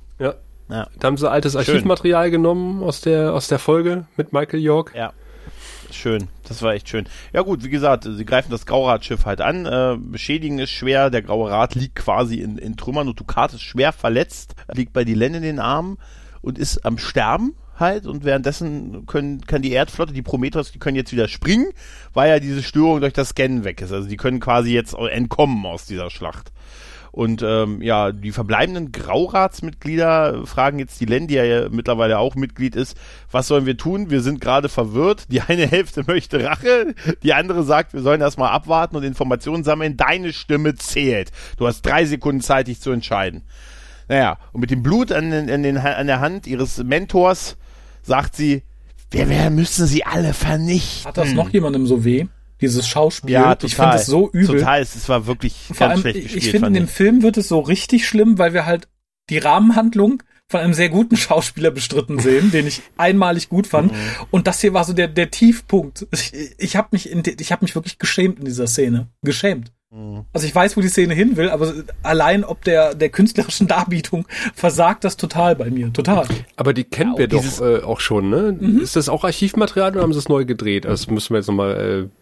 Ja. 0.71 0.87
Da 0.99 1.07
haben 1.07 1.16
sie 1.16 1.31
altes 1.31 1.57
Archivmaterial 1.57 2.25
schön. 2.27 2.33
genommen 2.33 2.83
aus 2.83 3.01
der, 3.01 3.35
aus 3.35 3.49
der 3.49 3.59
Folge 3.59 4.07
mit 4.16 4.33
Michael 4.33 4.61
York. 4.61 4.93
Ja. 4.95 5.12
Schön, 5.93 6.29
das 6.47 6.62
war 6.62 6.75
echt 6.75 6.89
schön. 6.89 7.07
Ja 7.33 7.43
gut, 7.43 7.64
wie 7.64 7.68
gesagt, 7.68 8.05
sie 8.05 8.25
greifen 8.25 8.53
das 8.53 8.64
Grauradschiff 8.64 9.25
halt 9.25 9.41
an, 9.41 9.66
äh, 9.66 9.97
beschädigen 9.99 10.61
es 10.61 10.71
schwer, 10.71 11.11
der 11.11 11.23
Graue 11.23 11.51
Rat 11.51 11.75
liegt 11.75 11.97
quasi 11.97 12.37
in, 12.37 12.59
in 12.59 12.77
Trümmern 12.77 13.09
und 13.09 13.18
Ducat 13.18 13.55
ist 13.55 13.62
schwer 13.62 13.93
verletzt, 13.93 14.55
liegt 14.73 14.93
bei 14.93 15.05
Dylan 15.05 15.35
in 15.35 15.43
den 15.43 15.59
Armen 15.59 15.99
und 16.43 16.59
ist 16.59 16.85
am 16.87 16.97
Sterben 16.97 17.55
halt 17.81 18.07
und 18.07 18.25
währenddessen 18.25 19.07
können, 19.07 19.41
kann 19.41 19.62
die 19.62 19.73
Erdflotte, 19.73 20.12
die 20.12 20.23
Prometheus, 20.23 20.71
die 20.71 20.79
können 20.79 20.97
jetzt 20.97 21.12
wieder 21.12 21.27
springen, 21.27 21.73
weil 22.12 22.31
ja 22.31 22.39
diese 22.39 22.62
Störung 22.62 23.01
durch 23.01 23.14
das 23.14 23.31
Scannen 23.31 23.64
weg 23.64 23.81
ist. 23.81 23.93
Also 23.93 24.09
die 24.09 24.16
können 24.16 24.39
quasi 24.39 24.73
jetzt 24.73 24.95
entkommen 24.95 25.66
aus 25.66 25.87
dieser 25.87 26.11
Schlacht. 26.11 26.53
Und 27.13 27.43
ähm, 27.43 27.83
ja, 27.83 28.13
die 28.13 28.33
verbleibenden 28.33 28.93
Grauratsmitglieder 28.93 30.47
fragen 30.47 30.79
jetzt 30.79 31.01
die 31.01 31.07
Len, 31.07 31.27
die 31.27 31.35
ja 31.35 31.69
mittlerweile 31.69 32.19
auch 32.19 32.37
Mitglied 32.37 32.77
ist, 32.77 32.97
was 33.31 33.49
sollen 33.49 33.67
wir 33.67 33.77
tun? 33.77 34.11
Wir 34.11 34.21
sind 34.21 34.41
gerade 34.41 34.69
verwirrt. 34.69 35.27
Die 35.31 35.41
eine 35.41 35.67
Hälfte 35.71 36.05
möchte 36.07 36.45
Rache, 36.45 36.95
die 37.23 37.35
andere 37.35 37.65
sagt, 37.65 37.95
wir 37.95 38.03
sollen 38.03 38.21
erstmal 38.21 38.51
abwarten 38.51 38.97
und 38.97 39.03
Informationen 39.03 39.65
sammeln. 39.65 39.97
Deine 39.97 40.33
Stimme 40.33 40.75
zählt. 40.77 41.31
Du 41.57 41.67
hast 41.67 41.83
drei 41.83 42.05
Sekunden 42.05 42.41
Zeit, 42.41 42.69
dich 42.69 42.81
zu 42.81 42.91
entscheiden. 42.93 43.43
Naja, 44.09 44.39
und 44.53 44.61
mit 44.61 44.71
dem 44.71 44.83
Blut 44.83 45.13
an, 45.13 45.33
an, 45.33 45.63
den, 45.63 45.79
an 45.79 46.07
der 46.07 46.21
Hand 46.21 46.47
ihres 46.47 46.83
Mentors 46.83 47.57
sagt 48.03 48.35
sie, 48.35 48.63
wir, 49.11 49.29
wir 49.29 49.51
müssen 49.51 49.87
sie 49.87 50.05
alle 50.05 50.33
vernichten. 50.33 51.09
Hat 51.09 51.17
das 51.17 51.33
noch 51.33 51.51
jemandem 51.51 51.87
so 51.87 52.05
weh? 52.05 52.27
Dieses 52.61 52.87
Schauspiel. 52.87 53.31
Ja, 53.31 53.55
total. 53.55 53.67
Ich 53.67 53.75
finde 53.77 53.97
es 53.97 54.07
so 54.07 54.31
übel. 54.31 54.59
Total, 54.59 54.81
es 54.81 55.09
war 55.09 55.27
wirklich 55.27 55.55
Vor 55.67 55.77
ganz 55.77 55.93
allem, 55.93 56.01
schlecht 56.01 56.23
gespielt. 56.23 56.45
Ich 56.45 56.51
finde, 56.51 56.67
in 56.69 56.75
dem 56.75 56.89
Film 56.89 57.23
wird 57.23 57.37
es 57.37 57.49
so 57.49 57.61
richtig 57.61 58.07
schlimm, 58.07 58.39
weil 58.39 58.55
wir 58.55 58.67
halt 58.67 58.89
die 59.31 59.39
Rahmenhandlung 59.39 60.23
von 60.51 60.61
einem 60.61 60.75
sehr 60.75 60.89
guten 60.89 61.17
Schauspieler 61.17 61.71
bestritten 61.71 62.19
sehen, 62.19 62.51
den 62.51 62.67
ich 62.67 62.83
einmalig 62.97 63.49
gut 63.49 63.69
fand. 63.69 63.93
Mhm. 63.93 63.97
Und 64.33 64.49
das 64.49 64.61
hier 64.61 64.75
war 64.75 64.85
so 64.85 64.93
der, 64.93 65.07
der 65.07 65.31
Tiefpunkt. 65.31 66.09
Ich, 66.13 66.33
ich 66.59 66.77
habe 66.77 66.89
mich, 66.91 67.09
in, 67.09 67.23
ich 67.39 67.53
habe 67.53 67.65
mich 67.65 67.77
wirklich 67.77 67.99
geschämt 67.99 68.41
in 68.41 68.47
dieser 68.47 68.67
Szene. 68.67 69.07
Geschämt. 69.23 69.71
Mhm. 69.93 70.25
Also 70.33 70.47
ich 70.47 70.55
weiß, 70.55 70.77
wo 70.77 70.81
die 70.81 70.89
Szene 70.89 71.15
hin 71.15 71.37
will, 71.37 71.51
aber 71.51 71.73
allein 72.03 72.45
ob 72.45 72.65
der, 72.65 72.95
der 72.95 73.11
künstlerischen 73.11 73.67
Darbietung 73.69 74.27
versagt 74.55 75.05
das 75.05 75.17
total 75.17 75.55
bei 75.55 75.71
mir. 75.71 75.93
Total. 75.93 76.27
Aber 76.57 76.75
die 76.75 76.85
kennen 76.85 77.13
ja, 77.13 77.19
wir 77.19 77.29
doch 77.29 77.61
äh, 77.61 77.83
auch 77.83 78.01
schon, 78.01 78.31
ne? 78.31 78.57
Mhm. 78.59 78.81
Ist 78.81 78.97
das 78.97 79.09
auch 79.09 79.23
Archivmaterial 79.23 79.93
oder 79.93 80.03
haben 80.03 80.13
sie 80.13 80.19
es 80.19 80.29
neu 80.29 80.45
gedreht? 80.45 80.85
Also 80.85 81.05
das 81.05 81.13
müssen 81.13 81.31
wir 81.31 81.39
jetzt 81.39 81.47
nochmal 81.47 82.09
äh, 82.11 82.20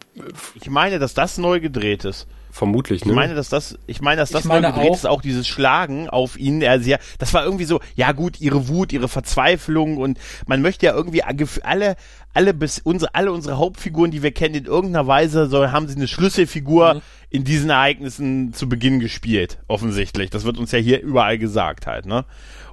ich 0.54 0.70
meine, 0.70 0.98
dass 0.98 1.14
das 1.14 1.38
neu 1.38 1.60
gedreht 1.60 2.04
ist. 2.04 2.26
Vermutlich, 2.50 3.04
ne? 3.04 3.12
Ich 3.12 3.16
meine, 3.16 3.34
dass 3.34 3.48
das, 3.50 3.78
ich 3.86 4.00
meine, 4.00 4.20
dass 4.20 4.30
das 4.30 4.40
ich 4.40 4.46
meine 4.46 4.68
neu 4.68 4.74
gedreht 4.74 4.90
auch, 4.90 4.96
ist, 4.96 5.06
auch 5.06 5.22
dieses 5.22 5.46
Schlagen 5.46 6.08
auf 6.08 6.38
ihn. 6.38 6.62
Er 6.62 6.80
sehr, 6.80 6.98
das 7.18 7.34
war 7.34 7.44
irgendwie 7.44 7.66
so, 7.66 7.80
ja 7.94 8.12
gut, 8.12 8.40
ihre 8.40 8.68
Wut, 8.68 8.92
ihre 8.92 9.08
Verzweiflung 9.08 9.98
und 9.98 10.18
man 10.46 10.62
möchte 10.62 10.86
ja 10.86 10.94
irgendwie 10.94 11.22
alle, 11.22 11.96
alle 12.34 12.54
bis 12.54 12.78
unsere, 12.78 13.14
alle 13.14 13.32
unsere 13.32 13.58
Hauptfiguren, 13.58 14.10
die 14.10 14.22
wir 14.22 14.32
kennen, 14.32 14.54
in 14.54 14.64
irgendeiner 14.64 15.06
Weise 15.06 15.46
so 15.46 15.70
haben 15.70 15.88
sie 15.88 15.96
eine 15.96 16.08
Schlüsselfigur 16.08 16.94
mhm. 16.94 17.00
in 17.30 17.44
diesen 17.44 17.70
Ereignissen 17.70 18.52
zu 18.54 18.68
Beginn 18.68 18.98
gespielt, 18.98 19.58
offensichtlich. 19.68 20.30
Das 20.30 20.44
wird 20.44 20.58
uns 20.58 20.72
ja 20.72 20.78
hier 20.78 21.02
überall 21.02 21.38
gesagt 21.38 21.86
halt, 21.86 22.06
ne? 22.06 22.24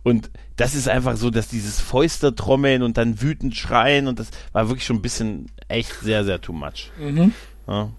Und 0.05 0.29
das 0.55 0.75
ist 0.75 0.87
einfach 0.87 1.17
so, 1.17 1.31
dass 1.31 1.47
dieses 1.47 1.81
Fäuste 1.81 2.35
trommeln 2.35 2.83
und 2.83 2.95
dann 2.95 3.23
wütend 3.23 3.55
schreien 3.55 4.07
und 4.07 4.19
das 4.19 4.29
war 4.53 4.69
wirklich 4.69 4.85
schon 4.85 4.97
ein 4.97 5.01
bisschen 5.01 5.47
echt 5.67 5.99
sehr, 6.01 6.23
sehr 6.23 6.39
too 6.39 6.53
much. 6.53 6.91
Mhm. 6.99 7.33
Ja. 7.67 7.89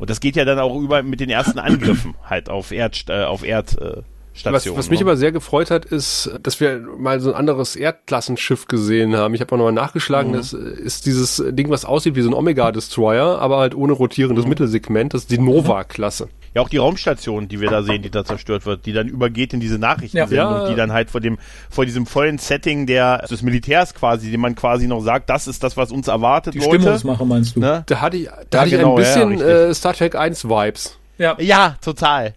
Und 0.00 0.10
das 0.10 0.18
geht 0.18 0.34
ja 0.34 0.44
dann 0.44 0.58
auch 0.58 0.74
über 0.80 1.04
mit 1.04 1.20
den 1.20 1.30
ersten 1.30 1.60
Angriffen 1.60 2.16
halt 2.24 2.48
auf 2.48 2.72
Erd, 2.72 3.04
äh, 3.08 3.22
auf 3.22 3.44
Erd, 3.44 3.80
äh, 3.80 4.02
Station, 4.34 4.76
was, 4.76 4.86
was 4.86 4.90
mich 4.90 4.98
ne? 4.98 5.06
aber 5.06 5.16
sehr 5.16 5.30
gefreut 5.30 5.70
hat, 5.70 5.84
ist, 5.84 6.28
dass 6.42 6.58
wir 6.58 6.80
mal 6.80 7.20
so 7.20 7.30
ein 7.30 7.36
anderes 7.36 7.76
Erdklassenschiff 7.76 8.66
gesehen 8.66 9.16
haben. 9.16 9.34
Ich 9.34 9.40
habe 9.40 9.52
auch 9.52 9.58
nochmal 9.58 9.72
nachgeschlagen, 9.72 10.32
mhm. 10.32 10.36
das 10.36 10.52
ist 10.52 11.06
dieses 11.06 11.42
Ding, 11.50 11.70
was 11.70 11.84
aussieht 11.84 12.16
wie 12.16 12.22
so 12.22 12.30
ein 12.30 12.34
Omega-Destroyer, 12.34 13.38
aber 13.40 13.58
halt 13.58 13.76
ohne 13.76 13.92
rotierendes 13.92 14.44
mhm. 14.44 14.50
Mittelsegment. 14.50 15.14
Das 15.14 15.22
ist 15.22 15.30
die 15.30 15.38
Nova-Klasse. 15.38 16.28
Ja, 16.54 16.62
auch 16.62 16.68
die 16.68 16.78
Raumstation, 16.78 17.48
die 17.48 17.60
wir 17.60 17.70
da 17.70 17.82
sehen, 17.82 18.02
die 18.02 18.10
da 18.10 18.24
zerstört 18.24 18.66
wird, 18.66 18.86
die 18.86 18.92
dann 18.92 19.08
übergeht 19.08 19.52
in 19.52 19.60
diese 19.60 19.78
Nachrichtensendung, 19.78 20.52
ja. 20.52 20.68
die 20.68 20.74
dann 20.74 20.92
halt 20.92 21.10
vor 21.10 21.20
dem, 21.20 21.38
vor 21.70 21.84
diesem 21.84 22.06
vollen 22.06 22.38
Setting 22.38 22.86
der, 22.86 23.26
des 23.26 23.42
Militärs 23.42 23.94
quasi, 23.94 24.30
dem 24.30 24.40
man 24.40 24.54
quasi 24.54 24.86
noch 24.86 25.00
sagt, 25.00 25.30
das 25.30 25.46
ist 25.46 25.62
das, 25.62 25.76
was 25.76 25.92
uns 25.92 26.08
erwartet, 26.08 26.54
die 26.54 26.58
Leute. 26.58 26.80
Stimmungsmache 26.80 27.26
meinst 27.26 27.56
du? 27.56 27.60
Ne? 27.60 27.84
Da 27.86 28.00
hatte 28.00 28.16
ich, 28.16 28.28
da 28.50 28.58
ja, 28.58 28.62
hatte 28.62 28.70
genau, 28.76 28.98
ich 28.98 29.06
ein 29.06 29.28
bisschen 29.28 29.48
ja, 29.48 29.68
äh, 29.68 29.74
Star 29.74 29.94
Trek 29.94 30.14
1 30.14 30.44
Vibes. 30.44 30.98
Ja. 31.18 31.36
ja, 31.40 31.74
total. 31.82 32.34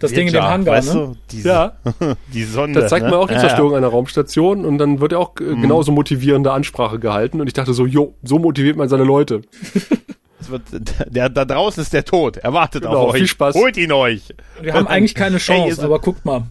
Das 0.00 0.12
Ding 0.12 0.26
in 0.26 0.32
dem 0.32 0.42
Hangar, 0.42 0.76
weißt 0.76 0.94
ne? 0.94 1.00
Du, 1.00 1.16
diese, 1.30 1.48
ja. 1.48 1.72
die 2.32 2.44
Sonde. 2.44 2.80
Da 2.80 2.86
zeigt 2.88 3.04
ne? 3.04 3.10
man 3.10 3.20
auch 3.20 3.28
die 3.28 3.36
Zerstörung 3.36 3.72
ja, 3.72 3.78
ja. 3.78 3.84
einer 3.84 3.88
Raumstation 3.88 4.64
und 4.64 4.78
dann 4.78 5.00
wird 5.00 5.12
ja 5.12 5.18
auch 5.18 5.34
mhm. 5.38 5.60
genauso 5.60 5.92
motivierende 5.92 6.50
Ansprache 6.50 6.98
gehalten 6.98 7.40
und 7.40 7.46
ich 7.46 7.52
dachte 7.52 7.74
so, 7.74 7.84
jo, 7.86 8.14
so 8.22 8.38
motiviert 8.38 8.76
man 8.76 8.88
seine 8.88 9.04
Leute. 9.04 9.42
Wird, 10.48 10.62
der, 11.08 11.28
da 11.28 11.44
draußen 11.44 11.82
ist 11.82 11.92
der 11.92 12.04
Tod. 12.04 12.36
Er 12.38 12.52
wartet 12.52 12.82
genau, 12.82 13.06
auf 13.06 13.12
euch. 13.12 13.18
Viel 13.18 13.26
Spaß. 13.28 13.54
Holt 13.54 13.76
ihn 13.76 13.92
euch. 13.92 14.34
Wir 14.60 14.74
haben 14.74 14.86
eigentlich 14.86 15.14
keine 15.14 15.38
Chance, 15.38 15.78
hey, 15.78 15.84
aber 15.84 16.00
guckt 16.00 16.24
mal. 16.24 16.44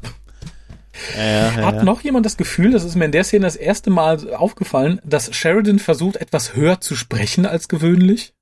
Ja, 1.18 1.24
ja, 1.24 1.52
Hat 1.66 1.76
ja. 1.76 1.84
noch 1.84 2.02
jemand 2.02 2.26
das 2.26 2.38
Gefühl, 2.38 2.72
das 2.72 2.84
ist 2.84 2.96
mir 2.96 3.06
in 3.06 3.12
der 3.12 3.24
Szene 3.24 3.46
das 3.46 3.56
erste 3.56 3.90
Mal 3.90 4.34
aufgefallen, 4.36 5.02
dass 5.04 5.36
Sheridan 5.36 5.80
versucht, 5.80 6.18
etwas 6.18 6.56
höher 6.56 6.82
zu 6.82 6.96
sprechen 6.96 7.46
als 7.46 7.68
gewöhnlich? 7.68 8.34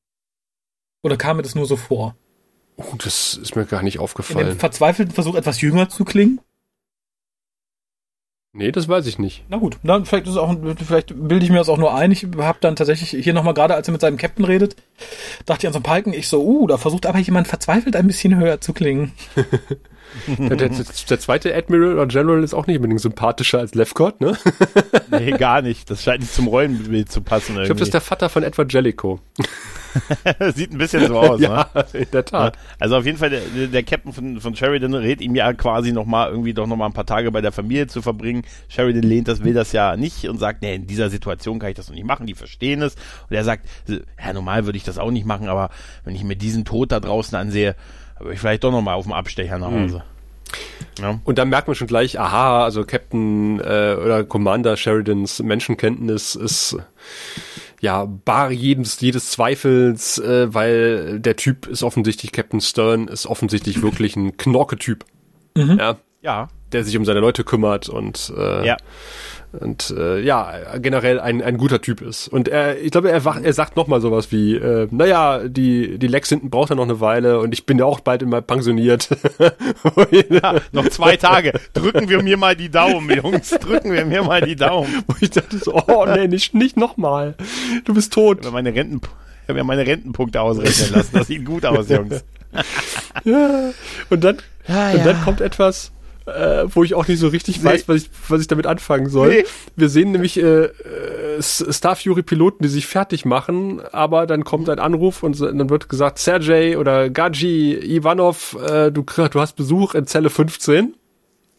Oder 1.02 1.18
kam 1.18 1.38
mir 1.38 1.44
das 1.44 1.56
nur 1.56 1.66
so 1.66 1.78
vor? 1.78 2.16
Oh, 2.76 2.96
das 2.98 3.36
ist 3.36 3.56
mir 3.56 3.66
gar 3.66 3.84
nicht 3.84 4.00
aufgefallen. 4.00 4.48
In 4.48 4.54
dem 4.54 4.60
verzweifelten 4.60 5.14
Versuch, 5.14 5.36
etwas 5.36 5.62
jünger 5.62 5.90
zu 5.90 6.04
klingen? 6.04 6.42
Nee, 8.54 8.74
das 8.74 8.90
weiß 8.90 9.08
ich 9.08 9.18
nicht. 9.18 9.46
Na 9.48 9.58
gut, 9.58 9.78
dann 9.82 10.06
vielleicht 10.06 10.26
ist 10.26 10.34
es 10.34 10.38
auch, 10.38 10.54
vielleicht 10.86 11.16
bilde 11.16 11.46
ich 11.46 11.52
mir 11.52 11.60
das 11.60 11.70
auch 11.70 11.78
nur 11.78 11.96
ein. 11.96 12.12
Ich 12.12 12.28
habe 12.38 12.58
dann 12.60 12.76
tatsächlich 12.76 13.24
hier 13.24 13.34
nochmal 13.34 13.54
gerade, 13.54 13.76
als 13.76 13.88
er 13.88 13.94
mit 13.94 14.02
seinem 14.02 14.18
Captain 14.18 14.44
redet, 14.44 14.76
dachte 15.46 15.62
ich 15.62 15.68
an 15.68 15.74
so 15.74 15.78
einen 15.78 15.84
Palken, 15.84 16.14
ich 16.14 16.28
so, 16.28 16.44
uh, 16.44 16.68
da 16.68 16.78
versucht 16.78 17.06
aber 17.06 17.20
jemand 17.20 17.48
verzweifelt 17.48 17.96
ein 17.96 18.08
bisschen 18.08 18.38
höher 18.38 18.60
zu 18.60 18.74
klingen. 18.74 19.14
der, 20.28 20.56
der, 20.58 20.70
der, 20.70 21.20
zweite 21.20 21.56
Admiral 21.56 21.94
oder 21.94 22.08
General 22.08 22.44
ist 22.44 22.54
auch 22.54 22.68
nicht 22.68 22.78
unbedingt 22.78 23.02
sympathischer 23.02 23.60
als 23.60 23.74
Lefkot, 23.76 24.20
ne? 24.22 24.38
nee, 25.12 25.32
gar 25.32 25.62
nicht. 25.62 25.90
Das 25.90 26.04
scheint 26.04 26.22
nicht 26.22 26.34
zum 26.34 26.48
Rollenbild 26.48 27.12
zu 27.12 27.22
passen. 27.22 27.54
Irgendwie. 27.54 27.62
Ich 27.62 27.68
glaube, 27.68 27.80
das 27.80 27.88
ist 27.88 27.94
der 27.94 28.02
Vater 28.02 28.30
von 28.30 28.44
Edward 28.44 28.72
Jellicoe. 28.72 29.20
Sieht 30.56 30.72
ein 30.72 30.78
bisschen 30.78 31.08
so 31.08 31.20
aus, 31.20 31.42
ja, 31.42 31.70
ne? 31.74 31.86
in 31.94 32.12
der 32.12 32.26
Tat. 32.26 32.58
Also 32.80 32.98
auf 32.98 33.06
jeden 33.06 33.18
Fall, 33.18 33.30
der, 33.30 33.68
der 33.68 33.84
Captain 33.84 34.14
von, 34.14 34.40
von 34.40 34.56
Sheridan 34.56 34.94
rät 34.94 35.22
ihm 35.22 35.36
ja 35.36 35.54
quasi 35.54 35.92
nochmal 35.92 36.30
irgendwie 36.30 36.54
doch 36.54 36.68
nochmal 36.68 36.90
ein 36.90 36.94
paar 36.94 37.06
Tage 37.06 37.32
bei 37.32 37.42
der 37.42 37.52
Familie 37.52 37.88
zu 37.88 38.02
verbringen. 38.02 38.44
Sheridan 38.70 39.04
lehnt 39.04 39.28
das, 39.28 39.44
will 39.44 39.54
das 39.54 39.72
ja 39.72 39.98
nicht 39.98 40.28
und 40.28 40.38
sagt, 40.38 40.62
nee, 40.62 40.76
in 40.76 40.88
dieser 40.88 41.10
Situation 41.10 41.60
kann 41.60 41.70
ich 41.70 41.76
das 41.76 41.90
noch 41.90 41.96
nicht 41.96 42.06
machen, 42.06 42.26
die 42.26 42.36
verstehen 42.36 42.82
es. 42.82 42.96
Und 43.30 43.36
er 43.36 43.44
sagt, 43.44 43.68
ja, 43.88 44.34
normal 44.34 44.66
würde 44.66 44.78
ich 44.78 44.84
das 44.84 44.98
auch 44.98 45.12
nicht 45.12 45.26
machen, 45.26 45.50
aber 45.50 45.70
wenn 46.04 46.16
ich 46.16 46.24
mir 46.24 46.36
diesen 46.36 46.66
Tod 46.66 46.92
da 46.92 47.00
draußen 47.00 47.38
ansehe, 47.38 47.76
würde 48.22 48.34
ich 48.34 48.40
vielleicht 48.40 48.64
doch 48.64 48.72
nochmal 48.72 48.96
auf 48.96 49.06
dem 49.06 49.14
Abstecher 49.14 49.58
nach 49.58 49.72
Hause. 49.72 49.98
Mhm. 49.98 51.04
Ja. 51.04 51.20
Und 51.24 51.38
dann 51.38 51.50
merkt 51.50 51.68
man 51.68 51.76
schon 51.76 51.88
gleich, 51.88 52.20
aha, 52.20 52.64
also 52.64 52.84
Captain 52.84 53.60
äh, 53.60 53.96
oder 53.96 54.24
Commander 54.24 54.76
Sheridans 54.76 55.42
Menschenkenntnis 55.42 56.36
ist 56.36 56.78
ja, 57.80 58.06
bar 58.06 58.52
jedes, 58.52 59.00
jedes 59.02 59.32
Zweifels, 59.32 60.20
äh, 60.20 60.54
weil 60.54 61.20
der 61.20 61.36
Typ 61.36 61.66
ist 61.66 61.82
offensichtlich, 61.82 62.32
Captain 62.32 62.62
Stern 62.62 63.08
ist 63.08 63.26
offensichtlich 63.26 63.82
wirklich 63.82 64.16
ein 64.16 64.38
Knorke-Typ. 64.38 65.06
Mhm. 65.56 65.80
Ja. 65.80 65.98
ja. 66.22 66.48
Der 66.74 66.84
sich 66.84 66.96
um 66.98 67.06
seine 67.06 67.22
Leute 67.22 67.44
kümmert 67.44 67.90
und 67.90 68.32
äh, 68.38 68.68
ja 68.68 68.78
und 69.60 69.94
äh, 69.98 70.22
ja, 70.22 70.54
generell 70.78 71.20
ein, 71.20 71.42
ein 71.42 71.58
guter 71.58 71.82
Typ 71.82 72.02
ist. 72.02 72.30
Und 72.30 72.48
er, 72.48 72.80
ich 72.80 72.92
glaube, 72.92 73.12
er, 73.12 73.22
er 73.26 73.54
sagt 73.54 73.76
nochmal 73.76 74.00
sowas 74.00 74.32
wie, 74.32 74.56
äh, 74.56 74.88
naja, 74.92 75.42
die, 75.48 75.98
die 75.98 76.08
Lex 76.08 76.30
hinten 76.30 76.50
braucht 76.50 76.70
ja 76.70 76.76
noch 76.76 76.84
eine 76.84 77.02
Weile 77.02 77.40
und 77.40 77.54
ich 77.54 77.66
bin 77.66 77.78
ja 77.78 77.86
auch 77.86 78.00
bald 78.00 78.22
immer 78.22 78.42
pensioniert. 78.42 79.10
ja, 80.30 80.56
noch 80.72 80.88
zwei 80.90 81.18
Tage. 81.18 81.54
Drücken 81.74 82.08
wir 82.08 82.24
mir 82.24 82.38
mal 82.38 82.56
die 82.56 82.70
Daumen, 82.70 83.10
Jungs. 83.10 83.50
Drücken 83.50 83.92
wir 83.92 84.06
mir 84.06 84.24
mal 84.24 84.42
die 84.42 84.56
Daumen. 84.56 85.04
Wo 85.08 85.16
ich 85.20 85.32
dachte 85.32 85.58
so, 85.58 85.76
oh 85.88 86.06
nee, 86.06 86.28
nicht, 86.28 86.54
nicht 86.54 86.78
nochmal. 86.78 87.36
Du 87.84 87.94
bist 87.94 88.14
tot. 88.14 88.40
Ich 88.40 88.46
habe 88.46 88.54
meine, 88.54 88.74
Renten, 88.74 89.02
ich 89.44 89.50
hab 89.50 89.56
mir 89.56 89.64
meine 89.66 89.86
Rentenpunkte 89.86 90.40
ausrechnen 90.40 90.94
lassen. 90.94 91.10
Das 91.14 91.28
sieht 91.28 91.46
gut 91.46 91.66
aus, 91.66 91.90
Jungs. 91.90 92.24
ja. 93.26 93.72
Und 94.10 94.24
dann, 94.24 94.38
ah, 94.68 94.92
und 94.92 95.06
dann 95.06 95.22
kommt 95.24 95.42
etwas, 95.42 95.92
äh, 96.26 96.66
wo 96.68 96.84
ich 96.84 96.94
auch 96.94 97.08
nicht 97.08 97.20
so 97.20 97.28
richtig 97.28 97.60
nee. 97.60 97.70
weiß, 97.70 97.88
was 97.88 98.04
ich, 98.04 98.10
was 98.28 98.42
ich 98.42 98.48
damit 98.48 98.68
anfangen 98.68 99.10
soll. 99.10 99.30
Nee. 99.30 99.46
Wir 99.76 99.90
sehen 99.90 100.12
nämlich 100.12 100.38
äh, 100.38 100.66
äh 100.66 101.42
Star 101.42 101.96
Fury 101.96 102.22
Piloten, 102.22 102.64
die 102.64 102.70
sich 102.70 102.86
fertig 102.86 103.26
machen, 103.26 103.82
aber 103.92 104.28
dann 104.28 104.44
kommt 104.44 104.70
ein 104.70 104.80
Anruf 104.80 105.24
und 105.24 105.40
dann 105.40 105.70
wird 105.70 105.90
gesagt, 105.90 106.20
Sergej 106.20 106.78
oder 106.78 107.10
Gaji 107.10 107.74
Ivanov, 107.98 108.58
äh, 108.62 108.92
du, 108.92 109.04
du 109.04 109.40
hast 109.40 109.56
Besuch 109.56 109.96
in 109.96 110.06
Zelle 110.06 110.30
15. 110.30 110.94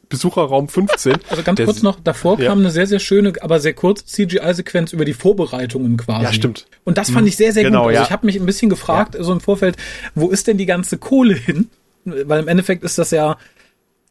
Besucherraum 0.09 0.69
15. 0.69 1.15
Also 1.31 1.43
ganz 1.43 1.65
kurz 1.65 1.83
noch, 1.83 1.99
davor 2.01 2.39
ja. 2.39 2.49
kam 2.49 2.59
eine 2.59 2.71
sehr, 2.71 2.87
sehr 2.87 2.99
schöne, 2.99 3.33
aber 3.41 3.61
sehr 3.61 3.73
kurze 3.73 4.05
CGI-Sequenz 4.05 4.93
über 4.93 5.07
die 5.07 5.15
Vorbereitungen 5.15 5.97
quasi. 5.97 6.25
Ja, 6.25 6.33
stimmt. 6.33 6.67
Und 6.85 6.99
das 6.99 7.11
fand 7.11 7.27
ich 7.27 7.37
sehr, 7.37 7.55
sehr 7.55 7.65
genau, 7.65 7.85
gut. 7.85 7.89
Also 7.89 8.01
ja. 8.01 8.05
ich 8.05 8.13
habe 8.13 8.27
mich 8.27 8.37
ein 8.37 8.45
bisschen 8.45 8.69
gefragt, 8.69 9.15
ja. 9.15 9.23
so 9.23 9.33
im 9.33 9.41
Vorfeld, 9.41 9.77
wo 10.15 10.29
ist 10.29 10.47
denn 10.47 10.59
die 10.59 10.67
ganze 10.67 10.99
Kohle 10.99 11.35
hin? 11.35 11.71
Weil 12.05 12.41
im 12.41 12.49
Endeffekt 12.49 12.85
ist 12.85 12.99
das 12.99 13.11
ja 13.11 13.39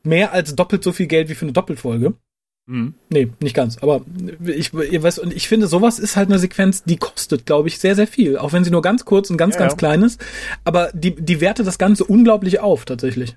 mehr 0.04 0.34
als 0.34 0.56
doppelt 0.56 0.84
so 0.84 0.92
viel 0.92 1.08
Geld 1.08 1.30
wie 1.30 1.36
für 1.36 1.46
eine 1.46 1.54
Doppelfolge. 1.54 2.14
Mhm. 2.68 2.94
Nee, 3.10 3.30
nicht 3.40 3.56
ganz. 3.56 3.78
Aber 3.80 4.02
ich, 4.46 4.74
ihr 4.74 5.04
weißt, 5.04 5.20
und 5.20 5.34
ich 5.34 5.48
finde, 5.48 5.68
sowas 5.68 6.00
ist 6.00 6.16
halt 6.16 6.30
eine 6.30 6.40
Sequenz, 6.40 6.84
die 6.84 6.98
kostet, 6.98 7.46
glaube 7.46 7.68
ich, 7.68 7.80
sehr, 7.80 7.96
sehr 7.96 8.08
viel. 8.08 8.38
Auch 8.38 8.54
wenn 8.54 8.64
sie 8.64 8.72
nur 8.72 8.82
ganz 8.82 9.04
kurz 9.04 9.30
und 9.30 9.38
ganz, 9.38 9.56
ja, 9.56 9.60
ganz 9.60 9.74
ja. 9.74 9.78
klein 9.78 10.04
ist. 10.04 10.24
Aber 10.64 10.92
die, 10.94 11.16
die 11.16 11.42
wertet 11.42 11.68
das 11.68 11.78
Ganze 11.78 12.06
unglaublich 12.06 12.60
auf, 12.60 12.86
tatsächlich. 12.86 13.36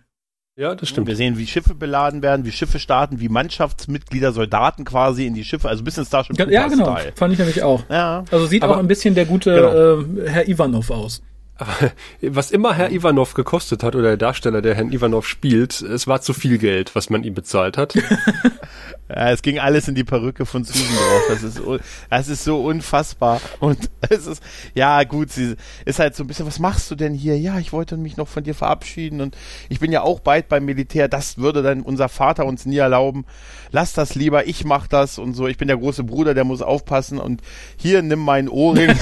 Ja, 0.56 0.76
das 0.76 0.88
stimmt. 0.88 1.08
Wir 1.08 1.16
sehen, 1.16 1.36
wie 1.36 1.48
Schiffe 1.48 1.74
beladen 1.74 2.22
werden, 2.22 2.44
wie 2.44 2.52
Schiffe 2.52 2.78
starten, 2.78 3.18
wie 3.18 3.28
Mannschaftsmitglieder, 3.28 4.32
Soldaten 4.32 4.84
quasi 4.84 5.26
in 5.26 5.34
die 5.34 5.42
Schiffe, 5.42 5.68
also 5.68 5.82
ein 5.82 5.84
bisschen 5.84 6.04
Starship 6.04 6.36
Trooper 6.36 6.52
Ja, 6.52 6.68
genau. 6.68 6.96
Style. 6.96 7.12
Fand 7.16 7.32
ich 7.32 7.38
nämlich 7.40 7.62
auch. 7.64 7.82
Ja. 7.90 8.24
Also 8.30 8.46
sieht 8.46 8.62
Aber 8.62 8.74
auch 8.74 8.78
ein 8.78 8.86
bisschen 8.86 9.16
der 9.16 9.24
gute 9.24 9.52
genau. 9.52 10.22
äh, 10.22 10.30
Herr 10.30 10.48
Ivanov 10.48 10.90
aus. 10.90 11.22
Aber 11.56 11.92
was 12.20 12.50
immer 12.50 12.74
Herr 12.74 12.90
Ivanov 12.90 13.34
gekostet 13.34 13.82
hat 13.82 13.94
oder 13.94 14.08
der 14.08 14.16
Darsteller, 14.16 14.60
der 14.60 14.74
Herrn 14.74 14.92
Ivanov 14.92 15.26
spielt, 15.26 15.80
es 15.80 16.06
war 16.06 16.20
zu 16.20 16.32
viel 16.32 16.58
Geld, 16.58 16.94
was 16.94 17.10
man 17.10 17.22
ihm 17.22 17.34
bezahlt 17.34 17.78
hat. 17.78 17.94
ja, 19.08 19.30
es 19.30 19.42
ging 19.42 19.60
alles 19.60 19.86
in 19.86 19.94
die 19.94 20.04
Perücke 20.04 20.46
von 20.46 20.64
Susan 20.64 20.86
drauf. 20.86 21.22
Das 21.28 21.42
ist, 21.42 21.62
das 22.10 22.28
ist 22.28 22.44
so 22.44 22.60
unfassbar. 22.64 23.40
Und 23.60 23.90
es 24.10 24.26
ist, 24.26 24.42
ja 24.74 25.04
gut, 25.04 25.30
sie 25.30 25.54
ist 25.84 26.00
halt 26.00 26.16
so 26.16 26.24
ein 26.24 26.26
bisschen, 26.26 26.46
was 26.46 26.58
machst 26.58 26.90
du 26.90 26.96
denn 26.96 27.14
hier? 27.14 27.38
Ja, 27.38 27.58
ich 27.58 27.72
wollte 27.72 27.96
mich 27.96 28.16
noch 28.16 28.28
von 28.28 28.42
dir 28.42 28.54
verabschieden 28.54 29.20
und 29.20 29.36
ich 29.68 29.78
bin 29.78 29.92
ja 29.92 30.02
auch 30.02 30.20
bald 30.20 30.48
beim 30.48 30.64
Militär. 30.64 31.06
Das 31.06 31.38
würde 31.38 31.62
dann 31.62 31.82
unser 31.82 32.08
Vater 32.08 32.46
uns 32.46 32.66
nie 32.66 32.78
erlauben. 32.78 33.26
Lass 33.70 33.92
das 33.92 34.16
lieber, 34.16 34.46
ich 34.46 34.64
mach 34.64 34.88
das 34.88 35.18
und 35.18 35.34
so. 35.34 35.46
Ich 35.46 35.56
bin 35.56 35.68
der 35.68 35.76
große 35.76 36.02
Bruder, 36.02 36.34
der 36.34 36.44
muss 36.44 36.62
aufpassen 36.62 37.18
und 37.18 37.42
hier 37.76 38.02
nimm 38.02 38.20
meinen 38.20 38.48
Ohrring. 38.48 38.96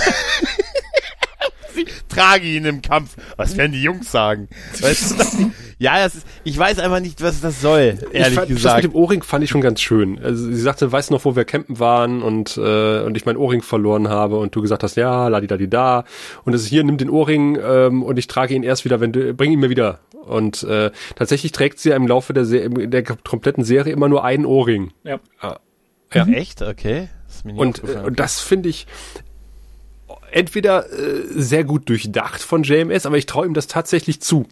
Trage 2.08 2.46
ihn 2.46 2.64
im 2.64 2.82
Kampf. 2.82 3.16
Was 3.36 3.56
werden 3.56 3.72
die 3.72 3.82
Jungs 3.82 4.10
sagen? 4.10 4.48
Weißt 4.80 5.12
du, 5.12 5.50
ja, 5.78 6.02
das 6.02 6.16
ist, 6.16 6.26
ich 6.44 6.58
weiß 6.58 6.78
einfach 6.78 7.00
nicht, 7.00 7.22
was 7.22 7.40
das 7.40 7.60
soll, 7.60 7.98
ehrlich 8.12 8.34
fand, 8.34 8.48
gesagt. 8.48 8.78
Das 8.78 8.82
mit 8.82 8.92
dem 8.92 8.96
Ohrring 8.96 9.22
fand 9.22 9.44
ich 9.44 9.50
schon 9.50 9.60
ganz 9.60 9.80
schön. 9.80 10.18
Also 10.22 10.46
sie 10.46 10.60
sagte, 10.60 10.90
weißt 10.90 11.10
du 11.10 11.14
noch, 11.14 11.24
wo 11.24 11.36
wir 11.36 11.44
campen 11.44 11.78
waren 11.78 12.22
und, 12.22 12.56
äh, 12.56 13.00
und 13.00 13.16
ich 13.16 13.26
meinen 13.26 13.36
Ohrring 13.36 13.62
verloren 13.62 14.08
habe 14.08 14.38
und 14.38 14.54
du 14.54 14.62
gesagt 14.62 14.82
hast, 14.82 14.96
ja, 14.96 15.28
ladi 15.28 15.46
ladi 15.46 15.68
da. 15.68 16.04
Und 16.44 16.54
es 16.54 16.62
ist 16.62 16.68
hier, 16.68 16.84
nimm 16.84 16.96
den 16.98 17.10
Ohrring 17.10 17.58
ähm, 17.62 18.02
und 18.02 18.18
ich 18.18 18.26
trage 18.26 18.54
ihn 18.54 18.62
erst 18.62 18.84
wieder, 18.84 19.00
wenn 19.00 19.12
du, 19.12 19.34
bring 19.34 19.52
ihn 19.52 19.60
mir 19.60 19.70
wieder. 19.70 20.00
Und 20.24 20.62
äh, 20.62 20.90
tatsächlich 21.16 21.52
trägt 21.52 21.80
sie 21.80 21.90
im 21.90 22.06
Laufe 22.06 22.32
der, 22.32 22.44
Se 22.44 22.68
der 22.70 23.02
kompletten 23.02 23.64
Serie 23.64 23.92
immer 23.92 24.08
nur 24.08 24.24
einen 24.24 24.46
Ohrring. 24.46 24.92
Ja. 25.04 25.18
Ah, 25.40 25.58
ja. 26.12 26.26
Echt? 26.26 26.62
Okay. 26.62 27.08
Das 27.26 27.42
und, 27.56 27.82
äh, 27.84 27.98
und 28.04 28.20
das 28.20 28.40
finde 28.40 28.68
ich, 28.68 28.86
entweder 30.32 30.90
äh, 30.90 31.22
sehr 31.28 31.64
gut 31.64 31.88
durchdacht 31.88 32.42
von 32.42 32.62
JMS, 32.62 33.06
aber 33.06 33.18
ich 33.18 33.26
traue 33.26 33.46
ihm 33.46 33.54
das 33.54 33.66
tatsächlich 33.66 34.20
zu. 34.20 34.46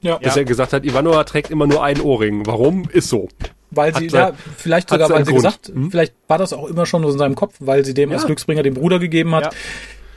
Ja. 0.00 0.18
Dass 0.18 0.34
ja. 0.34 0.42
er 0.42 0.44
gesagt 0.44 0.72
hat, 0.72 0.84
Ivanova 0.84 1.24
trägt 1.24 1.50
immer 1.50 1.66
nur 1.66 1.82
einen 1.82 2.00
Ohrring. 2.00 2.46
Warum? 2.46 2.88
Ist 2.90 3.08
so. 3.08 3.28
Weil 3.70 3.94
sie, 3.94 4.06
ja, 4.06 4.32
vielleicht 4.56 4.90
sogar, 4.90 5.10
weil 5.10 5.24
sie 5.24 5.32
Grund. 5.32 5.44
gesagt, 5.44 5.68
hm? 5.68 5.90
vielleicht 5.90 6.14
war 6.28 6.38
das 6.38 6.52
auch 6.52 6.66
immer 6.68 6.86
schon 6.86 7.02
in 7.02 7.18
seinem 7.18 7.34
Kopf, 7.34 7.56
weil 7.58 7.84
sie 7.84 7.94
dem 7.94 8.10
ja. 8.10 8.16
als 8.16 8.26
Glücksbringer 8.26 8.62
den 8.62 8.74
Bruder 8.74 8.98
gegeben 8.98 9.34
hat. 9.34 9.44
Ja. 9.44 9.50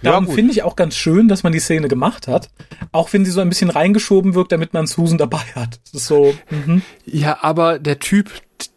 Darum 0.01 0.27
ja, 0.27 0.33
finde 0.33 0.51
ich 0.51 0.63
auch 0.63 0.75
ganz 0.75 0.95
schön, 0.95 1.27
dass 1.27 1.43
man 1.43 1.51
die 1.51 1.59
Szene 1.59 1.87
gemacht 1.87 2.27
hat. 2.27 2.49
Auch 2.91 3.11
wenn 3.11 3.25
sie 3.25 3.31
so 3.31 3.41
ein 3.41 3.49
bisschen 3.49 3.69
reingeschoben 3.69 4.33
wirkt, 4.33 4.51
damit 4.51 4.73
man 4.73 4.87
Susan 4.87 5.17
dabei 5.17 5.43
hat. 5.55 5.79
Das 5.85 6.01
ist 6.01 6.07
so. 6.07 6.33
Mhm. 6.49 6.83
Ja, 7.05 7.39
aber 7.41 7.79
der 7.79 7.99
Typ, 7.99 8.31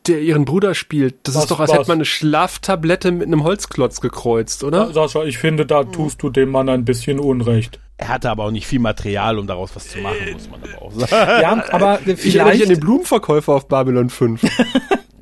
der 0.08 0.20
ihren 0.20 0.44
Bruder 0.44 0.74
spielt, 0.74 1.14
das 1.22 1.34
was, 1.34 1.44
ist 1.44 1.50
doch, 1.50 1.60
als 1.60 1.70
was? 1.70 1.78
hätte 1.78 1.88
man 1.88 1.98
eine 1.98 2.04
Schlaftablette 2.04 3.12
mit 3.12 3.26
einem 3.26 3.44
Holzklotz 3.44 4.00
gekreuzt, 4.00 4.64
oder? 4.64 4.92
Sascha, 4.92 5.24
ich 5.24 5.38
finde, 5.38 5.66
da 5.66 5.84
tust 5.84 6.22
du 6.22 6.30
dem 6.30 6.50
Mann 6.50 6.68
ein 6.68 6.84
bisschen 6.84 7.18
Unrecht. 7.18 7.78
Er 7.98 8.08
hatte 8.08 8.30
aber 8.30 8.44
auch 8.44 8.50
nicht 8.50 8.66
viel 8.66 8.80
Material, 8.80 9.38
um 9.38 9.46
daraus 9.46 9.76
was 9.76 9.88
zu 9.88 9.98
machen, 9.98 10.32
muss 10.32 10.50
man 10.50 10.60
aber 10.62 10.82
auch 10.82 10.92
sagen. 10.92 11.42
Ja, 11.42 11.64
aber 11.70 11.98
vielleicht... 11.98 12.24
Ich 12.24 12.36
erinnere 12.36 12.54
mich 12.54 12.62
an 12.64 12.68
den 12.70 12.80
Blumenverkäufer 12.80 13.52
auf 13.52 13.68
Babylon 13.68 14.10
5. 14.10 14.42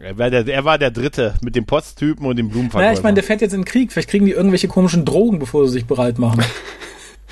Er 0.03 0.17
war, 0.17 0.31
der, 0.31 0.49
er 0.49 0.65
war 0.65 0.79
der 0.79 0.91
Dritte 0.91 1.35
mit 1.43 1.55
dem 1.55 1.67
Posttypen 1.67 2.25
und 2.25 2.37
dem 2.37 2.49
Blumenverkäufer. 2.49 2.87
Naja, 2.87 2.99
ich 2.99 3.03
meine, 3.03 3.17
der 3.17 3.23
fährt 3.23 3.43
jetzt 3.43 3.53
in 3.53 3.61
den 3.61 3.65
Krieg. 3.67 3.93
Vielleicht 3.93 4.09
kriegen 4.09 4.25
die 4.25 4.33
irgendwelche 4.33 4.67
komischen 4.67 5.05
Drogen, 5.05 5.39
bevor 5.39 5.67
sie 5.67 5.73
sich 5.75 5.87
bereit 5.87 6.19
machen. 6.19 6.43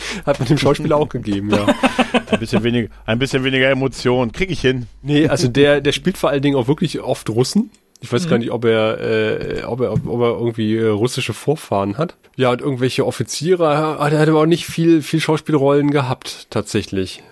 Hat 0.26 0.38
man 0.38 0.48
dem 0.48 0.58
Schauspieler 0.58 0.96
auch 0.96 1.08
gegeben, 1.08 1.50
ja. 1.50 1.66
Ein 2.30 2.40
bisschen 2.40 2.62
weniger, 2.62 2.88
ein 3.06 3.18
bisschen 3.18 3.44
weniger 3.44 3.70
Emotion. 3.70 4.32
Krieg 4.32 4.50
ich 4.50 4.60
hin. 4.60 4.86
Nee, 5.02 5.28
also 5.28 5.48
der, 5.48 5.80
der 5.80 5.92
spielt 5.92 6.18
vor 6.18 6.30
allen 6.30 6.42
Dingen 6.42 6.56
auch 6.56 6.68
wirklich 6.68 7.00
oft 7.00 7.28
Russen. 7.30 7.70
Ich 8.00 8.12
weiß 8.12 8.26
mhm. 8.26 8.30
gar 8.30 8.38
nicht, 8.38 8.50
ob 8.50 8.64
er, 8.64 9.00
äh, 9.00 9.62
ob 9.64 9.80
er, 9.80 9.92
ob, 9.92 10.06
ob 10.06 10.20
er 10.20 10.38
irgendwie 10.38 10.76
äh, 10.76 10.86
russische 10.86 11.32
Vorfahren 11.32 11.98
hat. 11.98 12.16
Ja, 12.36 12.52
und 12.52 12.60
irgendwelche 12.60 13.04
Offiziere, 13.04 13.66
ah, 13.66 14.10
der 14.10 14.20
hat 14.20 14.28
aber 14.28 14.42
auch 14.42 14.46
nicht 14.46 14.66
viel, 14.66 15.02
viel 15.02 15.20
Schauspielrollen 15.20 15.90
gehabt, 15.90 16.46
tatsächlich. 16.50 17.22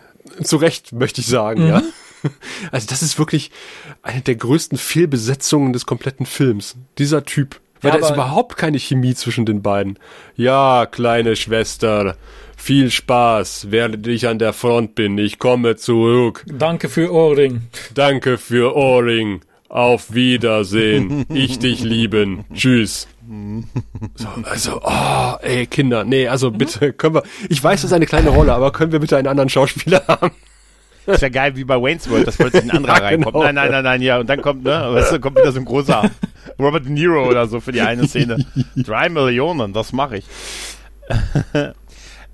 Zu 0.42 0.56
Recht, 0.56 0.92
möchte 0.92 1.20
ich 1.20 1.26
sagen, 1.26 1.64
mhm. 1.64 1.68
ja. 1.68 1.82
Also 2.72 2.88
das 2.88 3.02
ist 3.02 3.20
wirklich 3.20 3.52
eine 4.02 4.20
der 4.20 4.34
größten 4.34 4.78
Fehlbesetzungen 4.78 5.72
des 5.72 5.86
kompletten 5.86 6.26
Films. 6.26 6.74
Dieser 6.98 7.24
Typ. 7.24 7.60
Weil 7.82 7.92
ja, 7.92 7.98
da 7.98 8.06
ist 8.06 8.14
überhaupt 8.14 8.56
keine 8.56 8.78
Chemie 8.78 9.14
zwischen 9.14 9.46
den 9.46 9.62
beiden. 9.62 9.98
Ja, 10.34 10.86
kleine 10.86 11.36
Schwester, 11.36 12.16
viel 12.66 12.90
Spaß, 12.90 13.68
während 13.70 14.04
ich 14.08 14.26
an 14.26 14.40
der 14.40 14.52
Front 14.52 14.96
bin. 14.96 15.16
Ich 15.18 15.38
komme 15.38 15.76
zurück. 15.76 16.44
Danke 16.48 16.88
für 16.88 17.12
Ohrring. 17.12 17.62
Danke 17.94 18.38
für 18.38 18.74
Ohrring. 18.74 19.42
Auf 19.68 20.12
Wiedersehen. 20.12 21.26
Ich 21.32 21.60
dich 21.60 21.84
lieben. 21.84 22.44
Tschüss. 22.52 23.06
So, 24.16 24.28
also, 24.42 24.80
oh, 24.82 25.34
ey, 25.42 25.66
Kinder, 25.66 26.02
nee, 26.02 26.26
also 26.26 26.50
bitte, 26.50 26.92
können 26.92 27.14
wir, 27.16 27.22
ich 27.48 27.62
weiß, 27.62 27.82
das 27.82 27.90
ist 27.90 27.94
eine 27.94 28.06
kleine 28.06 28.30
Rolle, 28.30 28.52
aber 28.52 28.72
können 28.72 28.90
wir 28.90 28.98
bitte 28.98 29.16
einen 29.16 29.28
anderen 29.28 29.48
Schauspieler 29.48 30.02
haben? 30.08 30.32
Das 31.06 31.20
wäre 31.22 31.30
geil 31.30 31.54
wie 31.54 31.64
bei 31.64 31.80
Wayne's 31.80 32.10
World, 32.10 32.26
dass 32.26 32.36
plötzlich 32.36 32.64
ein 32.64 32.70
anderer 32.72 32.96
ja, 32.98 33.04
reinkommt. 33.04 33.34
Genau. 33.34 33.44
Nein, 33.44 33.54
nein, 33.54 33.70
nein, 33.70 33.84
nein, 33.84 34.02
ja. 34.02 34.18
Und 34.18 34.28
dann 34.28 34.42
kommt, 34.42 34.64
ne, 34.64 34.88
weißt 34.92 35.12
du, 35.12 35.20
kommt 35.20 35.38
wieder 35.38 35.52
so 35.52 35.60
ein 35.60 35.64
großer 35.64 36.10
Robert 36.58 36.84
De 36.84 36.90
Niro 36.90 37.28
oder 37.28 37.46
so 37.46 37.60
für 37.60 37.70
die 37.70 37.80
eine 37.80 38.08
Szene. 38.08 38.44
Drei 38.76 39.08
Millionen, 39.08 39.72
das 39.72 39.92
mache 39.92 40.18
ich. 40.18 40.24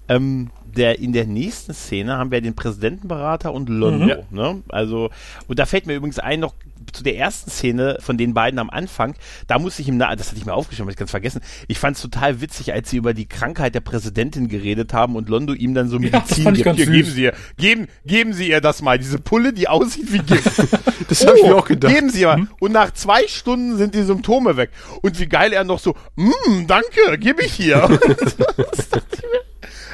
ähm, 0.09 0.51
der, 0.65 0.99
in 0.99 1.13
der 1.13 1.27
nächsten 1.27 1.75
Szene 1.75 2.17
haben 2.17 2.31
wir 2.31 2.41
den 2.41 2.55
Präsidentenberater 2.55 3.53
und 3.53 3.69
Londo. 3.69 4.17
Mhm. 4.31 4.37
Ne? 4.37 4.63
Also, 4.69 5.11
und 5.47 5.59
da 5.59 5.67
fällt 5.67 5.87
mir 5.87 5.95
übrigens 5.95 6.19
ein, 6.19 6.41
noch 6.41 6.55
zu 6.93 7.03
der 7.03 7.17
ersten 7.17 7.51
Szene 7.51 7.99
von 8.01 8.19
den 8.19 8.35
beiden 8.35 8.59
am 8.59 8.71
Anfang, 8.71 9.15
da 9.47 9.59
musste 9.59 9.83
ich 9.83 9.89
ihm, 9.89 9.99
das 9.99 10.09
hatte 10.29 10.37
ich 10.37 10.45
mir 10.45 10.55
aufgeschrieben, 10.55 10.87
habe 10.87 10.93
ich 10.93 10.99
ganz 10.99 11.11
vergessen. 11.11 11.41
Ich 11.69 11.79
fand 11.79 11.97
es 11.97 12.03
total 12.03 12.41
witzig, 12.41 12.73
als 12.73 12.91
sie 12.91 12.97
über 12.97 13.15
die 13.15 13.27
Krankheit 13.27 13.75
der 13.75 13.81
Präsidentin 13.81 14.49
geredet 14.49 14.93
haben 14.93 15.17
und 15.17 15.29
Londo 15.29 15.53
ihm 15.53 15.75
dann 15.75 15.89
so 15.89 15.99
Medizin 15.99 16.45
ja, 16.45 16.51
gibt. 16.51 16.77
Hier, 16.77 16.87
geben 16.87 17.09
Sie 17.09 17.23
ihr, 17.23 17.35
geben, 17.57 17.89
geben 18.05 18.33
Sie 18.33 18.49
ihr 18.49 18.61
das 18.61 18.83
mal, 18.83 18.99
diese 18.99 19.19
Pulle, 19.19 19.53
die 19.53 19.69
aussieht 19.69 20.13
wie 20.13 20.19
Gift. 20.19 20.59
das 21.09 21.27
habe 21.27 21.35
oh, 21.35 21.41
ich 21.41 21.47
mir 21.47 21.57
auch 21.57 21.67
gedacht. 21.67 21.95
Geben 21.95 22.11
Sie 22.11 22.23
ihr 22.23 22.29
mal. 22.29 22.37
Hm? 22.39 22.49
Und 22.61 22.73
nach 22.73 22.93
zwei 22.93 23.27
Stunden 23.27 23.77
sind 23.77 23.95
die 23.95 24.03
Symptome 24.03 24.57
weg. 24.57 24.71
Und 25.03 25.19
wie 25.21 25.27
geil 25.27 25.53
er 25.53 25.65
noch 25.65 25.79
so, 25.79 25.95
mm, 26.17 26.67
danke, 26.67 27.19
gebe 27.19 27.43
ich 27.45 27.53
hier. 27.53 27.89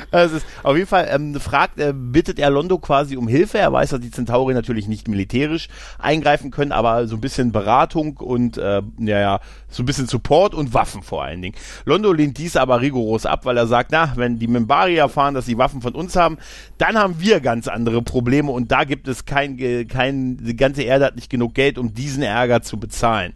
es 0.27 0.33
ist 0.33 0.47
auf 0.63 0.77
jeden 0.77 0.89
Fall 0.89 1.09
ähm, 1.11 1.39
fragt, 1.41 1.79
äh, 1.79 1.93
bittet 1.95 2.39
er 2.39 2.51
Londo 2.51 2.79
quasi 2.79 3.17
um 3.17 3.29
Hilfe. 3.29 3.59
Er 3.59 3.73
weiß, 3.73 3.91
dass 3.91 4.01
die 4.01 4.11
Centauri 4.11 4.55
natürlich 4.55 4.89
nicht 4.89 5.09
militärisch 5.09 5.69
eingreifen 5.99 6.51
können, 6.51 6.73
aber 6.73 7.07
so 7.07 7.17
ein 7.17 7.21
bisschen 7.21 7.53
Beratung 7.53 8.17
und 8.17 8.59
äh, 8.59 8.83
ja, 8.99 9.21
ja, 9.21 9.41
so 9.69 9.83
ein 9.83 9.87
bisschen 9.87 10.07
Support 10.07 10.55
und 10.55 10.75
Waffen 10.75 11.03
vor 11.03 11.25
allen 11.25 11.43
Dingen. 11.43 11.55
Londo 11.85 12.13
lehnt 12.13 12.39
dies 12.39 12.57
aber 12.57 12.81
rigoros 12.81 13.27
ab, 13.27 13.45
weil 13.45 13.57
er 13.57 13.67
sagt, 13.67 13.93
na, 13.93 14.13
wenn 14.17 14.39
die 14.39 14.49
Mimbari 14.49 14.97
erfahren, 14.97 15.35
dass 15.35 15.47
sie 15.47 15.59
Waffen 15.59 15.83
von 15.83 15.95
uns 15.95 16.17
haben, 16.17 16.39
dann 16.79 16.97
haben 16.97 17.21
wir 17.21 17.41
ganz 17.41 17.69
andere 17.69 18.03
Probleme 18.03 18.51
und 18.51 18.73
da 18.73 18.85
gibt 18.85 19.09
es 19.09 19.25
kein, 19.25 19.57
kein, 19.89 20.39
die 20.39 20.57
ganze 20.57 20.83
Erde 20.83 21.07
hat 21.07 21.17
nicht 21.17 21.31
genug 21.31 21.55
Geld, 21.55 21.79
um 21.79 21.93
diesen 21.95 22.23
Ärger 22.23 22.63
zu 22.63 22.79
bezahlen. 22.79 23.35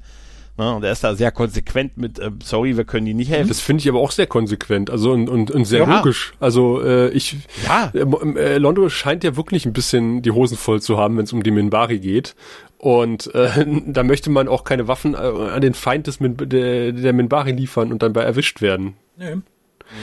Ne? 0.58 0.74
Und 0.74 0.84
er 0.84 0.92
ist 0.92 1.02
da 1.02 1.14
sehr 1.14 1.32
konsequent 1.32 1.96
mit, 1.96 2.18
äh, 2.18 2.30
sorry, 2.42 2.76
wir 2.76 2.84
können 2.84 3.06
die 3.06 3.14
nicht 3.14 3.30
helfen. 3.30 3.48
Das 3.48 3.60
finde 3.60 3.80
ich 3.80 3.88
aber 3.88 4.00
auch 4.00 4.10
sehr 4.10 4.26
konsequent, 4.26 4.90
also 4.90 5.12
und, 5.12 5.28
und, 5.28 5.50
und 5.50 5.64
sehr 5.64 5.86
ja. 5.86 5.96
logisch. 5.96 6.34
Also 6.40 6.82
äh, 6.82 7.08
ich, 7.08 7.36
ja. 7.66 7.90
äh, 7.94 8.00
äh, 8.00 8.58
Londo 8.58 8.88
scheint 8.88 9.24
ja 9.24 9.36
wirklich 9.36 9.64
ein 9.64 9.72
bisschen 9.72 10.20
die 10.22 10.30
Hosen 10.30 10.56
voll 10.56 10.82
zu 10.82 10.98
haben, 10.98 11.16
wenn 11.16 11.24
es 11.24 11.32
um 11.32 11.42
die 11.42 11.50
Minbari 11.50 11.98
geht. 11.98 12.34
Und 12.76 13.34
äh, 13.34 13.64
da 13.86 14.02
möchte 14.02 14.28
man 14.28 14.48
auch 14.48 14.64
keine 14.64 14.88
Waffen 14.88 15.14
äh, 15.14 15.16
an 15.16 15.62
den 15.62 15.74
Feind 15.74 16.06
des 16.06 16.20
Min 16.20 16.36
der, 16.36 16.92
der 16.92 17.12
Minbari 17.12 17.52
liefern 17.52 17.90
und 17.90 18.02
dann 18.02 18.12
bei 18.12 18.22
erwischt 18.22 18.60
werden. 18.60 18.94
Nee. 19.16 19.36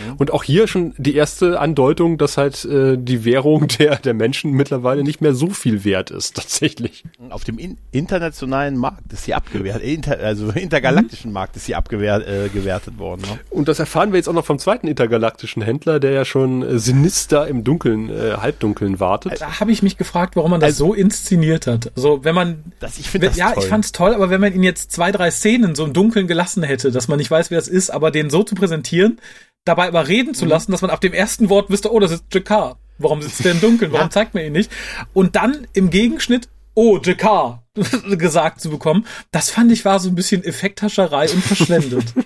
Mhm. 0.07 0.15
Und 0.17 0.31
auch 0.31 0.43
hier 0.43 0.67
schon 0.67 0.93
die 0.97 1.15
erste 1.15 1.59
Andeutung, 1.59 2.17
dass 2.17 2.37
halt 2.37 2.65
äh, 2.65 2.97
die 2.97 3.25
Währung 3.25 3.67
der, 3.79 3.97
der 3.97 4.13
Menschen 4.13 4.51
mittlerweile 4.51 5.03
nicht 5.03 5.21
mehr 5.21 5.33
so 5.33 5.49
viel 5.49 5.83
wert 5.83 6.11
ist, 6.11 6.35
tatsächlich. 6.35 7.03
Auf 7.29 7.43
dem 7.43 7.57
in 7.57 7.77
internationalen 7.91 8.77
Markt 8.77 9.11
ist 9.13 9.23
sie 9.23 9.33
abgewertet, 9.33 9.83
inter, 9.83 10.19
also 10.19 10.49
intergalaktischen 10.55 11.31
mhm. 11.31 11.33
Markt 11.33 11.55
ist 11.55 11.65
sie 11.65 11.75
abgewertet 11.75 12.93
äh, 12.95 12.99
worden. 12.99 13.21
Ne? 13.21 13.39
Und 13.49 13.67
das 13.67 13.79
erfahren 13.79 14.11
wir 14.11 14.17
jetzt 14.17 14.27
auch 14.27 14.33
noch 14.33 14.45
vom 14.45 14.59
zweiten 14.59 14.87
intergalaktischen 14.87 15.61
Händler, 15.61 15.99
der 15.99 16.11
ja 16.11 16.25
schon 16.25 16.63
äh, 16.63 16.79
sinister 16.79 17.47
im 17.47 17.63
Dunkeln, 17.63 18.09
äh, 18.09 18.37
Halbdunkeln 18.37 18.99
wartet. 18.99 19.41
Da 19.41 19.59
habe 19.59 19.71
ich 19.71 19.83
mich 19.83 19.97
gefragt, 19.97 20.35
warum 20.35 20.51
man 20.51 20.59
das 20.59 20.71
also, 20.71 20.87
so 20.87 20.93
inszeniert 20.93 21.67
hat. 21.67 21.91
Also 21.95 22.23
wenn 22.23 22.35
man, 22.35 22.63
das, 22.79 22.97
ich 22.99 23.09
finde 23.09 23.27
das 23.27 23.37
ja, 23.37 23.51
toll. 23.51 23.63
ich 23.63 23.69
fand's 23.69 23.91
toll, 23.91 24.13
aber 24.13 24.29
wenn 24.29 24.41
man 24.41 24.53
ihn 24.53 24.63
jetzt 24.63 24.91
zwei, 24.91 25.11
drei 25.11 25.31
Szenen 25.31 25.75
so 25.75 25.85
im 25.85 25.93
Dunkeln 25.93 26.27
gelassen 26.27 26.63
hätte, 26.63 26.91
dass 26.91 27.07
man 27.07 27.17
nicht 27.17 27.31
weiß, 27.31 27.51
wer 27.51 27.59
es 27.59 27.67
ist, 27.67 27.89
aber 27.89 28.11
den 28.11 28.29
so 28.29 28.43
zu 28.43 28.55
präsentieren, 28.55 29.19
dabei 29.65 29.87
aber 29.87 30.07
reden 30.07 30.33
zu 30.33 30.45
mhm. 30.45 30.51
lassen, 30.51 30.71
dass 30.71 30.81
man 30.81 30.91
ab 30.91 31.01
dem 31.01 31.13
ersten 31.13 31.49
Wort 31.49 31.69
wüsste, 31.69 31.91
oh, 31.91 31.99
das 31.99 32.11
ist 32.11 32.25
Jakar. 32.33 32.77
Warum 32.97 33.21
sitzt 33.21 33.45
der 33.45 33.53
im 33.53 33.61
Dunkeln? 33.61 33.91
Warum 33.91 34.07
ja. 34.07 34.11
zeigt 34.11 34.33
man 34.33 34.43
ihn 34.43 34.51
nicht? 34.51 34.71
Und 35.13 35.35
dann 35.35 35.67
im 35.73 35.89
Gegenschnitt, 35.89 36.49
oh, 36.73 36.99
Jakar 37.01 37.63
gesagt 38.17 38.61
zu 38.61 38.69
bekommen, 38.69 39.05
das 39.31 39.49
fand 39.49 39.71
ich 39.71 39.85
war 39.85 39.99
so 39.99 40.09
ein 40.09 40.15
bisschen 40.15 40.43
Effekthascherei 40.43 41.29
und 41.31 41.43
verschwendet. 41.43 42.13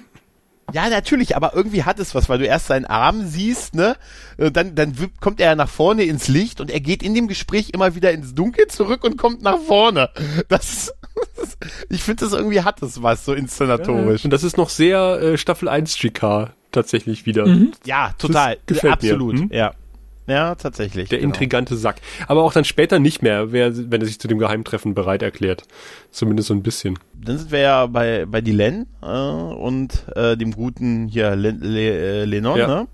Ja, 0.71 0.89
natürlich, 0.89 1.35
aber 1.35 1.53
irgendwie 1.53 1.83
hat 1.83 1.99
es 1.99 2.15
was, 2.15 2.29
weil 2.29 2.39
du 2.39 2.47
erst 2.47 2.65
seinen 2.65 2.85
Arm 2.85 3.27
siehst, 3.27 3.75
ne? 3.75 3.95
Äh, 4.37 4.49
dann, 4.49 4.73
dann 4.73 4.95
kommt 5.19 5.39
er 5.39 5.55
nach 5.55 5.69
vorne 5.69 6.03
ins 6.03 6.27
Licht 6.27 6.61
und 6.61 6.71
er 6.71 6.79
geht 6.79 7.03
in 7.03 7.13
dem 7.13 7.27
Gespräch 7.27 7.69
immer 7.73 7.93
wieder 7.93 8.11
ins 8.11 8.33
Dunkel 8.33 8.67
zurück 8.67 9.03
und 9.03 9.17
kommt 9.17 9.43
nach 9.43 9.59
vorne. 9.59 10.09
Das, 10.47 10.91
ich 11.89 12.03
finde, 12.03 12.25
das 12.25 12.33
irgendwie 12.33 12.61
hat 12.61 12.81
es 12.81 13.01
was, 13.01 13.25
so 13.25 13.33
inszenatorisch. 13.33 14.21
Ja, 14.21 14.25
und 14.25 14.31
das 14.31 14.43
ist 14.43 14.57
noch 14.57 14.69
sehr 14.69 15.19
äh, 15.21 15.37
Staffel 15.37 15.69
1 15.69 15.97
GK 15.97 16.51
tatsächlich 16.71 17.25
wieder. 17.25 17.45
Mhm. 17.45 17.71
Ja, 17.85 18.13
total. 18.17 18.57
Das 18.65 18.75
gefällt 18.75 18.93
Absolut, 18.93 19.35
mir. 19.35 19.41
Hm? 19.41 19.49
ja. 19.51 19.73
Ja, 20.25 20.55
tatsächlich. 20.55 21.09
Der 21.09 21.19
genau. 21.19 21.33
intrigante 21.33 21.75
Sack. 21.75 21.97
Aber 22.27 22.43
auch 22.43 22.53
dann 22.53 22.63
später 22.63 22.99
nicht 22.99 23.21
mehr, 23.21 23.51
wenn 23.51 23.91
er 23.91 24.05
sich 24.05 24.19
zu 24.19 24.27
dem 24.27 24.39
Geheimtreffen 24.39 24.93
bereit 24.93 25.21
erklärt. 25.21 25.63
Zumindest 26.11 26.47
so 26.47 26.53
ein 26.53 26.63
bisschen. 26.63 26.97
Dann 27.13 27.37
sind 27.37 27.51
wir 27.51 27.59
ja 27.59 27.85
bei, 27.87 28.25
bei 28.25 28.39
Dylan 28.41 28.87
äh, 29.01 29.05
und 29.05 30.05
äh, 30.15 30.37
dem 30.37 30.51
guten 30.51 31.07
hier 31.07 31.35
Le, 31.35 31.51
Le, 31.51 32.21
äh, 32.21 32.25
Lennon, 32.25 32.57
ja. 32.57 32.67
ne? 32.67 32.87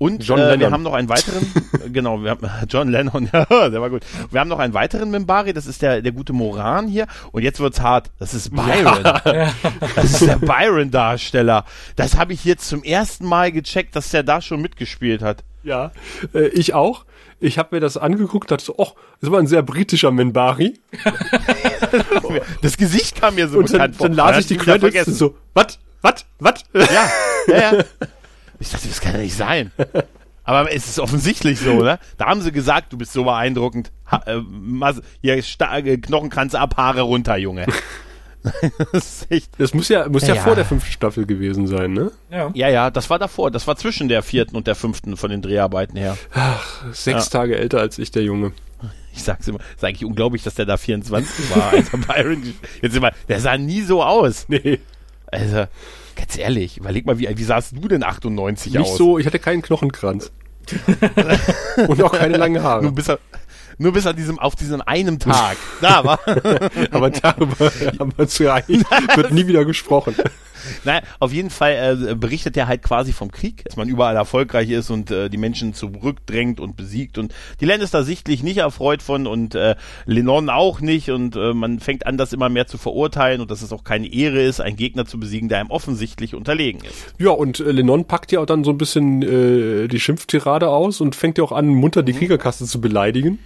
Und 0.00 0.24
John 0.24 0.38
äh, 0.38 0.58
wir 0.58 0.70
haben 0.70 0.82
noch 0.82 0.94
einen 0.94 1.10
weiteren, 1.10 1.52
genau, 1.92 2.22
wir 2.22 2.30
haben 2.30 2.48
John 2.70 2.88
Lennon, 2.88 3.28
ja, 3.34 3.68
der 3.68 3.82
war 3.82 3.90
gut. 3.90 4.00
Wir 4.30 4.40
haben 4.40 4.48
noch 4.48 4.58
einen 4.58 4.72
weiteren 4.72 5.10
Mimbari, 5.10 5.52
das 5.52 5.66
ist 5.66 5.82
der, 5.82 6.00
der 6.00 6.12
gute 6.12 6.32
Moran 6.32 6.88
hier. 6.88 7.06
Und 7.32 7.42
jetzt 7.42 7.60
wird's 7.60 7.82
hart. 7.82 8.10
Das 8.18 8.32
ist 8.32 8.50
Byron. 8.50 9.04
Ja. 9.04 9.52
Das 9.94 10.12
ist 10.12 10.26
der 10.26 10.36
Byron-Darsteller. 10.36 11.66
Das 11.96 12.16
habe 12.16 12.32
ich 12.32 12.46
jetzt 12.46 12.66
zum 12.66 12.82
ersten 12.82 13.26
Mal 13.26 13.52
gecheckt, 13.52 13.94
dass 13.94 14.08
der 14.08 14.22
da 14.22 14.40
schon 14.40 14.62
mitgespielt 14.62 15.20
hat. 15.20 15.44
Ja, 15.64 15.92
äh, 16.32 16.48
ich 16.48 16.72
auch. 16.72 17.04
Ich 17.38 17.58
habe 17.58 17.76
mir 17.76 17.80
das 17.80 17.98
angeguckt, 17.98 18.50
dachte 18.50 18.64
so, 18.64 18.74
oh, 18.78 18.92
das 19.20 19.30
war 19.30 19.38
ein 19.38 19.46
sehr 19.46 19.62
britischer 19.62 20.12
Minbari. 20.12 20.80
das 22.62 22.78
Gesicht 22.78 23.20
kam 23.20 23.34
mir 23.34 23.48
so 23.48 23.58
und 23.58 23.70
bekannt 23.70 23.82
dann, 23.82 23.98
vor. 23.98 24.08
Dann 24.08 24.16
las 24.16 24.38
ich 24.38 24.46
die 24.46 24.56
Credits 24.56 25.18
so, 25.18 25.36
was, 25.52 25.78
was, 26.00 26.24
was? 26.38 26.64
Ja, 26.72 27.10
ja, 27.48 27.72
ja. 27.72 27.84
Ich 28.60 28.70
dachte, 28.70 28.88
das 28.88 29.00
kann 29.00 29.12
ja 29.12 29.18
nicht 29.18 29.36
sein. 29.36 29.72
Aber 30.44 30.72
es 30.72 30.86
ist 30.86 30.98
offensichtlich 30.98 31.58
so, 31.60 31.82
ne? 31.82 31.98
Da 32.18 32.26
haben 32.26 32.40
sie 32.42 32.52
gesagt, 32.52 32.92
du 32.92 32.98
bist 32.98 33.12
so 33.12 33.24
beeindruckend. 33.24 33.92
Ha, 34.10 34.22
äh, 34.26 34.40
hier 35.22 35.42
starke 35.42 35.98
Knochenkranz 35.98 36.54
ab, 36.54 36.76
Haare 36.76 37.02
runter, 37.02 37.36
Junge. 37.36 37.66
das, 38.92 39.26
das, 39.58 39.74
muss 39.74 39.88
ja, 39.88 40.08
muss 40.08 40.26
ja, 40.26 40.34
ja, 40.34 40.42
vor 40.42 40.54
der 40.54 40.64
fünften 40.64 40.92
Staffel 40.92 41.26
gewesen 41.26 41.66
sein, 41.66 41.92
ne? 41.92 42.10
Ja. 42.30 42.50
ja, 42.54 42.68
ja, 42.68 42.90
das 42.90 43.10
war 43.10 43.18
davor. 43.18 43.50
Das 43.50 43.66
war 43.66 43.76
zwischen 43.76 44.08
der 44.08 44.22
vierten 44.22 44.56
und 44.56 44.66
der 44.66 44.74
fünften 44.74 45.16
von 45.16 45.30
den 45.30 45.42
Dreharbeiten 45.42 45.96
her. 45.96 46.16
Ach, 46.32 46.84
sechs 46.92 47.26
ja. 47.26 47.40
Tage 47.40 47.58
älter 47.58 47.80
als 47.80 47.98
ich, 47.98 48.10
der 48.10 48.22
Junge. 48.22 48.52
Ich 49.12 49.24
sag's 49.24 49.48
immer, 49.48 49.58
ist 49.74 49.84
eigentlich 49.84 50.04
unglaublich, 50.04 50.42
dass 50.42 50.54
der 50.54 50.66
da 50.66 50.76
24 50.76 51.54
war, 51.54 51.70
als 51.70 51.90
Byron, 51.90 52.54
jetzt 52.80 52.96
immer, 52.96 53.10
der 53.28 53.40
sah 53.40 53.58
nie 53.58 53.82
so 53.82 54.02
aus. 54.02 54.46
Nee. 54.48 54.78
Also, 55.30 55.66
Ganz 56.20 56.36
ehrlich, 56.36 56.76
überleg 56.76 57.06
mal, 57.06 57.18
wie, 57.18 57.28
wie 57.34 57.44
sahst 57.44 57.72
du 57.72 57.88
denn 57.88 58.02
98 58.02 58.72
Nicht 58.72 58.80
aus? 58.80 58.88
Nicht 58.88 58.98
so, 58.98 59.18
ich 59.18 59.26
hatte 59.26 59.38
keinen 59.38 59.62
Knochenkranz. 59.62 60.30
Und 61.88 62.02
auch 62.02 62.12
keine 62.12 62.36
langen 62.36 62.62
Haare. 62.62 62.82
Nur 62.82 62.92
bis, 62.92 63.10
nur 63.78 63.92
bis 63.92 64.06
an 64.06 64.16
diesem, 64.16 64.38
auf 64.38 64.54
diesem 64.54 64.82
einen 64.82 65.18
Tag. 65.18 65.56
Da 65.80 66.04
war. 66.04 66.20
Aber 66.90 67.08
darüber 67.08 67.72
haben 67.98 68.12
wir 68.16 68.28
zu 68.28 68.44
wird 69.16 69.32
nie 69.32 69.46
wieder 69.46 69.64
gesprochen. 69.64 70.14
Naja, 70.84 71.02
auf 71.18 71.32
jeden 71.32 71.50
Fall 71.50 72.08
äh, 72.10 72.14
berichtet 72.14 72.56
er 72.56 72.68
halt 72.68 72.82
quasi 72.82 73.12
vom 73.12 73.30
Krieg, 73.30 73.64
dass 73.64 73.76
man 73.76 73.88
überall 73.88 74.16
erfolgreich 74.16 74.70
ist 74.70 74.90
und 74.90 75.10
äh, 75.10 75.28
die 75.28 75.36
Menschen 75.36 75.74
zurückdrängt 75.74 76.60
und 76.60 76.76
besiegt 76.76 77.18
und 77.18 77.34
die 77.60 77.64
Lannister 77.64 78.04
sichtlich 78.04 78.42
nicht 78.42 78.58
erfreut 78.58 79.02
von 79.02 79.26
und 79.26 79.54
äh, 79.54 79.76
Lennon 80.06 80.50
auch 80.50 80.80
nicht 80.80 81.10
und 81.10 81.36
äh, 81.36 81.54
man 81.54 81.80
fängt 81.80 82.06
an, 82.06 82.16
das 82.16 82.32
immer 82.32 82.48
mehr 82.48 82.66
zu 82.66 82.78
verurteilen 82.78 83.40
und 83.40 83.50
dass 83.50 83.62
es 83.62 83.72
auch 83.72 83.84
keine 83.84 84.12
Ehre 84.12 84.42
ist, 84.42 84.60
einen 84.60 84.76
Gegner 84.76 85.06
zu 85.06 85.18
besiegen, 85.18 85.48
der 85.48 85.60
einem 85.60 85.70
offensichtlich 85.70 86.34
unterlegen 86.34 86.82
ist. 86.84 87.14
Ja, 87.18 87.30
und 87.30 87.60
äh, 87.60 87.70
Lennon 87.70 88.04
packt 88.04 88.32
ja 88.32 88.40
auch 88.40 88.46
dann 88.46 88.64
so 88.64 88.70
ein 88.70 88.78
bisschen 88.78 89.22
äh, 89.22 89.88
die 89.88 90.00
Schimpftirade 90.00 90.68
aus 90.68 91.00
und 91.00 91.16
fängt 91.16 91.38
ja 91.38 91.44
auch 91.44 91.52
an, 91.52 91.68
munter 91.68 92.02
die 92.02 92.12
mhm. 92.12 92.18
Kriegerkaste 92.18 92.64
zu 92.64 92.80
beleidigen 92.80 93.38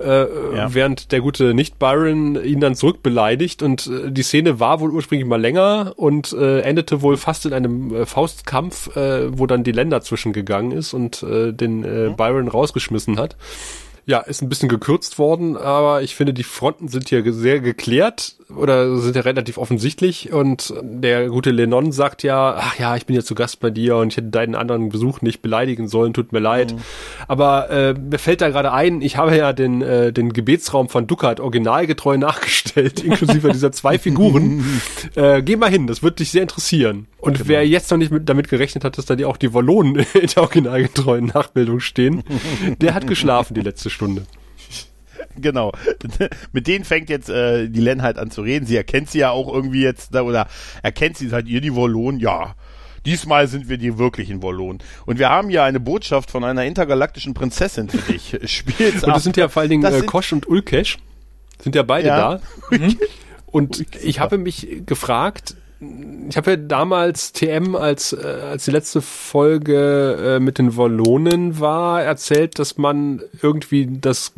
äh, 0.00 0.56
ja. 0.56 0.74
während 0.74 1.12
der 1.12 1.20
gute 1.20 1.54
Nicht-Byron 1.54 2.42
ihn 2.42 2.60
dann 2.60 2.74
zurückbeleidigt 2.74 3.62
und 3.62 3.86
äh, 3.86 4.10
die 4.10 4.22
Szene 4.22 4.60
war 4.60 4.80
wohl 4.80 4.90
ursprünglich 4.90 5.28
mal 5.28 5.40
länger 5.40 5.94
und 5.96 6.32
äh, 6.32 6.36
endete 6.44 7.02
wohl 7.02 7.16
fast 7.16 7.46
in 7.46 7.52
einem 7.52 7.94
äh, 7.94 8.06
Faustkampf, 8.06 8.96
äh, 8.96 9.38
wo 9.38 9.46
dann 9.46 9.64
die 9.64 9.72
Länder 9.72 10.00
zwischengegangen 10.00 10.72
ist 10.72 10.94
und 10.94 11.22
äh, 11.22 11.52
den 11.52 11.84
äh, 11.84 12.08
mhm. 12.08 12.16
Byron 12.16 12.48
rausgeschmissen 12.48 13.18
hat. 13.18 13.36
Ja, 14.06 14.18
ist 14.18 14.42
ein 14.42 14.50
bisschen 14.50 14.68
gekürzt 14.68 15.18
worden, 15.18 15.56
aber 15.56 16.02
ich 16.02 16.14
finde, 16.14 16.34
die 16.34 16.42
Fronten 16.42 16.88
sind 16.88 17.08
hier 17.08 17.24
sehr 17.32 17.60
geklärt 17.60 18.36
oder 18.54 18.96
sind 18.98 19.16
ja 19.16 19.22
relativ 19.22 19.58
offensichtlich 19.58 20.32
und 20.32 20.74
der 20.82 21.28
gute 21.28 21.50
Lennon 21.50 21.92
sagt 21.92 22.22
ja, 22.22 22.54
ach 22.58 22.78
ja, 22.78 22.96
ich 22.96 23.06
bin 23.06 23.16
ja 23.16 23.22
zu 23.22 23.34
Gast 23.34 23.60
bei 23.60 23.70
dir 23.70 23.96
und 23.96 24.08
ich 24.08 24.16
hätte 24.16 24.28
deinen 24.28 24.54
anderen 24.54 24.90
Besuch 24.90 25.22
nicht 25.22 25.42
beleidigen 25.42 25.88
sollen, 25.88 26.12
tut 26.12 26.32
mir 26.32 26.40
leid. 26.40 26.74
Mhm. 26.74 26.78
Aber 27.26 27.70
äh, 27.70 27.94
mir 27.94 28.18
fällt 28.18 28.40
da 28.40 28.50
gerade 28.50 28.72
ein, 28.72 29.00
ich 29.02 29.16
habe 29.16 29.36
ja 29.36 29.52
den, 29.52 29.82
äh, 29.82 30.12
den 30.12 30.32
Gebetsraum 30.32 30.88
von 30.88 31.06
Ducat 31.06 31.40
originalgetreu 31.40 32.16
nachgestellt, 32.18 33.02
inklusive 33.02 33.50
dieser 33.52 33.72
zwei 33.72 33.98
Figuren. 33.98 34.64
äh, 35.14 35.42
geh 35.42 35.56
mal 35.56 35.70
hin, 35.70 35.86
das 35.86 36.02
wird 36.02 36.18
dich 36.18 36.30
sehr 36.30 36.42
interessieren. 36.42 37.06
Und 37.18 37.38
genau. 37.38 37.48
wer 37.48 37.66
jetzt 37.66 37.90
noch 37.90 37.98
nicht 37.98 38.12
mit, 38.12 38.28
damit 38.28 38.48
gerechnet 38.48 38.84
hat, 38.84 38.98
dass 38.98 39.06
da 39.06 39.16
die 39.16 39.24
auch 39.24 39.36
die 39.38 39.54
Wallonen 39.54 39.96
in 40.14 40.26
der 40.26 40.42
originalgetreuen 40.42 41.26
Nachbildung 41.26 41.80
stehen, 41.80 42.22
der 42.80 42.94
hat 42.94 43.06
geschlafen 43.06 43.54
die 43.54 43.62
letzte 43.62 43.90
Stunde. 43.90 44.26
Genau. 45.36 45.72
Mit 46.52 46.66
denen 46.66 46.84
fängt 46.84 47.10
jetzt 47.10 47.28
äh, 47.28 47.68
die 47.68 47.80
Len 47.80 48.02
halt 48.02 48.18
an 48.18 48.30
zu 48.30 48.42
reden. 48.42 48.66
Sie 48.66 48.76
erkennt 48.76 49.10
sie 49.10 49.18
ja 49.18 49.30
auch 49.30 49.52
irgendwie 49.52 49.82
jetzt, 49.82 50.14
oder 50.14 50.46
erkennt 50.82 51.16
sie 51.16 51.30
halt 51.32 51.48
ihr 51.48 51.60
die 51.60 51.74
Wollon, 51.74 52.18
ja. 52.18 52.54
Diesmal 53.06 53.48
sind 53.48 53.68
wir 53.68 53.76
die 53.76 53.98
wirklichen 53.98 54.42
Wollon. 54.42 54.78
Und 55.04 55.18
wir 55.18 55.28
haben 55.28 55.50
hier 55.50 55.62
eine 55.62 55.78
Botschaft 55.78 56.30
von 56.30 56.42
einer 56.42 56.64
intergalaktischen 56.64 57.34
Prinzessin 57.34 57.90
für 57.90 58.12
dich. 58.12 58.38
Spiel's 58.50 59.02
Und 59.02 59.08
das 59.08 59.16
ab. 59.16 59.20
sind 59.20 59.36
ja 59.36 59.48
vor 59.48 59.60
allen 59.60 59.70
Dingen 59.70 59.84
äh, 59.84 60.00
Kosch 60.02 60.32
und 60.32 60.48
Ulkesh. 60.48 60.98
Sind 61.60 61.74
ja 61.74 61.82
beide 61.82 62.08
ja. 62.08 62.16
da. 62.16 62.40
Mhm. 62.76 62.98
Und 63.46 63.86
ich 64.02 64.18
habe 64.18 64.36
mich 64.36 64.82
gefragt, 64.84 65.54
ich 66.28 66.36
habe 66.36 66.52
ja 66.52 66.56
damals 66.56 67.32
TM, 67.32 67.76
als, 67.76 68.12
äh, 68.12 68.16
als 68.50 68.64
die 68.64 68.72
letzte 68.72 69.00
Folge 69.00 70.36
äh, 70.36 70.40
mit 70.40 70.58
den 70.58 70.76
Wollonen 70.76 71.60
war, 71.60 72.02
erzählt, 72.02 72.58
dass 72.58 72.78
man 72.78 73.22
irgendwie 73.42 73.88
das 74.00 74.32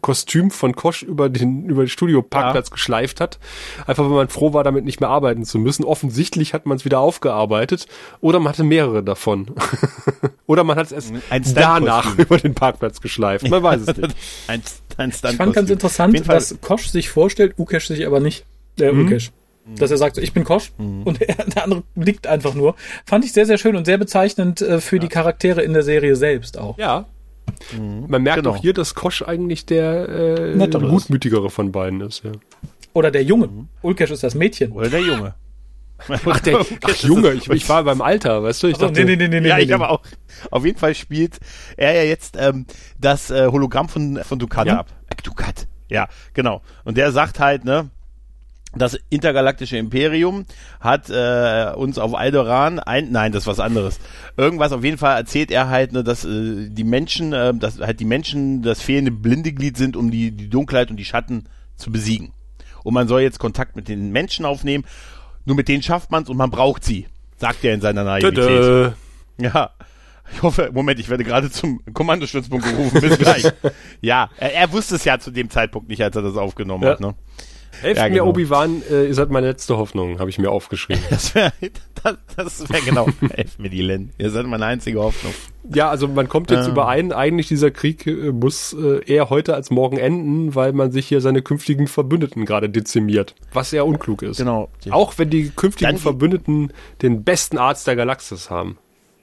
Kostüm 0.00 0.50
von 0.50 0.76
Kosch 0.76 1.02
über 1.02 1.28
den 1.28 1.68
über 1.68 1.84
den 1.84 1.88
Studioparkplatz 1.88 2.68
ja. 2.68 2.74
geschleift 2.74 3.20
hat. 3.20 3.38
Einfach 3.86 4.04
weil 4.04 4.10
man 4.10 4.28
froh 4.28 4.52
war, 4.52 4.64
damit 4.64 4.84
nicht 4.84 5.00
mehr 5.00 5.08
arbeiten 5.08 5.44
zu 5.44 5.58
müssen. 5.58 5.84
Offensichtlich 5.84 6.54
hat 6.54 6.66
man 6.66 6.76
es 6.76 6.84
wieder 6.84 7.00
aufgearbeitet 7.00 7.86
oder 8.20 8.38
man 8.38 8.52
hatte 8.52 8.64
mehrere 8.64 9.02
davon. 9.02 9.50
oder 10.46 10.64
man 10.64 10.76
hat 10.76 10.90
es 10.90 10.92
erst 10.92 11.56
danach 11.56 12.16
über 12.18 12.38
den 12.38 12.54
Parkplatz 12.54 13.00
geschleift. 13.00 13.48
Man 13.48 13.62
weiß 13.62 13.82
es 13.82 13.96
nicht. 13.96 14.14
ein, 14.46 14.62
ein 14.98 15.10
ich 15.10 15.36
fand 15.36 15.54
ganz 15.54 15.70
interessant, 15.70 16.28
dass 16.28 16.56
Kosch 16.60 16.86
sich 16.86 17.10
vorstellt, 17.10 17.54
Ukesh 17.58 17.88
sich 17.88 18.06
aber 18.06 18.20
nicht. 18.20 18.44
Der 18.78 18.92
mhm. 18.92 19.06
Ukesh. 19.06 19.32
Dass 19.76 19.92
er 19.92 19.96
sagt, 19.96 20.16
so, 20.16 20.22
ich 20.22 20.32
bin 20.32 20.42
Kosch 20.42 20.72
mhm. 20.78 21.04
und 21.04 21.20
er, 21.20 21.44
der 21.44 21.64
andere 21.64 21.84
liegt 21.94 22.26
einfach 22.26 22.54
nur. 22.54 22.74
Fand 23.06 23.24
ich 23.24 23.32
sehr, 23.32 23.46
sehr 23.46 23.58
schön 23.58 23.76
und 23.76 23.84
sehr 23.84 23.98
bezeichnend 23.98 24.60
äh, 24.60 24.80
für 24.80 24.96
ja. 24.96 25.02
die 25.02 25.08
Charaktere 25.08 25.62
in 25.62 25.72
der 25.72 25.84
Serie 25.84 26.16
selbst 26.16 26.58
auch. 26.58 26.78
Ja, 26.78 27.06
Mhm. 27.76 28.06
Man 28.08 28.22
merkt 28.22 28.42
genau. 28.42 28.54
auch 28.54 28.56
hier, 28.56 28.72
dass 28.72 28.94
Kosch 28.94 29.22
eigentlich 29.22 29.66
der 29.66 30.08
äh, 30.08 30.68
gutmütigere 30.68 31.50
von 31.50 31.72
beiden 31.72 32.00
ist. 32.00 32.24
Ja. 32.24 32.32
Oder 32.92 33.10
der 33.10 33.24
Junge. 33.24 33.48
Mhm. 33.48 33.68
Ulkesh 33.82 34.10
ist 34.10 34.22
das 34.22 34.34
Mädchen. 34.34 34.72
Oder 34.72 34.88
der 34.88 35.00
Junge. 35.00 35.34
Ach, 36.08 36.40
der, 36.40 36.58
ach 36.82 36.96
Junge, 36.96 37.32
ich, 37.32 37.48
ich, 37.48 37.68
war 37.68 37.84
beim 37.84 38.00
Alter, 38.00 38.42
weißt 38.42 38.64
du? 38.64 38.66
Ich 38.66 38.76
dachte, 38.76 39.04
nee, 39.04 39.16
nee, 39.16 39.28
nee, 39.28 39.40
nee, 39.40 39.48
ja, 39.48 39.56
nee, 39.56 39.62
ich 39.62 39.68
nee. 39.68 39.74
aber 39.74 39.90
auch. 39.90 40.02
Auf 40.50 40.64
jeden 40.64 40.78
Fall 40.78 40.96
spielt 40.96 41.38
er 41.76 41.94
ja 41.94 42.02
jetzt 42.02 42.36
ähm, 42.36 42.66
das 42.98 43.30
äh, 43.30 43.46
Hologramm 43.46 43.88
von, 43.88 44.18
von 44.24 44.38
Ducat 44.40 44.66
ja. 44.66 44.80
ab. 44.80 44.88
Äh, 45.08 45.22
Ducat. 45.22 45.68
Ja, 45.88 46.08
genau. 46.34 46.62
Und 46.84 46.96
der 46.96 47.12
sagt 47.12 47.38
halt, 47.38 47.64
ne, 47.64 47.90
das 48.74 48.98
intergalaktische 49.10 49.76
Imperium 49.76 50.46
hat 50.80 51.10
äh, 51.10 51.72
uns 51.76 51.98
auf 51.98 52.14
Alderan 52.14 52.78
ein 52.78 53.10
nein 53.10 53.32
das 53.32 53.44
ist 53.44 53.46
was 53.46 53.60
anderes 53.60 54.00
irgendwas 54.36 54.72
auf 54.72 54.82
jeden 54.82 54.98
Fall 54.98 55.16
erzählt 55.16 55.50
er 55.50 55.68
halt 55.68 55.92
ne, 55.92 56.02
dass 56.02 56.24
äh, 56.24 56.68
die 56.68 56.84
Menschen 56.84 57.32
äh, 57.32 57.52
dass 57.54 57.78
halt 57.80 58.00
die 58.00 58.04
Menschen 58.04 58.62
das 58.62 58.80
fehlende 58.80 59.10
Blindeglied 59.10 59.76
sind 59.76 59.96
um 59.96 60.10
die 60.10 60.30
die 60.30 60.48
Dunkelheit 60.48 60.90
und 60.90 60.96
die 60.96 61.04
Schatten 61.04 61.44
zu 61.76 61.92
besiegen 61.92 62.32
und 62.82 62.94
man 62.94 63.08
soll 63.08 63.20
jetzt 63.20 63.38
Kontakt 63.38 63.76
mit 63.76 63.88
den 63.88 64.10
Menschen 64.10 64.46
aufnehmen 64.46 64.84
nur 65.44 65.56
mit 65.56 65.68
denen 65.68 65.82
schafft 65.82 66.10
man 66.10 66.22
es 66.22 66.30
und 66.30 66.36
man 66.36 66.50
braucht 66.50 66.84
sie 66.84 67.06
sagt 67.36 67.64
er 67.64 67.74
in 67.74 67.80
seiner 67.80 68.04
Naivität 68.04 68.36
Tada. 68.36 68.94
ja 69.38 69.70
ich 70.34 70.42
hoffe, 70.42 70.70
Moment, 70.72 70.98
ich 70.98 71.10
werde 71.10 71.24
gerade 71.24 71.50
zum 71.50 71.82
Kommandostützpunkt 71.92 72.64
gerufen. 72.64 73.00
Bis 73.02 73.18
gleich. 73.18 73.52
ja, 74.00 74.30
er, 74.38 74.54
er, 74.54 74.72
wusste 74.72 74.96
es 74.96 75.04
ja 75.04 75.18
zu 75.18 75.30
dem 75.30 75.50
Zeitpunkt 75.50 75.90
nicht, 75.90 76.02
als 76.02 76.16
er 76.16 76.22
das 76.22 76.36
aufgenommen 76.36 76.84
ja. 76.84 76.90
hat. 76.92 77.00
Ne? 77.00 77.14
Helft 77.82 78.00
ja, 78.00 78.08
genau. 78.08 78.24
mir, 78.24 78.30
Obi-Wan, 78.30 78.82
äh, 78.90 79.06
ihr 79.06 79.14
seid 79.14 79.30
meine 79.30 79.48
letzte 79.48 79.76
Hoffnung, 79.76 80.18
habe 80.18 80.30
ich 80.30 80.38
mir 80.38 80.50
aufgeschrieben. 80.50 81.02
Das 81.10 81.34
wäre 81.34 81.52
das, 82.02 82.16
das 82.36 82.70
wär 82.70 82.80
genau. 82.80 83.06
Helft 83.34 83.58
mir, 83.58 83.70
die 83.70 83.82
Len. 83.82 84.12
Ihr 84.18 84.30
seid 84.30 84.46
meine 84.46 84.64
einzige 84.66 85.00
Hoffnung. 85.00 85.32
Ja, 85.72 85.90
also 85.90 86.08
man 86.08 86.28
kommt 86.28 86.50
jetzt 86.50 86.66
ähm. 86.66 86.72
überein, 86.72 87.12
eigentlich 87.12 87.48
dieser 87.48 87.70
Krieg 87.70 88.06
äh, 88.06 88.32
muss 88.32 88.72
äh, 88.72 89.04
eher 89.04 89.30
heute 89.30 89.54
als 89.54 89.70
morgen 89.70 89.98
enden, 89.98 90.54
weil 90.54 90.72
man 90.72 90.90
sich 90.90 91.06
hier 91.06 91.20
seine 91.20 91.42
künftigen 91.42 91.86
Verbündeten 91.86 92.44
gerade 92.44 92.70
dezimiert. 92.70 93.34
Was 93.52 93.70
sehr 93.70 93.86
unklug 93.86 94.22
ist. 94.22 94.38
Genau. 94.38 94.68
Auch 94.90 95.18
wenn 95.18 95.30
die 95.30 95.50
künftigen 95.50 95.92
Dann 95.92 95.98
Verbündeten 95.98 96.72
den 97.02 97.24
besten 97.24 97.58
Arzt 97.58 97.86
der 97.86 97.96
Galaxis 97.96 98.50
haben. 98.50 98.78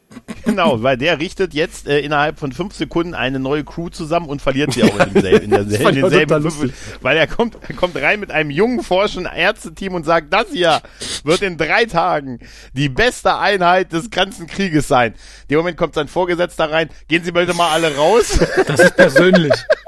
Genau, 0.45 0.82
weil 0.82 0.97
der 0.97 1.20
richtet 1.20 1.53
jetzt 1.53 1.88
äh, 1.88 1.99
innerhalb 1.99 2.39
von 2.39 2.51
fünf 2.51 2.74
Sekunden 2.74 3.14
eine 3.14 3.39
neue 3.39 3.64
Crew 3.64 3.89
zusammen 3.89 4.28
und 4.28 4.41
verliert 4.41 4.74
sie 4.74 4.84
auch 4.84 4.99
in, 4.99 5.14
demselben, 5.14 5.45
in, 5.45 5.51
derselben, 5.51 5.88
in 5.89 6.01
denselben 6.01 6.51
fünf, 6.51 6.74
Weil 7.01 7.18
er 7.18 7.28
kommt, 7.28 7.57
er 7.68 7.76
kommt 7.76 7.95
rein 7.97 8.20
mit 8.20 8.32
einem 8.32 8.49
jungen 8.49 8.84
forschenden 8.84 9.32
Ärzteteam 9.32 9.93
und 9.93 10.05
sagt, 10.05 10.34
das 10.34 10.47
hier 10.51 10.82
wird 11.24 11.41
in 11.41 11.57
drei 11.57 11.86
Tagen 11.86 12.39
die 12.74 12.89
beste 12.89 13.38
Einheit 13.38 13.93
des 13.93 14.10
ganzen 14.10 14.47
Krieges 14.47 14.88
sein. 14.88 15.14
In 15.43 15.49
dem 15.49 15.57
Moment 15.60 15.78
kommt 15.78 15.93
sein 15.93 16.07
Vorgesetzter 16.07 16.72
rein, 16.72 16.89
gehen 17.07 17.24
Sie 17.24 17.32
bitte 17.32 17.53
mal 17.53 17.70
alle 17.70 17.95
raus. 17.95 18.39
Das 18.68 18.80
ist 18.80 18.95
persönlich. 18.95 19.53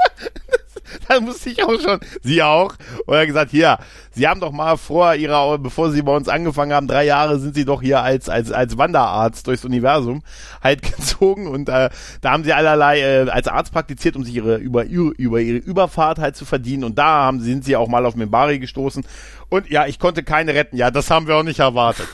da 1.08 1.20
musste 1.20 1.50
ich 1.50 1.64
auch 1.64 1.80
schon, 1.80 2.00
sie 2.22 2.44
auch. 2.44 2.76
Und 3.06 3.14
er 3.14 3.22
hat 3.22 3.28
gesagt, 3.28 3.52
hier, 3.52 3.78
Sie 4.14 4.28
haben 4.28 4.42
doch 4.42 4.52
mal 4.52 4.76
vor 4.76 5.16
ihrer, 5.16 5.58
bevor 5.58 5.90
Sie 5.92 6.02
bei 6.02 6.14
uns 6.14 6.28
angefangen 6.28 6.74
haben, 6.74 6.88
drei 6.88 7.06
Jahre 7.06 7.40
sind 7.40 7.56
Sie 7.56 7.64
doch 7.64 7.82
hier 7.82 8.02
als, 8.02 8.28
als, 8.28 8.52
als 8.52 8.78
Wanderarzt 8.78 9.48
durchs 9.48 9.64
Universum 9.64 10.22
halt 10.62 10.82
gezogen. 10.98 11.48
Und 11.48 11.70
äh, 11.70 11.90
da 12.20 12.32
haben 12.32 12.44
Sie 12.44 12.52
allerlei 12.52 13.00
äh, 13.00 13.30
als 13.30 13.48
Arzt 13.48 13.72
praktiziert, 13.72 14.18
um 14.18 14.26
sich 14.26 14.36
ihre, 14.36 14.58
über, 14.58 14.86
über 14.86 15.40
ihre 15.40 15.58
Überfahrt 15.58 16.20
halt 16.20 16.36
zu 16.36 16.44
verdienen. 16.44 16.84
Und 16.84 16.98
da 16.98 17.06
haben, 17.06 17.40
sind 17.40 17.64
Sie 17.64 17.78
auch 17.78 17.88
mal 17.88 18.06
auf 18.06 18.16
Membari 18.16 18.60
gestoßen 18.60 19.06
und 19.52 19.70
ja, 19.70 19.86
ich 19.86 20.00
konnte 20.00 20.24
keine 20.24 20.54
retten. 20.54 20.78
Ja, 20.78 20.92
das 20.92 21.12
haben 21.12 21.28
wir 21.28 21.36
auch 21.36 21.44
nicht 21.44 21.60
erwartet. 21.60 22.08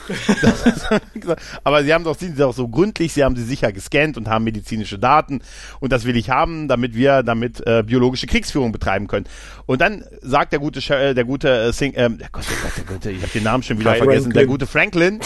aber 1.63 1.83
sie 1.83 1.93
haben 1.93 2.03
doch, 2.03 2.17
sind 2.17 2.39
doch 2.39 2.51
so 2.51 2.67
gründlich, 2.67 3.13
sie 3.13 3.23
haben 3.23 3.35
sie 3.35 3.43
sicher 3.43 3.71
gescannt 3.71 4.17
und 4.17 4.27
haben 4.27 4.43
medizinische 4.43 4.97
Daten. 4.97 5.41
Und 5.79 5.91
das 5.91 6.05
will 6.05 6.17
ich 6.17 6.31
haben, 6.31 6.67
damit 6.67 6.95
wir 6.95 7.21
damit 7.21 7.61
äh, 7.67 7.83
biologische 7.85 8.25
Kriegsführung 8.25 8.71
betreiben 8.71 9.05
können. 9.05 9.27
Und 9.67 9.81
dann 9.81 10.03
sagt 10.21 10.53
der 10.53 10.59
gute, 10.59 10.79
äh, 10.95 11.13
der 11.13 11.25
gute 11.25 11.49
äh, 11.49 11.73
Sing, 11.73 11.93
ähm, 11.95 12.17
Gott, 12.31 12.45
Gott, 12.63 12.71
der 12.77 12.83
gute, 12.85 13.11
ich 13.11 13.21
habe 13.21 13.31
den 13.31 13.43
Namen 13.43 13.61
schon 13.63 13.77
wieder 13.77 13.91
Franklin. 13.91 14.09
vergessen, 14.09 14.33
der 14.33 14.45
gute 14.47 14.65
Franklin. 14.65 15.19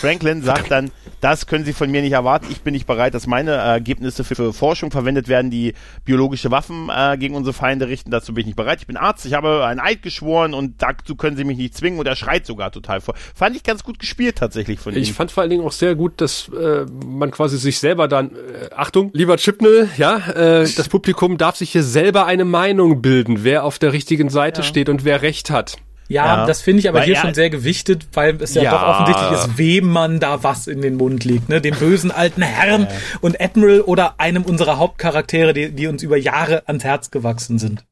Franklin 0.00 0.42
sagt 0.42 0.70
dann, 0.70 0.90
das 1.22 1.46
können 1.46 1.64
Sie 1.64 1.72
von 1.72 1.90
mir 1.90 2.02
nicht 2.02 2.12
erwarten. 2.12 2.48
Ich 2.50 2.60
bin 2.60 2.74
nicht 2.74 2.86
bereit, 2.86 3.14
dass 3.14 3.26
meine 3.26 3.52
Ergebnisse 3.52 4.24
für, 4.24 4.34
für 4.34 4.52
Forschung 4.52 4.90
verwendet 4.90 5.28
werden, 5.28 5.50
die 5.50 5.72
biologische 6.04 6.50
Waffen 6.50 6.90
äh, 6.94 7.16
gegen 7.16 7.34
unsere 7.34 7.54
Feinde 7.54 7.88
richten. 7.88 8.10
Dazu 8.10 8.34
bin 8.34 8.42
ich 8.42 8.46
nicht 8.48 8.56
bereit. 8.56 8.80
Ich 8.80 8.86
bin 8.86 8.98
Arzt, 8.98 9.24
ich 9.24 9.32
habe 9.32 9.64
einen 9.64 9.80
Eid 9.80 10.02
geschworen 10.02 10.52
und 10.52 10.82
dazu 10.82 11.16
können 11.16 11.38
Sie 11.38 11.44
mich 11.44 11.56
nicht 11.56 11.74
zwingen. 11.74 11.98
Und 11.98 12.06
er 12.06 12.16
schreit 12.16 12.44
sogar 12.44 12.70
total 12.72 13.00
vor. 13.00 13.14
Fand 13.34 13.56
ich 13.56 13.62
ganz 13.62 13.82
gut 13.84 13.98
gespielt 13.98 14.36
tatsächlich 14.36 14.78
von 14.78 14.92
ihm. 14.92 15.00
Ich 15.00 15.14
fand 15.14 15.30
vor 15.30 15.40
allen 15.40 15.50
Dingen 15.50 15.64
auch 15.64 15.72
sehr 15.72 15.94
gut, 15.94 16.20
dass 16.20 16.50
äh, 16.50 16.84
man 17.06 17.30
quasi 17.30 17.56
sich 17.56 17.78
selber 17.78 18.06
dann, 18.06 18.32
äh, 18.32 18.74
Achtung, 18.76 19.10
lieber 19.14 19.38
Chipnell, 19.38 19.88
ja, 19.96 20.16
äh, 20.16 20.68
das 20.76 20.90
Publikum 20.90 21.38
darf 21.38 21.56
sich 21.56 21.70
hier 21.70 21.82
selber 21.82 22.26
eine 22.26 22.44
Meinung 22.44 23.00
bilden, 23.00 23.44
wer 23.44 23.64
auf 23.64 23.78
der 23.84 23.92
richtigen 23.92 24.30
Seite 24.30 24.62
ja. 24.62 24.66
steht 24.66 24.88
und 24.88 25.04
wer 25.04 25.22
recht 25.22 25.50
hat. 25.50 25.76
Ja, 26.08 26.26
ja, 26.26 26.46
das 26.46 26.60
finde 26.60 26.80
ich 26.80 26.88
aber 26.88 26.98
weil 26.98 27.06
hier 27.06 27.16
schon 27.16 27.32
sehr 27.32 27.48
gewichtet, 27.48 28.08
weil 28.12 28.36
es 28.42 28.54
ja, 28.54 28.62
ja, 28.62 28.70
doch 28.72 28.82
offensichtlich 28.82 29.30
ist, 29.32 29.58
wem 29.58 29.86
man 29.86 30.20
da 30.20 30.42
was 30.42 30.66
in 30.66 30.82
den 30.82 30.96
Mund 30.96 31.24
legt. 31.24 31.48
Ne? 31.48 31.62
Dem 31.62 31.74
bösen 31.76 32.10
alten 32.10 32.42
Herrn 32.42 32.82
ja. 32.82 32.88
und 33.22 33.40
Admiral 33.40 33.80
oder 33.80 34.20
einem 34.20 34.42
unserer 34.42 34.76
Hauptcharaktere, 34.76 35.54
die, 35.54 35.72
die 35.72 35.86
uns 35.86 36.02
über 36.02 36.18
Jahre 36.18 36.62
ans 36.66 36.84
Herz 36.84 37.10
gewachsen 37.10 37.58
sind. 37.58 37.86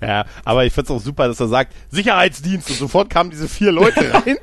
Ja, 0.00 0.24
aber 0.44 0.64
ich 0.64 0.72
find's 0.72 0.90
auch 0.90 1.00
super, 1.00 1.28
dass 1.28 1.40
er 1.40 1.48
sagt, 1.48 1.72
Sicherheitsdienst 1.90 2.70
und 2.70 2.76
sofort 2.76 3.10
kamen 3.10 3.30
diese 3.30 3.48
vier 3.48 3.70
Leute 3.70 4.12
rein, 4.26 4.36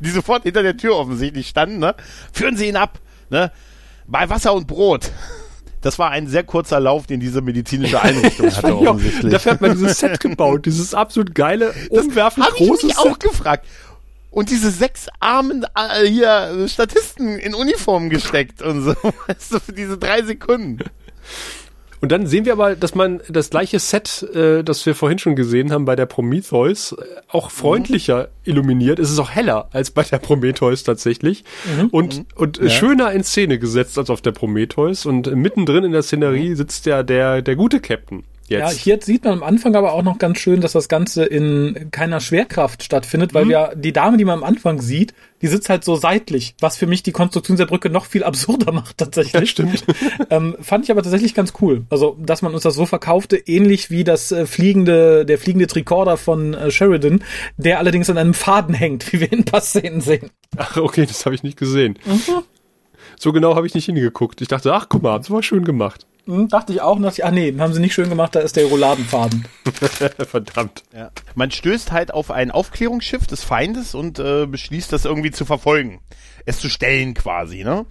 die 0.00 0.10
sofort 0.10 0.42
hinter 0.42 0.62
der 0.62 0.76
Tür 0.76 0.96
offensichtlich 0.96 1.48
standen, 1.48 1.78
ne? 1.78 1.94
Führen 2.32 2.56
Sie 2.56 2.68
ihn 2.68 2.76
ab, 2.76 2.98
ne? 3.30 3.50
Bei 4.06 4.28
Wasser 4.28 4.52
und 4.54 4.66
Brot. 4.66 5.10
Das 5.80 5.98
war 5.98 6.10
ein 6.10 6.26
sehr 6.26 6.42
kurzer 6.42 6.80
Lauf, 6.80 7.06
den 7.06 7.20
diese 7.20 7.42
medizinische 7.42 8.00
Einrichtung 8.00 8.50
hatte 8.54 8.76
offensichtlich. 8.76 9.32
Dafür 9.32 9.52
hat 9.52 9.60
man 9.60 9.72
dieses 9.72 9.98
Set 9.98 10.20
gebaut, 10.20 10.66
dieses 10.66 10.94
absolut 10.94 11.34
geile, 11.34 11.74
umwerfend 11.90 12.46
große 12.46 12.88
Set. 12.88 12.98
auch 12.98 13.18
gefragt. 13.18 13.66
Und 14.30 14.50
diese 14.50 14.70
sechs 14.70 15.06
armen 15.18 15.64
äh, 15.74 16.06
hier 16.06 16.66
Statisten 16.68 17.38
in 17.38 17.54
Uniform 17.54 18.10
gesteckt 18.10 18.60
und 18.60 18.82
so, 18.82 18.90
weißt 19.26 19.52
du, 19.52 19.60
für 19.60 19.72
diese 19.72 19.96
drei 19.96 20.22
Sekunden. 20.22 20.78
Und 22.00 22.12
dann 22.12 22.26
sehen 22.26 22.44
wir 22.44 22.52
aber, 22.52 22.76
dass 22.76 22.94
man 22.94 23.20
das 23.28 23.50
gleiche 23.50 23.78
Set, 23.78 24.22
äh, 24.34 24.62
das 24.62 24.84
wir 24.84 24.94
vorhin 24.94 25.18
schon 25.18 25.36
gesehen 25.36 25.72
haben 25.72 25.84
bei 25.84 25.96
der 25.96 26.06
Prometheus, 26.06 26.92
äh, 26.92 27.04
auch 27.28 27.50
freundlicher 27.50 28.24
mhm. 28.24 28.52
illuminiert. 28.52 28.98
Es 28.98 29.10
ist 29.10 29.18
auch 29.18 29.30
heller 29.30 29.68
als 29.72 29.90
bei 29.90 30.02
der 30.02 30.18
Prometheus 30.18 30.82
tatsächlich. 30.82 31.44
Mhm. 31.64 31.88
Und, 31.88 32.18
mhm. 32.18 32.26
und 32.34 32.58
ja. 32.58 32.68
schöner 32.68 33.12
in 33.12 33.24
Szene 33.24 33.58
gesetzt 33.58 33.98
als 33.98 34.10
auf 34.10 34.20
der 34.20 34.32
Prometheus. 34.32 35.06
Und 35.06 35.34
mittendrin 35.34 35.84
in 35.84 35.92
der 35.92 36.02
Szenerie 36.02 36.54
sitzt 36.54 36.86
ja 36.86 37.02
der, 37.02 37.42
der 37.42 37.56
gute 37.56 37.80
Captain. 37.80 38.24
Jetzt. 38.48 38.60
Ja, 38.60 38.70
hier 38.70 38.98
sieht 39.02 39.24
man 39.24 39.34
am 39.34 39.42
Anfang 39.42 39.74
aber 39.74 39.92
auch 39.92 40.04
noch 40.04 40.18
ganz 40.18 40.38
schön, 40.38 40.60
dass 40.60 40.72
das 40.72 40.88
Ganze 40.88 41.24
in 41.24 41.88
keiner 41.90 42.20
Schwerkraft 42.20 42.84
stattfindet, 42.84 43.34
weil 43.34 43.44
mhm. 43.46 43.48
wir 43.48 43.72
die 43.74 43.92
Dame, 43.92 44.16
die 44.16 44.24
man 44.24 44.38
am 44.38 44.44
Anfang 44.44 44.80
sieht, 44.80 45.14
die 45.42 45.48
sitzt 45.48 45.68
halt 45.68 45.84
so 45.84 45.96
seitlich, 45.96 46.54
was 46.60 46.76
für 46.76 46.86
mich 46.86 47.02
die 47.02 47.12
Konstruktion 47.12 47.56
der 47.56 47.66
Brücke 47.66 47.90
noch 47.90 48.06
viel 48.06 48.22
absurder 48.22 48.70
macht 48.72 48.98
tatsächlich. 48.98 49.32
Das 49.32 49.48
stimmt. 49.48 49.84
ähm, 50.30 50.56
fand 50.60 50.84
ich 50.84 50.90
aber 50.92 51.02
tatsächlich 51.02 51.34
ganz 51.34 51.54
cool. 51.60 51.86
Also, 51.90 52.16
dass 52.20 52.42
man 52.42 52.54
uns 52.54 52.62
das 52.62 52.76
so 52.76 52.86
verkaufte, 52.86 53.36
ähnlich 53.36 53.90
wie 53.90 54.04
das 54.04 54.30
äh, 54.30 54.46
fliegende, 54.46 55.26
der 55.26 55.38
fliegende 55.38 55.66
Tricorder 55.66 56.16
von 56.16 56.54
äh, 56.54 56.70
Sheridan, 56.70 57.24
der 57.56 57.80
allerdings 57.80 58.08
an 58.10 58.18
einem 58.18 58.34
Faden 58.34 58.74
hängt, 58.74 59.12
wie 59.12 59.20
wir 59.20 59.32
in 59.32 59.40
ein 59.40 59.44
paar 59.44 59.60
Szenen 59.60 60.00
sehen. 60.00 60.30
Ach, 60.56 60.76
okay, 60.76 61.04
das 61.04 61.26
habe 61.26 61.34
ich 61.34 61.42
nicht 61.42 61.58
gesehen. 61.58 61.98
Mhm. 62.04 62.42
So 63.18 63.32
genau 63.32 63.56
habe 63.56 63.66
ich 63.66 63.74
nicht 63.74 63.86
hingeguckt. 63.86 64.40
Ich 64.40 64.48
dachte, 64.48 64.72
ach, 64.72 64.86
guck 64.88 65.02
mal, 65.02 65.18
das 65.18 65.30
war 65.30 65.42
schön 65.42 65.64
gemacht. 65.64 66.06
Hm, 66.26 66.48
dachte 66.48 66.72
ich 66.72 66.80
auch. 66.80 67.00
Dachte 67.00 67.20
ich, 67.20 67.24
ach 67.24 67.30
nee, 67.30 67.54
haben 67.58 67.72
sie 67.72 67.80
nicht 67.80 67.94
schön 67.94 68.08
gemacht, 68.08 68.34
da 68.34 68.40
ist 68.40 68.56
der 68.56 68.66
Rouladenfaden. 68.66 69.46
Verdammt. 70.28 70.82
Ja. 70.94 71.10
Man 71.34 71.50
stößt 71.50 71.92
halt 71.92 72.12
auf 72.12 72.30
ein 72.30 72.50
Aufklärungsschiff 72.50 73.26
des 73.26 73.44
Feindes 73.44 73.94
und 73.94 74.18
äh, 74.18 74.46
beschließt, 74.46 74.92
das 74.92 75.04
irgendwie 75.04 75.30
zu 75.30 75.44
verfolgen. 75.44 76.00
Es 76.44 76.58
zu 76.58 76.68
stellen 76.68 77.14
quasi, 77.14 77.64
ne? 77.64 77.86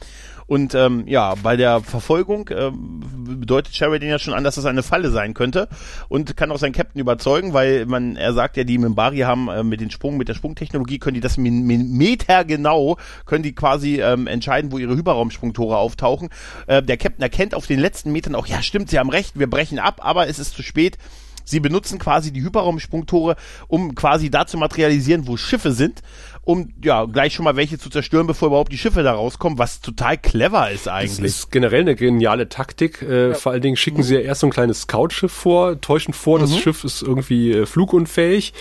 Und 0.47 0.75
ähm, 0.75 1.07
ja, 1.07 1.33
bei 1.41 1.57
der 1.57 1.81
Verfolgung 1.81 2.49
ähm, 2.53 3.01
bedeutet 3.39 3.75
Sheridan 3.75 4.09
ja 4.09 4.19
schon 4.19 4.33
an, 4.33 4.43
dass 4.43 4.55
das 4.55 4.65
eine 4.65 4.83
Falle 4.83 5.09
sein 5.09 5.33
könnte 5.33 5.67
und 6.07 6.37
kann 6.37 6.51
auch 6.51 6.59
seinen 6.59 6.73
Captain 6.73 7.01
überzeugen, 7.01 7.53
weil 7.53 7.85
man, 7.87 8.15
er 8.15 8.33
sagt 8.33 8.57
ja, 8.57 8.63
die 8.63 8.77
Mimbari 8.77 9.19
haben 9.19 9.47
äh, 9.47 9.63
mit 9.63 9.81
den 9.81 9.89
Sprung, 9.89 10.17
mit 10.17 10.27
der 10.27 10.35
Sprungtechnologie 10.35 10.99
können 10.99 11.15
die 11.15 11.21
das 11.21 11.37
Meter 11.37 12.45
genau, 12.45 12.97
können 13.25 13.43
die 13.43 13.55
quasi 13.55 14.01
ähm, 14.01 14.27
entscheiden, 14.27 14.71
wo 14.71 14.77
ihre 14.77 14.95
Hyperraumsprungtore 14.95 15.77
auftauchen. 15.77 16.29
Äh, 16.67 16.83
der 16.83 16.97
Captain 16.97 17.23
erkennt 17.23 17.55
auf 17.55 17.65
den 17.65 17.79
letzten 17.79 18.11
Metern 18.11 18.35
auch, 18.35 18.45
ja 18.45 18.61
stimmt, 18.61 18.89
sie 18.91 18.99
haben 18.99 19.09
recht, 19.09 19.39
wir 19.39 19.49
brechen 19.49 19.79
ab, 19.79 20.01
aber 20.03 20.27
es 20.27 20.37
ist 20.37 20.55
zu 20.55 20.61
spät. 20.61 20.97
Sie 21.45 21.59
benutzen 21.59 21.99
quasi 21.99 22.33
die 22.33 22.43
Hyperraumsprungtore, 22.43 23.37
um 23.67 23.95
quasi 23.95 24.29
da 24.29 24.45
zu 24.45 24.57
materialisieren, 24.57 25.27
wo 25.27 25.37
Schiffe 25.37 25.71
sind 25.71 26.01
um 26.45 26.69
ja 26.83 27.05
gleich 27.05 27.33
schon 27.33 27.43
mal 27.43 27.55
welche 27.55 27.79
zu 27.79 27.89
zerstören, 27.89 28.27
bevor 28.27 28.49
überhaupt 28.49 28.71
die 28.71 28.77
Schiffe 28.77 29.01
da 29.01 29.13
rauskommen, 29.13 29.57
was 29.57 29.81
total 29.81 30.17
clever 30.17 30.69
ist 30.69 30.87
eigentlich. 30.87 31.17
Das 31.17 31.25
ist 31.25 31.51
generell 31.51 31.81
eine 31.81 31.95
geniale 31.95 32.47
Taktik. 32.47 33.01
Äh, 33.01 33.29
ja. 33.29 33.33
Vor 33.33 33.51
allen 33.51 33.63
Dingen 33.63 33.75
schicken 33.75 34.03
sie 34.03 34.13
ja 34.13 34.21
erst 34.21 34.41
so 34.41 34.47
ein 34.47 34.51
kleines 34.51 34.81
Scoutschiff 34.81 35.31
vor, 35.31 35.81
täuschen 35.81 36.13
vor, 36.13 36.37
mhm. 36.37 36.41
das 36.43 36.57
Schiff 36.57 36.83
ist 36.83 37.01
irgendwie 37.01 37.51
äh, 37.51 37.65
flugunfähig. 37.65 38.53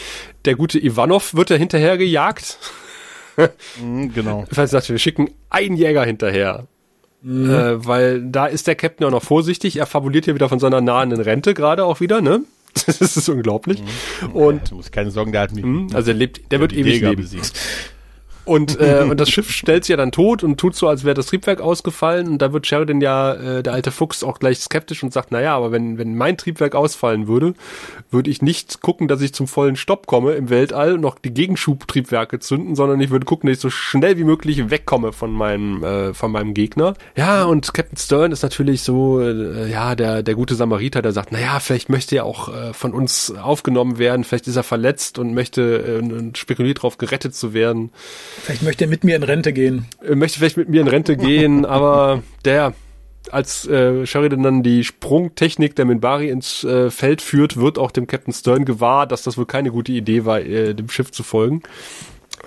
Der 0.47 0.56
gute 0.56 0.82
Ivanov 0.82 1.35
wird 1.35 1.51
da 1.51 1.56
hinterher 1.56 1.98
gejagt. 1.98 2.59
mhm, 3.81 4.12
genau. 4.15 4.47
Das 4.55 4.73
heißt, 4.73 4.89
wir 4.89 4.98
schicken 4.98 5.31
einen 5.51 5.77
Jäger 5.77 6.05
hinterher. 6.05 6.66
Mhm. 7.20 7.51
Äh, 7.51 7.86
weil 7.86 8.23
da 8.23 8.47
ist 8.47 8.66
der 8.66 8.77
Captain 8.77 9.06
auch 9.06 9.11
noch 9.11 9.23
vorsichtig. 9.23 9.77
Er 9.77 9.86
fabuliert 9.86 10.24
hier 10.24 10.35
wieder 10.35 10.48
von 10.48 10.59
seiner 10.59 10.81
nahen 10.81 11.12
Rente 11.12 11.52
gerade 11.52 11.85
auch 11.85 12.01
wieder, 12.01 12.23
ne? 12.23 12.44
das 12.87 13.17
ist 13.17 13.29
unglaublich. 13.29 13.83
Mhm. 13.83 14.31
Und 14.33 14.71
du 14.71 14.77
musst 14.77 14.93
keine 14.93 15.11
Sorgen, 15.11 15.33
der 15.33 15.43
hat 15.43 15.53
mich. 15.53 15.65
Mhm. 15.65 15.89
Also 15.93 16.11
er 16.11 16.17
lebt, 16.17 16.51
der 16.53 16.61
wird 16.61 16.73
ewig 16.73 17.01
leben. 17.01 17.17
Besiegt. 17.17 17.53
Und, 18.45 18.81
äh, 18.81 19.05
und 19.09 19.19
das 19.21 19.31
Schiff 19.31 19.51
stellt 19.51 19.85
sich 19.85 19.91
ja 19.91 19.97
dann 19.97 20.12
tot 20.12 20.43
und 20.43 20.59
tut 20.59 20.75
so, 20.75 20.89
als 20.89 21.05
wäre 21.05 21.15
das 21.15 21.27
Triebwerk 21.27 21.61
ausgefallen. 21.61 22.29
Und 22.29 22.39
da 22.39 22.53
wird 22.53 22.66
Sheridan 22.66 23.01
ja, 23.01 23.33
äh, 23.35 23.62
der 23.62 23.73
alte 23.73 23.91
Fuchs, 23.91 24.23
auch 24.23 24.39
gleich 24.39 24.59
skeptisch 24.59 25.03
und 25.03 25.12
sagt, 25.12 25.29
na 25.31 25.41
ja, 25.41 25.57
aber 25.57 25.73
wenn, 25.73 25.99
wenn 25.99 26.16
mein 26.16 26.37
Triebwerk 26.37 26.75
ausfallen 26.75 27.27
würde, 27.27 27.55
würde 28.11 28.31
ich 28.31 28.43
nicht 28.43 28.81
gucken, 28.81 29.09
dass 29.09 29.21
ich 29.21 29.35
zum 29.35 29.47
vollen 29.47 29.77
Stopp 29.77 30.07
komme 30.07 30.33
im 30.33 30.51
Weltall 30.51 30.95
und 30.95 31.01
noch 31.01 31.19
die 31.19 31.33
Gegenschubtriebwerke 31.33 32.39
zünden, 32.39 32.77
sondern 32.77 33.01
ich 33.01 33.11
würde 33.11 33.27
gucken, 33.27 33.49
dass 33.49 33.57
ich 33.57 33.62
so 33.62 33.71
schnell 33.71 34.19
wie 34.19 34.25
möglich 34.25 34.71
wegkomme 34.71 35.12
von 35.12 35.33
meinem, 35.33 35.83
äh, 35.83 36.15
von 36.15 36.31
meinem 36.31 36.55
Gegner. 36.55 36.95
Ja, 37.16 37.45
und 37.45 37.73
Captain 37.75 37.97
Stern 37.97 38.33
ist 38.33 38.43
natürlich 38.43 38.83
so, 38.83 39.21
äh, 39.21 39.71
ja, 39.71 39.95
der, 39.95 40.23
der 40.23 40.35
gute 40.35 40.55
Samariter, 40.55 41.03
der 41.03 41.12
sagt, 41.12 41.31
na 41.33 41.41
ja, 41.41 41.61
vielleicht 41.61 41.89
möchte 41.89 42.16
er 42.16 42.25
auch 42.25 42.49
äh, 42.55 42.73
von 42.73 42.93
uns 42.93 43.33
aufgenommen 43.35 43.99
werden, 43.99 44.25
vielleicht 44.25 44.47
ist 44.47 44.57
er 44.57 44.62
verletzt 44.62 45.19
und 45.19 45.35
möchte 45.35 45.62
äh, 45.62 45.99
und 45.99 46.39
spekuliert 46.39 46.79
darauf, 46.79 46.99
gerettet 46.99 47.35
zu 47.35 47.55
werden. 47.55 47.91
Vielleicht 48.43 48.62
möchte 48.62 48.85
er 48.85 48.89
mit 48.89 49.05
mir 49.05 49.16
in 49.16 49.23
Rente 49.23 49.52
gehen. 49.52 49.86
Er 50.06 50.16
möchte 50.16 50.39
vielleicht 50.39 50.56
mit 50.56 50.69
mir 50.69 50.81
in 50.81 50.89
Rente 50.89 51.16
gehen, 51.16 51.65
aber 51.66 52.23
der, 52.44 52.74
als 53.31 53.66
äh, 53.66 54.06
Sheridan 54.06 54.43
dann 54.43 54.62
die 54.62 54.85
Sprungtechnik 54.85 55.77
der 55.77 55.85
Minbari 55.85 56.28
ins 56.28 56.65
äh, 56.65 56.90
Feld 56.90 57.23
führt, 57.23 57.56
wird 57.56 57.78
auch 57.78 57.90
dem 57.90 58.06
Captain 58.06 58.35
Stern 58.35 58.65
gewahr, 58.65 59.06
dass 59.06 59.23
das 59.23 59.39
wohl 59.39 59.47
keine 59.47 59.70
gute 59.70 59.93
Idee 59.93 60.24
war, 60.24 60.40
äh, 60.40 60.74
dem 60.74 60.89
Schiff 60.89 61.11
zu 61.11 61.23
folgen. 61.23 61.62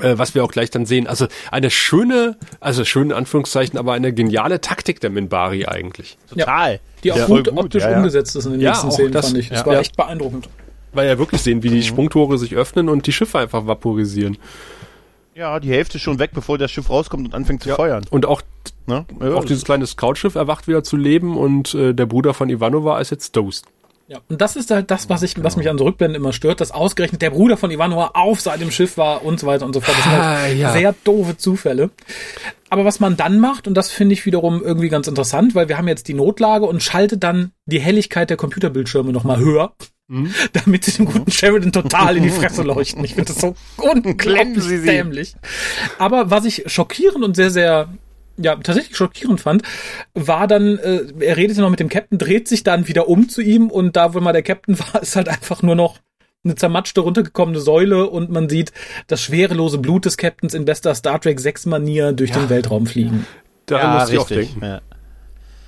Äh, 0.02 0.18
was 0.18 0.36
wir 0.36 0.44
auch 0.44 0.52
gleich 0.52 0.70
dann 0.70 0.86
sehen. 0.86 1.08
Also 1.08 1.28
eine 1.50 1.72
schöne, 1.72 2.38
also 2.60 2.86
schöne 2.86 3.16
Anführungszeichen, 3.16 3.80
aber 3.80 3.94
eine 3.94 4.14
geniale 4.14 4.62
Taktik 4.62 5.00
der 5.00 5.10
Minbari 5.10 5.66
eigentlich. 5.66 6.18
Total. 6.30 6.74
Ja, 6.74 6.80
die 7.04 7.12
auch 7.14 7.18
ja, 7.18 7.26
gut, 7.26 7.50
gut, 7.50 7.58
optisch 7.58 7.84
ja, 7.84 7.98
umgesetzt 7.98 8.36
ist 8.36 8.46
in 8.46 8.52
den 8.52 8.62
nächsten 8.62 8.92
Szenen, 8.92 9.12
das, 9.12 9.28
fand 9.28 9.38
ich. 9.40 9.50
Das 9.50 9.66
war 9.66 9.80
echt 9.80 9.96
beeindruckend. 9.96 10.50
Weil 10.94 11.08
ja 11.08 11.18
wirklich 11.18 11.42
sehen, 11.42 11.64
wie 11.64 11.70
die 11.70 11.78
mhm. 11.78 11.84
Sprungtore 11.84 12.38
sich 12.38 12.56
öffnen 12.56 12.90
und 12.90 13.08
die 13.08 13.14
Schiffe 13.14 13.40
einfach 13.40 13.66
vaporisieren. 13.66 14.38
Ja, 15.38 15.60
die 15.60 15.70
Hälfte 15.70 15.98
ist 15.98 16.02
schon 16.02 16.18
weg, 16.18 16.32
bevor 16.34 16.58
das 16.58 16.72
Schiff 16.72 16.90
rauskommt 16.90 17.28
und 17.28 17.36
anfängt 17.36 17.62
zu 17.62 17.70
ja. 17.70 17.76
feuern. 17.76 18.04
Und 18.10 18.26
auch, 18.26 18.42
ne? 18.88 19.06
ja, 19.22 19.36
auch 19.36 19.46
dieses 19.46 19.64
kleine 19.64 19.86
Scoutschiff 19.86 20.34
erwacht 20.34 20.68
wieder 20.68 20.84
zu 20.84 20.98
leben 20.98 21.38
und 21.38 21.76
äh, 21.76 21.94
der 21.94 22.08
Bruder 22.08 22.34
von 22.34 22.50
Ivanova 22.50 23.00
ist 23.00 23.12
jetzt 23.12 23.34
Toast. 23.34 23.66
Ja, 24.08 24.18
und 24.30 24.42
das 24.42 24.56
ist 24.56 24.72
halt 24.72 24.90
das, 24.90 25.10
was 25.10 25.22
ich, 25.22 25.44
was 25.44 25.56
mich 25.56 25.70
an 25.70 25.78
so 25.78 25.84
Rückblenden 25.84 26.20
immer 26.20 26.34
stört, 26.34 26.60
dass 26.60 26.72
ausgerechnet 26.72 27.22
der 27.22 27.30
Bruder 27.30 27.56
von 27.56 27.70
Ivanova 27.70 28.12
auf 28.16 28.42
seinem 28.42 28.72
Schiff 28.72 28.98
war 28.98 29.24
und 29.24 29.40
so 29.40 29.46
weiter 29.46 29.66
und 29.68 29.74
so 29.74 29.82
fort. 29.82 29.96
Das 29.96 30.04
sind 30.06 30.14
halt 30.14 30.24
ah, 30.24 30.48
ja. 30.48 30.72
sehr 30.72 30.96
doofe 31.04 31.38
Zufälle. 31.38 31.92
Aber 32.70 32.84
was 32.84 33.00
man 33.00 33.16
dann 33.16 33.40
macht, 33.40 33.68
und 33.68 33.76
das 33.76 33.92
finde 33.92 34.14
ich 34.14 34.26
wiederum 34.26 34.64
irgendwie 34.64 34.90
ganz 34.90 35.08
interessant, 35.08 35.54
weil 35.54 35.70
wir 35.70 35.78
haben 35.78 35.88
jetzt 35.88 36.08
die 36.08 36.16
Notlage 36.16 36.66
und 36.66 36.82
schaltet 36.82 37.24
dann 37.24 37.52
die 37.68 37.80
Helligkeit 37.80 38.32
der 38.32 38.38
Computerbildschirme 38.38 39.12
nochmal 39.12 39.38
höher. 39.38 39.74
Mhm. 40.10 40.34
damit 40.54 40.86
sie 40.86 40.92
dem 40.92 41.06
guten 41.06 41.32
Sheridan 41.32 41.72
total 41.72 42.18
in 42.18 42.24
die 42.24 42.30
Fresse 42.30 42.64
leuchten. 42.64 43.04
Ich 43.04 43.16
finde 43.16 43.34
das 43.34 43.42
so 43.42 43.56
unglaublich 43.78 44.84
dämlich. 44.84 45.36
Aber 46.00 46.32
was 46.32 46.46
ich 46.46 46.64
schockierend 46.68 47.24
und 47.24 47.36
sehr, 47.36 47.52
sehr 47.52 47.90
ja, 48.38 48.56
tatsächlich 48.56 48.96
schockierend 48.96 49.42
fand, 49.42 49.64
war 50.14 50.48
dann, 50.48 50.78
äh, 50.78 51.02
er 51.20 51.38
redet 51.38 51.58
ja 51.58 51.64
noch 51.64 51.72
mit 51.72 51.80
dem 51.80 51.90
Captain, 51.90 52.18
dreht 52.18 52.48
sich 52.48 52.64
dann 52.64 52.88
wieder 52.88 53.10
um 53.10 53.30
zu 53.30 53.42
ihm 53.42 53.70
und 53.70 53.96
da, 53.96 54.14
wo 54.14 54.20
mal 54.20 54.32
der 54.32 54.44
Captain 54.44 54.80
war, 54.94 55.02
ist 55.02 55.16
halt 55.16 55.28
einfach 55.28 55.62
nur 55.62 55.76
noch 55.76 56.00
eine 56.44 56.56
zermatschte, 56.56 57.02
runtergekommene 57.02 57.60
Säule 57.60 58.08
und 58.08 58.30
man 58.30 58.48
sieht 58.48 58.72
das 59.08 59.22
schwerelose 59.22 59.80
Blut 59.80 60.06
des 60.06 60.16
Captains 60.16 60.54
in 60.54 60.66
bester 60.66 60.96
Star 60.96 61.20
Trek 61.20 61.40
6 61.40 61.66
Manier 61.66 62.14
durch 62.14 62.30
ja. 62.30 62.38
den 62.38 62.50
Weltraum 62.50 62.86
fliegen. 62.86 63.26
Daran 63.66 63.94
ja, 63.94 64.00
muss 64.00 64.10
ich 64.10 64.20
auch 64.20 64.28
denken. 64.28 64.64
Ja. 64.64 64.82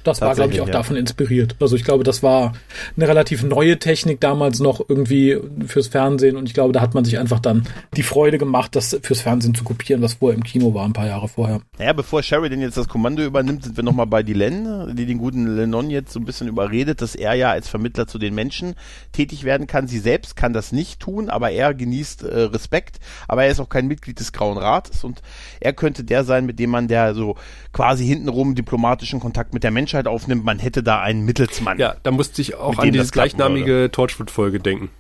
Das 0.04 0.22
war, 0.22 0.34
glaube 0.34 0.54
ich, 0.54 0.62
auch 0.62 0.68
ja. 0.68 0.74
davon 0.74 0.96
inspiriert. 0.96 1.56
Also 1.60 1.76
ich 1.76 1.84
glaube, 1.84 2.04
das 2.04 2.24
war 2.24 2.54
eine 2.96 3.08
relativ 3.08 3.44
neue 3.44 3.80
Technik 3.80 4.20
damals 4.22 4.60
noch 4.60 4.82
irgendwie 4.88 5.38
fürs 5.68 5.88
Fernsehen 5.88 6.38
und 6.38 6.48
ich 6.48 6.54
glaube, 6.54 6.74
da 6.74 6.82
hat 6.82 6.94
man 6.94 7.06
sich 7.06 7.20
einfach 7.20 7.40
dann 7.40 7.68
die 7.96 8.04
Freude 8.04 8.38
gemacht, 8.38 8.76
das 8.76 8.98
fürs 9.02 9.22
Fernsehen 9.22 9.54
zu 9.56 9.64
kopieren, 9.64 10.02
was 10.02 10.16
vorher 10.16 10.38
im 10.38 10.44
Kino 10.44 10.74
war, 10.74 10.86
ein 10.86 10.94
paar 10.94 11.08
Jahre 11.08 11.28
vorher. 11.28 11.62
Naja, 11.78 11.94
bevor 11.94 12.24
Sheridan 12.24 12.62
jetzt 12.62 12.78
das 12.78 12.88
Kommando 12.88 13.24
übernimmt, 13.24 13.64
sind 13.64 13.78
wir 13.78 13.84
nochmal 13.84 14.08
bei 14.08 14.24
Dylan, 14.24 14.96
die 14.96 15.06
den 15.06 15.18
guten 15.18 15.56
Lennon 15.56 15.90
jetzt 15.90 16.14
so 16.14 16.20
ein 16.20 16.26
bisschen 16.26 16.48
überredet, 16.48 17.02
dass 17.02 17.16
er 17.16 17.34
ja 17.34 17.52
als 17.52 17.68
Vermittler 17.68 18.08
zu 18.08 18.20
den 18.20 18.34
Menschen 18.34 18.76
tätig 19.12 19.44
werden 19.44 19.68
kann. 19.68 19.88
Sie 19.88 20.00
selbst 20.00 20.36
kann 20.36 20.54
das 20.54 20.72
nicht 20.72 21.00
tun, 21.00 21.30
aber 21.30 21.52
er 21.52 21.74
genießt 21.74 22.24
äh, 22.24 22.42
Respekt, 22.44 23.00
aber 23.28 23.44
er 23.44 23.52
ist 23.52 23.60
auch 23.60 23.70
kein 23.70 23.88
Mitglied 23.88 24.20
des 24.20 24.32
Grauen 24.32 24.58
Rates 24.58 25.04
und 25.04 25.22
er 25.60 25.74
könnte 25.74 26.04
der 26.04 26.24
sein, 26.24 26.46
mit 26.46 26.60
dem 26.60 26.70
man 26.70 26.88
der 26.88 27.14
so 27.14 27.36
quasi 27.74 28.06
hintenrum 28.06 28.56
diplomatischen 28.56 29.20
Kontakt 29.20 29.54
mit 29.54 29.64
der 29.64 29.72
Menschheit 29.72 29.89
Menschheit 29.90 30.08
aufnimmt, 30.08 30.46
man 30.46 30.60
hätte 30.60 30.84
da 30.84 31.02
einen 31.02 31.26
Mittelsmann. 31.26 31.80
Ja, 31.80 31.96
da 32.04 32.12
musste 32.12 32.44
ich 32.44 32.54
auch 32.54 32.78
an 32.78 32.92
diese 32.92 33.12
gleichnamige 33.12 33.90
Torchwood-Folge 33.92 34.60
denken. 34.60 34.92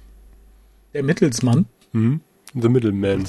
Der 0.95 1.03
Mittelsmann? 1.03 1.67
Mhm. 1.91 2.21
The 2.55 2.69
Middleman. 2.69 3.25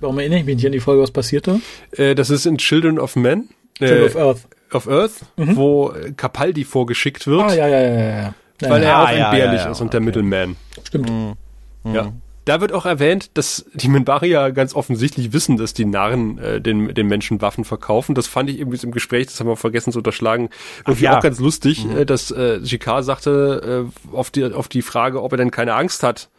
Warum 0.00 0.18
erinnere 0.18 0.40
ich 0.40 0.46
mich 0.46 0.56
nicht 0.56 0.64
an 0.64 0.72
die 0.72 0.80
Folge, 0.80 1.02
was 1.02 1.10
passiert 1.10 1.46
da? 1.46 1.60
Äh, 1.92 2.14
das 2.14 2.30
ist 2.30 2.46
in 2.46 2.56
Children 2.56 2.98
of 2.98 3.14
Men. 3.14 3.50
Children 3.76 3.98
äh, 3.98 4.06
of 4.06 4.16
Earth. 4.16 4.48
Of 4.72 4.88
Earth, 4.88 5.12
mhm. 5.36 5.56
wo 5.56 5.92
Capaldi 6.16 6.64
vorgeschickt 6.64 7.26
wird. 7.26 7.42
Ah, 7.42 7.54
ja, 7.54 7.68
ja, 7.68 7.82
ja, 7.82 8.22
ja. 8.22 8.34
Weil 8.60 8.82
er 8.82 8.96
ah, 8.96 9.04
auch 9.04 9.10
entbehrlich 9.10 9.60
ja, 9.60 9.66
ja, 9.66 9.70
ist 9.70 9.80
und 9.80 9.88
okay. 9.88 9.90
der 9.90 10.00
Middleman. 10.00 10.56
Stimmt. 10.82 11.10
Mhm. 11.10 11.94
Ja. 11.94 12.12
Da 12.48 12.62
wird 12.62 12.72
auch 12.72 12.86
erwähnt, 12.86 13.32
dass 13.34 13.66
die 13.74 13.88
Minbari 13.88 14.30
ganz 14.54 14.74
offensichtlich 14.74 15.34
wissen, 15.34 15.58
dass 15.58 15.74
die 15.74 15.84
Narren 15.84 16.38
äh, 16.38 16.62
den, 16.62 16.94
den 16.94 17.06
Menschen 17.06 17.42
Waffen 17.42 17.62
verkaufen. 17.66 18.14
Das 18.14 18.26
fand 18.26 18.48
ich 18.48 18.58
irgendwie 18.58 18.78
im 18.86 18.90
Gespräch, 18.90 19.26
das 19.26 19.38
haben 19.38 19.48
wir 19.48 19.56
vergessen 19.56 19.92
zu 19.92 19.98
unterschlagen, 19.98 20.48
irgendwie 20.86 21.04
ja. 21.04 21.18
auch 21.18 21.22
ganz 21.22 21.40
lustig, 21.40 21.84
mhm. 21.84 21.98
äh, 21.98 22.06
dass 22.06 22.30
äh, 22.30 22.56
Jikar 22.56 23.02
sagte 23.02 23.86
äh, 23.86 24.16
auf, 24.16 24.30
die, 24.30 24.46
auf 24.46 24.68
die 24.68 24.80
Frage, 24.80 25.22
ob 25.22 25.32
er 25.32 25.36
denn 25.36 25.50
keine 25.50 25.74
Angst 25.74 26.02
hat, 26.02 26.30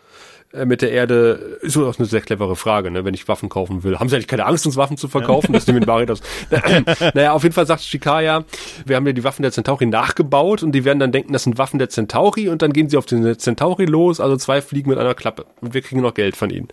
mit 0.66 0.82
der 0.82 0.92
Erde 0.92 1.60
ist 1.62 1.78
auch 1.78 1.98
eine 2.00 2.08
sehr 2.08 2.22
clevere 2.22 2.56
Frage, 2.56 2.90
ne, 2.90 3.06
wenn 3.06 3.14
ich 3.14 3.28
Waffen 3.28 3.50
kaufen 3.50 3.84
will. 3.84 4.00
Haben 4.00 4.10
sie 4.10 4.16
eigentlich 4.16 4.28
keine 4.28 4.46
Angst, 4.46 4.66
uns 4.66 4.78
Waffen 4.78 4.98
zu 4.98 5.08
verkaufen? 5.08 5.54
Ja. 5.54 5.60
Das 5.60 5.68
mit 5.68 5.86
Mari 5.86 6.08
das. 6.08 6.22
naja, 7.14 7.34
auf 7.34 7.44
jeden 7.44 7.54
Fall 7.54 7.68
sagt 7.68 7.82
Shikaya, 7.82 8.46
wir 8.86 8.96
haben 8.96 9.06
ja 9.06 9.14
die 9.14 9.24
Waffen 9.24 9.44
der 9.44 9.52
Centauri 9.52 9.86
nachgebaut 9.86 10.64
und 10.64 10.72
die 10.72 10.86
werden 10.86 11.00
dann 11.00 11.12
denken, 11.12 11.34
das 11.34 11.44
sind 11.44 11.58
Waffen 11.60 11.78
der 11.78 11.90
Centauri 11.90 12.50
und 12.50 12.64
dann 12.64 12.74
gehen 12.74 12.90
sie 12.90 12.98
auf 12.98 13.06
den 13.06 13.38
Centauri 13.38 13.86
los, 13.86 14.20
also 14.20 14.38
zwei 14.38 14.62
fliegen 14.62 14.90
mit 14.90 14.98
einer 14.98 15.14
Klappe 15.14 15.46
und 15.62 15.74
wir 15.74 15.82
kriegen 15.82 16.02
noch 16.02 16.16
Geld 16.16 16.36
von 16.36 16.50
ihnen. 16.50 16.68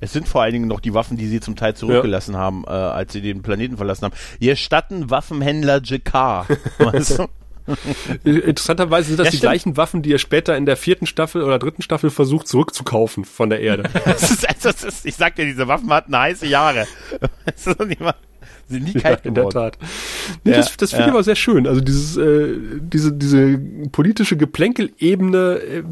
Es 0.00 0.12
sind 0.12 0.28
vor 0.28 0.42
allen 0.42 0.52
Dingen 0.52 0.68
noch 0.68 0.80
die 0.80 0.94
Waffen, 0.94 1.16
die 1.16 1.26
sie 1.26 1.40
zum 1.40 1.56
Teil 1.56 1.74
zurückgelassen 1.74 2.34
ja. 2.34 2.40
haben, 2.40 2.64
äh, 2.66 2.70
als 2.70 3.12
sie 3.12 3.22
den 3.22 3.42
Planeten 3.42 3.76
verlassen 3.76 4.04
haben. 4.04 4.14
Ihr 4.38 4.54
statten 4.54 5.10
Waffenhändler 5.10 5.80
Jakar. 5.82 6.46
weißt 6.78 7.20
du? 7.20 7.26
Interessanterweise 8.24 9.08
sind 9.08 9.18
das 9.18 9.26
ja, 9.26 9.30
die 9.30 9.36
stimmt. 9.38 9.50
gleichen 9.50 9.76
Waffen, 9.76 10.02
die 10.02 10.12
er 10.12 10.18
später 10.18 10.56
in 10.56 10.66
der 10.66 10.76
vierten 10.76 11.06
Staffel 11.06 11.42
oder 11.42 11.58
dritten 11.58 11.82
Staffel 11.82 12.10
versucht 12.10 12.46
zurückzukaufen 12.46 13.24
von 13.24 13.50
der 13.50 13.60
Erde. 13.60 13.84
das 14.04 14.30
ist, 14.30 14.48
also, 14.48 14.70
das 14.70 14.84
ist, 14.84 15.06
ich 15.06 15.16
sag 15.16 15.36
dir, 15.36 15.46
diese 15.46 15.66
Waffen 15.68 15.90
hatten 15.92 16.16
heiße 16.16 16.46
Jahre. 16.46 16.86
Das 17.44 17.66
ist 17.66 17.80
nicht 17.86 18.00
mal, 18.00 18.14
sind 18.68 18.84
nie 18.84 18.94
kalt 18.94 19.20
ja, 19.24 19.28
in 19.28 19.34
der 19.34 19.48
Tat. 19.48 19.78
Nee, 20.44 20.52
ja, 20.52 20.56
das 20.58 20.76
das 20.76 20.90
finde 20.90 21.02
ja. 21.02 21.08
ich 21.08 21.14
aber 21.14 21.22
sehr 21.22 21.36
schön. 21.36 21.66
Also 21.66 21.80
dieses, 21.80 22.16
äh, 22.16 22.56
diese, 22.80 23.12
diese 23.12 23.58
politische 23.92 24.36
Geplänkelebene, 24.36 25.58
äh, 25.58 25.82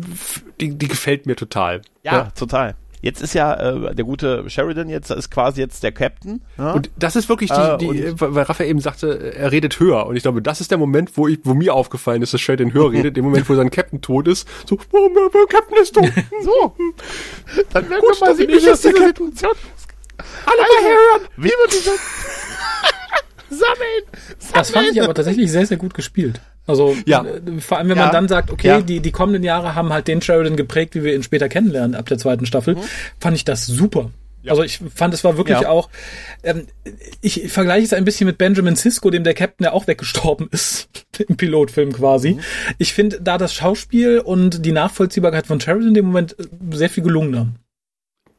die, 0.61 0.77
die 0.77 0.89
gefällt 0.89 1.27
mir 1.27 1.37
total. 1.37 1.83
Ja, 2.03 2.13
ja, 2.13 2.31
total. 2.31 2.75
Jetzt 3.03 3.21
ist 3.21 3.35
ja 3.35 3.55
äh, 3.55 3.95
der 3.95 4.05
gute 4.05 4.49
Sheridan 4.49 4.89
jetzt 4.89 5.11
ist 5.11 5.31
quasi 5.31 5.61
jetzt 5.61 5.83
der 5.83 5.93
Captain. 5.93 6.41
Ja? 6.57 6.73
Und 6.73 6.91
das 6.97 7.17
ist 7.17 7.29
wirklich 7.29 7.51
die, 7.51 7.61
äh, 7.61 7.79
die 7.79 8.21
weil 8.21 8.45
Raphael 8.45 8.71
eben 8.71 8.81
sagte, 8.81 9.35
er 9.35 9.53
redet 9.53 9.79
höher. 9.79 10.07
Und 10.07 10.17
ich 10.17 10.23
glaube, 10.23 10.41
das 10.41 10.61
ist 10.61 10.71
der 10.71 10.79
Moment, 10.79 11.17
wo 11.17 11.29
ich, 11.29 11.41
wo 11.45 11.53
mir 11.53 11.75
aufgefallen 11.75 12.23
ist, 12.23 12.33
dass 12.33 12.41
Sheridan 12.41 12.73
höher 12.73 12.91
redet, 12.93 13.19
im 13.19 13.25
Moment, 13.25 13.49
wo 13.49 13.55
sein 13.55 13.71
Captain 13.71 14.01
tot 14.01 14.29
ist. 14.29 14.49
So, 14.67 14.79
oh, 14.93 15.11
mein 15.13 15.47
Captain 15.49 15.77
ist 15.83 15.95
tot. 15.95 16.11
so. 16.43 16.75
Dann 17.73 17.91
werden 17.91 18.01
Gut, 18.01 18.21
wir 18.21 18.27
mal 18.29 18.37
sehen, 18.37 18.49
wie 18.49 18.65
das 18.65 18.81
die 18.81 18.89
Situation 18.89 19.33
Alle 20.47 20.57
mal 20.57 20.83
hören. 20.85 21.29
Wie 21.37 21.49
wird 21.49 21.73
diese 21.73 21.91
Sammeln, 23.51 24.05
sammeln! 24.09 24.53
Das 24.55 24.71
fand 24.71 24.89
ich 24.93 25.03
aber 25.03 25.13
tatsächlich 25.13 25.51
sehr, 25.51 25.67
sehr 25.67 25.77
gut 25.77 25.93
gespielt. 25.93 26.41
Also 26.67 26.97
ja. 27.07 27.25
Äh, 27.25 27.61
vor 27.61 27.79
allem, 27.79 27.89
wenn 27.89 27.97
ja. 27.97 28.05
man 28.05 28.13
dann 28.13 28.29
sagt, 28.29 28.51
okay, 28.51 28.69
ja. 28.69 28.81
die, 28.81 29.01
die 29.01 29.11
kommenden 29.11 29.43
Jahre 29.43 29.75
haben 29.75 29.93
halt 29.93 30.09
den 30.09 30.23
Sheridan 30.23 30.57
geprägt, 30.57 30.95
wie 30.95 31.03
wir 31.03 31.15
ihn 31.15 31.23
später 31.23 31.49
kennenlernen 31.49 31.95
ab 31.95 32.07
der 32.07 32.19
zweiten 32.19 32.47
Staffel, 32.47 32.77
mhm. 32.77 32.83
fand 33.19 33.37
ich 33.37 33.45
das 33.45 33.67
super. 33.67 34.11
Ja. 34.43 34.51
Also 34.53 34.65
ich 34.65 34.81
fand, 34.93 35.15
es 35.15 35.23
war 35.23 35.37
wirklich 35.37 35.61
ja. 35.61 35.69
auch, 35.69 35.89
ähm, 36.43 36.67
ich 37.21 37.53
vergleiche 37.53 37.85
es 37.85 37.93
ein 37.93 38.05
bisschen 38.05 38.27
mit 38.27 38.39
Benjamin 38.39 38.75
Sisko, 38.75 39.11
dem 39.11 39.23
der 39.23 39.35
Captain 39.35 39.65
ja 39.65 39.73
auch 39.73 39.87
weggestorben 39.87 40.49
ist, 40.53 40.89
im 41.19 41.37
Pilotfilm 41.37 41.93
quasi. 41.93 42.35
Mhm. 42.35 42.41
Ich 42.79 42.93
finde 42.93 43.21
da 43.21 43.39
das 43.39 43.55
Schauspiel 43.55 44.19
und 44.19 44.65
die 44.65 44.73
Nachvollziehbarkeit 44.73 45.47
von 45.47 45.61
Sheridan 45.61 45.89
in 45.89 45.95
dem 45.95 46.07
Moment 46.07 46.39
äh, 46.39 46.45
sehr 46.73 46.91
viel 46.91 47.05
gelungener. 47.05 47.49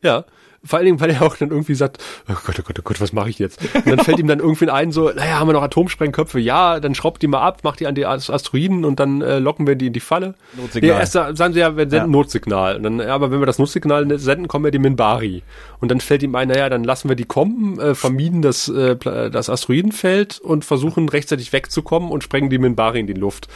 Ja, 0.01 0.25
vor 0.65 0.77
allen 0.77 0.85
Dingen, 0.85 0.99
weil 1.01 1.09
er 1.09 1.21
auch 1.23 1.35
dann 1.35 1.49
irgendwie 1.49 1.75
sagt, 1.75 1.97
oh 2.29 2.35
Gott, 2.45 2.55
oh 2.59 2.63
Gott, 2.65 2.79
oh 2.79 2.83
Gott, 2.83 3.01
was 3.01 3.11
mache 3.11 3.29
ich 3.29 3.37
jetzt? 3.37 3.59
Und 3.75 3.87
dann 3.87 3.99
fällt 3.99 4.19
ihm 4.19 4.27
dann 4.27 4.39
irgendwie 4.39 4.69
ein, 4.69 4.91
so, 4.91 5.09
naja, 5.09 5.39
haben 5.39 5.47
wir 5.47 5.53
noch 5.53 5.63
Atomsprengköpfe? 5.63 6.39
Ja, 6.39 6.79
dann 6.79 6.95
schraubt 6.95 7.21
die 7.21 7.27
mal 7.27 7.41
ab, 7.41 7.63
macht 7.63 7.81
die 7.81 7.87
an 7.87 7.95
die 7.95 8.05
Asteroiden 8.05 8.85
und 8.85 8.99
dann 8.99 9.21
äh, 9.21 9.39
locken 9.39 9.67
wir 9.67 9.75
die 9.75 9.87
in 9.87 9.93
die 9.93 9.99
Falle. 9.99 10.35
Notsignal. 10.53 10.89
Ja, 10.89 10.99
erst 10.99 11.13
sagen 11.13 11.53
sie 11.53 11.59
ja, 11.59 11.75
wir 11.75 11.89
senden 11.89 12.11
ja. 12.11 12.17
Notsignal. 12.17 12.77
Und 12.77 12.83
dann, 12.83 12.99
ja, 12.99 13.13
aber 13.13 13.31
wenn 13.31 13.39
wir 13.39 13.45
das 13.45 13.59
Notsignal 13.59 14.17
senden, 14.17 14.47
kommen 14.47 14.63
wir 14.63 14.71
die 14.71 14.79
Minbari. 14.79 15.43
Und 15.81 15.91
dann 15.91 15.99
fällt 15.99 16.23
ihm 16.23 16.33
ein, 16.35 16.47
naja, 16.47 16.69
dann 16.69 16.85
lassen 16.85 17.09
wir 17.09 17.17
die 17.17 17.25
kommen, 17.25 17.79
äh, 17.79 17.93
vermieden 17.93 18.41
das, 18.41 18.69
äh, 18.69 18.95
das 18.95 19.49
Asteroidenfeld 19.49 20.39
und 20.39 20.63
versuchen 20.63 21.09
rechtzeitig 21.09 21.51
wegzukommen 21.51 22.09
und 22.09 22.23
sprengen 22.23 22.49
die 22.49 22.57
Minbari 22.57 23.01
in 23.01 23.07
die 23.07 23.13
Luft. 23.13 23.49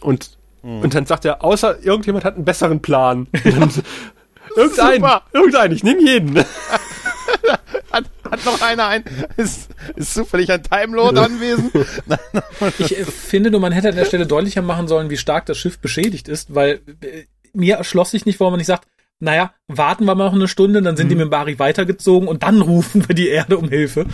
Und 0.00 0.38
hm. 0.62 0.82
Und 0.82 0.94
dann 0.94 1.06
sagt 1.06 1.24
er, 1.24 1.42
außer 1.42 1.82
irgendjemand 1.82 2.24
hat 2.24 2.34
einen 2.34 2.44
besseren 2.44 2.80
Plan. 2.82 3.28
Irgendein, 4.56 5.20
irgendein, 5.32 5.72
ich 5.72 5.84
nehme 5.84 6.02
jeden. 6.02 6.36
hat, 7.90 8.04
hat 8.30 8.44
noch 8.44 8.60
einer 8.62 8.86
ein, 8.86 9.04
ist, 9.36 9.70
ist 9.96 10.14
zufällig 10.14 10.50
ein 10.50 10.62
Timelord 10.62 11.18
anwesend? 11.18 11.72
ich 12.78 12.98
äh, 12.98 13.04
finde 13.04 13.50
nur, 13.50 13.60
man 13.60 13.72
hätte 13.72 13.88
an 13.88 13.96
der 13.96 14.04
Stelle 14.04 14.26
deutlicher 14.26 14.62
machen 14.62 14.88
sollen, 14.88 15.10
wie 15.10 15.16
stark 15.16 15.46
das 15.46 15.58
Schiff 15.58 15.78
beschädigt 15.78 16.28
ist, 16.28 16.54
weil 16.54 16.80
äh, 17.02 17.24
mir 17.52 17.76
erschloss 17.76 18.10
sich 18.10 18.26
nicht, 18.26 18.40
warum 18.40 18.52
man 18.52 18.58
nicht 18.58 18.66
sagt, 18.66 18.86
naja, 19.18 19.52
warten 19.68 20.06
wir 20.06 20.14
mal 20.14 20.26
noch 20.26 20.34
eine 20.34 20.48
Stunde, 20.48 20.80
dann 20.80 20.96
sind 20.96 21.06
mhm. 21.06 21.10
die 21.10 21.16
mit 21.16 21.30
Bari 21.30 21.58
weitergezogen 21.58 22.26
und 22.28 22.42
dann 22.42 22.62
rufen 22.62 23.06
wir 23.06 23.14
die 23.14 23.28
Erde 23.28 23.58
um 23.58 23.68
Hilfe. 23.68 24.06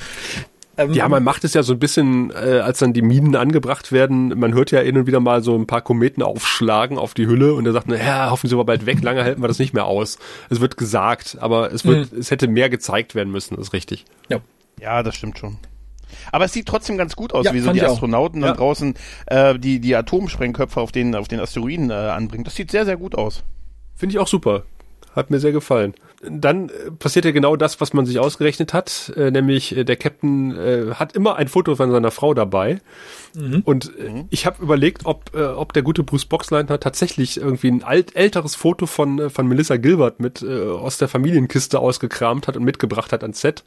Ähm, 0.78 0.92
ja, 0.92 1.08
man 1.08 1.24
macht 1.24 1.44
es 1.44 1.54
ja 1.54 1.62
so 1.62 1.72
ein 1.72 1.78
bisschen, 1.78 2.30
äh, 2.30 2.60
als 2.60 2.80
dann 2.80 2.92
die 2.92 3.02
Minen 3.02 3.34
angebracht 3.34 3.92
werden, 3.92 4.38
man 4.38 4.52
hört 4.52 4.70
ja 4.70 4.80
hin 4.80 4.98
und 4.98 5.06
wieder 5.06 5.20
mal 5.20 5.42
so 5.42 5.54
ein 5.54 5.66
paar 5.66 5.80
Kometen 5.80 6.22
aufschlagen 6.22 6.98
auf 6.98 7.14
die 7.14 7.26
Hülle 7.26 7.54
und 7.54 7.66
er 7.66 7.72
sagt, 7.72 7.88
naja, 7.88 8.30
hoffen 8.30 8.48
Sie 8.48 8.56
mal 8.56 8.64
bald 8.64 8.84
weg, 8.84 9.02
lange 9.02 9.24
halten 9.24 9.42
wir 9.42 9.48
das 9.48 9.58
nicht 9.58 9.72
mehr 9.72 9.86
aus. 9.86 10.18
Es 10.50 10.60
wird 10.60 10.76
gesagt, 10.76 11.38
aber 11.40 11.72
es 11.72 11.84
wird, 11.84 12.12
mhm. 12.12 12.18
es 12.18 12.30
hätte 12.30 12.46
mehr 12.46 12.68
gezeigt 12.68 13.14
werden 13.14 13.32
müssen, 13.32 13.56
ist 13.56 13.72
richtig. 13.72 14.04
Ja. 14.28 14.40
Ja, 14.80 15.02
das 15.02 15.14
stimmt 15.14 15.38
schon. 15.38 15.56
Aber 16.32 16.44
es 16.44 16.52
sieht 16.52 16.66
trotzdem 16.66 16.98
ganz 16.98 17.16
gut 17.16 17.32
aus, 17.32 17.46
ja, 17.46 17.54
wie 17.54 17.60
so 17.60 17.72
die 17.72 17.82
Astronauten 17.82 18.44
auch. 18.44 18.48
da 18.48 18.54
draußen 18.54 18.94
äh, 19.26 19.58
die, 19.58 19.80
die 19.80 19.96
Atomsprengköpfe 19.96 20.80
auf 20.80 20.92
den, 20.92 21.14
auf 21.14 21.28
den 21.28 21.40
Asteroiden 21.40 21.90
äh, 21.90 21.94
anbringen. 21.94 22.44
Das 22.44 22.54
sieht 22.54 22.70
sehr, 22.70 22.84
sehr 22.84 22.96
gut 22.96 23.14
aus. 23.14 23.42
Finde 23.94 24.14
ich 24.14 24.18
auch 24.18 24.28
super. 24.28 24.64
Hat 25.14 25.30
mir 25.30 25.38
sehr 25.38 25.52
gefallen. 25.52 25.94
Dann 26.28 26.68
äh, 26.68 26.90
passiert 26.90 27.24
ja 27.24 27.30
genau 27.30 27.56
das, 27.56 27.80
was 27.80 27.92
man 27.92 28.06
sich 28.06 28.18
ausgerechnet 28.18 28.72
hat, 28.72 29.12
äh, 29.16 29.30
nämlich 29.30 29.76
äh, 29.76 29.84
der 29.84 29.96
Captain 29.96 30.56
äh, 30.56 30.94
hat 30.94 31.14
immer 31.14 31.36
ein 31.36 31.48
Foto 31.48 31.76
von 31.76 31.90
seiner 31.90 32.10
Frau 32.10 32.34
dabei. 32.34 32.80
Mhm. 33.34 33.62
Und 33.64 33.92
äh, 33.98 34.10
mhm. 34.10 34.24
ich 34.30 34.46
habe 34.46 34.62
überlegt, 34.62 35.02
ob, 35.04 35.34
äh, 35.34 35.44
ob 35.44 35.72
der 35.72 35.82
gute 35.82 36.02
Bruce 36.02 36.24
Boxleitner 36.24 36.80
tatsächlich 36.80 37.38
irgendwie 37.38 37.68
ein 37.68 37.82
alt, 37.82 38.16
älteres 38.16 38.54
Foto 38.54 38.86
von, 38.86 39.30
von 39.30 39.46
Melissa 39.46 39.76
Gilbert 39.76 40.20
mit 40.20 40.42
äh, 40.42 40.62
aus 40.68 40.98
der 40.98 41.08
Familienkiste 41.08 41.78
ausgekramt 41.78 42.48
hat 42.48 42.56
und 42.56 42.64
mitgebracht 42.64 43.12
hat 43.12 43.22
ans 43.22 43.40
Set 43.40 43.64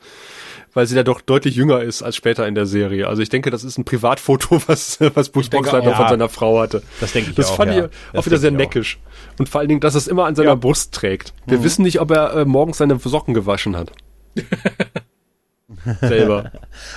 weil 0.74 0.86
sie 0.86 0.96
da 0.96 1.04
doch 1.04 1.22
deutlich 1.22 1.56
jünger 1.56 1.82
ist 1.82 2.04
als 2.04 2.16
später 2.16 2.48
in 2.48 2.56
der 2.56 2.66
Serie. 2.66 3.08
Also 3.08 3.22
ich 3.22 3.30
denke, 3.30 3.50
das 3.50 3.64
ist 3.64 3.78
ein 3.78 3.86
Privatfoto, 3.86 4.62
was, 4.68 5.00
was 5.14 5.30
Bruce 5.30 5.50
Boxleitner 5.50 5.92
ja, 5.92 5.98
von 5.98 6.10
seiner 6.10 6.30
Frau 6.30 6.60
hatte. 6.60 6.84
Das 7.00 7.14
denke 7.14 7.32
ich 7.32 7.36
das 7.36 7.52
auch. 7.52 7.56
Fand 7.58 7.74
ja. 7.74 7.86
ich 7.86 8.20
auch 8.20 8.26
wieder 8.26 8.38
sehr 8.38 8.52
neckisch. 8.52 9.00
Und 9.38 9.50
vor 9.50 9.60
allen 9.60 9.70
Dingen, 9.70 9.82
dass 9.82 9.96
es 9.96 10.08
immer 10.08 10.26
an 10.26 10.36
seiner 10.36 10.50
ja. 10.50 10.56
Brust 10.56 10.94
trägt. 10.94 11.34
Wir 11.46 11.60
mhm. 11.60 11.64
wissen 11.64 11.84
nicht, 11.84 12.00
ob 12.00 12.12
er 12.12 12.34
äh, 12.34 12.46
morgens 12.46 12.78
seine 12.78 13.00
Socken 13.00 13.34
gewaschen 13.34 13.76
hat. 13.76 13.92
Selber. 16.02 16.52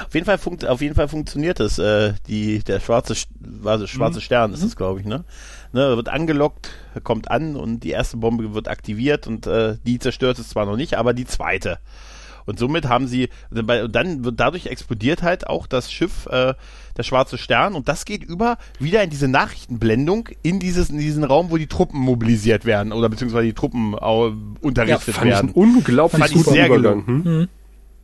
auf 0.06 0.14
jeden 0.14 0.26
Fall 0.26 0.38
funkt, 0.38 0.66
auf 0.66 0.80
jeden 0.80 0.94
Fall 0.94 1.08
funktioniert 1.08 1.60
es. 1.60 1.78
Äh, 1.78 2.14
die 2.26 2.60
der 2.60 2.80
schwarze 2.80 3.14
war 3.38 3.86
schwarze 3.86 4.18
mhm. 4.18 4.22
Stern 4.22 4.52
ist 4.52 4.62
es, 4.62 4.76
glaube 4.76 5.00
ich, 5.00 5.06
ne? 5.06 5.24
Ne, 5.72 5.96
wird 5.96 6.08
angelockt, 6.08 6.70
kommt 7.02 7.30
an 7.30 7.56
und 7.56 7.80
die 7.80 7.90
erste 7.90 8.18
Bombe 8.18 8.54
wird 8.54 8.68
aktiviert 8.68 9.26
und 9.26 9.46
äh, 9.46 9.76
die 9.86 9.98
zerstört 9.98 10.38
es 10.38 10.50
zwar 10.50 10.66
noch 10.66 10.76
nicht, 10.76 10.94
aber 10.94 11.14
die 11.14 11.26
zweite. 11.26 11.78
Und 12.46 12.58
somit 12.58 12.88
haben 12.88 13.06
sie, 13.06 13.28
dann 13.50 14.24
wird 14.24 14.40
dadurch 14.40 14.66
explodiert 14.66 15.22
halt 15.22 15.46
auch 15.46 15.66
das 15.66 15.92
Schiff, 15.92 16.26
äh, 16.26 16.54
der 16.96 17.02
Schwarze 17.02 17.38
Stern, 17.38 17.74
und 17.74 17.88
das 17.88 18.04
geht 18.04 18.22
über 18.22 18.58
wieder 18.78 19.02
in 19.02 19.10
diese 19.10 19.28
Nachrichtenblendung 19.28 20.28
in 20.42 20.60
dieses, 20.60 20.90
in 20.90 20.98
diesen 20.98 21.24
Raum, 21.24 21.50
wo 21.50 21.56
die 21.56 21.66
Truppen 21.66 22.00
mobilisiert 22.00 22.64
werden 22.64 22.92
oder 22.92 23.08
beziehungsweise 23.08 23.46
die 23.46 23.54
Truppen 23.54 23.94
äh, 23.94 23.96
unterrichtet 24.60 25.08
ja, 25.08 25.12
fand 25.14 25.30
werden. 25.30 25.50
Ich 25.50 25.56
unglaublich 25.56 26.20
fand 26.20 26.36
ich 26.36 26.42
sehr 26.44 26.68
gelungen. 26.68 27.06
Hm? 27.06 27.22
Mhm. 27.24 27.48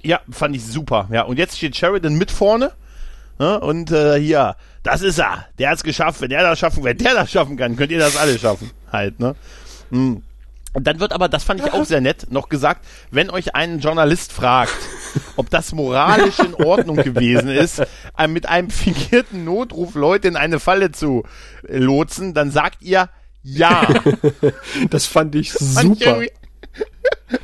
Ja, 0.03 0.21
fand 0.31 0.57
ich 0.57 0.65
super. 0.65 1.09
Ja, 1.13 1.23
und 1.23 1.39
jetzt 1.39 1.57
steht 1.57 1.77
Sheridan 1.77 2.17
mit 2.17 2.31
vorne. 2.31 2.73
Ne? 3.39 3.61
Und 3.61 3.91
äh, 3.91 4.19
hier, 4.21 4.57
das 4.83 5.03
ist 5.03 5.19
er. 5.19 5.47
Der 5.59 5.71
hat's 5.71 5.83
geschafft. 5.83 6.21
Wenn 6.21 6.31
der 6.31 6.43
das 6.43 6.59
schaffen, 6.59 6.85
wenn 6.85 6.99
der 6.99 7.15
das 7.15 7.31
schaffen 7.31 7.57
kann, 7.57 7.77
könnt 7.77 7.93
ihr 7.93 7.99
das 7.99 8.17
alle 8.17 8.39
schaffen. 8.39 8.71
Halt, 8.91 9.21
ne? 9.21 9.35
Hm. 9.91 10.23
Und 10.75 10.87
dann 10.87 11.01
wird 11.01 11.13
aber, 11.13 11.29
das 11.29 11.45
fand 11.45 11.61
ich 11.61 11.73
auch 11.73 11.85
sehr 11.85 12.01
nett, 12.01 12.27
noch 12.31 12.49
gesagt, 12.49 12.85
wenn 13.11 13.31
euch 13.31 13.55
ein 13.55 13.81
Journalist 13.81 14.33
fragt, 14.33 14.77
ob 15.37 15.51
das 15.51 15.73
moralisch 15.73 16.39
in 16.41 16.55
Ordnung 16.55 16.97
gewesen 16.97 17.49
ist, 17.49 17.83
mit 18.29 18.49
einem 18.49 18.71
fingierten 18.71 19.45
Notruf 19.45 19.95
Leute 19.95 20.29
in 20.29 20.37
eine 20.37 20.61
Falle 20.61 20.93
zu 20.93 21.25
lotsen, 21.63 22.35
dann 22.35 22.51
sagt 22.51 22.83
ihr 22.83 23.09
ja. 23.43 23.87
Das 24.91 25.07
fand 25.07 25.35
ich 25.35 25.53
super. 25.53 26.21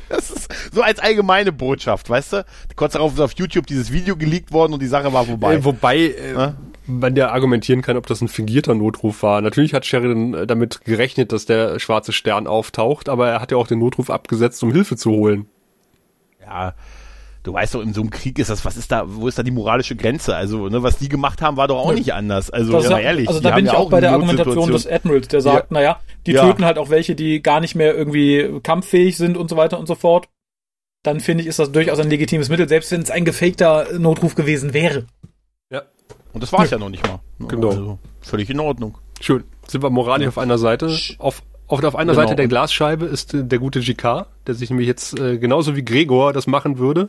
Das 0.09 0.31
ist 0.31 0.47
so 0.71 0.81
als 0.81 0.99
allgemeine 0.99 1.51
Botschaft, 1.51 2.09
weißt 2.09 2.33
du? 2.33 2.45
Kurz 2.75 2.93
darauf 2.93 3.13
ist 3.13 3.19
auf 3.19 3.33
YouTube 3.35 3.67
dieses 3.67 3.91
Video 3.91 4.15
geleakt 4.15 4.51
worden 4.51 4.73
und 4.73 4.81
die 4.81 4.87
Sache 4.87 5.13
war 5.13 5.25
vorbei. 5.25 5.55
Äh, 5.55 5.63
wobei, 5.63 5.97
äh, 5.97 6.53
man 6.87 7.15
ja 7.15 7.31
argumentieren 7.31 7.81
kann, 7.81 7.97
ob 7.97 8.07
das 8.07 8.21
ein 8.21 8.27
fingierter 8.27 8.75
Notruf 8.75 9.23
war. 9.23 9.41
Natürlich 9.41 9.73
hat 9.73 9.85
Sheridan 9.85 10.33
äh, 10.33 10.47
damit 10.47 10.81
gerechnet, 10.85 11.31
dass 11.31 11.45
der 11.45 11.79
schwarze 11.79 12.11
Stern 12.11 12.47
auftaucht, 12.47 13.09
aber 13.09 13.29
er 13.29 13.41
hat 13.41 13.51
ja 13.51 13.57
auch 13.57 13.67
den 13.67 13.79
Notruf 13.79 14.09
abgesetzt, 14.09 14.61
um 14.63 14.71
Hilfe 14.71 14.95
zu 14.95 15.11
holen. 15.11 15.47
Ja, 16.41 16.75
du 17.43 17.53
weißt 17.53 17.75
doch, 17.75 17.81
in 17.81 17.93
so 17.93 18.01
einem 18.01 18.11
Krieg 18.11 18.37
ist 18.39 18.49
das, 18.49 18.65
was 18.65 18.77
ist 18.77 18.91
da, 18.91 19.03
wo 19.07 19.27
ist 19.27 19.37
da 19.37 19.43
die 19.43 19.51
moralische 19.51 19.95
Grenze? 19.95 20.35
Also, 20.35 20.69
ne, 20.69 20.83
was 20.83 20.97
die 20.97 21.09
gemacht 21.09 21.41
haben, 21.41 21.57
war 21.57 21.67
doch 21.67 21.77
auch 21.77 21.93
nicht 21.93 22.13
anders. 22.13 22.51
Also, 22.51 22.73
das 22.73 22.89
ja, 22.89 22.99
ehrlich. 22.99 23.27
Also, 23.27 23.39
da 23.39 23.55
bin 23.55 23.65
ich 23.65 23.71
auch 23.71 23.89
bei 23.89 24.01
der 24.01 24.11
Argumentation 24.11 24.71
des 24.71 24.87
Admirals, 24.87 25.27
der 25.27 25.41
sagt, 25.41 25.71
ja. 25.71 25.73
naja, 25.73 25.99
die 26.25 26.33
ja. 26.33 26.45
töten 26.45 26.65
halt 26.65 26.77
auch 26.77 26.89
welche, 26.89 27.15
die 27.15 27.41
gar 27.41 27.59
nicht 27.59 27.75
mehr 27.75 27.95
irgendwie 27.95 28.59
kampffähig 28.61 29.17
sind 29.17 29.37
und 29.37 29.49
so 29.49 29.57
weiter 29.57 29.79
und 29.79 29.87
so 29.87 29.95
fort. 29.95 30.29
Dann 31.03 31.19
finde 31.19 31.43
ich, 31.43 31.47
ist 31.47 31.59
das 31.59 31.71
durchaus 31.71 31.99
ein 31.99 32.09
legitimes 32.09 32.49
Mittel, 32.49 32.67
selbst 32.67 32.91
wenn 32.91 33.01
es 33.01 33.11
ein 33.11 33.25
gefakter 33.25 33.87
Notruf 33.99 34.33
gewesen 34.33 34.73
wäre. 34.73 35.05
Und 36.35 36.43
das 36.43 36.51
war 36.51 36.65
es 36.65 36.69
ja. 36.69 36.77
ja 36.77 36.83
noch 36.83 36.89
nicht 36.89 37.07
mal. 37.07 37.21
Genau. 37.47 37.69
Also, 37.69 37.99
völlig 38.19 38.49
in 38.49 38.59
Ordnung. 38.59 38.97
Schön. 39.21 39.45
Sind 39.67 39.81
wir 39.81 39.89
moralisch 39.89 40.27
auf 40.27 40.37
einer 40.37 40.57
Seite. 40.57 40.87
Auf, 41.17 41.41
auf, 41.67 41.81
auf 41.81 41.95
einer 41.95 42.11
genau. 42.11 42.23
Seite 42.23 42.35
der 42.35 42.49
Glasscheibe 42.49 43.05
ist 43.05 43.33
äh, 43.33 43.45
der 43.45 43.57
gute 43.57 43.79
GK, 43.79 44.27
der 44.45 44.53
sich 44.53 44.69
nämlich 44.69 44.85
jetzt 44.85 45.17
äh, 45.17 45.37
genauso 45.37 45.77
wie 45.77 45.85
Gregor 45.85 46.33
das 46.33 46.45
machen 46.45 46.77
würde, 46.77 47.07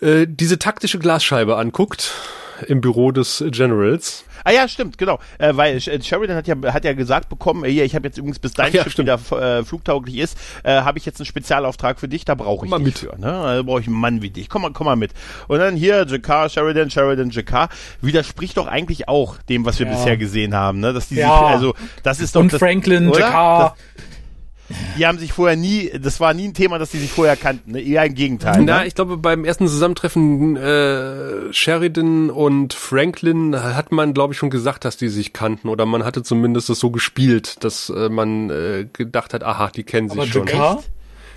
äh, 0.00 0.26
diese 0.26 0.58
taktische 0.58 0.98
Glasscheibe 0.98 1.58
anguckt 1.58 2.12
im 2.68 2.80
Büro 2.80 3.12
des 3.12 3.44
Generals. 3.50 4.24
Ah 4.44 4.50
ja, 4.50 4.66
stimmt, 4.66 4.98
genau. 4.98 5.18
Äh, 5.38 5.56
weil 5.56 5.80
Sheridan 5.80 6.36
hat 6.36 6.48
ja, 6.48 6.56
hat 6.72 6.84
ja 6.84 6.92
gesagt 6.94 7.28
bekommen, 7.28 7.64
äh, 7.64 7.70
hier, 7.70 7.84
ich 7.84 7.94
habe 7.94 8.08
jetzt 8.08 8.18
übrigens 8.18 8.38
bis 8.38 8.52
dein 8.52 8.72
ja, 8.72 8.82
Schiff 8.82 8.98
wieder 8.98 9.14
äh, 9.30 9.64
flugtauglich 9.64 10.18
ist, 10.18 10.36
äh, 10.64 10.80
habe 10.80 10.98
ich 10.98 11.06
jetzt 11.06 11.20
einen 11.20 11.26
Spezialauftrag 11.26 12.00
für 12.00 12.08
dich, 12.08 12.24
da 12.24 12.34
brauche 12.34 12.66
ich 12.66 12.72
komm 12.72 12.84
dich 12.84 13.02
mit. 13.02 13.10
für. 13.10 13.20
Ne? 13.20 13.26
Da 13.26 13.62
brauche 13.62 13.80
ich 13.80 13.86
einen 13.86 13.96
Mann 13.96 14.22
wie 14.22 14.30
dich. 14.30 14.48
Komm 14.48 14.62
mal, 14.62 14.72
komm 14.72 14.86
mal 14.86 14.96
mit. 14.96 15.12
Und 15.48 15.58
dann 15.58 15.76
hier, 15.76 16.06
Jakar, 16.06 16.48
Sheridan, 16.48 16.90
Sheridan, 16.90 17.30
Jakar, 17.30 17.68
widerspricht 18.00 18.56
doch 18.56 18.66
eigentlich 18.66 19.08
auch 19.08 19.36
dem, 19.48 19.64
was 19.64 19.78
wir 19.78 19.86
ja. 19.86 19.92
bisher 19.92 20.16
gesehen 20.16 20.54
haben. 20.54 20.80
Ne? 20.80 20.92
Dass 20.92 21.08
die 21.08 21.16
ja. 21.16 21.28
sich, 21.28 21.46
also 21.46 21.74
das 22.02 22.20
ist 22.20 22.34
doch. 22.34 22.40
Und 22.40 22.52
das, 22.52 22.58
Franklin, 22.58 23.12
Jakar. 23.12 23.76
Das, 24.72 24.96
die 24.96 25.06
haben 25.06 25.18
sich 25.18 25.32
vorher 25.32 25.56
nie, 25.56 25.90
das 25.98 26.20
war 26.20 26.34
nie 26.34 26.48
ein 26.48 26.54
Thema, 26.54 26.78
dass 26.78 26.90
die 26.90 26.98
sich 26.98 27.10
vorher 27.10 27.36
kannten, 27.36 27.72
ne? 27.72 27.80
eher 27.80 28.04
im 28.04 28.14
Gegenteil. 28.14 28.62
Na, 28.62 28.80
ne? 28.80 28.86
ich 28.86 28.94
glaube, 28.94 29.16
beim 29.16 29.44
ersten 29.44 29.68
Zusammentreffen 29.68 30.56
äh, 30.56 31.52
Sheridan 31.52 32.30
und 32.30 32.74
Franklin 32.74 33.56
hat 33.56 33.92
man, 33.92 34.14
glaube 34.14 34.34
ich, 34.34 34.38
schon 34.38 34.50
gesagt, 34.50 34.84
dass 34.84 34.96
die 34.96 35.08
sich 35.08 35.32
kannten 35.32 35.68
oder 35.68 35.86
man 35.86 36.04
hatte 36.04 36.22
zumindest 36.22 36.68
das 36.68 36.78
so 36.78 36.90
gespielt, 36.90 37.62
dass 37.64 37.90
äh, 37.90 38.08
man 38.08 38.50
äh, 38.50 38.86
gedacht 38.92 39.34
hat, 39.34 39.44
aha, 39.44 39.70
die 39.70 39.84
kennen 39.84 40.08
sich 40.08 40.18
Aber 40.18 40.26
schon. 40.26 40.46
Jakar? 40.46 40.82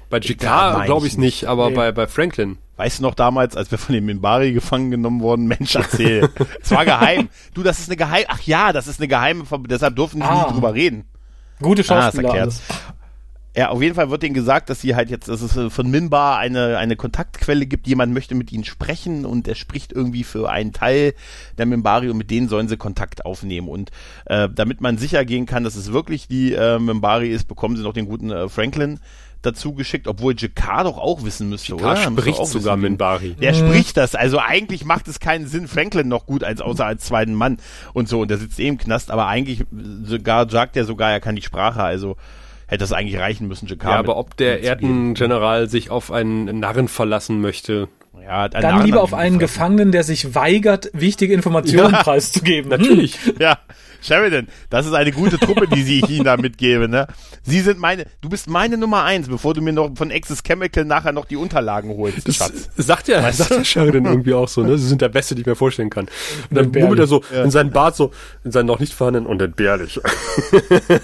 Bei 0.10 0.20
GK 0.20 0.86
glaube 0.86 1.08
ich 1.08 1.18
nicht, 1.18 1.46
aber 1.46 1.70
nee. 1.70 1.76
bei, 1.76 1.92
bei 1.92 2.08
Franklin. 2.08 2.58
Weißt 2.78 3.00
du 3.00 3.04
noch 3.04 3.16
damals, 3.16 3.56
als 3.56 3.72
wir 3.72 3.78
von 3.78 3.96
dem 3.96 4.06
Minbari 4.06 4.52
gefangen 4.52 4.92
genommen 4.92 5.22
wurden? 5.22 5.48
Mensch, 5.48 5.76
erzähl. 5.76 6.30
es 6.62 6.72
war 6.72 6.84
geheim. 6.86 7.30
Du, 7.54 7.64
das 7.64 7.80
ist 7.80 7.90
eine 7.90 7.96
geheime, 7.96 8.26
ach 8.28 8.42
ja, 8.42 8.74
das 8.74 8.88
ist 8.88 9.00
eine 9.00 9.08
geheime, 9.08 9.46
deshalb 9.68 9.96
durften 9.96 10.20
die 10.20 10.26
ah. 10.26 10.44
nicht 10.44 10.56
drüber 10.56 10.74
reden. 10.74 11.06
Gute 11.62 11.84
Schauspieler. 11.84 12.34
Ah, 12.34 12.76
ja, 13.56 13.70
auf 13.70 13.82
jeden 13.82 13.96
Fall 13.96 14.10
wird 14.10 14.24
denen 14.24 14.34
gesagt, 14.34 14.70
dass 14.70 14.82
sie 14.82 14.96
halt 14.96 15.10
jetzt, 15.10 15.30
dass 15.30 15.42
es 15.42 15.74
von 15.74 15.90
Minbar 15.90 16.38
eine, 16.38 16.78
eine 16.78 16.98
Kontaktquelle 16.98 17.66
gibt. 17.66 17.88
Jemand 17.88 18.14
möchte 18.14 18.36
mit 18.36 18.52
ihnen 18.52 18.66
sprechen 18.66 19.26
und 19.26 19.48
er 19.48 19.56
spricht 19.56 19.94
irgendwie 19.94 20.26
für 20.26 20.50
einen 20.50 20.74
Teil 20.74 21.14
der 21.58 21.66
Minbari 21.66 22.10
und 22.10 22.18
mit 22.18 22.32
denen 22.32 22.50
sollen 22.50 22.68
sie 22.68 22.76
Kontakt 22.76 23.26
aufnehmen. 23.26 23.70
Und 23.70 23.92
äh, 24.26 24.50
damit 24.54 24.82
man 24.82 24.98
sicher 24.98 25.24
gehen 25.24 25.46
kann, 25.46 25.64
dass 25.64 25.76
es 25.76 25.94
wirklich 25.94 26.28
die 26.28 26.54
äh, 26.54 26.80
Minbari 26.80 27.30
ist, 27.30 27.48
bekommen 27.48 27.78
sie 27.78 27.84
noch 27.84 27.94
den 27.94 28.08
guten 28.08 28.30
äh, 28.30 28.50
Franklin 28.50 29.00
dazu 29.42 29.74
geschickt, 29.74 30.08
obwohl 30.08 30.36
Jakar 30.36 30.84
doch 30.84 30.98
auch 30.98 31.24
wissen 31.24 31.50
müsste, 31.50 31.74
Jakar 31.74 31.92
oder? 31.92 32.02
spricht 32.02 32.40
auch 32.40 32.48
sogar 32.48 32.76
Minbari. 32.76 33.36
Der 33.36 33.54
mhm. 33.54 33.58
spricht 33.58 33.96
das. 33.96 34.16
Also 34.16 34.40
eigentlich 34.40 34.84
macht 34.84 35.08
es 35.08 35.20
keinen 35.22 35.48
Sinn, 35.48 35.68
Franklin 35.70 36.10
noch 36.10 36.26
gut 36.26 36.44
als 36.44 36.60
außer 36.60 36.86
als 36.86 37.06
zweiten 37.06 37.34
Mann 37.34 37.60
und 37.94 38.10
so. 38.10 38.22
Und 38.22 38.32
der 38.32 38.38
sitzt 38.38 38.60
eh 38.60 38.68
im 38.68 38.78
Knast, 38.78 39.12
aber 39.12 39.28
eigentlich 39.28 39.64
sogar 40.04 40.50
sagt 40.50 40.76
er 40.76 40.84
sogar, 40.84 41.12
er 41.12 41.22
kann 41.22 41.36
die 41.36 41.42
Sprache. 41.42 41.84
Also 41.84 42.18
hätte 42.68 42.80
das 42.80 42.92
eigentlich 42.92 43.20
reichen 43.20 43.48
müssen, 43.48 43.68
Jakar. 43.68 43.94
Ja, 43.94 44.00
aber 44.00 44.18
ob 44.18 44.38
der 44.38 44.62
Erdengeneral 44.62 45.70
sich 45.70 45.90
auf 45.90 46.12
einen 46.12 46.60
Narren 46.60 46.88
verlassen 46.88 47.42
möchte. 47.42 47.88
Ja, 48.24 48.50
dann 48.50 48.62
Narren 48.62 48.86
lieber 48.86 49.04
auf 49.04 49.14
einen 49.14 49.38
Gefangenen, 49.38 49.92
der 49.92 50.04
sich 50.04 50.34
weigert, 50.34 50.90
wichtige 50.94 51.34
Informationen 51.34 51.94
ja, 51.94 52.02
preiszugeben. 52.02 52.70
Natürlich. 52.70 53.20
Ja, 53.40 53.60
Sheridan, 54.06 54.48
das 54.70 54.86
ist 54.86 54.94
eine 54.94 55.12
gute 55.12 55.38
Truppe, 55.38 55.68
die 55.68 56.00
ich 56.00 56.10
Ihnen 56.10 56.26
da 56.26 56.38
mitgebe, 56.38 56.88
ne? 56.88 57.08
Sie 57.44 57.60
sind 57.62 57.80
meine, 57.80 58.06
du 58.22 58.30
bist 58.30 58.48
meine 58.48 58.78
Nummer 58.78 59.04
eins, 59.04 59.28
bevor 59.28 59.54
du 59.54 59.62
mir 59.62 59.74
noch 59.74 59.92
von 59.96 60.12
Access 60.12 60.44
Chemical 60.44 60.86
nachher 60.86 61.12
noch 61.12 61.26
die 61.26 61.36
Unterlagen 61.36 61.96
holst, 61.98 62.28
das 62.28 62.36
Schatz. 62.36 62.70
Sagt 62.78 63.08
ja, 63.08 63.24
weißt 63.24 63.38
sagt 63.38 63.52
ja 63.52 63.66
Sheridan 63.66 64.06
irgendwie 64.06 64.34
auch 64.34 64.48
so, 64.48 64.62
ne? 64.62 64.78
Sie 64.78 64.88
sind 64.88 65.02
der 65.02 65.10
Beste, 65.10 65.36
die 65.36 65.42
ich 65.42 65.48
mir 65.48 65.56
vorstellen 65.56 65.90
kann. 65.90 66.06
Und 66.50 66.58
dann 66.58 66.72
bummelt 66.72 67.00
er 67.00 67.08
so 67.08 67.24
ja. 67.34 67.44
in 67.44 67.52
seinen 67.52 67.72
Bart 67.72 67.96
so, 67.96 68.12
in 68.44 68.52
seinen 68.52 68.68
noch 68.68 68.80
nicht 68.80 68.94
vorhandenen 68.94 69.28
und 69.28 69.42
entbehrlich. 69.42 70.00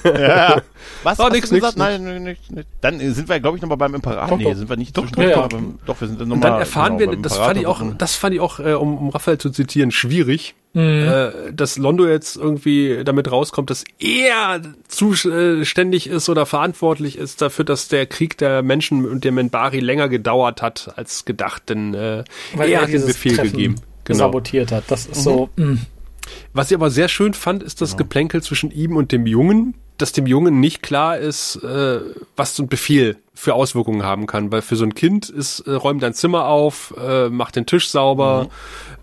ja. 0.04 0.62
Was? 1.04 1.20
Oh, 1.20 1.30
nix, 1.30 1.52
nix, 1.52 1.76
Nein, 1.76 2.24
nix, 2.24 2.50
nix. 2.50 2.68
Dann 2.82 3.00
sind 3.00 3.30
wir, 3.30 3.40
glaube 3.40 3.58
ich, 3.58 3.62
nochmal 3.62 3.78
beim 3.78 3.96
Imperator. 3.96 4.38
Nee, 4.38 4.54
sind 4.54 4.70
wir 4.70 4.78
nicht 4.78 4.96
doch, 4.98 5.10
doch, 5.10 5.24
ja. 5.24 5.48
doch, 5.86 6.00
wir 6.00 6.08
sind 6.08 6.22
dann 6.22 6.28
nochmal. 6.28 6.52
Dann 6.52 6.60
erfahren 6.60 7.00
wir, 7.00 7.16
das 7.18 7.38
fand 7.38 7.60
ich 7.60 7.66
auch, 7.66 7.82
das 7.98 8.16
fand 8.16 8.36
ich 8.36 8.40
auch, 8.40 8.60
äh, 8.60 8.74
um, 8.74 8.98
um 8.98 9.10
Raphael 9.10 9.38
zu 9.38 9.50
zitieren, 9.50 9.92
schwierig 9.92 10.56
Mhm. 10.74 10.82
Äh, 10.82 11.54
dass 11.54 11.78
Londo 11.78 12.08
jetzt 12.08 12.38
irgendwie 12.38 13.04
damit 13.04 13.30
rauskommt, 13.30 13.70
dass 13.70 13.84
er 14.00 14.62
zuständig 14.88 16.08
ist 16.08 16.30
oder 16.30 16.46
verantwortlich 16.46 17.18
ist 17.18 17.42
dafür, 17.42 17.66
dass 17.66 17.90
der 17.90 18.06
Krieg 18.06 18.38
der 18.38 18.64
Menschen 18.64 19.06
und 19.06 19.24
der 19.26 19.34
Menbari 19.34 19.80
länger 19.80 20.08
gedauert 20.08 20.62
hat 20.62 20.94
als 20.96 21.26
gedacht, 21.26 21.70
denn 21.70 21.94
äh, 21.94 22.24
Weil 22.56 22.70
er, 22.70 22.84
hat 22.84 22.94
den 22.94 23.06
Befehl 23.06 23.36
Treffen 23.36 23.52
gegeben. 23.52 23.76
Genau. 24.06 24.20
Sabotiert 24.20 24.72
hat. 24.72 24.86
Das 24.88 25.06
ist 25.06 25.18
mhm. 25.18 25.22
so. 25.22 25.50
Mh. 25.58 25.78
Was 26.54 26.72
ich 26.72 26.76
aber 26.76 26.90
sehr 26.90 27.08
schön 27.10 27.34
fand, 27.34 27.64
ist 27.64 27.82
das 27.82 27.92
genau. 27.92 28.04
Geplänkel 28.04 28.42
zwischen 28.42 28.72
ihm 28.72 28.96
und 28.96 29.12
dem 29.12 29.26
Jungen, 29.26 29.76
dass 30.02 30.12
dem 30.12 30.26
Jungen 30.26 30.60
nicht 30.60 30.82
klar 30.82 31.18
ist, 31.18 31.58
äh, 31.58 32.00
was 32.36 32.56
so 32.56 32.64
ein 32.64 32.68
Befehl 32.68 33.18
für 33.34 33.54
Auswirkungen 33.54 34.04
haben 34.04 34.28
kann. 34.28 34.52
Weil 34.52 34.62
für 34.62 34.76
so 34.76 34.84
ein 34.84 34.96
Kind 34.96 35.30
ist, 35.30 35.62
äh, 35.62 35.72
räum 35.72 36.00
dein 36.00 36.14
Zimmer 36.14 36.46
auf, 36.46 36.94
äh, 37.00 37.30
mach 37.30 37.52
den 37.52 37.66
Tisch 37.66 37.90
sauber, 37.90 38.48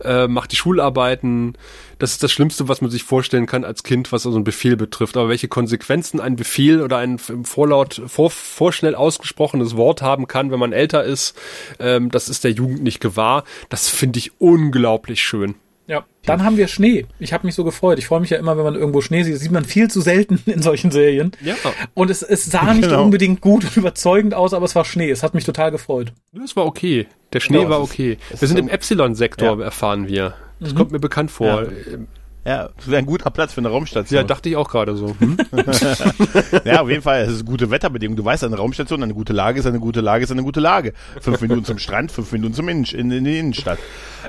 mhm. 0.02 0.06
äh, 0.08 0.28
mach 0.28 0.46
die 0.46 0.56
Schularbeiten. 0.56 1.56
Das 1.98 2.12
ist 2.12 2.22
das 2.22 2.30
Schlimmste, 2.30 2.68
was 2.68 2.80
man 2.80 2.90
sich 2.90 3.02
vorstellen 3.02 3.46
kann 3.46 3.64
als 3.64 3.82
Kind, 3.82 4.12
was 4.12 4.22
so 4.22 4.28
also 4.28 4.38
einen 4.38 4.44
Befehl 4.44 4.76
betrifft. 4.76 5.16
Aber 5.16 5.28
welche 5.28 5.48
Konsequenzen 5.48 6.20
ein 6.20 6.36
Befehl 6.36 6.82
oder 6.82 6.98
ein 6.98 7.20
im 7.28 7.44
Vorlaut, 7.44 8.02
vor, 8.06 8.30
vorschnell 8.30 8.94
ausgesprochenes 8.94 9.76
Wort 9.76 10.02
haben 10.02 10.26
kann, 10.28 10.50
wenn 10.50 10.60
man 10.60 10.72
älter 10.72 11.04
ist, 11.04 11.36
ähm, 11.78 12.10
das 12.10 12.28
ist 12.28 12.44
der 12.44 12.52
Jugend 12.52 12.82
nicht 12.82 13.00
gewahr. 13.00 13.44
Das 13.68 13.88
finde 13.88 14.18
ich 14.18 14.32
unglaublich 14.38 15.22
schön. 15.22 15.54
Ja, 15.88 16.04
dann 16.26 16.44
haben 16.44 16.58
wir 16.58 16.68
Schnee. 16.68 17.06
Ich 17.18 17.32
habe 17.32 17.46
mich 17.46 17.54
so 17.54 17.64
gefreut. 17.64 17.98
Ich 17.98 18.06
freue 18.06 18.20
mich 18.20 18.28
ja 18.28 18.36
immer, 18.36 18.58
wenn 18.58 18.64
man 18.64 18.74
irgendwo 18.74 19.00
Schnee 19.00 19.22
sieht. 19.22 19.34
Das 19.34 19.40
sieht 19.40 19.50
man 19.50 19.64
viel 19.64 19.90
zu 19.90 20.02
selten 20.02 20.38
in 20.46 20.60
solchen 20.60 20.90
Serien. 20.90 21.32
Ja. 21.42 21.54
Und 21.94 22.10
es, 22.10 22.22
es 22.22 22.44
sah 22.44 22.74
nicht 22.74 22.90
genau. 22.90 23.02
unbedingt 23.02 23.40
gut 23.40 23.64
und 23.64 23.76
überzeugend 23.76 24.34
aus, 24.34 24.52
aber 24.52 24.66
es 24.66 24.74
war 24.74 24.84
Schnee. 24.84 25.10
Es 25.10 25.22
hat 25.22 25.32
mich 25.32 25.44
total 25.44 25.70
gefreut. 25.70 26.12
Es 26.44 26.54
war 26.56 26.66
okay. 26.66 27.06
Der 27.32 27.40
Schnee 27.40 27.58
genau, 27.58 27.70
war 27.70 27.80
okay. 27.80 28.18
wir 28.38 28.48
sind 28.48 28.58
im 28.58 28.68
Epsilon-Sektor, 28.68 29.58
ja. 29.58 29.64
erfahren 29.64 30.08
wir. 30.08 30.34
Das 30.60 30.74
mhm. 30.74 30.76
kommt 30.76 30.92
mir 30.92 31.00
bekannt 31.00 31.30
vor. 31.30 31.64
Ja. 31.64 31.98
Ja, 32.48 32.70
das 32.74 32.88
wäre 32.88 32.96
ein 32.96 33.04
guter 33.04 33.28
Platz 33.30 33.52
für 33.52 33.60
eine 33.60 33.68
Raumstation. 33.68 34.16
Ja, 34.16 34.24
dachte 34.24 34.48
ich 34.48 34.56
auch 34.56 34.70
gerade 34.70 34.96
so. 34.96 35.14
Hm? 35.18 35.36
ja, 36.64 36.80
auf 36.80 36.88
jeden 36.88 37.02
Fall, 37.02 37.20
es 37.20 37.34
ist 37.34 37.44
gute 37.44 37.70
Wetterbedingungen. 37.70 38.16
Du 38.16 38.24
weißt, 38.24 38.42
eine 38.42 38.56
Raumstation, 38.56 39.02
eine 39.02 39.12
gute 39.12 39.34
Lage 39.34 39.60
ist 39.60 39.66
eine 39.66 39.80
gute 39.80 40.00
Lage 40.00 40.24
ist 40.24 40.32
eine 40.32 40.42
gute 40.42 40.60
Lage. 40.60 40.94
Fünf 41.20 41.42
Minuten 41.42 41.66
zum 41.66 41.78
Strand, 41.78 42.10
fünf 42.10 42.32
Minuten 42.32 42.54
zum 42.54 42.70
Innen, 42.70 42.84
in, 42.84 43.10
in 43.10 43.24
die 43.24 43.38
Innenstadt. 43.38 43.78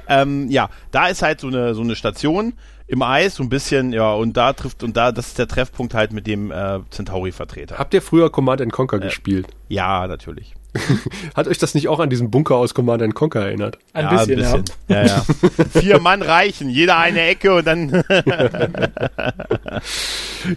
Ähm, 0.10 0.50
ja, 0.50 0.70
da 0.92 1.08
ist 1.08 1.22
halt 1.22 1.40
so 1.40 1.48
eine, 1.48 1.74
so 1.74 1.82
eine 1.82 1.96
Station 1.96 2.52
im 2.88 3.02
Eis, 3.04 3.36
so 3.36 3.44
ein 3.44 3.50
bisschen, 3.50 3.94
ja, 3.94 4.12
und 4.12 4.36
da 4.36 4.52
trifft, 4.52 4.84
und 4.84 4.98
da, 4.98 5.14
das 5.14 5.28
ist 5.28 5.40
der 5.40 5.48
Treffpunkt 5.48 5.94
halt 5.94 6.12
mit 6.12 6.28
dem 6.28 6.52
äh, 6.52 6.80
Centauri-Vertreter. 6.90 7.78
Habt 7.78 7.94
ihr 7.94 8.02
früher 8.02 8.30
Command 8.30 8.70
Conquer 8.70 8.98
äh, 8.98 9.00
gespielt? 9.00 9.48
Ja, 9.70 10.06
natürlich. 10.08 10.56
Hat 11.36 11.48
euch 11.48 11.58
das 11.58 11.74
nicht 11.74 11.88
auch 11.88 12.00
an 12.00 12.10
diesen 12.10 12.30
Bunker 12.32 12.56
aus 12.56 12.74
Command 12.74 13.14
Conquer 13.16 13.42
erinnert? 13.42 13.78
Ein 13.94 14.06
ja, 14.06 14.12
bisschen, 14.12 14.44
ein 14.44 14.64
bisschen. 14.64 14.78
Ja. 14.88 15.06
ja, 15.06 15.08
ja. 15.08 15.26
Vier 15.82 16.00
Mann 16.00 16.22
reichen, 16.22 16.70
jeder 16.70 16.98
eine 16.98 17.22
Ecke 17.22 17.56
und 17.56 17.66
dann. 17.66 17.90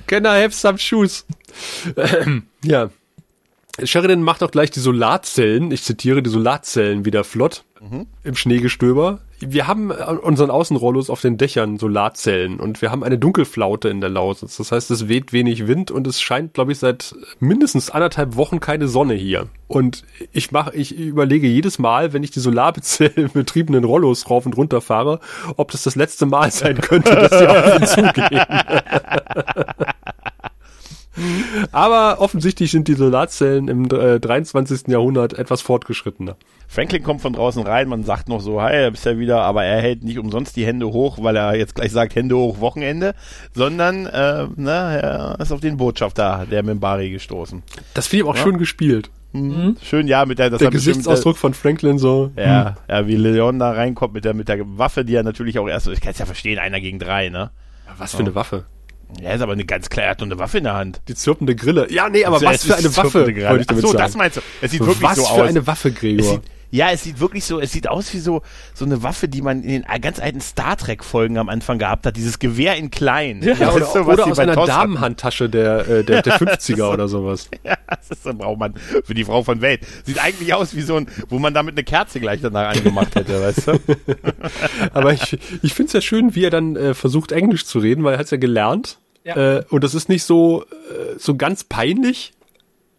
Can 0.07 0.25
I 0.25 0.43
have 0.43 0.53
some 0.53 0.79
shoes? 0.79 1.25
Ja. 2.65 2.91
Sheridan 3.83 4.23
macht 4.23 4.45
auch 4.45 4.53
gleich 4.53 4.71
die 4.71 4.79
Solarzellen, 4.79 5.73
ich 5.73 5.83
zitiere 5.83 6.23
die 6.23 6.31
Solarzellen 6.31 7.05
wieder 7.05 7.25
flott 7.25 7.65
mhm. 7.91 8.07
im 8.25 8.35
Schneegestöber. 8.35 9.21
Wir 9.41 9.67
haben 9.67 9.91
unseren 9.91 10.51
Außenrollos 10.51 11.11
auf 11.11 11.21
den 11.21 11.37
Dächern 11.37 11.79
Solarzellen 11.79 12.61
und 12.61 12.81
wir 12.81 12.93
haben 12.93 13.03
eine 13.03 13.19
Dunkelflaute 13.19 13.89
in 13.89 14.01
der 14.01 14.11
Lausitz. 14.11 14.57
Das 14.57 14.71
heißt, 14.71 14.91
es 14.93 15.09
weht 15.09 15.33
wenig 15.33 15.67
Wind 15.67 15.91
und 15.91 16.07
es 16.07 16.21
scheint, 16.21 16.55
glaube 16.55 16.73
ich, 16.73 16.79
seit 16.79 17.15
mindestens 17.41 17.91
anderthalb 17.91 18.37
Wochen 18.37 18.61
keine 18.61 18.87
Sonne 18.87 19.15
hier. 19.15 19.49
Und 19.67 20.05
ich 20.33 20.53
mache, 20.53 20.77
ich 20.77 20.97
überlege 20.97 21.49
jedes 21.49 21.79
Mal, 21.79 22.13
wenn 22.13 22.23
ich 22.23 22.31
die 22.31 22.41
Solarbezellen 22.41 23.31
betriebenen 23.33 23.85
Rollos 23.85 24.31
rauf 24.31 24.47
und 24.47 24.57
runter 24.57 24.81
fahre, 24.81 25.19
ob 25.57 25.73
das 25.73 25.83
das 25.83 25.97
letzte 25.97 26.27
Mal 26.27 26.51
sein 26.51 26.81
könnte, 26.81 27.15
dass 27.15 27.39
sie 27.39 27.49
auf 27.49 27.81
ihn 27.81 27.87
zugehen. 27.87 28.45
Aber 31.73 32.21
offensichtlich 32.21 32.71
sind 32.71 32.89
die 32.89 32.95
Solarzellen 32.95 33.69
im 33.69 33.85
äh, 33.87 34.19
23. 34.19 34.89
Jahrhundert 34.89 35.35
etwas 35.35 35.61
fortgeschrittener. 35.61 36.37
Franklin 36.69 37.03
kommt 37.03 37.21
von 37.21 37.35
draußen 37.35 37.63
rein, 37.63 37.89
man 37.89 38.03
sagt 38.03 38.29
noch 38.29 38.41
so, 38.41 38.63
hi, 38.63 38.91
bist 38.91 39.05
ja 39.05 39.19
wieder, 39.19 39.43
aber 39.43 39.65
er 39.65 39.83
hält 39.83 40.05
nicht 40.05 40.19
umsonst 40.19 40.57
die 40.57 40.65
Hände 40.65 40.87
hoch, 40.87 41.19
weil 41.21 41.37
er 41.37 41.55
jetzt 41.55 41.75
gleich 41.75 41.93
sagt, 41.93 42.15
Hände 42.15 42.37
hoch, 42.37 42.61
Wochenende, 42.61 43.15
sondern 43.55 44.07
äh, 44.07 44.47
na, 44.57 44.95
er 44.95 45.41
ist 45.41 45.53
auf 45.53 45.61
den 45.61 45.77
Botschafter 45.77 46.47
der 46.51 46.63
Mimbari 46.63 47.11
gestoßen. 47.11 47.63
Das 47.93 48.07
finde 48.07 48.25
ich 48.25 48.31
auch 48.31 48.37
ja? 48.37 48.43
schön 48.43 48.57
gespielt. 48.57 49.11
Mhm. 49.33 49.77
Schön, 49.83 50.09
ja, 50.09 50.25
mit 50.25 50.39
der, 50.39 50.51
das 50.51 50.61
der 50.61 50.71
Gesichtsausdruck 50.71 51.37
von 51.37 51.55
Franklin 51.55 51.99
so. 51.99 52.31
Ja, 52.37 52.77
mhm. 52.89 52.93
ja, 52.95 53.07
wie 53.07 53.17
Leon 53.17 53.59
da 53.59 53.73
reinkommt 53.73 54.15
mit 54.15 54.25
der, 54.25 54.35
mit 54.35 54.49
der 54.49 54.61
Waffe, 54.79 55.05
die 55.05 55.15
er 55.15 55.23
natürlich 55.23 55.59
auch 55.59 55.69
erst, 55.69 55.89
ich 55.89 56.01
kann 56.01 56.13
es 56.13 56.19
ja 56.19 56.27
verstehen, 56.27 56.59
einer 56.59 56.81
gegen 56.81 56.99
drei, 56.99 57.29
ne? 57.29 57.51
Was 57.99 58.13
für 58.13 58.21
eine 58.21 58.35
Waffe? 58.35 58.65
Ja, 59.21 59.33
ist 59.33 59.41
aber 59.41 59.53
eine 59.53 59.65
ganz 59.65 59.89
er 59.95 60.11
hat 60.11 60.23
eine 60.23 60.39
Waffe 60.39 60.59
in 60.59 60.65
der 60.65 60.75
Hand. 60.75 61.01
Die 61.09 61.15
zirpende 61.15 61.55
Grille. 61.55 61.87
Ja, 61.91 62.09
nee, 62.09 62.25
aber 62.25 62.37
also, 62.37 62.47
was 62.47 62.65
für 62.65 62.77
eine 62.77 62.97
Waffe, 62.97 63.27
wollte 63.27 63.33
ich 63.33 63.45
damit 63.45 63.67
Ach 63.69 63.75
so, 63.75 63.87
sagen. 63.89 63.99
das 63.99 64.17
meinst 64.17 64.37
du. 64.39 64.41
Es 64.61 64.71
sieht 64.71 64.81
wirklich 64.81 65.03
was 65.03 65.17
so 65.17 65.23
aus. 65.23 65.31
Was 65.31 65.37
für 65.37 65.45
eine 65.45 65.67
Waffe, 65.67 65.93
Gregor. 65.93 66.43
Ja, 66.73 66.91
es 66.91 67.03
sieht 67.03 67.21
wirklich 67.21 67.45
so, 67.45 67.61
es 67.61 67.71
sieht 67.71 67.87
aus 67.87 68.15
wie 68.15 68.19
so, 68.19 68.41
so 68.73 68.87
eine 68.87 69.03
Waffe, 69.03 69.29
die 69.29 69.43
man 69.43 69.63
in 69.63 69.83
den 69.83 70.01
ganz 70.01 70.19
alten 70.19 70.41
Star 70.41 70.79
Trek 70.79 71.05
Folgen 71.05 71.37
am 71.37 71.51
Anfang 71.51 71.79
gehabt 71.79 72.07
hat. 72.07 72.17
Dieses 72.17 72.39
Gewehr 72.39 72.77
in 72.77 72.91
klein. 72.91 73.43
Ja, 73.43 73.53
ja 73.53 73.73
oder, 73.73 73.85
so, 73.85 73.99
oder 74.01 74.27
aus 74.27 74.39
einer 74.39 74.57
Damenhandtasche 74.57 75.51
der, 75.51 75.87
äh, 75.87 76.03
der, 76.03 76.23
der 76.23 76.33
50er 76.41 76.77
so, 76.77 76.91
oder 76.91 77.09
sowas. 77.09 77.51
Ja, 77.65 77.77
das 77.87 78.11
ist 78.11 78.23
so 78.25 78.33
braucht 78.33 78.59
man 78.59 78.75
für 79.05 79.13
die 79.13 79.25
Frau 79.25 79.43
von 79.43 79.61
Welt. 79.61 79.87
Sieht 80.05 80.19
eigentlich 80.19 80.55
aus 80.55 80.75
wie 80.75 80.81
so 80.81 80.97
ein, 80.97 81.07
wo 81.29 81.39
man 81.39 81.53
damit 81.53 81.75
eine 81.75 81.85
Kerze 81.85 82.19
gleich 82.19 82.41
danach 82.41 82.75
angemacht 82.75 83.15
hätte, 83.15 83.41
weißt 83.41 83.69
du? 83.69 83.73
Aber 84.95 85.13
ich, 85.13 85.39
ich 85.63 85.75
finde 85.75 85.89
es 85.89 85.93
ja 85.93 86.01
schön, 86.01 86.35
wie 86.35 86.45
er 86.45 86.51
dann 86.51 86.75
äh, 86.77 86.95
versucht, 86.95 87.33
Englisch 87.33 87.67
zu 87.67 87.79
reden, 87.81 88.03
weil 88.03 88.15
er 88.15 88.19
hat 88.19 88.25
es 88.25 88.31
ja 88.31 88.39
gelernt. 88.39 88.99
Ja. 89.25 89.59
Äh, 89.59 89.65
und 89.71 89.85
das 89.85 89.95
ist 89.95 90.09
nicht 90.09 90.25
so, 90.25 90.65
äh, 90.65 91.19
so 91.19 91.37
ganz 91.37 91.65
peinlich, 91.65 92.33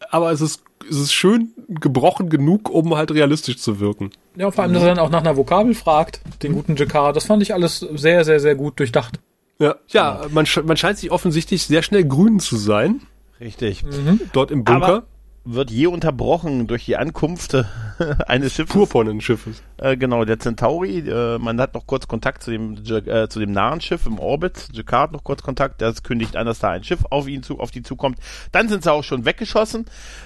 aber 0.09 0.31
es 0.31 0.41
ist 0.41 0.63
es 0.89 0.97
ist 0.97 1.13
schön 1.13 1.53
gebrochen 1.69 2.29
genug, 2.29 2.69
um 2.69 2.95
halt 2.95 3.11
realistisch 3.11 3.57
zu 3.57 3.79
wirken. 3.79 4.11
Ja, 4.35 4.51
vor 4.51 4.63
allem, 4.63 4.73
dass 4.73 4.83
er 4.83 4.89
dann 4.89 4.99
auch 4.99 5.09
nach 5.09 5.21
einer 5.21 5.37
Vokabel 5.37 5.75
fragt, 5.75 6.21
den 6.41 6.53
guten 6.53 6.75
Jakar. 6.75 7.13
Das 7.13 7.25
fand 7.25 7.41
ich 7.41 7.53
alles 7.53 7.79
sehr, 7.79 8.25
sehr, 8.25 8.39
sehr 8.39 8.55
gut 8.55 8.79
durchdacht. 8.79 9.19
Ja, 9.59 9.75
ja 9.87 10.25
man, 10.31 10.45
man 10.65 10.77
scheint 10.77 10.97
sich 10.97 11.11
offensichtlich 11.11 11.63
sehr 11.63 11.83
schnell 11.83 12.05
grün 12.05 12.39
zu 12.39 12.57
sein. 12.57 13.01
Richtig. 13.39 13.83
Mhm. 13.83 14.21
Dort 14.33 14.51
im 14.51 14.63
Bunker. 14.63 14.85
Aber 14.85 15.03
wird 15.45 15.71
je 15.71 15.87
unterbrochen 15.87 16.67
durch 16.67 16.85
die 16.85 16.95
Ankunft 16.95 17.55
eines 18.27 18.53
Schiffes. 18.53 18.73
Purpurnen-Schiffes. 18.73 19.61
Äh, 19.77 19.97
genau, 19.97 20.23
der 20.25 20.39
Centauri. 20.39 20.99
Äh, 20.99 21.37
man 21.37 21.59
hat 21.59 21.73
noch 21.73 21.85
kurz 21.85 22.07
Kontakt 22.07 22.43
zu 22.43 22.51
dem, 22.51 22.77
äh, 22.87 23.27
zu 23.27 23.39
dem 23.39 23.51
nahen 23.51 23.81
Schiff 23.81 24.05
im 24.05 24.19
Orbit. 24.19 24.69
Jacquard 24.71 25.11
noch 25.11 25.23
kurz 25.23 25.43
Kontakt. 25.43 25.81
Das 25.81 26.03
kündigt 26.03 26.35
an, 26.37 26.45
dass 26.45 26.59
da 26.59 26.69
ein 26.69 26.83
Schiff 26.83 27.05
auf 27.09 27.27
ihn 27.27 27.43
zu, 27.43 27.59
auf 27.59 27.71
die 27.71 27.83
zukommt. 27.83 28.19
Dann 28.51 28.69
sind 28.69 28.83
sie 28.83 28.91
auch 28.91 29.03
schon 29.03 29.25
weggeschossen, 29.25 29.85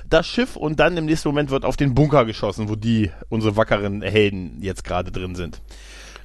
das 0.10 0.28
Schiff. 0.28 0.56
Und 0.56 0.80
dann 0.80 0.98
im 0.98 1.06
nächsten 1.06 1.30
Moment 1.30 1.50
wird 1.50 1.66
auf 1.66 1.78
den 1.78 1.96
Bunker 1.96 2.26
geschossen, 2.26 2.70
wo 2.70 2.76
die, 2.76 3.12
unsere 3.30 3.58
wackeren 3.58 4.02
Helden 4.02 4.62
jetzt 4.62 4.84
gerade 4.84 5.12
drin 5.12 5.36
sind. 5.36 5.62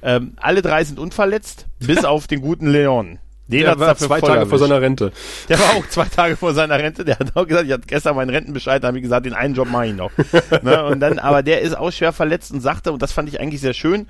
Ähm, 0.03 0.33
alle 0.35 0.61
drei 0.61 0.83
sind 0.83 0.99
unverletzt, 0.99 1.65
bis 1.79 2.05
auf 2.05 2.27
den 2.27 2.41
guten 2.41 2.67
Leon. 2.67 3.19
Den 3.47 3.61
der 3.61 3.79
war 3.79 3.95
zwei 3.97 4.21
Tage 4.21 4.45
vor 4.45 4.57
seiner 4.57 4.81
Rente. 4.81 5.11
Der 5.49 5.59
war 5.59 5.75
auch 5.75 5.87
zwei 5.89 6.05
Tage 6.05 6.37
vor 6.37 6.53
seiner 6.53 6.79
Rente. 6.79 7.03
Der 7.03 7.19
hat 7.19 7.35
auch 7.35 7.45
gesagt, 7.45 7.65
ich 7.65 7.73
hatte 7.73 7.87
gestern 7.87 8.15
meinen 8.15 8.29
Rentenbescheid, 8.29 8.83
da 8.83 8.87
habe 8.87 8.97
ich 8.97 9.03
gesagt, 9.03 9.25
den 9.25 9.33
einen 9.33 9.53
Job 9.53 9.69
mache 9.69 9.87
ich 9.87 9.93
noch. 9.93 10.11
ne? 10.61 10.85
Und 10.85 10.99
dann, 11.01 11.19
aber 11.19 11.43
der 11.43 11.61
ist 11.61 11.77
auch 11.77 11.91
schwer 11.91 12.13
verletzt 12.13 12.51
und 12.51 12.61
sagte, 12.61 12.91
und 12.91 13.01
das 13.01 13.11
fand 13.11 13.27
ich 13.27 13.39
eigentlich 13.39 13.61
sehr 13.61 13.73
schön, 13.73 14.07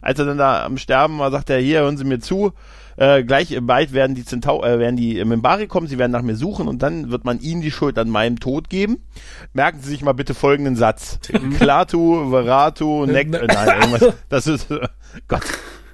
als 0.00 0.18
er 0.18 0.26
dann 0.26 0.38
da 0.38 0.64
am 0.64 0.78
Sterben 0.78 1.18
war, 1.18 1.30
sagt 1.30 1.50
er, 1.50 1.58
hier, 1.58 1.80
hören 1.80 1.96
Sie 1.96 2.04
mir 2.04 2.20
zu, 2.20 2.52
äh, 2.96 3.24
gleich 3.24 3.56
bald 3.60 3.92
werden 3.92 4.14
die 4.14 4.24
Zentau 4.24 4.64
äh, 4.64 4.78
werden 4.78 4.96
die 4.96 5.22
Mimbari 5.24 5.66
kommen, 5.66 5.86
sie 5.86 5.98
werden 5.98 6.12
nach 6.12 6.22
mir 6.22 6.36
suchen 6.36 6.66
und 6.66 6.82
dann 6.82 7.10
wird 7.10 7.24
man 7.24 7.40
ihnen 7.40 7.60
die 7.60 7.70
Schuld 7.70 7.98
an 7.98 8.08
meinem 8.08 8.40
Tod 8.40 8.70
geben. 8.70 9.04
Merken 9.52 9.80
Sie 9.80 9.90
sich 9.90 10.02
mal 10.02 10.12
bitte 10.12 10.32
folgenden 10.32 10.76
Satz. 10.76 11.18
Klatu, 11.58 12.30
Veratu, 12.30 13.04
Nek, 13.06 13.34
äh, 13.34 13.46
nein, 13.46 13.80
irgendwas, 13.80 14.14
das 14.28 14.46
ist, 14.46 14.70
äh, 14.70 14.88
Gott. 15.28 15.42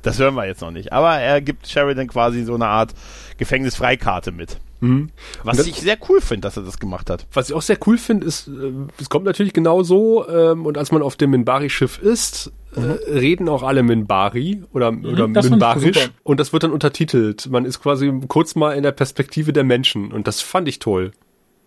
Das 0.03 0.19
hören 0.19 0.35
wir 0.35 0.47
jetzt 0.47 0.61
noch 0.61 0.71
nicht. 0.71 0.93
Aber 0.93 1.17
er 1.19 1.41
gibt 1.41 1.69
Sheridan 1.69 2.09
quasi 2.09 2.45
so 2.45 2.55
eine 2.55 2.67
Art 2.67 2.95
Gefängnisfreikarte 3.39 4.33
mit. 4.33 4.59
Mhm. 4.83 5.11
Was 5.45 5.59
das, 5.59 5.69
ich 5.69 5.77
sehr 5.77 5.97
cool 6.09 6.21
finde, 6.21 6.41
dass 6.41 6.57
er 6.57 6.65
das 6.65 6.81
gemacht 6.81 7.09
hat. 7.09 7.27
Was 7.33 7.49
ich 7.49 7.55
auch 7.55 7.63
sehr 7.63 7.79
cool 7.87 7.99
finde, 7.99 8.27
ist, 8.27 8.49
äh, 8.49 8.73
es 9.01 9.09
kommt 9.09 9.25
natürlich 9.25 9.53
genau 9.53 9.85
so, 9.85 10.29
ähm, 10.29 10.67
und 10.67 10.77
als 10.77 10.91
man 10.91 11.03
auf 11.03 11.15
dem 11.15 11.31
Minbari-Schiff 11.31 11.99
ist, 11.99 12.51
äh, 12.77 12.81
mhm. 12.81 12.91
äh, 13.07 13.19
reden 13.19 13.49
auch 13.49 13.63
alle 13.63 13.85
Minbari 13.85 14.65
oder, 14.73 14.91
mhm, 14.91 15.05
oder 15.05 15.29
Minbarisch 15.29 16.11
und 16.25 16.41
das 16.41 16.53
wird 16.53 16.65
dann 16.65 16.73
untertitelt. 16.73 17.49
Man 17.49 17.65
ist 17.65 17.81
quasi 17.81 18.13
kurz 18.27 18.57
mal 18.57 18.73
in 18.73 18.83
der 18.83 18.91
Perspektive 18.91 19.53
der 19.53 19.63
Menschen 19.63 20.11
und 20.11 20.27
das 20.27 20.41
fand 20.41 20.67
ich 20.67 20.81
toll. 20.81 21.13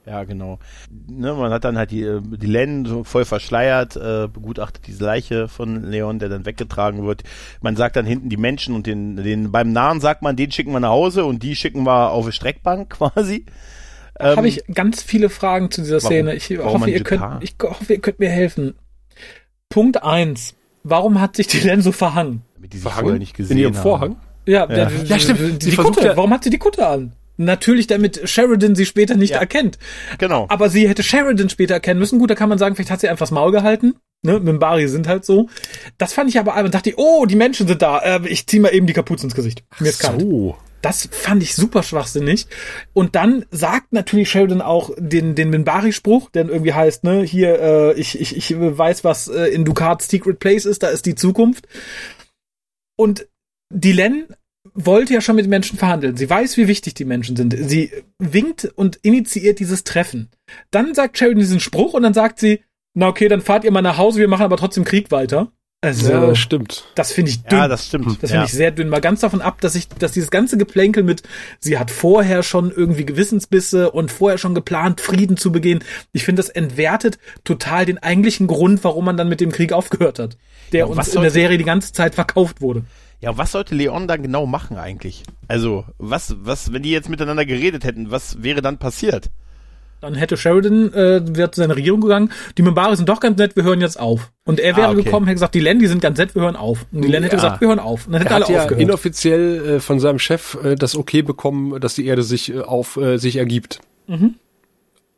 Ja, 0.06 0.24
genau. 0.24 0.60
Ne, 1.08 1.34
man 1.34 1.52
hat 1.52 1.64
dann 1.64 1.78
halt 1.78 1.90
die, 1.90 2.04
äh, 2.04 2.22
die 2.22 2.46
Len 2.46 2.86
so 2.86 3.04
voll 3.04 3.26
verschleiert, 3.26 3.96
äh, 3.96 4.28
begutachtet 4.32 4.86
diese 4.86 5.04
Leiche 5.04 5.48
von 5.48 5.84
Leon, 5.84 6.20
der 6.20 6.30
dann 6.30 6.46
weggetragen 6.46 7.06
wird. 7.06 7.24
Man 7.62 7.76
sagt 7.76 7.96
dann 7.96 8.06
hinten 8.06 8.30
die 8.30 8.38
Menschen 8.38 8.76
und 8.76 8.86
den, 8.86 9.16
den 9.16 9.52
beim 9.52 9.72
Nahen 9.72 10.02
sagt 10.02 10.22
man, 10.22 10.36
den 10.36 10.52
schicken 10.52 10.72
wir 10.72 10.80
nach 10.80 10.90
Hause 10.90 11.26
und 11.26 11.42
die 11.42 11.56
schicken 11.56 11.84
wir 11.84 12.12
auf 12.12 12.26
eine 12.26 12.34
Streckbank 12.34 12.90
quasi. 12.92 13.46
Ähm, 14.20 14.38
Habe 14.38 14.48
ich 14.48 14.64
ganz 14.74 15.02
viele 15.02 15.30
Fragen 15.30 15.72
zu 15.72 15.82
dieser 15.82 16.00
Szene. 16.00 16.38
Warum, 16.38 16.38
ich, 16.38 16.60
hoffe, 16.60 16.90
ihr 16.92 17.04
könnt, 17.04 17.44
ich 17.44 17.56
hoffe, 17.62 17.94
ihr 17.94 18.00
könnt 18.00 18.20
mir 18.20 18.30
helfen. 18.30 18.76
Punkt 19.70 20.04
eins. 20.04 20.54
Warum 20.84 21.20
hat 21.20 21.36
sich 21.36 21.48
die 21.48 21.60
Len 21.60 21.82
so 21.82 21.92
verhangen? 21.92 22.44
Damit 22.54 22.74
die 22.74 22.78
sich 22.78 22.84
verhangen? 22.84 23.06
vorher 23.06 23.20
nicht 23.20 23.36
gesehen 23.36 23.58
In 23.58 23.64
ihrem 23.64 23.74
Vorhang? 23.74 24.18
Ja, 24.46 24.70
ja. 24.70 24.90
ja 24.90 25.20
stimmt. 25.20 25.64
Die, 25.64 25.72
die 25.72 25.76
Kutte. 25.76 26.06
Ja 26.06 26.16
Warum 26.16 26.32
hat 26.32 26.44
sie 26.44 26.52
die 26.52 26.60
Kutte 26.60 26.88
an? 26.88 27.14
Natürlich, 27.38 27.88
damit 27.88 28.30
Sheridan 28.30 28.76
sie 28.76 28.86
später 28.86 29.16
nicht 29.16 29.32
ja. 29.32 29.40
erkennt. 29.40 29.78
Genau. 30.18 30.46
Aber 30.50 30.70
sie 30.70 30.88
hätte 30.88 31.04
Sheridan 31.04 31.50
später 31.50 31.74
erkennen 31.74 32.00
müssen. 32.00 32.20
Gut, 32.20 32.30
da 32.30 32.36
kann 32.36 32.50
man 32.50 32.58
sagen, 32.58 32.76
vielleicht 32.76 32.92
hat 32.92 33.02
sie 33.02 33.10
einfach 33.10 33.24
das 33.24 33.32
Maul 33.32 33.52
gehalten. 33.52 33.96
Ne, 34.24 34.40
Mimbari 34.40 34.88
sind 34.88 35.08
halt 35.08 35.24
so. 35.24 35.50
Das 35.98 36.14
fand 36.14 36.30
ich 36.30 36.40
aber, 36.40 36.56
und 36.56 36.74
dachte 36.74 36.90
ich, 36.90 36.98
oh, 36.98 37.26
die 37.26 37.36
Menschen 37.36 37.68
sind 37.68 37.82
da. 37.82 38.00
Äh, 38.00 38.28
ich 38.28 38.48
zieh 38.48 38.60
mal 38.60 38.74
eben 38.74 38.88
die 38.88 38.94
Kapuze 38.94 39.26
ins 39.26 39.36
Gesicht. 39.36 39.64
Mir 39.80 39.90
ist 39.90 40.00
kalt. 40.00 40.22
So. 40.22 40.58
Das 40.82 41.10
fand 41.12 41.42
ich 41.42 41.56
super 41.56 41.84
schwachsinnig. 41.84 42.48
Und 42.94 43.16
dann 43.16 43.46
sagt 43.52 43.92
natürlich 43.92 44.30
Sheridan 44.30 44.62
auch 44.62 44.92
den, 44.98 45.36
den 45.36 45.50
Minbari-Spruch, 45.50 46.30
der 46.30 46.48
irgendwie 46.48 46.74
heißt, 46.74 47.04
ne, 47.04 47.24
hier, 47.24 47.60
äh, 47.60 47.94
ich, 47.94 48.20
ich, 48.20 48.36
ich 48.36 48.56
weiß, 48.56 49.04
was 49.04 49.28
äh, 49.28 49.46
in 49.48 49.66
Dukats 49.66 50.08
Secret 50.08 50.40
Place 50.40 50.66
ist, 50.66 50.84
da 50.84 50.90
ist 50.90 51.06
die 51.06 51.16
Zukunft. 51.16 51.68
Und 52.96 53.28
die 53.72 53.92
Len 53.92 54.28
wollte 54.76 55.14
ja 55.14 55.22
schon 55.22 55.38
mit 55.38 55.48
Menschen 55.48 55.80
verhandeln. 55.80 56.18
Sie 56.18 56.30
weiß, 56.30 56.58
wie 56.58 56.68
wichtig 56.68 56.94
die 56.94 57.06
Menschen 57.06 57.36
sind. 57.36 57.56
Sie 57.58 57.92
winkt 58.20 58.66
und 58.76 58.98
initiiert 58.98 59.60
dieses 59.60 59.84
Treffen. 59.84 60.30
Dann 60.70 60.94
sagt 60.94 61.18
Sheridan 61.18 61.40
diesen 61.40 61.62
Spruch 61.62 61.94
und 61.94 62.04
dann 62.04 62.14
sagt 62.14 62.40
sie, 62.40 62.60
na 62.94 63.08
okay, 63.08 63.28
dann 63.28 63.42
fahrt 63.42 63.64
ihr 63.64 63.72
mal 63.72 63.82
nach 63.82 63.98
Hause, 63.98 64.20
wir 64.20 64.28
machen 64.28 64.44
aber 64.44 64.58
trotzdem 64.58 64.84
Krieg 64.84 65.12
weiter. 65.12 65.52
Also, 65.82 66.10
ja, 66.10 66.26
das 66.26 66.40
stimmt. 66.40 66.86
Das 66.96 67.12
finde 67.12 67.30
ich 67.30 67.44
dünn. 67.44 67.60
Ja, 67.60 67.68
das 67.68 67.86
stimmt. 67.86 68.08
Das 68.08 68.32
finde 68.32 68.36
ja. 68.36 68.44
ich 68.46 68.52
sehr 68.52 68.72
dünn. 68.72 68.90
Mal 68.90 69.02
ganz 69.02 69.20
davon 69.20 69.42
ab, 69.42 69.62
dass 69.62 69.76
ich, 69.76 69.88
dass 69.88 70.14
dieses 70.14 70.32
ganze 70.32 70.58
Geplänkel 70.58 71.04
mit, 71.04 71.22
sie 71.60 71.78
hat 71.78 71.92
vorher 71.92 72.42
schon 72.42 72.72
irgendwie 72.72 73.06
Gewissensbisse 73.06 73.92
und 73.92 74.12
vorher 74.12 74.40
schon 74.40 74.56
geplant, 74.56 75.00
Frieden 75.00 75.38
zu 75.38 75.52
begehen. 75.52 75.84
Ich 76.12 76.26
finde, 76.26 76.42
das 76.42 76.50
entwertet 76.50 77.20
total 77.44 77.86
den 77.86 78.00
eigentlichen 78.00 78.48
Grund, 78.48 78.84
warum 78.84 79.06
man 79.06 79.16
dann 79.16 79.30
mit 79.30 79.42
dem 79.42 79.52
Krieg 79.52 79.74
aufgehört 79.74 80.18
hat. 80.18 80.38
Der 80.72 80.80
ja, 80.80 80.86
uns 80.86 81.14
in 81.14 81.22
der 81.22 81.30
Serie 81.30 81.60
die 81.60 81.64
ganze 81.64 81.94
Zeit 81.94 82.16
verkauft 82.16 82.62
wurde. 82.62 82.86
Ja, 83.22 83.38
was 83.38 83.52
sollte 83.52 83.76
Leon 83.76 84.08
dann 84.08 84.22
genau 84.22 84.46
machen 84.46 84.78
eigentlich? 84.78 85.24
Also, 85.48 85.86
was, 85.98 86.36
was, 86.40 86.74
wenn 86.74 86.84
die 86.84 86.92
jetzt 86.92 87.10
miteinander 87.10 87.46
geredet 87.46 87.84
hätten, 87.84 88.12
was 88.12 88.44
wäre 88.44 88.62
dann 88.62 88.78
passiert? 88.78 89.30
Dann 90.02 90.14
hätte 90.14 90.38
Sheridan, 90.38 90.94
äh, 90.94 91.22
wäre 91.36 91.50
zu 91.52 91.62
seiner 91.62 91.76
Regierung 91.76 92.02
gegangen, 92.02 92.32
die 92.58 92.62
Mimbari 92.62 92.96
sind 92.96 93.10
doch 93.10 93.20
ganz 93.20 93.38
nett, 93.38 93.56
wir 93.56 93.64
hören 93.64 93.82
jetzt 93.82 94.00
auf. 94.00 94.32
Und 94.46 94.60
er 94.60 94.76
wäre 94.76 94.90
ah, 94.90 94.92
okay. 94.92 95.04
gekommen, 95.04 95.26
hätte 95.26 95.36
gesagt, 95.36 95.56
die 95.56 95.62
Len, 95.62 95.80
die 95.80 95.88
sind 95.88 96.02
ganz 96.02 96.18
nett, 96.18 96.36
wir 96.36 96.44
hören 96.44 96.56
auf. 96.56 96.86
Und 96.92 97.02
die 97.04 97.08
Len 97.08 97.24
hätte 97.24 97.38
ja. 97.38 97.42
gesagt, 97.42 97.62
wir 97.62 97.70
hören 97.70 97.80
auf. 97.80 98.06
Und 98.06 98.14
dann 98.14 98.22
hätte 98.22 98.34
er 98.34 98.36
alle 98.36 98.46
hat 98.46 98.56
aufgehört. 98.56 98.82
Ja 98.82 98.88
inoffiziell 98.88 99.66
äh, 99.66 99.80
von 99.80 100.00
seinem 100.00 100.20
Chef 100.20 100.58
äh, 100.64 100.76
das 100.76 100.96
Okay 100.96 101.22
bekommen, 101.22 101.80
dass 101.80 101.96
die 101.96 102.06
Erde 102.06 102.24
sich 102.24 102.54
äh, 102.54 102.60
auf 102.60 102.98
äh, 102.98 103.18
sich 103.18 103.38
ergibt. 103.38 103.80
Mhm. 104.08 104.36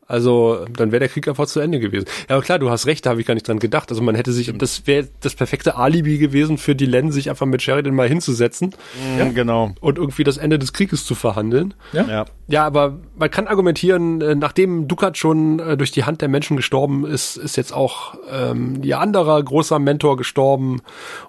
Also 0.08 0.66
dann 0.72 0.92
wäre 0.92 1.02
der 1.02 1.10
Krieg 1.10 1.28
einfach 1.28 1.48
zu 1.48 1.60
Ende 1.60 1.80
gewesen. 1.80 2.06
Ja, 2.30 2.36
aber 2.36 2.44
klar, 2.44 2.60
du 2.60 2.70
hast 2.70 2.86
recht, 2.86 3.06
da 3.06 3.10
habe 3.12 3.20
ich 3.20 3.28
gar 3.28 3.34
nicht 3.34 3.48
dran 3.48 3.60
gedacht. 3.60 3.90
Also 3.90 4.02
man 4.02 4.16
hätte 4.16 4.32
sich, 4.32 4.52
das 4.58 4.88
wäre 4.88 5.08
das 5.20 5.36
perfekte 5.36 5.76
Alibi 5.76 6.18
gewesen 6.18 6.58
für 6.58 6.76
die 6.76 6.86
Len, 6.86 7.12
sich 7.12 7.30
einfach 7.30 7.46
mit 7.46 7.62
Sheridan 7.62 7.94
mal 7.94 8.08
hinzusetzen. 8.08 8.74
Ja, 9.18 9.30
genau. 9.30 9.74
Und 9.82 9.98
irgendwie 9.98 10.24
das 10.24 10.38
Ende 10.38 10.60
des 10.60 10.72
Krieges 10.72 11.06
zu 11.06 11.14
verhandeln. 11.14 11.74
Ja. 11.92 12.06
Ja, 12.08 12.26
ja 12.48 12.66
aber 12.66 13.00
man 13.18 13.30
kann 13.30 13.48
argumentieren, 13.48 14.22
äh, 14.22 14.36
nachdem 14.36 14.88
Dukat 14.88 15.18
schon 15.18 15.60
äh, 15.60 15.76
durch 15.76 15.92
die 15.92 16.06
Hand 16.06 16.22
der 16.22 16.30
Menschen 16.30 16.56
gestorben 16.56 17.06
ist, 17.06 17.36
ist 17.36 17.58
jetzt 17.58 17.74
auch 17.74 18.16
ähm, 18.32 18.82
ihr 18.84 19.00
anderer 19.00 19.44
großer 19.44 19.80
Mentor 19.80 20.16
gestorben 20.16 20.82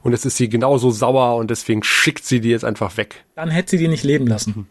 und 0.03 0.13
jetzt 0.13 0.25
ist 0.25 0.37
sie 0.37 0.49
genauso 0.49 0.91
sauer 0.91 1.37
und 1.37 1.51
deswegen 1.51 1.83
schickt 1.83 2.25
sie 2.25 2.41
die 2.41 2.51
jetzt 2.51 2.65
einfach 2.65 2.97
weg. 2.97 3.25
Dann 3.35 3.51
hätte 3.51 3.71
sie 3.71 3.79
die 3.79 3.89
nicht 3.89 4.05
leben 4.05 4.27
lassen 4.27 4.67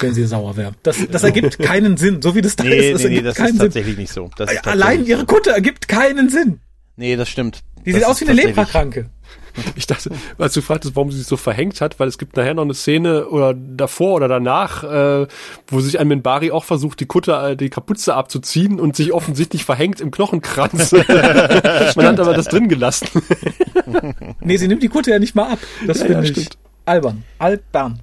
wenn 0.00 0.14
sie 0.14 0.24
sauer 0.26 0.56
wäre. 0.56 0.72
Das, 0.82 0.98
das 1.10 1.22
ergibt 1.24 1.58
keinen 1.58 1.96
Sinn, 1.96 2.22
so 2.22 2.34
wie 2.34 2.42
das 2.42 2.56
da 2.56 2.64
nee, 2.64 2.90
ist. 2.90 2.94
Das 2.94 3.10
nee, 3.10 3.16
nee, 3.16 3.22
das 3.22 3.38
ist 3.38 3.46
Sinn. 3.46 3.58
tatsächlich 3.58 3.96
nicht 3.96 4.12
so. 4.12 4.30
Allein 4.64 5.04
ihre 5.06 5.24
Kutte 5.24 5.50
ergibt 5.50 5.88
keinen 5.88 6.28
Sinn. 6.28 6.60
Nee, 6.96 7.16
das 7.16 7.28
stimmt. 7.28 7.62
Die 7.84 7.92
das 7.92 8.00
sieht 8.00 8.08
aus 8.08 8.20
wie 8.20 8.24
eine 8.28 8.34
Leberkranke. 8.34 9.10
Ich 9.74 9.86
dachte, 9.86 10.10
als 10.38 10.54
du 10.54 10.60
fragtest, 10.60 10.94
warum 10.94 11.10
sie 11.10 11.18
sich 11.18 11.26
so 11.26 11.36
verhängt 11.36 11.80
hat, 11.80 11.98
weil 11.98 12.06
es 12.08 12.18
gibt 12.18 12.36
nachher 12.36 12.54
noch 12.54 12.62
eine 12.62 12.74
Szene 12.74 13.26
oder 13.28 13.54
davor 13.54 14.14
oder 14.14 14.28
danach, 14.28 14.84
äh, 14.84 15.26
wo 15.66 15.80
sich 15.80 15.98
ein 15.98 16.06
Minbari 16.06 16.50
auch 16.50 16.64
versucht, 16.64 17.00
die 17.00 17.06
Kutte, 17.06 17.32
äh, 17.32 17.56
die 17.56 17.68
Kapuze 17.68 18.14
abzuziehen 18.14 18.78
und 18.78 18.94
sich 18.94 19.12
offensichtlich 19.12 19.64
verhängt 19.64 20.00
im 20.00 20.10
Knochenkranz. 20.10 20.92
Man 21.96 22.06
hat 22.06 22.20
aber 22.20 22.34
das 22.34 22.46
drin 22.46 22.68
gelassen. 22.68 23.08
nee, 24.40 24.56
sie 24.56 24.68
nimmt 24.68 24.82
die 24.82 24.88
Kutte 24.88 25.10
ja 25.10 25.18
nicht 25.18 25.34
mal 25.34 25.52
ab. 25.52 25.58
Das 25.86 25.98
ja, 25.98 26.06
finde 26.06 26.18
ja, 26.18 26.22
ich 26.24 26.30
stimmt. 26.30 26.58
albern. 26.84 27.24
Albern. 27.38 28.00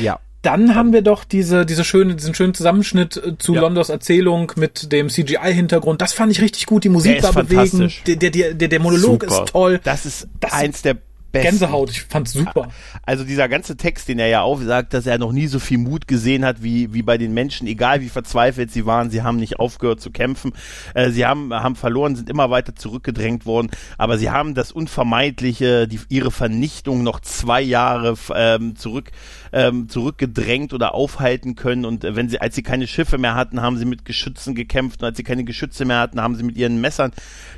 Ja. 0.00 0.20
Dann 0.42 0.74
haben 0.74 0.92
wir 0.92 1.02
doch 1.02 1.24
diese, 1.24 1.66
diese 1.66 1.84
schöne, 1.84 2.14
diesen 2.16 2.34
schönen 2.34 2.54
Zusammenschnitt 2.54 3.16
äh, 3.16 3.36
zu 3.38 3.54
ja. 3.54 3.60
Londos 3.60 3.90
Erzählung 3.90 4.52
mit 4.56 4.90
dem 4.92 5.08
CGI-Hintergrund. 5.08 6.00
Das 6.00 6.12
fand 6.12 6.32
ich 6.32 6.40
richtig 6.40 6.66
gut. 6.66 6.84
Die 6.84 6.88
Musik 6.88 7.22
war 7.22 7.32
bewegend. 7.32 8.06
Der, 8.06 8.16
der, 8.16 8.54
der, 8.54 8.68
der 8.68 8.80
Monolog 8.80 9.24
Super. 9.24 9.42
ist 9.42 9.52
toll. 9.52 9.80
Das 9.84 10.06
ist 10.06 10.28
das 10.40 10.52
eins 10.52 10.82
der 10.82 10.96
besten. 11.32 11.50
Gänsehaut, 11.50 11.90
ich 11.90 12.02
fand's 12.02 12.32
super. 12.32 12.68
Also 13.02 13.24
dieser 13.24 13.48
ganze 13.48 13.76
Text, 13.76 14.08
den 14.08 14.18
er 14.18 14.28
ja 14.28 14.42
auch 14.42 14.60
sagt, 14.60 14.94
dass 14.94 15.06
er 15.06 15.18
noch 15.18 15.32
nie 15.32 15.46
so 15.46 15.58
viel 15.58 15.78
Mut 15.78 16.08
gesehen 16.08 16.44
hat 16.44 16.62
wie, 16.62 16.92
wie 16.92 17.02
bei 17.02 17.18
den 17.18 17.32
Menschen, 17.34 17.66
egal 17.66 18.00
wie 18.00 18.08
verzweifelt 18.08 18.70
sie 18.70 18.86
waren, 18.86 19.10
sie 19.10 19.22
haben 19.22 19.36
nicht 19.36 19.58
aufgehört 19.58 20.00
zu 20.00 20.10
kämpfen, 20.10 20.52
äh, 20.94 21.10
sie 21.10 21.26
haben, 21.26 21.52
haben 21.52 21.76
verloren, 21.76 22.16
sind 22.16 22.30
immer 22.30 22.50
weiter 22.50 22.74
zurückgedrängt 22.74 23.46
worden, 23.46 23.70
aber 23.98 24.18
sie 24.18 24.30
haben 24.30 24.54
das 24.54 24.72
Unvermeidliche, 24.72 25.86
die, 25.86 26.00
ihre 26.08 26.30
Vernichtung 26.30 27.02
noch 27.02 27.20
zwei 27.20 27.62
Jahre 27.62 28.16
ähm, 28.34 28.76
zurück, 28.76 29.10
ähm, 29.52 29.88
zurückgedrängt 29.88 30.72
oder 30.72 30.94
aufhalten 30.94 31.54
können 31.54 31.84
und 31.84 32.04
äh, 32.04 32.16
wenn 32.16 32.28
sie, 32.28 32.40
als 32.40 32.56
sie 32.56 32.62
keine 32.62 32.88
Schiffe 32.88 33.18
mehr 33.18 33.36
hatten, 33.36 33.62
haben 33.62 33.78
sie 33.78 33.84
mit 33.84 34.04
Geschützen 34.04 34.56
gekämpft 34.56 35.02
und 35.02 35.06
als 35.06 35.16
sie 35.16 35.24
keine 35.24 35.44
Geschütze 35.44 35.84
mehr 35.84 36.00
hatten, 36.00 36.20
haben 36.20 36.34
sie 36.34 36.42
mit 36.42 36.56
ihren 36.56 36.80
Messern 36.80 37.12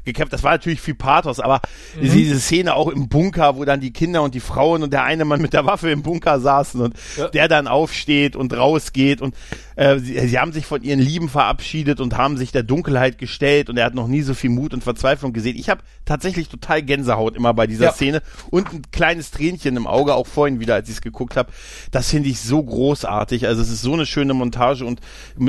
gekämpft. 0.04 0.32
Das 0.32 0.42
war 0.42 0.52
natürlich 0.52 0.80
viel 0.80 0.94
Pathos, 0.94 1.40
aber 1.40 1.62
mhm. 1.98 2.12
diese 2.12 2.38
Szene 2.38 2.74
auch 2.74 2.88
im 2.88 3.08
Bunker, 3.08 3.56
wo 3.56 3.62
wo 3.62 3.64
dann 3.64 3.78
die 3.78 3.92
Kinder 3.92 4.22
und 4.22 4.34
die 4.34 4.40
Frauen 4.40 4.82
und 4.82 4.92
der 4.92 5.04
eine 5.04 5.24
Mann 5.24 5.40
mit 5.40 5.52
der 5.52 5.64
Waffe 5.64 5.88
im 5.88 6.02
Bunker 6.02 6.40
saßen 6.40 6.80
und 6.80 6.94
ja. 7.16 7.28
der 7.28 7.46
dann 7.46 7.68
aufsteht 7.68 8.34
und 8.34 8.52
rausgeht 8.52 9.22
und 9.22 9.36
äh, 9.76 10.00
sie, 10.00 10.18
sie 10.18 10.38
haben 10.40 10.52
sich 10.52 10.66
von 10.66 10.82
ihren 10.82 10.98
Lieben 10.98 11.28
verabschiedet 11.28 12.00
und 12.00 12.16
haben 12.16 12.36
sich 12.36 12.50
der 12.50 12.64
Dunkelheit 12.64 13.18
gestellt 13.18 13.70
und 13.70 13.76
er 13.76 13.84
hat 13.84 13.94
noch 13.94 14.08
nie 14.08 14.22
so 14.22 14.34
viel 14.34 14.50
Mut 14.50 14.74
und 14.74 14.82
Verzweiflung 14.82 15.32
gesehen. 15.32 15.56
Ich 15.56 15.70
habe 15.70 15.80
tatsächlich 16.04 16.48
total 16.48 16.82
Gänsehaut 16.82 17.36
immer 17.36 17.54
bei 17.54 17.68
dieser 17.68 17.84
ja. 17.84 17.92
Szene 17.92 18.20
und 18.50 18.72
ein 18.72 18.82
kleines 18.90 19.30
Tränchen 19.30 19.76
im 19.76 19.86
Auge, 19.86 20.14
auch 20.14 20.26
vorhin 20.26 20.58
wieder, 20.58 20.74
als 20.74 20.88
ich 20.88 20.96
es 20.96 21.02
geguckt 21.02 21.36
habe. 21.36 21.52
Das 21.90 22.10
finde 22.10 22.28
ich 22.28 22.40
so 22.40 22.62
großartig. 22.62 23.46
Also 23.46 23.62
es 23.62 23.70
ist 23.70 23.82
so 23.82 23.92
eine 23.92 24.06
schöne 24.06 24.34
Montage 24.34 24.84
und 24.84 25.00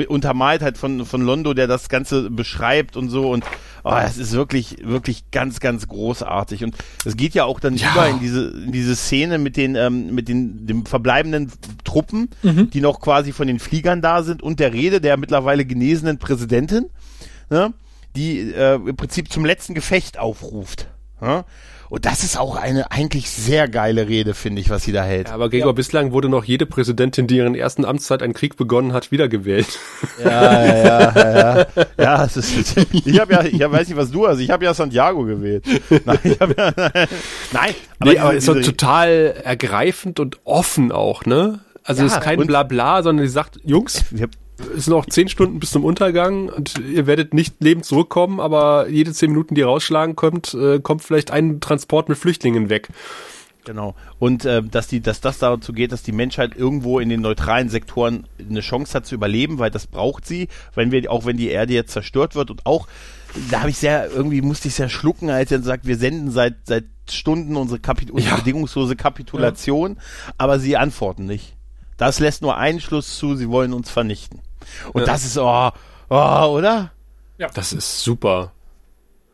untermalt 0.08 0.62
halt 0.62 0.78
von, 0.78 1.06
von 1.06 1.22
Londo, 1.22 1.54
der 1.54 1.66
das 1.66 1.88
Ganze 1.88 2.30
beschreibt 2.30 2.96
und 2.96 3.08
so 3.08 3.30
und 3.30 3.44
oh, 3.84 3.96
es 4.04 4.18
ist 4.18 4.32
wirklich, 4.32 4.78
wirklich 4.82 5.30
ganz, 5.30 5.60
ganz 5.60 5.86
großartig. 5.88 6.64
Und 6.64 6.76
es 7.04 7.16
geht 7.16 7.34
ja 7.34 7.44
auch 7.44 7.60
dann 7.60 7.76
ja. 7.76 7.92
über 7.92 8.08
in 8.08 8.18
diese, 8.18 8.48
in 8.48 8.72
diese 8.72 8.96
Szene 8.96 9.38
mit 9.38 9.56
den, 9.56 9.76
ähm, 9.76 10.14
mit 10.14 10.28
den, 10.28 10.66
dem 10.66 10.86
verbleibenden 10.86 11.52
Truppen, 11.84 12.30
mhm. 12.42 12.70
die 12.70 12.80
noch 12.80 13.00
quasi 13.00 13.32
von 13.32 13.46
den 13.46 13.58
Fliegern 13.58 14.02
da 14.02 14.22
sind 14.22 14.42
und 14.42 14.58
der 14.60 14.72
Rede 14.72 15.00
der 15.00 15.16
mittlerweile 15.16 15.64
genesenen 15.64 16.18
Präsidentin, 16.18 16.86
ne, 17.50 17.72
die 18.16 18.52
äh, 18.52 18.74
im 18.74 18.96
Prinzip 18.96 19.30
zum 19.30 19.44
letzten 19.44 19.74
Gefecht 19.74 20.18
aufruft. 20.18 20.88
Ne? 21.20 21.44
Und 21.94 22.06
das 22.06 22.24
ist 22.24 22.36
auch 22.36 22.56
eine 22.56 22.90
eigentlich 22.90 23.30
sehr 23.30 23.68
geile 23.68 24.08
Rede, 24.08 24.34
finde 24.34 24.60
ich, 24.60 24.68
was 24.68 24.82
sie 24.82 24.90
da 24.90 25.04
hält. 25.04 25.28
Ja, 25.28 25.34
aber 25.34 25.48
Gregor, 25.48 25.68
ja. 25.68 25.72
bislang 25.74 26.10
wurde 26.10 26.28
noch 26.28 26.42
jede 26.42 26.66
Präsidentin, 26.66 27.28
die 27.28 27.36
ihren 27.36 27.54
ersten 27.54 27.84
Amtszeit 27.84 28.20
einen 28.20 28.34
Krieg 28.34 28.56
begonnen 28.56 28.92
hat, 28.92 29.12
wiedergewählt. 29.12 29.78
Ja, 30.18 30.64
ja, 30.66 30.74
ja, 31.14 31.38
ja. 31.38 31.66
ja 31.96 32.24
es 32.24 32.36
ist, 32.36 32.76
ich 32.92 33.20
habe 33.20 33.34
ja, 33.34 33.44
ich 33.44 33.62
hab, 33.62 33.70
weiß 33.70 33.86
nicht, 33.86 33.96
was 33.96 34.10
du 34.10 34.26
hast. 34.26 34.40
Ich 34.40 34.50
habe 34.50 34.64
ja 34.64 34.74
Santiago 34.74 35.22
gewählt. 35.22 35.66
Nein, 36.04 36.18
ich 36.24 36.40
hab 36.40 36.58
ja, 36.58 36.72
nein. 37.52 37.74
Aber, 38.00 38.10
nee, 38.10 38.18
aber 38.18 38.34
ist 38.34 38.48
doch 38.48 38.60
total 38.60 39.36
ergreifend 39.44 40.18
und 40.18 40.40
offen 40.42 40.90
auch, 40.90 41.24
ne? 41.26 41.60
Also 41.84 42.02
ja, 42.02 42.08
ist 42.08 42.20
kein 42.22 42.44
Blabla, 42.44 43.04
sondern 43.04 43.24
die 43.24 43.30
sagt, 43.30 43.60
Jungs, 43.62 44.04
es 44.76 44.84
sind 44.84 44.94
noch 44.94 45.06
zehn 45.06 45.28
Stunden 45.28 45.60
bis 45.60 45.70
zum 45.70 45.84
Untergang 45.84 46.48
und 46.48 46.78
ihr 46.78 47.06
werdet 47.06 47.34
nicht 47.34 47.56
lebend 47.60 47.84
zurückkommen, 47.84 48.40
aber 48.40 48.88
jede 48.88 49.12
zehn 49.12 49.30
Minuten, 49.30 49.54
die 49.54 49.62
rausschlagen 49.62 50.16
kommt, 50.16 50.54
äh, 50.54 50.80
kommt 50.80 51.02
vielleicht 51.02 51.30
ein 51.30 51.60
Transport 51.60 52.08
mit 52.08 52.18
Flüchtlingen 52.18 52.70
weg. 52.70 52.88
Genau. 53.64 53.94
Und 54.18 54.44
äh, 54.44 54.62
dass 54.62 54.88
die, 54.88 55.00
dass 55.00 55.20
das 55.20 55.38
dazu 55.38 55.72
geht, 55.72 55.92
dass 55.92 56.02
die 56.02 56.12
Menschheit 56.12 56.54
irgendwo 56.56 57.00
in 57.00 57.08
den 57.08 57.22
neutralen 57.22 57.68
Sektoren 57.68 58.26
eine 58.38 58.60
Chance 58.60 58.94
hat 58.94 59.06
zu 59.06 59.14
überleben, 59.14 59.58
weil 59.58 59.70
das 59.70 59.86
braucht 59.86 60.26
sie, 60.26 60.48
wenn 60.74 60.92
wir, 60.92 61.10
auch 61.10 61.24
wenn 61.24 61.36
die 61.36 61.48
Erde 61.48 61.72
jetzt 61.72 61.92
zerstört 61.92 62.34
wird 62.34 62.50
und 62.50 62.66
auch, 62.66 62.86
da 63.50 63.60
habe 63.60 63.70
ich 63.70 63.78
sehr, 63.78 64.10
irgendwie 64.10 64.42
musste 64.42 64.68
ich 64.68 64.74
sehr 64.74 64.88
schlucken, 64.88 65.30
als 65.30 65.50
er 65.50 65.62
sagt, 65.62 65.86
wir 65.86 65.96
senden 65.96 66.30
seit 66.30 66.54
seit 66.64 66.84
Stunden 67.10 67.56
unsere, 67.56 67.80
Kapit 67.80 68.10
unsere 68.10 68.32
ja. 68.32 68.36
bedingungslose 68.36 68.96
Kapitulation, 68.96 69.94
ja. 69.96 70.32
aber 70.38 70.58
sie 70.58 70.76
antworten 70.76 71.26
nicht. 71.26 71.54
Das 71.96 72.18
lässt 72.18 72.42
nur 72.42 72.56
einen 72.56 72.80
Schluss 72.80 73.16
zu, 73.16 73.36
sie 73.36 73.48
wollen 73.48 73.72
uns 73.72 73.90
vernichten. 73.90 74.40
Und 74.92 75.02
ja. 75.02 75.06
das 75.06 75.24
ist, 75.24 75.38
oh, 75.38 75.70
oh, 76.10 76.46
oder? 76.56 76.92
Ja. 77.38 77.48
Das 77.54 77.72
ist 77.72 78.02
super. 78.02 78.52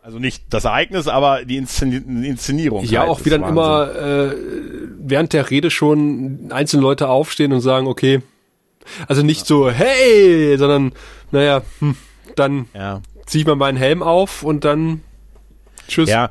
Also 0.03 0.19
nicht 0.19 0.45
das 0.51 0.65
Ereignis, 0.65 1.09
aber 1.09 1.45
die, 1.45 1.59
Inszen 1.59 2.25
Inszenierung. 2.25 2.85
Ja, 2.85 3.01
halt 3.01 3.11
auch 3.11 3.25
wie 3.25 3.31
dann 3.31 3.43
Wahnsinn. 3.43 3.57
immer 3.57 3.95
äh, 3.95 4.35
während 4.99 5.33
der 5.35 5.51
Rede 5.51 5.71
schon 5.71 6.51
einzelne 6.51 6.83
Leute 6.83 7.09
aufstehen 7.09 7.53
und 7.53 7.61
sagen, 7.61 7.87
okay, 7.87 8.23
also 9.09 9.23
nicht 9.23 9.47
so, 9.47 9.71
hey, 9.71 10.57
sondern, 10.57 10.93
naja, 11.33 11.63
hm, 11.81 11.97
dann 12.35 12.67
ja. 12.73 13.03
ziehe 13.27 13.43
ich 13.43 13.47
mal 13.47 13.57
meinen 13.57 13.77
Helm 13.77 14.03
auf 14.03 14.43
und 14.43 14.65
dann 14.65 15.03
Tschüss. 15.91 16.09
Ja, 16.09 16.31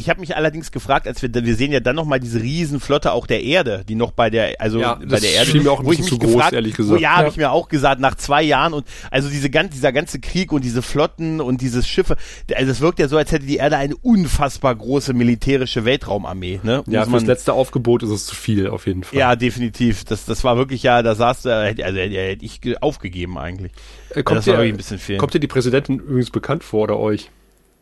ich 0.00 0.08
habe 0.08 0.20
mich 0.20 0.34
allerdings 0.34 0.72
gefragt, 0.72 1.06
als 1.06 1.22
wir 1.22 1.32
wir 1.32 1.54
sehen 1.54 1.72
ja 1.72 1.80
dann 1.80 1.94
noch 1.94 2.06
mal 2.06 2.18
diese 2.18 2.40
Riesenflotte 2.40 3.12
auch 3.12 3.26
der 3.26 3.44
Erde, 3.44 3.84
die 3.86 3.94
noch 3.94 4.12
bei 4.12 4.30
der 4.30 4.54
also 4.58 4.80
ja, 4.80 4.94
bei 4.94 5.20
der 5.20 5.32
Erde, 5.34 5.60
mir 5.60 5.70
auch 5.70 5.80
ein 5.80 5.86
wo 5.86 5.92
ich 5.92 5.98
mich 5.98 6.08
zu 6.08 6.18
gefragt, 6.18 6.50
groß, 6.50 6.52
ehrlich 6.52 6.74
gesagt. 6.74 6.98
Wo, 6.98 7.02
ja, 7.02 7.10
ja. 7.10 7.16
habe 7.16 7.28
ich 7.28 7.36
mir 7.36 7.52
auch 7.52 7.68
gesagt 7.68 8.00
nach 8.00 8.14
zwei 8.16 8.42
Jahren 8.42 8.72
und 8.72 8.86
also 9.10 9.28
diese 9.28 9.50
ganze 9.50 9.74
dieser 9.74 9.92
ganze 9.92 10.18
Krieg 10.18 10.52
und 10.52 10.64
diese 10.64 10.82
Flotten 10.82 11.40
und 11.40 11.60
diese 11.60 11.82
Schiffe, 11.82 12.16
also 12.54 12.72
es 12.72 12.80
wirkt 12.80 12.98
ja 12.98 13.08
so, 13.08 13.18
als 13.18 13.30
hätte 13.30 13.46
die 13.46 13.56
Erde 13.56 13.76
eine 13.76 13.94
unfassbar 13.96 14.74
große 14.74 15.12
militärische 15.12 15.84
Weltraumarmee. 15.84 16.60
Ne? 16.62 16.82
Ja, 16.86 17.04
fürs 17.04 17.26
letzte 17.26 17.52
Aufgebot 17.52 18.02
ist 18.02 18.10
es 18.10 18.24
zu 18.24 18.34
viel 18.34 18.68
auf 18.68 18.86
jeden 18.86 19.04
Fall. 19.04 19.18
Ja, 19.18 19.36
definitiv. 19.36 20.04
Das 20.04 20.24
das 20.24 20.42
war 20.44 20.56
wirklich 20.56 20.82
ja, 20.82 21.02
da 21.02 21.14
saß 21.14 21.46
also 21.46 22.00
hätte 22.00 22.44
ich 22.44 22.82
aufgegeben 22.82 23.38
eigentlich. 23.38 23.72
Äh, 24.14 24.22
kommt, 24.22 24.46
ja, 24.46 24.62
dir, 24.62 25.18
kommt 25.18 25.34
dir 25.34 25.40
die 25.40 25.46
Präsidentin 25.46 25.98
übrigens 25.98 26.30
bekannt 26.30 26.64
vor 26.64 26.84
oder 26.84 26.98
euch? 26.98 27.30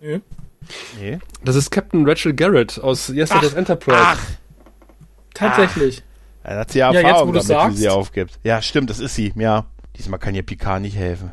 Ja. 0.00 0.18
Nee. 1.00 1.18
Das 1.44 1.56
ist 1.56 1.70
Captain 1.70 2.08
Rachel 2.08 2.34
Garrett 2.34 2.80
aus 2.80 3.08
Yesterday's 3.08 3.54
Enterprise. 3.54 3.98
Ach. 4.00 4.20
Tatsächlich. 5.34 6.02
Ach. 6.02 6.50
Er 6.50 6.58
hat 6.60 6.70
sie 6.70 6.78
ja 6.78 6.92
Erfahrung 6.92 7.34
ja, 7.34 7.40
jetzt, 7.40 7.50
damit, 7.50 7.74
wie 7.74 7.80
sie 7.80 7.88
aufgibt. 7.88 8.38
Ja, 8.42 8.62
stimmt, 8.62 8.90
das 8.90 9.00
ist 9.00 9.14
sie. 9.14 9.32
Ja. 9.36 9.66
Diesmal 9.98 10.20
kann 10.20 10.34
ja 10.36 10.42
Picard 10.42 10.80
nicht 10.80 10.96
helfen. 10.96 11.32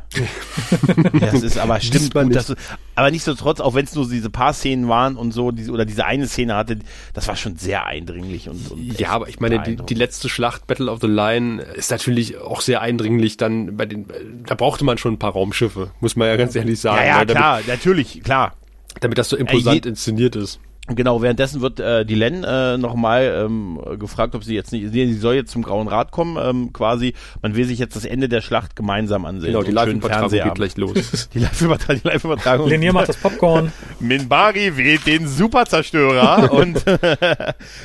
das 1.19 1.43
ist 1.43 1.59
aber 1.59 1.79
stimmt 1.79 2.15
gut, 2.15 2.29
nicht. 2.29 2.49
Du, 2.49 2.55
aber 2.95 3.11
nichtsdestotrotz, 3.11 3.59
auch 3.59 3.75
wenn 3.75 3.85
es 3.85 3.93
nur 3.93 4.09
diese 4.09 4.31
paar 4.31 4.53
Szenen 4.53 4.89
waren 4.89 5.17
und 5.17 5.33
so, 5.33 5.51
diese, 5.51 5.71
oder 5.71 5.85
diese 5.85 6.05
eine 6.05 6.27
Szene 6.27 6.55
hatte, 6.55 6.79
das 7.13 7.27
war 7.27 7.35
schon 7.35 7.57
sehr 7.57 7.85
eindringlich 7.85 8.49
und, 8.49 8.71
und 8.71 8.99
ja, 8.99 9.11
aber 9.11 9.29
ich 9.29 9.39
meine, 9.39 9.61
die, 9.61 9.75
die 9.75 9.93
letzte 9.93 10.29
Schlacht 10.29 10.65
Battle 10.65 10.91
of 10.91 10.99
the 10.99 11.07
Line 11.07 11.61
ist 11.61 11.91
natürlich 11.91 12.39
auch 12.39 12.59
sehr 12.59 12.81
eindringlich. 12.81 13.37
Dann 13.37 13.77
bei 13.77 13.85
den, 13.85 14.07
da 14.47 14.55
brauchte 14.55 14.83
man 14.83 14.97
schon 14.97 15.13
ein 15.13 15.19
paar 15.19 15.33
Raumschiffe, 15.33 15.91
muss 15.99 16.15
man 16.15 16.27
ja 16.27 16.35
ganz 16.35 16.55
ehrlich 16.55 16.81
sagen. 16.81 16.97
Ja, 17.05 17.19
ja 17.19 17.25
klar, 17.25 17.61
natürlich, 17.67 18.23
klar. 18.23 18.53
Damit 19.01 19.17
das 19.17 19.29
so 19.29 19.37
imposant 19.37 19.85
äh, 19.85 19.89
inszeniert 19.89 20.35
ist. 20.35 20.59
Genau, 20.87 21.23
währenddessen 21.23 21.61
wird 21.61 21.79
äh, 21.79 22.05
die 22.05 22.13
Len 22.13 22.43
äh, 22.43 22.77
nochmal 22.77 23.45
ähm, 23.45 23.79
gefragt, 23.97 24.35
ob 24.35 24.43
sie 24.43 24.53
jetzt 24.53 24.71
nicht, 24.71 24.91
sie, 24.91 25.07
sie 25.07 25.17
soll 25.17 25.33
jetzt 25.33 25.51
zum 25.51 25.63
Grauen 25.63 25.87
Rat 25.87 26.11
kommen, 26.11 26.37
ähm, 26.39 26.73
quasi, 26.73 27.15
man 27.41 27.55
will 27.55 27.65
sich 27.65 27.79
jetzt 27.79 27.95
das 27.95 28.05
Ende 28.05 28.29
der 28.29 28.41
Schlacht 28.41 28.75
gemeinsam 28.75 29.25
ansehen. 29.25 29.47
Genau, 29.47 29.63
die 29.63 29.71
Live-Übertragung 29.71 30.29
geht 30.29 30.53
gleich 30.53 30.77
los. 30.77 31.27
die 31.33 31.39
Live-Übertragung. 31.39 32.03
Live 32.03 32.69
Lenier 32.69 32.93
macht 32.93 33.09
das 33.09 33.17
Popcorn. 33.17 33.71
Minbari 33.99 34.77
wählt 34.77 35.07
den 35.07 35.27
Superzerstörer 35.27 36.51
und 36.53 36.85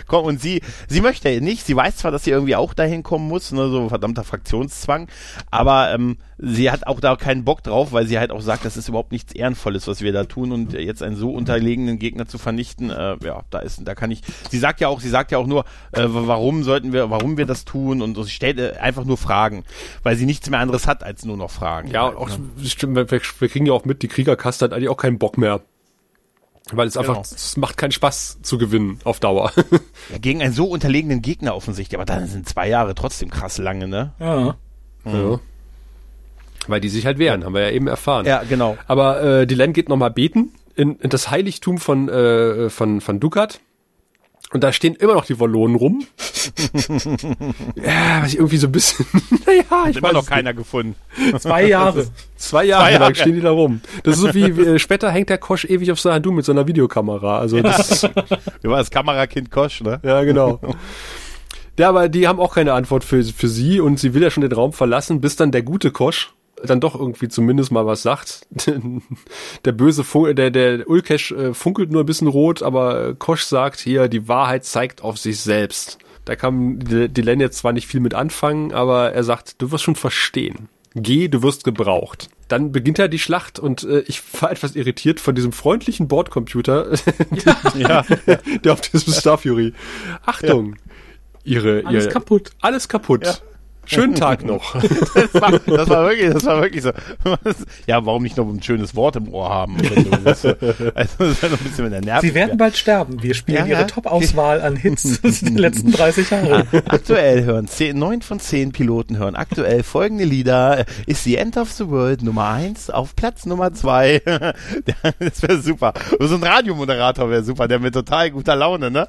komm, 0.07 0.27
und 0.27 0.43
sie, 0.43 0.61
sie 0.87 1.01
möchte 1.01 1.41
nicht, 1.41 1.65
sie 1.65 1.75
weiß 1.75 1.97
zwar, 1.97 2.11
dass 2.11 2.25
sie 2.25 2.33
irgendwie 2.33 2.57
auch 2.57 2.75
dahin 2.75 3.03
kommen 3.03 3.27
muss, 3.29 3.51
ne, 3.51 3.71
so 3.71 3.89
verdammter 3.89 4.25
Fraktionszwang, 4.25 5.09
aber 5.51 5.95
ähm, 5.95 6.19
sie 6.43 6.71
hat 6.71 6.87
auch 6.87 7.01
da 7.01 7.17
keinen 7.17 7.45
Bock 7.45 7.63
drauf, 7.63 7.93
weil 7.93 8.07
sie 8.07 8.19
halt 8.19 8.31
auch 8.31 8.41
sagt, 8.41 8.65
das 8.65 8.77
ist 8.77 8.89
überhaupt 8.89 9.13
nichts 9.13 9.33
Ehrenvolles, 9.33 9.87
was 9.87 10.01
wir 10.01 10.13
da 10.13 10.25
tun 10.25 10.53
und 10.53 10.73
jetzt 10.73 11.03
einen 11.03 11.17
so 11.17 11.33
unterlegenen 11.33 11.99
Gegner 11.99 12.27
zu 12.27 12.39
vernichten, 12.39 12.91
äh, 12.91 13.17
ja, 13.23 13.43
da 13.51 13.59
ist, 13.59 13.87
da 13.87 13.95
kann 13.95 14.11
ich, 14.11 14.23
sie 14.51 14.59
sagt 14.59 14.81
ja 14.81 14.89
auch, 14.89 15.01
sie 15.01 15.09
sagt 15.09 15.33
ja 15.33 15.39
auch 15.39 15.47
nur, 15.47 15.65
äh, 15.93 16.05
warum 16.07 16.63
sollten 16.63 16.93
wir, 16.93 17.11
warum 17.11 17.37
wir 17.37 17.47
das 17.47 17.65
tun 17.65 18.01
und 18.01 18.15
so, 18.15 18.23
sie 18.23 18.31
stellt 18.31 18.59
äh, 18.59 18.73
einfach 18.81 19.05
nur 19.05 19.19
Fragen, 19.19 19.65
weil 20.03 20.17
sie 20.17 20.27
nichts 20.27 20.49
mehr 20.49 20.61
anderes 20.61 20.87
hat 20.87 21.03
als 21.03 21.25
nur 21.25 21.37
noch 21.37 21.51
Fragen. 21.51 21.91
Ja, 21.91 22.05
halt, 22.05 22.17
auch, 22.17 22.29
ne? 22.29 22.39
stimmt, 22.65 22.97
wir, 22.97 23.11
wir, 23.11 23.21
kriegen 23.21 23.67
ja 23.67 23.73
auch 23.73 23.85
mit, 23.85 24.03
die 24.03 24.09
Kriegerkaste 24.09 24.65
hat 24.65 24.73
eigentlich 24.73 24.89
auch 24.89 24.97
keinen 24.97 25.19
Bock 25.19 25.37
mehr. 25.37 25.61
Weil 26.73 26.87
es 26.87 26.97
einfach, 26.97 27.15
genau. 27.15 27.23
es 27.23 27.57
macht 27.57 27.77
keinen 27.77 27.91
Spaß 27.91 28.43
zu 28.43 28.57
gewinnen 28.57 29.01
auf 29.03 29.19
Dauer. 29.19 29.51
ja, 30.11 30.19
gegen 30.19 30.41
einen 30.41 30.53
so 30.53 30.67
unterlegenen 30.67 31.21
Gegner 31.21 31.57
offensichtlich, 31.57 31.99
aber 31.99 32.05
dann 32.05 32.29
sind 32.29 32.49
zwei 32.49 32.69
Jahre 32.69 32.95
trotzdem 32.95 33.29
krass 33.29 33.59
lange, 33.59 33.89
ne? 33.89 34.13
Ja. 34.21 34.57
Mhm. 35.05 35.13
ja. 35.13 35.41
Weil 36.67 36.81
die 36.81 36.89
sich 36.89 37.07
halt 37.07 37.19
wehren, 37.19 37.45
haben 37.45 37.55
wir 37.55 37.63
ja 37.63 37.71
eben 37.71 37.87
erfahren. 37.87 38.27
Ja, 38.27 38.43
genau. 38.49 38.77
Aber 38.87 39.23
äh, 39.23 39.47
die 39.47 39.55
Len 39.55 39.73
geht 39.73 39.89
nochmal 39.89 40.11
beten 40.11 40.53
in, 40.77 40.97
in 40.97 41.11
das 41.11 41.31
Heiligtum 41.31 41.79
von, 41.79 42.09
äh, 42.09 42.71
von, 42.71 43.01
von 43.01 43.21
Dukat. 43.21 43.61
Und 44.53 44.65
da 44.65 44.73
stehen 44.73 44.97
immer 44.97 45.15
noch 45.15 45.25
die 45.25 45.39
Wallonen 45.39 45.77
rum. 45.77 46.05
ja, 47.77 48.23
was 48.23 48.33
ich 48.33 48.37
irgendwie 48.37 48.57
so 48.57 48.67
ein 48.67 48.73
bisschen. 48.73 49.07
naja, 49.47 49.63
ich 49.63 49.71
Hat 49.71 49.97
immer 49.97 50.13
noch 50.13 50.27
keiner 50.27 50.53
gefunden. 50.53 50.97
Zwei 51.39 51.67
Jahre. 51.67 52.09
Zwei 52.37 52.65
Jahre, 52.65 52.85
Zwei 52.85 52.91
Jahre 52.91 52.99
lang 52.99 53.15
stehen 53.15 53.35
die 53.35 53.43
da 53.43 53.51
rum. 53.51 53.81
Das 54.03 54.17
ist 54.17 54.23
so 54.23 54.35
wie, 54.35 54.43
äh, 54.43 54.79
später 54.81 55.11
hängt 55.13 55.29
der 55.29 55.39
Kosch 55.39 55.67
ewig 55.67 55.93
auf 55.93 56.01
seiner 56.01 56.19
Du 56.19 56.33
mit 56.33 56.45
so 56.45 56.51
einer 56.51 56.67
Videokamera. 56.67 57.39
Also 57.39 57.61
das. 57.61 58.03
Wie 58.63 58.69
war 58.69 58.79
das 58.79 58.91
Kamerakind 58.91 59.53
Kosch, 59.53 59.83
ne? 59.83 60.01
Ja, 60.03 60.25
genau. 60.25 60.59
Ja, 61.79 61.89
aber 61.89 62.09
die 62.09 62.27
haben 62.27 62.41
auch 62.41 62.55
keine 62.55 62.73
Antwort 62.73 63.05
für, 63.05 63.23
für 63.23 63.49
sie 63.49 63.81
und 63.81 64.01
sie 64.01 64.15
will 64.15 64.23
ja 64.23 64.31
schon 64.31 64.41
den 64.43 64.53
Raum 64.53 64.73
verlassen, 64.73 65.21
bis 65.21 65.37
dann 65.37 65.53
der 65.53 65.63
gute 65.63 65.93
Kosch 65.93 66.33
dann 66.65 66.81
doch 66.81 66.95
irgendwie 66.95 67.29
zumindest 67.29 67.73
mal 67.73 67.87
was 67.87 68.03
sagt. 68.03 68.47
der 69.65 69.73
böse 69.73 70.05
Fun 70.05 70.35
der, 70.35 70.51
der 70.51 70.89
Ulkesh 70.89 71.33
äh, 71.33 71.55
funkelt 71.55 71.91
nur 71.91 72.03
ein 72.03 72.07
bisschen 72.07 72.29
rot, 72.29 72.63
aber 72.63 73.15
Kosch 73.15 73.45
sagt 73.45 73.81
hier, 73.81 74.09
die 74.09 74.29
Wahrheit 74.29 74.65
zeigt 74.65 75.03
auf 75.03 75.19
sich 75.19 75.41
selbst. 75.41 75.99
Da 76.25 76.37
kann 76.37 76.79
Len 76.81 77.41
jetzt 77.41 77.59
zwar 77.59 77.73
nicht 77.73 77.87
viel 77.87 78.01
mit 78.01 78.15
anfangen, 78.15 78.73
aber 78.73 79.13
er 79.13 79.25
sagt, 79.25 79.61
du 79.61 79.73
wirst 79.73 79.85
schon 79.85 79.97
verstehen. 79.97 80.69
Geh, 80.95 81.29
du 81.29 81.43
wirst 81.43 81.65
gebraucht. 81.65 82.29
Dann 82.49 82.73
beginnt 82.73 82.99
ja 82.99 83.07
die 83.07 83.19
Schlacht 83.19 83.59
und 83.59 83.85
äh, 83.85 84.01
ich 84.07 84.23
war 84.41 84.51
etwas 84.53 84.75
irritiert 84.75 85.21
von 85.21 85.35
diesem 85.35 85.53
freundlichen 85.53 86.09
Bordcomputer, 86.09 86.93
ja. 87.77 88.05
der 88.65 88.73
auf 88.73 88.81
diesem 88.81 89.13
Star 89.13 89.39
Fury. 89.39 89.73
Achtung, 90.27 90.75
ja. 91.45 91.57
ihre, 91.57 91.87
alles 91.87 92.05
ihre, 92.05 92.13
kaputt. 92.13 92.51
Alles 92.61 92.89
kaputt. 92.89 93.25
Ja. 93.25 93.35
Schönen 93.87 94.15
Tag 94.15 94.45
noch. 94.45 94.75
das, 95.15 95.35
war, 95.35 95.59
das 95.67 95.89
war 95.89 96.09
wirklich, 96.09 96.33
das 96.33 96.45
war 96.45 96.63
wirklich 96.63 96.83
so. 96.83 96.93
Ja, 97.87 98.05
warum 98.07 98.23
nicht 98.23 98.37
noch 98.37 98.49
ein 98.49 98.63
schönes 98.63 98.95
Wort 98.95 99.17
im 99.17 99.33
Ohr 99.33 99.49
haben? 99.49 99.77
Das, 100.25 100.45
also, 100.45 100.55
das 100.95 101.31
ist 101.31 101.45
ein 101.45 101.59
bisschen 101.59 101.85
mit 101.85 101.93
der 101.93 102.01
Nerv. 102.01 102.21
Sie 102.21 102.35
werden 102.35 102.57
bald 102.57 102.77
sterben. 102.77 103.23
Wir 103.23 103.35
spielen 103.35 103.67
ja, 103.67 103.79
ihre 103.79 103.87
Top-Auswahl 103.87 104.61
an 104.61 104.77
Hits 104.77 105.21
der 105.43 105.51
letzten 105.53 105.93
30 105.93 106.31
Jahre. 106.31 106.67
aktuell 106.87 107.45
hören 107.45 107.67
zehn, 107.67 107.99
neun 107.99 108.23
von 108.23 108.39
zehn 108.39 108.73
Piloten 108.73 109.19
hören 109.19 109.35
aktuell 109.35 109.83
folgende 109.83 110.25
Lieder. 110.25 110.85
Ist 111.07 111.25
The 111.25 111.37
End 111.37 111.57
of 111.57 111.71
the 111.73 111.89
World 111.89 112.23
Nummer 112.23 112.49
eins 112.49 112.91
auf 112.91 113.17
Platz 113.17 113.47
Nummer 113.47 113.73
zwei. 113.73 114.23
das 115.19 115.43
wäre 115.43 115.61
super. 115.61 115.95
So 116.19 116.37
ein 116.37 116.43
Radiomoderator 116.43 117.31
wäre 117.31 117.43
super, 117.43 117.67
der 117.67 117.79
mit 117.79 117.95
total 117.95 118.31
guter 118.31 118.57
Laune, 118.57 118.91
ne? 118.91 119.07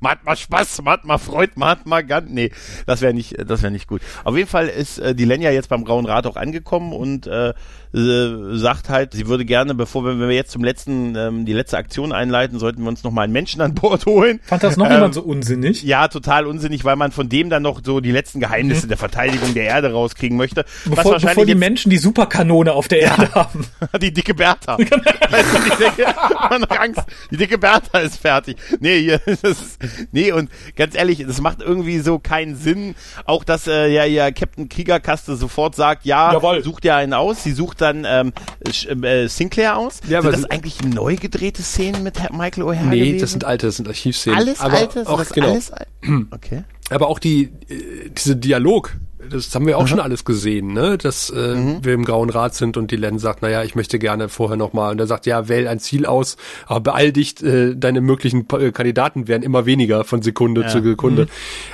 macht 0.00 0.24
mal 0.24 0.36
Spaß, 0.36 0.82
macht 0.82 1.04
mal 1.04 1.18
Freud, 1.18 1.52
macht 1.56 1.86
mal 1.86 2.04
ganz. 2.04 2.30
Nee, 2.30 2.50
das 2.86 3.00
wäre 3.00 3.14
nicht, 3.14 3.36
das 3.48 3.62
wäre 3.62 3.67
nicht 3.70 3.86
gut. 3.86 4.02
Auf 4.24 4.36
jeden 4.36 4.48
Fall 4.48 4.68
ist 4.68 4.98
äh, 4.98 5.14
die 5.14 5.24
Lenja 5.24 5.50
jetzt 5.50 5.68
beim 5.68 5.84
Grauen 5.84 6.06
Rat 6.06 6.26
auch 6.26 6.36
angekommen 6.36 6.92
und 6.92 7.26
äh, 7.26 7.54
sagt 7.92 8.90
halt, 8.90 9.14
sie 9.14 9.28
würde 9.28 9.44
gerne, 9.46 9.74
bevor 9.74 10.04
wir, 10.04 10.20
wenn 10.20 10.28
wir 10.28 10.36
jetzt 10.36 10.50
zum 10.50 10.62
letzten, 10.62 11.16
ähm, 11.16 11.46
die 11.46 11.54
letzte 11.54 11.78
Aktion 11.78 12.12
einleiten, 12.12 12.58
sollten 12.58 12.82
wir 12.82 12.88
uns 12.88 13.02
noch 13.02 13.10
mal 13.10 13.22
einen 13.22 13.32
Menschen 13.32 13.62
an 13.62 13.74
Bord 13.74 14.04
holen. 14.06 14.40
Fand 14.44 14.62
das 14.62 14.76
noch 14.76 14.86
ähm, 14.86 14.92
jemand 14.92 15.14
so 15.14 15.22
unsinnig? 15.22 15.82
Ja, 15.82 16.08
total 16.08 16.46
unsinnig, 16.46 16.84
weil 16.84 16.96
man 16.96 17.12
von 17.12 17.28
dem 17.28 17.48
dann 17.48 17.62
noch 17.62 17.80
so 17.82 18.00
die 18.00 18.12
letzten 18.12 18.40
Geheimnisse 18.40 18.86
mhm. 18.86 18.88
der 18.88 18.98
Verteidigung 18.98 19.54
der 19.54 19.64
Erde 19.64 19.92
rauskriegen 19.92 20.36
möchte. 20.36 20.64
Bevor, 20.84 21.18
bevor 21.18 21.46
die 21.46 21.54
Menschen 21.54 21.90
die 21.90 21.96
Superkanone 21.96 22.72
auf 22.72 22.88
der 22.88 23.00
Erde 23.00 23.22
ja, 23.22 23.34
haben. 23.34 23.66
Die 24.00 24.12
dicke 24.12 24.34
Bertha. 24.34 24.78
weißt 24.78 24.90
du, 24.90 25.58
die, 25.62 25.84
dicke, 25.84 26.14
man 26.50 26.62
hat 26.62 26.78
Angst, 26.78 27.02
die 27.30 27.36
dicke 27.36 27.58
Bertha 27.58 27.98
ist 27.98 28.16
fertig. 28.16 28.56
Nee, 28.80 29.00
hier, 29.00 29.20
das 29.24 29.42
ist, 29.42 29.78
nee, 30.12 30.30
und 30.30 30.50
ganz 30.76 30.94
ehrlich, 30.94 31.24
das 31.26 31.40
macht 31.40 31.62
irgendwie 31.62 31.98
so 31.98 32.18
keinen 32.18 32.54
Sinn. 32.56 32.94
Auch, 33.24 33.44
dass 33.48 33.66
äh, 33.66 33.88
ja, 33.88 34.04
ja 34.04 34.30
Captain 34.30 34.68
Kriegerkaste 34.68 35.36
sofort 35.36 35.74
sagt, 35.74 36.04
ja, 36.04 36.32
Jawohl. 36.32 36.62
sucht 36.62 36.84
ja 36.84 36.96
einen 36.96 37.14
aus. 37.14 37.42
Sie 37.42 37.52
sucht 37.52 37.80
dann 37.80 38.04
ähm, 38.06 38.32
äh, 39.02 39.28
Sinclair 39.28 39.76
aus. 39.76 40.00
Ja, 40.08 40.22
sind 40.22 40.32
das 40.32 40.44
eigentlich 40.44 40.82
neu 40.82 41.16
gedrehte 41.16 41.62
Szenen 41.62 42.02
mit 42.02 42.18
Michael 42.32 42.64
O'Hare 42.64 42.84
Nee, 42.84 42.98
gewesen? 42.98 43.20
das 43.20 43.30
sind 43.32 43.44
alte, 43.44 43.66
das 43.66 43.76
sind 43.76 43.88
Archivszenen. 43.88 44.38
Alles 44.38 44.60
aber 44.60 44.76
alte? 44.76 45.06
Auch, 45.08 45.24
genau. 45.30 45.50
Alles 45.50 45.70
al 45.72 45.86
okay. 46.30 46.64
Aber 46.90 47.08
auch 47.08 47.18
die, 47.18 47.50
äh, 47.68 48.10
diese 48.10 48.36
Dialog, 48.36 48.96
das 49.30 49.54
haben 49.54 49.66
wir 49.66 49.76
auch 49.76 49.82
Aha. 49.82 49.88
schon 49.88 50.00
alles 50.00 50.24
gesehen, 50.24 50.72
ne? 50.72 50.96
Dass 50.96 51.30
äh, 51.30 51.54
mhm. 51.54 51.84
wir 51.84 51.94
im 51.94 52.04
Grauen 52.04 52.30
Rat 52.30 52.54
sind 52.54 52.76
und 52.76 52.90
die 52.90 52.96
Len 52.96 53.18
sagt, 53.18 53.42
naja, 53.42 53.64
ich 53.64 53.74
möchte 53.74 53.98
gerne 53.98 54.28
vorher 54.28 54.56
nochmal. 54.56 54.92
Und 54.92 55.00
er 55.00 55.06
sagt, 55.06 55.26
ja, 55.26 55.48
wähl 55.48 55.66
ein 55.66 55.80
Ziel 55.80 56.06
aus, 56.06 56.36
aber 56.66 56.80
beeil 56.80 57.12
dich, 57.12 57.42
äh, 57.42 57.74
deine 57.74 58.00
möglichen 58.00 58.46
äh, 58.52 58.70
Kandidaten 58.70 59.26
werden 59.26 59.42
immer 59.42 59.66
weniger 59.66 60.04
von 60.04 60.22
Sekunde 60.22 60.62
ja. 60.62 60.68
zu 60.68 60.82
Sekunde. 60.82 61.24
Mhm. 61.24 61.28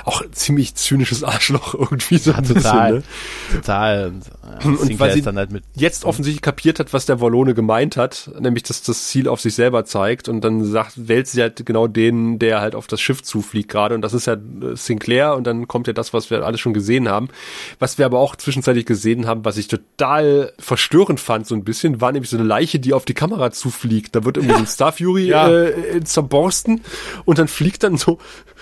Auch 0.05 0.23
ziemlich 0.31 0.75
zynisches 0.75 1.23
Arschloch 1.23 1.73
irgendwie 1.79 2.17
so 2.17 2.31
ja, 2.31 2.37
ein 2.37 2.45
total, 2.45 2.93
bisschen, 2.93 3.09
ne? 3.51 3.61
Total. 3.61 4.07
Und, 4.07 4.25
ja, 4.63 4.69
und 4.81 4.99
weil 4.99 5.13
sie 5.13 5.23
halt 5.23 5.49
jetzt 5.75 6.05
offensichtlich 6.05 6.41
kapiert 6.41 6.79
hat, 6.79 6.93
was 6.93 7.05
der 7.05 7.21
Wallone 7.21 7.53
gemeint 7.53 7.95
hat, 7.95 8.31
nämlich, 8.39 8.63
dass 8.63 8.81
das 8.81 9.07
Ziel 9.07 9.27
auf 9.27 9.39
sich 9.39 9.53
selber 9.53 9.85
zeigt 9.85 10.29
und 10.29 10.41
dann 10.41 10.63
sagt, 10.63 11.07
wählt 11.07 11.27
sie 11.27 11.41
halt 11.41 11.65
genau 11.65 11.87
den, 11.87 12.39
der 12.39 12.61
halt 12.61 12.73
auf 12.73 12.87
das 12.87 13.01
Schiff 13.01 13.21
zufliegt 13.21 13.69
gerade 13.69 13.93
und 13.93 14.01
das 14.01 14.13
ist 14.13 14.25
ja 14.25 14.33
äh, 14.33 14.75
Sinclair 14.75 15.35
und 15.35 15.45
dann 15.45 15.67
kommt 15.67 15.87
ja 15.87 15.93
das, 15.93 16.13
was 16.13 16.29
wir 16.29 16.43
alle 16.43 16.57
schon 16.57 16.73
gesehen 16.73 17.07
haben. 17.07 17.29
Was 17.79 17.97
wir 17.97 18.05
aber 18.05 18.19
auch 18.19 18.35
zwischenzeitlich 18.35 18.85
gesehen 18.85 19.27
haben, 19.27 19.45
was 19.45 19.57
ich 19.57 19.67
total 19.67 20.53
verstörend 20.59 21.19
fand, 21.19 21.47
so 21.47 21.55
ein 21.55 21.63
bisschen, 21.63 22.01
war 22.01 22.11
nämlich 22.11 22.29
so 22.29 22.37
eine 22.37 22.45
Leiche, 22.45 22.79
die 22.79 22.93
auf 22.93 23.05
die 23.05 23.13
Kamera 23.13 23.51
zufliegt. 23.51 24.15
Da 24.15 24.23
wird 24.23 24.37
irgendwie 24.37 24.55
so 24.55 24.61
ein 24.61 24.67
Star 24.75 24.91
Fury 24.91 25.27
ja. 25.27 25.49
äh, 25.49 26.03
zerborsten 26.03 26.81
und 27.25 27.39
dann 27.39 27.47
fliegt 27.47 27.83
dann 27.83 27.97
so 27.97 28.19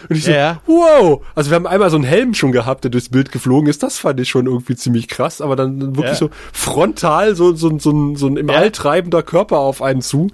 und 0.10 0.18
ich 0.18 0.26
so, 0.26 0.32
ja. 0.32 0.62
wow! 0.66 1.22
Also 1.36 1.50
wir 1.50 1.56
haben 1.56 1.68
einmal 1.68 1.90
so 1.90 1.96
einen 1.96 2.06
Helm 2.06 2.34
schon 2.34 2.52
gehabt, 2.52 2.84
der 2.84 2.92
durchs 2.92 3.10
Bild 3.10 3.32
geflogen 3.32 3.70
ist. 3.70 3.84
Das 3.84 4.00
fand 4.00 4.20
ich 4.20 4.30
schon 4.30 4.48
irgendwie 4.48 4.76
ziemlich 4.76 5.08
krass, 5.08 5.42
aber 5.42 5.56
dann 5.56 5.96
wirklich 5.96 6.14
ja. 6.14 6.16
so 6.16 6.30
frontal 6.52 7.36
so, 7.36 7.54
so, 7.56 7.78
so, 7.80 7.92
ein, 7.92 8.16
so 8.16 8.28
ein 8.28 8.38
im 8.38 8.50
All 8.50 8.72
treibender 8.72 9.24
Körper 9.24 9.60
auf 9.60 9.82
einen 9.82 10.02
zu. 10.02 10.28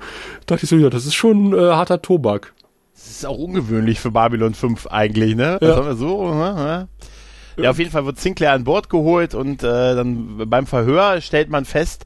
Da 0.45 0.55
dachte 0.55 0.65
ich 0.65 0.69
so, 0.69 0.77
ja, 0.77 0.89
das 0.89 1.05
ist 1.05 1.15
schon 1.15 1.53
äh, 1.53 1.57
harter 1.57 2.01
Tobak. 2.01 2.53
Das 2.95 3.09
ist 3.09 3.25
auch 3.25 3.37
ungewöhnlich 3.37 3.99
für 3.99 4.11
Babylon 4.11 4.53
5 4.53 4.87
eigentlich, 4.87 5.35
ne? 5.35 5.57
Ja. 5.61 5.81
Das 5.81 5.97
so, 5.97 6.33
ne? 6.33 6.87
Ja, 7.61 7.71
auf 7.71 7.79
jeden 7.79 7.91
Fall 7.91 8.05
wird 8.05 8.19
Sinclair 8.19 8.53
an 8.53 8.63
Bord 8.63 8.89
geholt 8.89 9.35
und 9.35 9.63
äh, 9.63 9.95
dann 9.95 10.49
beim 10.49 10.65
Verhör 10.65 11.21
stellt 11.21 11.49
man 11.49 11.65
fest, 11.65 12.05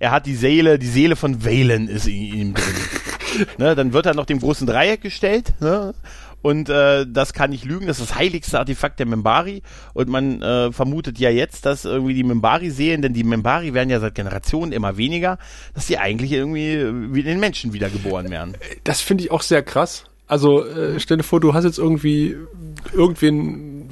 er 0.00 0.10
hat 0.10 0.26
die 0.26 0.34
Seele, 0.34 0.78
die 0.78 0.86
Seele 0.86 1.16
von 1.16 1.44
Valen 1.44 1.88
ist 1.88 2.06
in 2.06 2.14
ihm 2.14 2.54
drin. 2.54 2.74
ne, 3.58 3.74
dann 3.74 3.92
wird 3.92 4.06
er 4.06 4.14
noch 4.14 4.26
dem 4.26 4.40
großen 4.40 4.66
Dreieck 4.66 5.00
gestellt, 5.00 5.54
ne? 5.60 5.94
Und 6.42 6.68
äh, 6.68 7.06
das 7.08 7.32
kann 7.32 7.48
nicht 7.48 7.64
lügen, 7.64 7.86
das 7.86 8.00
ist 8.00 8.10
das 8.10 8.18
heiligste 8.18 8.58
Artefakt 8.58 8.98
der 8.98 9.06
Membari. 9.06 9.62
Und 9.94 10.10
man 10.10 10.42
äh, 10.42 10.72
vermutet 10.72 11.18
ja 11.18 11.30
jetzt, 11.30 11.64
dass 11.64 11.86
irgendwie 11.86 12.12
die 12.12 12.22
Membari 12.22 12.68
sehen, 12.68 13.00
denn 13.00 13.14
die 13.14 13.24
Membari 13.24 13.72
werden 13.72 13.88
ja 13.88 13.98
seit 13.98 14.14
Generationen 14.14 14.72
immer 14.72 14.98
weniger, 14.98 15.38
dass 15.74 15.86
die 15.86 15.96
eigentlich 15.96 16.32
irgendwie 16.32 17.14
wie 17.14 17.22
den 17.22 17.40
Menschen 17.40 17.72
wiedergeboren 17.72 18.28
werden. 18.28 18.58
Das 18.84 19.00
finde 19.00 19.24
ich 19.24 19.30
auch 19.30 19.40
sehr 19.40 19.62
krass. 19.62 20.04
Also 20.26 20.66
äh, 20.66 21.00
stell 21.00 21.16
dir 21.16 21.22
vor, 21.22 21.40
du 21.40 21.54
hast 21.54 21.64
jetzt 21.64 21.78
irgendwie 21.78 22.36
irgendwen 22.92 23.88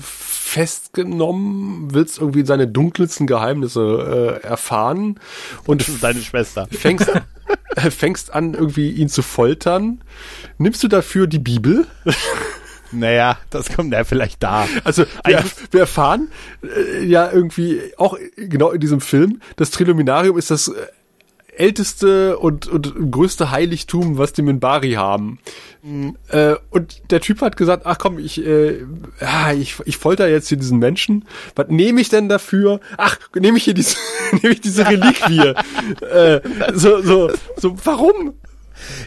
festgenommen, 0.52 1.94
willst 1.94 2.18
irgendwie 2.18 2.44
seine 2.44 2.68
dunkelsten 2.68 3.26
Geheimnisse 3.26 4.40
äh, 4.42 4.46
erfahren 4.46 5.18
und 5.64 6.02
deine 6.02 6.20
Schwester. 6.20 6.68
Fängst, 6.70 7.10
fängst 7.90 8.34
an, 8.34 8.52
irgendwie 8.52 8.90
ihn 8.90 9.08
zu 9.08 9.22
foltern. 9.22 10.02
Nimmst 10.58 10.82
du 10.82 10.88
dafür 10.88 11.26
die 11.26 11.38
Bibel? 11.38 11.86
Naja, 12.94 13.38
das 13.48 13.74
kommt 13.74 13.94
ja 13.94 14.04
vielleicht 14.04 14.42
da. 14.42 14.68
Also 14.84 15.06
wir, 15.24 15.42
wir 15.70 15.80
erfahren 15.80 16.28
äh, 16.62 17.02
ja 17.02 17.32
irgendwie 17.32 17.80
auch 17.96 18.18
genau 18.36 18.70
in 18.70 18.80
diesem 18.80 19.00
Film, 19.00 19.40
das 19.56 19.70
Triluminarium 19.70 20.36
ist 20.36 20.50
das 20.50 20.68
äh, 20.68 20.74
älteste 21.56 22.38
und, 22.38 22.66
und 22.66 23.10
größte 23.10 23.50
Heiligtum, 23.50 24.18
was 24.18 24.32
die 24.32 24.42
Minbari 24.42 24.92
haben. 24.92 25.38
Mhm. 25.82 26.16
Äh, 26.28 26.54
und 26.70 27.10
der 27.10 27.20
Typ 27.20 27.40
hat 27.40 27.56
gesagt, 27.56 27.86
ach 27.86 27.98
komm, 27.98 28.18
ich, 28.18 28.44
äh, 28.44 28.80
ja, 29.20 29.52
ich, 29.52 29.76
ich 29.84 29.96
folter 29.96 30.28
jetzt 30.28 30.48
hier 30.48 30.58
diesen 30.58 30.78
Menschen. 30.78 31.26
Was 31.54 31.68
nehme 31.68 32.00
ich 32.00 32.08
denn 32.08 32.28
dafür? 32.28 32.80
Ach, 32.96 33.18
nehme 33.34 33.58
ich 33.58 33.64
hier 33.64 33.74
diese, 33.74 33.96
nehme 34.32 34.54
ich 34.54 34.60
diese 34.60 34.86
Reliquie. 34.86 35.54
äh, 36.06 36.40
so, 36.72 37.02
so, 37.02 37.30
so, 37.56 37.76
warum? 37.84 38.34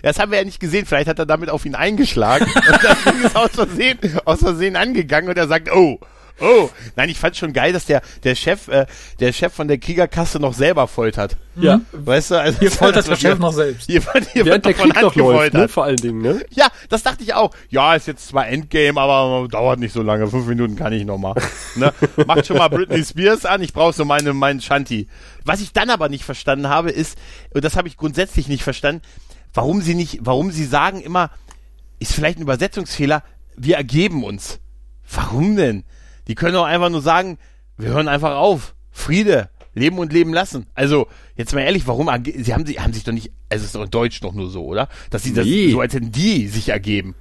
Das 0.03 0.19
haben 0.19 0.31
wir 0.31 0.37
ja 0.37 0.45
nicht 0.45 0.59
gesehen. 0.59 0.85
Vielleicht 0.85 1.09
hat 1.09 1.19
er 1.19 1.25
damit 1.25 1.49
auf 1.49 1.65
ihn 1.65 1.75
eingeschlagen. 1.75 2.45
und 2.55 3.13
Ding 3.13 3.23
ist 3.23 3.35
aus 3.35 3.51
Versehen, 3.51 3.99
aus 4.25 4.39
Versehen 4.39 4.75
angegangen 4.75 5.29
und 5.29 5.37
er 5.37 5.47
sagt, 5.47 5.71
oh, 5.71 5.99
Oh, 6.41 6.69
nein, 6.97 7.07
ich 7.07 7.17
fand 7.17 7.37
schon 7.37 7.53
geil, 7.53 7.71
dass 7.71 7.85
der 7.85 8.01
der 8.23 8.35
Chef 8.35 8.67
äh, 8.67 8.85
der 9.21 9.31
Chef 9.31 9.53
von 9.53 9.69
der 9.69 9.77
Kriegerkasse 9.77 10.39
noch 10.39 10.53
selber 10.53 10.87
foltert. 10.87 11.37
Ja, 11.55 11.79
weißt 11.93 12.31
du, 12.31 12.41
also 12.41 12.59
hier 12.59 12.71
foltert 12.71 13.07
der 13.07 13.15
Chef 13.15 13.39
noch 13.39 13.53
selbst. 13.53 13.85
Hier, 13.85 14.01
hier 14.33 14.45
Während 14.45 14.65
der 14.65 14.73
Krieg 14.73 15.01
noch 15.01 15.15
läuft, 15.15 15.53
ne? 15.53 15.69
vor 15.69 15.85
allen 15.85 15.95
Dingen, 15.95 16.21
ne? 16.21 16.45
Ja, 16.49 16.67
das 16.89 17.03
dachte 17.03 17.23
ich 17.23 17.33
auch. 17.33 17.51
Ja, 17.69 17.95
ist 17.95 18.07
jetzt 18.07 18.27
zwar 18.27 18.49
Endgame, 18.49 18.99
aber 18.99 19.47
dauert 19.47 19.79
nicht 19.79 19.93
so 19.93 20.01
lange. 20.01 20.27
Fünf 20.27 20.45
Minuten 20.47 20.75
kann 20.75 20.91
ich 20.91 21.05
noch 21.05 21.17
mal. 21.17 21.35
ne? 21.75 21.93
Macht 22.27 22.47
schon 22.47 22.57
mal 22.57 22.67
Britney 22.67 23.03
Spears 23.03 23.45
an. 23.45 23.61
Ich 23.61 23.71
brauche 23.71 23.93
so 23.93 24.03
meine 24.03 24.33
meinen 24.33 24.59
Shanty. 24.59 25.07
Was 25.45 25.61
ich 25.61 25.71
dann 25.71 25.89
aber 25.89 26.09
nicht 26.09 26.25
verstanden 26.25 26.67
habe, 26.67 26.91
ist 26.91 27.17
und 27.53 27.63
das 27.63 27.77
habe 27.77 27.87
ich 27.87 27.95
grundsätzlich 27.95 28.49
nicht 28.49 28.63
verstanden, 28.63 29.01
warum 29.53 29.81
sie 29.81 29.95
nicht, 29.95 30.19
warum 30.21 30.51
sie 30.51 30.65
sagen 30.65 30.99
immer, 30.99 31.31
ist 31.99 32.13
vielleicht 32.13 32.39
ein 32.39 32.43
Übersetzungsfehler. 32.43 33.23
Wir 33.55 33.77
ergeben 33.77 34.25
uns. 34.25 34.59
Warum 35.09 35.55
denn? 35.55 35.85
Die 36.27 36.35
können 36.35 36.55
auch 36.55 36.65
einfach 36.65 36.89
nur 36.89 37.01
sagen, 37.01 37.37
wir 37.77 37.89
hören 37.89 38.07
einfach 38.07 38.35
auf. 38.35 38.73
Friede, 38.91 39.49
leben 39.73 39.97
und 39.97 40.13
leben 40.13 40.33
lassen. 40.33 40.67
Also, 40.73 41.07
jetzt 41.35 41.53
mal 41.53 41.61
ehrlich, 41.61 41.85
warum, 41.87 42.09
sie 42.23 42.53
haben, 42.53 42.65
sie 42.65 42.79
haben 42.79 42.93
sich 42.93 43.03
doch 43.03 43.11
nicht, 43.11 43.31
also 43.49 43.61
es 43.61 43.67
ist 43.67 43.75
doch 43.75 43.83
in 43.83 43.91
Deutsch 43.91 44.21
doch 44.21 44.33
nur 44.33 44.49
so, 44.49 44.65
oder? 44.65 44.87
Dass 45.09 45.23
sie 45.23 45.31
nee. 45.31 45.65
das, 45.65 45.71
so 45.73 45.81
als 45.81 45.93
hätten 45.93 46.11
die 46.11 46.47
sich 46.47 46.69
ergeben. 46.69 47.15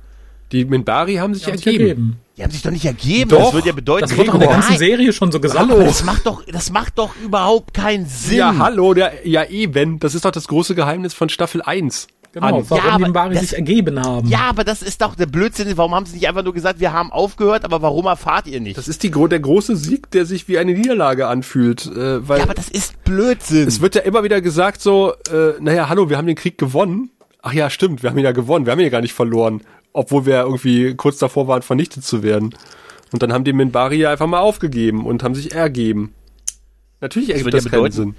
Die 0.53 0.65
Minbari 0.65 1.17
haben 1.17 1.35
sich, 1.35 1.45
die 1.45 1.51
ergeben. 1.51 1.81
ergeben. 1.81 2.21
Die 2.37 2.43
haben 2.43 2.51
sich 2.51 2.63
doch 2.63 2.71
nicht 2.71 2.85
ergeben. 2.85 3.31
Doch, 3.31 3.45
das 3.45 3.53
würde 3.55 3.69
ja 3.69 3.73
bedeuten, 3.75 4.03
das 4.03 4.17
wird 4.17 4.29
doch 4.29 4.35
in 4.35 4.41
der 4.41 4.49
ganzen 4.51 4.77
Serie 4.77 5.13
schon 5.13 5.33
so 5.33 5.41
gesagt. 5.41 5.69
Hallo. 5.69 5.83
Das 5.83 6.05
macht 6.05 6.27
doch, 6.27 6.45
das 6.47 6.71
macht 6.71 6.99
doch 6.99 7.15
überhaupt 7.25 7.75
keinen 7.75 8.07
Sinn. 8.07 8.39
Ja, 8.39 8.57
hallo, 8.59 8.95
der, 8.95 9.27
ja 9.27 9.45
eben. 9.45 9.99
Das 9.99 10.15
ist 10.15 10.25
doch 10.25 10.31
das 10.31 10.47
große 10.47 10.75
Geheimnis 10.75 11.15
von 11.15 11.29
Staffel 11.29 11.63
1. 11.63 12.07
Genau, 12.35 12.59
an. 12.59 12.65
warum 12.69 12.85
ja, 12.85 12.97
die 12.97 13.03
Minbari 13.05 13.37
sich 13.37 13.55
ergeben 13.55 14.05
haben. 14.05 14.27
Ja, 14.27 14.41
aber 14.49 14.65
das 14.65 14.83
ist 14.83 15.01
doch 15.01 15.15
der 15.15 15.27
Blödsinn. 15.27 15.69
Warum 15.77 15.95
haben 15.95 16.05
sie 16.05 16.17
nicht 16.17 16.27
einfach 16.27 16.43
nur 16.43 16.53
gesagt, 16.53 16.81
wir 16.81 16.93
haben 16.93 17.13
aufgehört, 17.13 17.65
aber 17.65 17.81
warum 17.81 18.07
erfahrt 18.07 18.49
ihr 18.49 18.61
nicht? 18.61 18.77
Das 18.77 18.89
ist 18.89 19.05
die, 19.05 19.13
der 19.13 19.39
große 19.39 19.77
Sieg, 19.77 20.11
der 20.11 20.27
sich 20.27 20.49
wie 20.49 20.59
eine 20.59 20.73
Niederlage 20.73 21.29
anfühlt. 21.29 21.87
Äh, 21.87 22.29
weil 22.29 22.39
ja, 22.39 22.45
aber 22.45 22.55
das 22.55 22.69
ist 22.69 23.05
Blödsinn. 23.05 23.69
Es 23.69 23.81
wird 23.81 23.95
ja 23.95 24.01
immer 24.01 24.25
wieder 24.25 24.41
gesagt 24.41 24.83
so, 24.83 25.13
äh, 25.31 25.53
naja, 25.61 25.89
hallo, 25.89 26.11
wir 26.11 26.17
haben 26.17 26.27
den 26.27 26.35
Krieg 26.35 26.59
gewonnen. 26.59 27.11
Ach 27.41 27.53
ja, 27.53 27.71
stimmt, 27.71 28.03
wir 28.03 28.11
haben 28.11 28.19
ihn 28.19 28.25
ja 28.25 28.33
gewonnen, 28.33 28.67
wir 28.67 28.73
haben 28.73 28.81
ihn 28.81 28.87
ja 28.87 28.91
gar 28.91 29.01
nicht 29.01 29.15
verloren. 29.15 29.61
Obwohl 29.93 30.27
wir 30.27 30.41
irgendwie 30.41 30.97
kurz 30.97 31.19
davor 31.19 31.47
waren, 31.47 31.63
vernichtet 31.63 32.05
zu 32.05 32.25
werden. 32.25 32.57
Und 33.13 33.23
dann 33.23 33.33
haben 33.33 33.45
die 33.45 33.53
Minbari 33.53 33.99
ja 33.99 34.11
einfach 34.11 34.27
mal 34.27 34.41
aufgegeben 34.41 35.07
und 35.07 35.23
haben 35.23 35.37
sich 35.37 35.55
ergeben. 35.55 36.15
Natürlich 37.01 37.31
ergibt 37.31 37.55
das, 37.55 37.63
das 37.63 37.73
ja 37.73 37.79
keinen 37.79 37.93
Sinn 37.93 38.15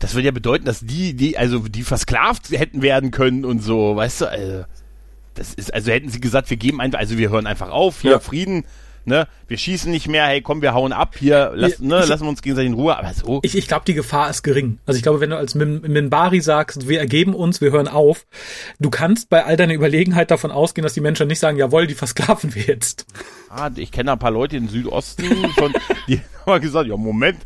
das 0.00 0.14
würde 0.14 0.26
ja 0.26 0.32
bedeuten, 0.32 0.64
dass 0.64 0.80
die, 0.80 1.14
die, 1.14 1.38
also 1.38 1.60
die 1.60 1.82
versklavt 1.82 2.50
hätten 2.50 2.82
werden 2.82 3.10
können 3.10 3.44
und 3.44 3.62
so, 3.62 3.94
weißt 3.94 4.22
du, 4.22 4.30
also, 4.30 4.64
das 5.34 5.54
ist, 5.54 5.72
also 5.72 5.92
hätten 5.92 6.08
sie 6.08 6.20
gesagt, 6.20 6.50
wir 6.50 6.56
geben 6.56 6.80
einfach, 6.80 6.98
also 6.98 7.16
wir 7.16 7.30
hören 7.30 7.46
einfach 7.46 7.70
auf, 7.70 8.00
hier, 8.00 8.12
ja. 8.12 8.18
Frieden, 8.18 8.64
ne, 9.04 9.28
wir 9.46 9.58
schießen 9.58 9.90
nicht 9.90 10.08
mehr, 10.08 10.24
hey, 10.24 10.40
komm, 10.40 10.62
wir 10.62 10.72
hauen 10.72 10.92
ab 10.92 11.16
hier, 11.18 11.52
lass, 11.54 11.80
ne, 11.80 12.04
lassen 12.06 12.24
wir 12.24 12.30
uns 12.30 12.40
gegenseitig 12.40 12.70
in 12.70 12.76
Ruhe, 12.76 12.96
aber 12.96 13.12
so. 13.12 13.40
Ich, 13.42 13.54
ich 13.54 13.68
glaube, 13.68 13.84
die 13.86 13.94
Gefahr 13.94 14.30
ist 14.30 14.42
gering. 14.42 14.78
Also 14.86 14.96
ich 14.96 15.02
glaube, 15.02 15.20
wenn 15.20 15.30
du 15.30 15.36
als 15.36 15.54
Min 15.54 15.82
Minbari 15.82 16.40
sagst, 16.40 16.88
wir 16.88 16.98
ergeben 16.98 17.34
uns, 17.34 17.60
wir 17.60 17.70
hören 17.70 17.88
auf, 17.88 18.26
du 18.78 18.88
kannst 18.88 19.28
bei 19.28 19.44
all 19.44 19.58
deiner 19.58 19.74
Überlegenheit 19.74 20.30
davon 20.30 20.50
ausgehen, 20.50 20.82
dass 20.82 20.94
die 20.94 21.00
Menschen 21.00 21.28
nicht 21.28 21.40
sagen, 21.40 21.58
jawohl, 21.58 21.86
die 21.86 21.94
versklaven 21.94 22.54
wir 22.54 22.62
jetzt. 22.62 23.06
Ah, 23.50 23.70
ich 23.76 23.92
kenne 23.92 24.12
ein 24.12 24.18
paar 24.18 24.30
Leute 24.30 24.56
im 24.56 24.68
Südosten, 24.68 25.24
von, 25.58 25.74
die 26.08 26.20
haben 26.46 26.62
gesagt, 26.62 26.88
ja, 26.88 26.96
Moment, 26.96 27.38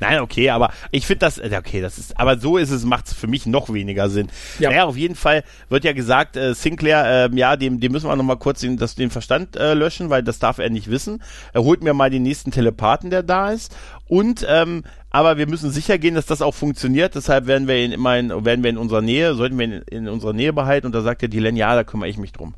Nein, 0.00 0.20
okay, 0.20 0.50
aber 0.50 0.72
ich 0.90 1.06
finde 1.06 1.20
das, 1.20 1.40
okay, 1.40 1.80
das 1.80 1.98
ist, 1.98 2.18
aber 2.18 2.38
so 2.38 2.56
ist 2.58 2.70
es, 2.70 2.84
macht 2.84 3.06
es 3.06 3.12
für 3.12 3.26
mich 3.26 3.46
noch 3.46 3.72
weniger 3.72 4.08
Sinn. 4.08 4.28
Ja. 4.58 4.70
Naja, 4.70 4.84
auf 4.84 4.96
jeden 4.96 5.14
Fall 5.14 5.44
wird 5.68 5.84
ja 5.84 5.92
gesagt, 5.92 6.36
äh, 6.36 6.54
Sinclair, 6.54 7.30
äh, 7.32 7.36
ja, 7.36 7.56
dem, 7.56 7.80
dem 7.80 7.92
müssen 7.92 8.08
wir 8.08 8.16
nochmal 8.16 8.38
kurz 8.38 8.60
den, 8.60 8.76
das, 8.76 8.94
den 8.94 9.10
Verstand 9.10 9.56
äh, 9.56 9.74
löschen, 9.74 10.10
weil 10.10 10.22
das 10.22 10.38
darf 10.38 10.58
er 10.58 10.70
nicht 10.70 10.90
wissen. 10.90 11.22
Er 11.52 11.64
holt 11.64 11.82
mir 11.82 11.94
mal 11.94 12.10
den 12.10 12.22
nächsten 12.22 12.50
Telepathen, 12.50 13.10
der 13.10 13.22
da 13.22 13.50
ist. 13.50 13.74
Und, 14.06 14.46
ähm, 14.48 14.84
aber 15.10 15.36
wir 15.38 15.46
müssen 15.46 15.70
sicher 15.70 15.98
gehen, 15.98 16.14
dass 16.14 16.26
das 16.26 16.42
auch 16.42 16.54
funktioniert. 16.54 17.14
Deshalb 17.14 17.46
werden 17.46 17.68
wir 17.68 17.76
ihn 17.76 17.92
immer 17.92 18.18
in, 18.18 18.44
werden 18.44 18.62
wir 18.62 18.70
in 18.70 18.78
unserer 18.78 19.00
Nähe, 19.02 19.34
sollten 19.34 19.58
wir 19.58 19.66
ihn 19.66 19.82
in, 19.90 20.08
unserer 20.08 20.32
Nähe 20.32 20.52
behalten. 20.52 20.86
Und 20.86 20.94
da 20.94 21.02
sagt 21.02 21.22
der 21.22 21.28
Dylan, 21.28 21.56
ja, 21.56 21.74
da 21.74 21.84
kümmere 21.84 22.08
ich 22.08 22.18
mich 22.18 22.32
drum. 22.32 22.54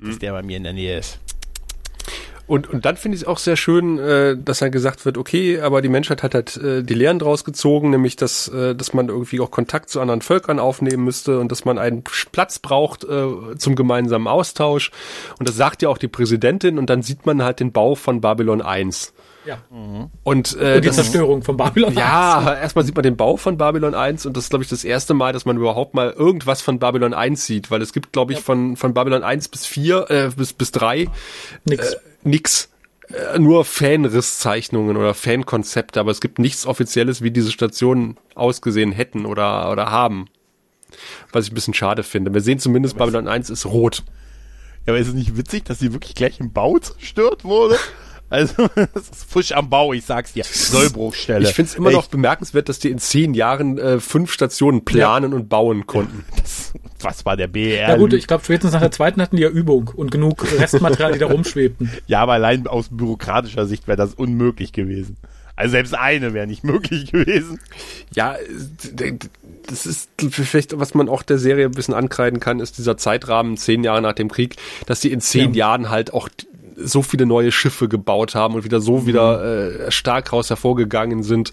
Dass 0.00 0.14
mhm. 0.14 0.18
der 0.20 0.32
bei 0.32 0.42
mir 0.42 0.56
in 0.56 0.64
der 0.64 0.72
Nähe 0.72 0.98
ist. 0.98 1.18
Und, 2.48 2.66
und 2.70 2.86
dann 2.86 2.96
finde 2.96 3.14
ich 3.14 3.22
es 3.22 3.28
auch 3.28 3.36
sehr 3.36 3.56
schön, 3.56 3.98
äh, 3.98 4.34
dass 4.36 4.60
dann 4.60 4.72
gesagt 4.72 5.04
wird, 5.04 5.18
okay, 5.18 5.60
aber 5.60 5.82
die 5.82 5.90
Menschheit 5.90 6.22
hat 6.22 6.34
halt 6.34 6.56
äh, 6.56 6.82
die 6.82 6.94
Lehren 6.94 7.18
draus 7.18 7.44
gezogen, 7.44 7.90
nämlich 7.90 8.16
dass, 8.16 8.48
äh, 8.48 8.74
dass 8.74 8.94
man 8.94 9.08
irgendwie 9.08 9.40
auch 9.40 9.50
Kontakt 9.50 9.90
zu 9.90 10.00
anderen 10.00 10.22
Völkern 10.22 10.58
aufnehmen 10.58 11.04
müsste 11.04 11.40
und 11.40 11.52
dass 11.52 11.66
man 11.66 11.76
einen 11.76 12.02
Platz 12.04 12.58
braucht 12.58 13.04
äh, 13.04 13.26
zum 13.58 13.76
gemeinsamen 13.76 14.26
Austausch. 14.26 14.90
Und 15.38 15.46
das 15.46 15.56
sagt 15.56 15.82
ja 15.82 15.90
auch 15.90 15.98
die 15.98 16.08
Präsidentin 16.08 16.78
und 16.78 16.88
dann 16.88 17.02
sieht 17.02 17.26
man 17.26 17.42
halt 17.42 17.60
den 17.60 17.70
Bau 17.70 17.94
von 17.94 18.22
Babylon 18.22 18.62
1. 18.62 19.12
Ja. 19.48 19.62
Mhm. 19.70 20.10
Und, 20.24 20.58
äh, 20.60 20.76
und 20.76 20.84
die 20.84 20.90
Zerstörung 20.90 21.42
von 21.42 21.56
Babylon 21.56 21.88
1. 21.88 21.98
Ja, 21.98 22.54
erstmal 22.60 22.84
sieht 22.84 22.94
man 22.94 23.02
den 23.02 23.16
Bau 23.16 23.38
von 23.38 23.56
Babylon 23.56 23.94
1 23.94 24.26
und 24.26 24.36
das 24.36 24.44
ist, 24.44 24.50
glaube 24.50 24.62
ich, 24.62 24.68
das 24.68 24.84
erste 24.84 25.14
Mal, 25.14 25.32
dass 25.32 25.46
man 25.46 25.56
überhaupt 25.56 25.94
mal 25.94 26.10
irgendwas 26.10 26.60
von 26.60 26.78
Babylon 26.78 27.14
1 27.14 27.46
sieht, 27.46 27.70
weil 27.70 27.80
es 27.80 27.94
gibt, 27.94 28.12
glaube 28.12 28.34
ich, 28.34 28.40
ja. 28.40 28.44
von, 28.44 28.76
von 28.76 28.92
Babylon 28.92 29.22
1 29.22 29.48
bis 29.48 29.64
4, 29.64 30.10
äh, 30.10 30.30
bis, 30.36 30.52
bis 30.52 30.70
3 30.72 31.08
nix. 31.64 31.94
Äh, 31.94 31.96
nix 32.24 32.68
äh, 33.08 33.38
nur 33.38 33.64
Fanrisszeichnungen 33.64 34.98
oder 34.98 35.14
Fankonzepte, 35.14 35.98
aber 35.98 36.10
es 36.10 36.20
gibt 36.20 36.38
nichts 36.38 36.66
Offizielles, 36.66 37.22
wie 37.22 37.30
diese 37.30 37.50
Stationen 37.50 38.18
ausgesehen 38.34 38.92
hätten 38.92 39.24
oder, 39.24 39.72
oder 39.72 39.90
haben. 39.90 40.26
Was 41.32 41.46
ich 41.46 41.52
ein 41.52 41.54
bisschen 41.54 41.72
schade 41.72 42.02
finde. 42.02 42.34
Wir 42.34 42.42
sehen 42.42 42.58
zumindest, 42.58 42.98
Babylon 42.98 43.28
1 43.28 43.48
ist 43.48 43.64
rot. 43.64 44.02
Ja, 44.84 44.92
aber 44.92 44.98
ist 44.98 45.08
es 45.08 45.14
nicht 45.14 45.38
witzig, 45.38 45.64
dass 45.64 45.78
sie 45.78 45.94
wirklich 45.94 46.14
gleich 46.14 46.38
im 46.38 46.52
Bau 46.52 46.78
zerstört 46.78 47.44
wurde? 47.44 47.78
Also, 48.30 48.68
das 48.94 49.08
ist 49.08 49.30
frisch 49.30 49.52
am 49.52 49.70
Bau, 49.70 49.92
ich 49.92 50.04
sag's 50.04 50.32
dir. 50.32 50.44
Sollbruchstelle. 50.44 51.48
Ich 51.48 51.54
find's 51.54 51.74
immer 51.74 51.90
noch 51.90 52.08
bemerkenswert, 52.08 52.68
dass 52.68 52.78
die 52.78 52.90
in 52.90 52.98
zehn 52.98 53.34
Jahren 53.34 53.78
äh, 53.78 54.00
fünf 54.00 54.32
Stationen 54.32 54.84
planen 54.84 55.32
ja. 55.32 55.36
und 55.36 55.48
bauen 55.48 55.86
konnten. 55.86 56.24
Das, 56.36 56.72
was 57.00 57.24
war 57.24 57.36
der 57.36 57.48
BR? 57.48 57.88
Ja 57.88 57.96
gut, 57.96 58.12
ich 58.12 58.26
glaube, 58.26 58.44
spätestens 58.44 58.72
nach 58.72 58.80
der 58.80 58.90
zweiten 58.90 59.22
hatten 59.22 59.36
die 59.36 59.42
ja 59.42 59.48
Übung 59.48 59.90
und 59.94 60.10
genug 60.10 60.44
Restmaterial, 60.58 61.12
die 61.12 61.18
da 61.18 61.26
rumschwebten. 61.26 61.90
Ja, 62.06 62.20
aber 62.20 62.34
allein 62.34 62.66
aus 62.66 62.88
bürokratischer 62.90 63.66
Sicht 63.66 63.86
wäre 63.86 63.96
das 63.96 64.14
unmöglich 64.14 64.72
gewesen. 64.72 65.16
Also 65.56 65.72
selbst 65.72 65.94
eine 65.94 66.34
wäre 66.34 66.46
nicht 66.46 66.64
möglich 66.64 67.10
gewesen. 67.10 67.58
Ja, 68.14 68.36
das 69.66 69.86
ist 69.86 70.10
vielleicht, 70.30 70.78
was 70.78 70.94
man 70.94 71.08
auch 71.08 71.22
der 71.22 71.38
Serie 71.38 71.66
ein 71.66 71.72
bisschen 71.72 71.94
ankreiden 71.94 72.40
kann, 72.40 72.60
ist 72.60 72.78
dieser 72.78 72.96
Zeitrahmen 72.96 73.56
zehn 73.56 73.82
Jahre 73.82 74.00
nach 74.00 74.12
dem 74.12 74.30
Krieg, 74.30 74.56
dass 74.86 75.00
sie 75.00 75.10
in 75.10 75.20
zehn 75.20 75.52
ja. 75.54 75.66
Jahren 75.66 75.90
halt 75.90 76.14
auch 76.14 76.28
so 76.78 77.02
viele 77.02 77.26
neue 77.26 77.52
Schiffe 77.52 77.88
gebaut 77.88 78.34
haben 78.34 78.54
und 78.54 78.64
wieder 78.64 78.80
so 78.80 78.98
mhm. 78.98 79.06
wieder 79.06 79.86
äh, 79.86 79.90
stark 79.90 80.32
raus 80.32 80.50
hervorgegangen 80.50 81.22
sind. 81.22 81.52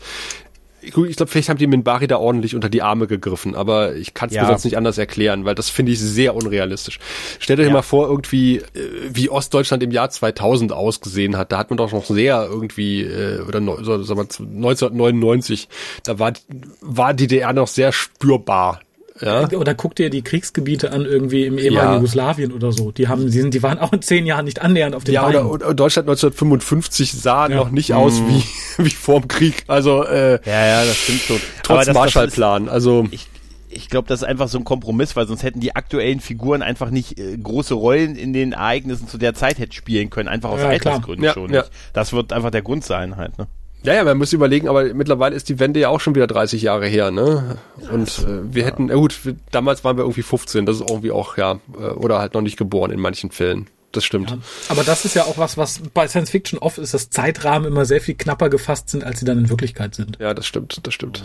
Ich 0.82 0.92
glaube, 0.92 1.26
vielleicht 1.26 1.50
haben 1.50 1.58
die 1.58 1.66
Minbari 1.66 2.06
da 2.06 2.18
ordentlich 2.18 2.54
unter 2.54 2.70
die 2.70 2.84
Arme 2.84 3.08
gegriffen, 3.08 3.56
aber 3.56 3.96
ich 3.96 4.14
kann 4.14 4.30
es 4.30 4.36
ja. 4.36 4.44
mir 4.44 4.50
sonst 4.50 4.66
nicht 4.66 4.78
anders 4.78 5.00
erklären, 5.00 5.44
weil 5.44 5.56
das 5.56 5.72
finde 5.72 5.92
ich 5.92 6.00
sehr 6.00 6.36
unrealistisch. 6.36 7.00
Stellt 7.40 7.60
euch 7.60 7.68
ja. 7.68 7.74
mal 7.74 7.82
vor, 7.82 8.08
irgendwie, 8.08 8.58
äh, 8.58 8.64
wie 9.12 9.30
Ostdeutschland 9.30 9.82
im 9.82 9.90
Jahr 9.90 10.12
2000 10.12 10.72
ausgesehen 10.72 11.38
hat. 11.38 11.52
Da 11.52 11.58
hat 11.58 11.72
man 11.72 11.78
doch 11.78 11.92
noch 11.92 12.06
sehr 12.06 12.46
irgendwie, 12.48 13.02
äh, 13.02 13.40
oder 13.42 13.62
so, 13.84 14.04
sagen 14.04 14.20
wir, 14.20 14.46
1999, 14.46 15.70
da 16.04 16.20
war, 16.20 16.34
war 16.82 17.16
DDR 17.16 17.54
noch 17.54 17.68
sehr 17.68 17.92
spürbar. 17.92 18.82
Ja. 19.22 19.48
Oder 19.50 19.74
guck 19.76 19.96
dir 19.96 20.10
die 20.10 20.24
Kriegsgebiete 20.24 20.92
an, 20.92 21.06
irgendwie 21.06 21.46
im 21.46 21.58
ehemaligen 21.58 21.92
ja. 21.92 21.96
Jugoslawien 21.96 22.52
oder 22.52 22.74
so. 22.74 22.92
Die 22.92 23.08
haben, 23.08 23.26
die, 23.26 23.40
sind, 23.40 23.54
die 23.54 23.64
waren 23.64 23.80
auch 23.80 23.94
in 23.94 24.02
zehn 24.02 24.26
Jahren 24.26 24.44
nicht 24.44 24.62
annähernd 24.62 24.94
auf 24.94 25.06
den 25.06 25.14
Ja, 25.14 25.28
oder, 25.28 25.50
oder, 25.50 25.74
Deutschland 25.74 26.10
1955 26.10 27.14
sah 27.14 27.48
ja. 27.48 27.56
noch 27.56 27.72
nicht 27.72 27.90
mhm. 27.90 27.96
aus 27.96 28.22
wie, 28.28 28.44
wie 28.84 28.90
vorm 28.90 29.28
Krieg. 29.28 29.64
Also, 29.68 30.04
äh, 30.04 30.40
ja, 30.46 30.68
ja, 30.68 30.86
das 30.86 30.98
stimmt 30.98 31.22
schon. 31.22 31.40
Trotz 31.64 31.94
Marshallplan. 31.94 32.68
Also, 32.68 33.08
ich, 33.12 33.28
ich 33.70 33.90
glaube, 33.90 34.10
das 34.10 34.22
ist 34.22 34.28
einfach 34.28 34.50
so 34.50 34.58
ein 34.58 34.66
Kompromiss, 34.66 35.16
weil 35.16 35.28
sonst 35.28 35.44
hätten 35.44 35.62
die 35.62 35.78
aktuellen 35.78 36.20
Figuren 36.20 36.62
einfach 36.62 36.90
nicht 36.90 37.18
äh, 37.18 37.38
große 37.38 37.74
Rollen 37.74 38.18
in 38.18 38.34
den 38.34 38.52
Ereignissen 38.52 39.08
zu 39.08 39.18
der 39.18 39.34
Zeit 39.34 39.60
hätten 39.60 39.72
spielen 39.72 40.10
können, 40.10 40.28
einfach 40.28 40.50
aus 40.50 40.60
ja, 40.60 40.68
Altersgründen 40.68 41.24
ja, 41.24 41.34
schon. 41.34 41.54
Ja. 41.54 41.62
Nicht. 41.62 41.72
Das 41.94 42.12
wird 42.12 42.34
einfach 42.34 42.52
der 42.52 42.64
Grund 42.64 42.84
sein 42.84 43.16
halt. 43.16 43.38
Ne? 43.38 43.48
Ja, 43.86 43.94
ja, 43.94 44.04
man 44.04 44.18
muss 44.18 44.34
überlegen, 44.34 44.68
aber 44.68 44.94
mittlerweile 44.96 45.36
ist 45.36 45.48
die 45.48 45.60
Wende 45.60 45.80
ja 45.80 45.90
auch 45.90 46.00
schon 46.00 46.16
wieder 46.16 46.26
30 46.26 46.64
Jahre 46.64 46.88
her, 46.88 47.12
ne? 47.12 47.58
Und 47.92 48.08
äh, 48.20 48.54
wir 48.54 48.66
hätten, 48.66 48.90
äh, 48.90 48.96
gut, 48.96 49.16
damals 49.52 49.84
waren 49.84 49.96
wir 49.98 50.04
irgendwie 50.04 50.24
15, 50.24 50.66
das 50.66 50.78
ist 50.78 50.90
irgendwie 50.90 51.12
auch, 51.12 51.38
ja, 51.38 51.60
äh, 51.80 51.90
oder 51.92 52.18
halt 52.18 52.34
noch 52.34 52.42
nicht 52.42 52.58
geboren 52.58 52.90
in 52.92 53.00
manchen 53.00 53.30
Fällen. 53.30 53.68
Das 53.96 54.04
stimmt. 54.04 54.30
Ja, 54.30 54.38
aber 54.68 54.84
das 54.84 55.06
ist 55.06 55.16
ja 55.16 55.24
auch 55.24 55.38
was, 55.38 55.58
was 55.58 55.82
bei 55.94 56.06
Science 56.10 56.30
Fiction 56.30 56.60
oft 56.60 56.78
ist, 56.78 56.94
dass 56.94 57.10
Zeitrahmen 57.10 57.66
immer 57.66 57.86
sehr 57.86 58.02
viel 58.02 58.16
knapper 58.16 58.50
gefasst 58.50 58.90
sind, 58.90 59.06
als 59.06 59.20
sie 59.20 59.26
dann 59.26 59.38
in 59.38 59.50
Wirklichkeit 59.50 59.96
sind. 59.96 60.18
Ja, 60.20 60.34
das 60.34 60.46
stimmt, 60.46 60.82
das 60.84 60.94
stimmt. 60.94 61.24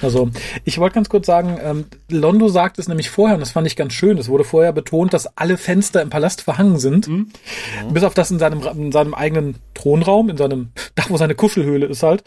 Also, 0.00 0.30
ich 0.64 0.78
wollte 0.78 0.94
ganz 0.94 1.08
kurz 1.08 1.26
sagen, 1.26 1.58
ähm, 1.62 1.84
Londo 2.10 2.48
sagt 2.48 2.78
es 2.78 2.86
nämlich 2.86 3.10
vorher, 3.10 3.34
und 3.34 3.40
das 3.40 3.50
fand 3.50 3.66
ich 3.66 3.76
ganz 3.76 3.94
schön, 3.94 4.18
es 4.18 4.28
wurde 4.28 4.44
vorher 4.44 4.72
betont, 4.72 5.12
dass 5.14 5.36
alle 5.38 5.56
Fenster 5.56 6.02
im 6.02 6.10
Palast 6.10 6.42
verhangen 6.42 6.78
sind, 6.78 7.08
mhm. 7.08 7.28
bis 7.92 8.04
auf 8.04 8.14
das 8.14 8.30
in 8.30 8.38
seinem, 8.38 8.62
in 8.62 8.92
seinem 8.92 9.14
eigenen 9.14 9.56
Thronraum, 9.74 10.28
in 10.28 10.36
seinem, 10.36 10.68
da 10.94 11.04
wo 11.08 11.16
seine 11.16 11.34
Kuschelhöhle 11.34 11.86
ist 11.86 12.02
halt. 12.02 12.24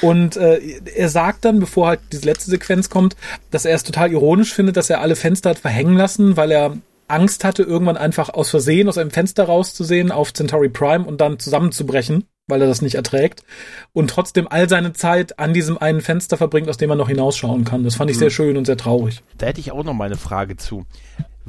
Und 0.00 0.36
äh, 0.36 0.58
er 0.96 1.08
sagt 1.10 1.44
dann, 1.44 1.60
bevor 1.60 1.88
halt 1.88 2.00
diese 2.12 2.24
letzte 2.24 2.50
Sequenz 2.50 2.88
kommt, 2.88 3.14
dass 3.50 3.66
er 3.66 3.74
es 3.74 3.84
total 3.84 4.10
ironisch 4.10 4.54
findet, 4.54 4.76
dass 4.76 4.90
er 4.90 5.00
alle 5.00 5.16
Fenster 5.16 5.50
hat 5.50 5.58
verhängen 5.58 5.96
lassen, 5.96 6.36
weil 6.36 6.50
er 6.50 6.76
Angst 7.08 7.44
hatte, 7.44 7.62
irgendwann 7.62 7.96
einfach 7.96 8.30
aus 8.30 8.50
Versehen 8.50 8.88
aus 8.88 8.98
einem 8.98 9.10
Fenster 9.10 9.44
rauszusehen 9.44 10.12
auf 10.12 10.32
Centauri 10.32 10.68
Prime 10.68 11.04
und 11.04 11.20
dann 11.20 11.38
zusammenzubrechen 11.38 12.24
weil 12.48 12.62
er 12.62 12.66
das 12.66 12.82
nicht 12.82 12.96
erträgt 12.96 13.44
und 13.92 14.10
trotzdem 14.10 14.48
all 14.48 14.68
seine 14.68 14.92
Zeit 14.94 15.38
an 15.38 15.52
diesem 15.52 15.78
einen 15.78 16.00
Fenster 16.00 16.36
verbringt, 16.36 16.68
aus 16.68 16.78
dem 16.78 16.90
er 16.90 16.96
noch 16.96 17.08
hinausschauen 17.08 17.64
kann. 17.64 17.84
Das 17.84 17.94
fand 17.94 18.10
ich 18.10 18.18
sehr 18.18 18.28
hm. 18.28 18.34
schön 18.34 18.56
und 18.56 18.64
sehr 18.64 18.76
traurig. 18.76 19.22
Da 19.36 19.46
hätte 19.46 19.60
ich 19.60 19.70
auch 19.70 19.84
noch 19.84 19.92
mal 19.92 20.06
eine 20.06 20.16
Frage 20.16 20.56
zu. 20.56 20.86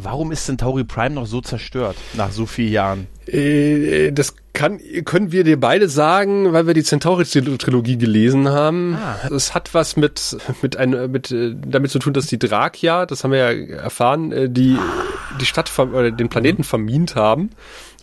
Warum 0.02 0.32
ist 0.32 0.46
Centauri 0.46 0.86
Prime 0.86 1.16
noch 1.16 1.26
so 1.26 1.42
zerstört 1.42 1.98
nach 2.14 2.32
so 2.32 2.46
vielen 2.46 2.72
Jahren? 2.72 3.08
Äh, 3.28 4.14
das 4.14 4.34
kann, 4.54 4.80
können 5.04 5.34
wir 5.34 5.44
dir 5.44 5.60
beide 5.60 5.90
sagen, 5.90 6.54
weil 6.54 6.68
wir 6.68 6.74
die 6.74 6.84
Centauri-Trilogie 6.84 7.98
gelesen 7.98 8.48
haben. 8.48 8.96
Ah. 8.96 9.28
Es 9.30 9.54
hat 9.54 9.74
was 9.74 9.98
mit, 9.98 10.38
mit, 10.62 10.78
ein, 10.78 11.12
mit 11.12 11.32
äh, 11.32 11.54
damit 11.54 11.92
zu 11.92 12.00
tun, 12.00 12.14
dass 12.14 12.28
die 12.28 12.40
Drakia, 12.40 13.06
das 13.06 13.26
haben 13.26 13.32
wir 13.32 13.52
ja 13.52 13.76
erfahren, 13.76 14.32
äh, 14.32 14.50
die, 14.50 14.78
die 15.42 15.46
Stadt 15.46 15.70
oder 15.78 16.12
den 16.12 16.30
Planeten 16.30 16.64
vermint 16.64 17.16
haben. 17.16 17.50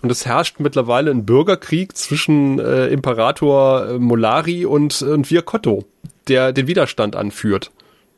Und 0.03 0.13
es 0.13 0.27
herrscht 0.27 0.61
mittlerweile 0.61 1.11
ein 1.11 1.25
Bürgerkrieg 1.25 1.97
zwischen 1.97 2.59
äh, 2.59 2.89
Imperator 2.89 3.89
äh, 3.89 3.99
Molari 3.99 4.67
und, 4.67 5.01
und 5.01 5.31
Viacotto, 5.31 5.87
der 6.29 6.53
den 6.53 6.67
Widerstand 6.67 7.17
anführt. 7.17 7.71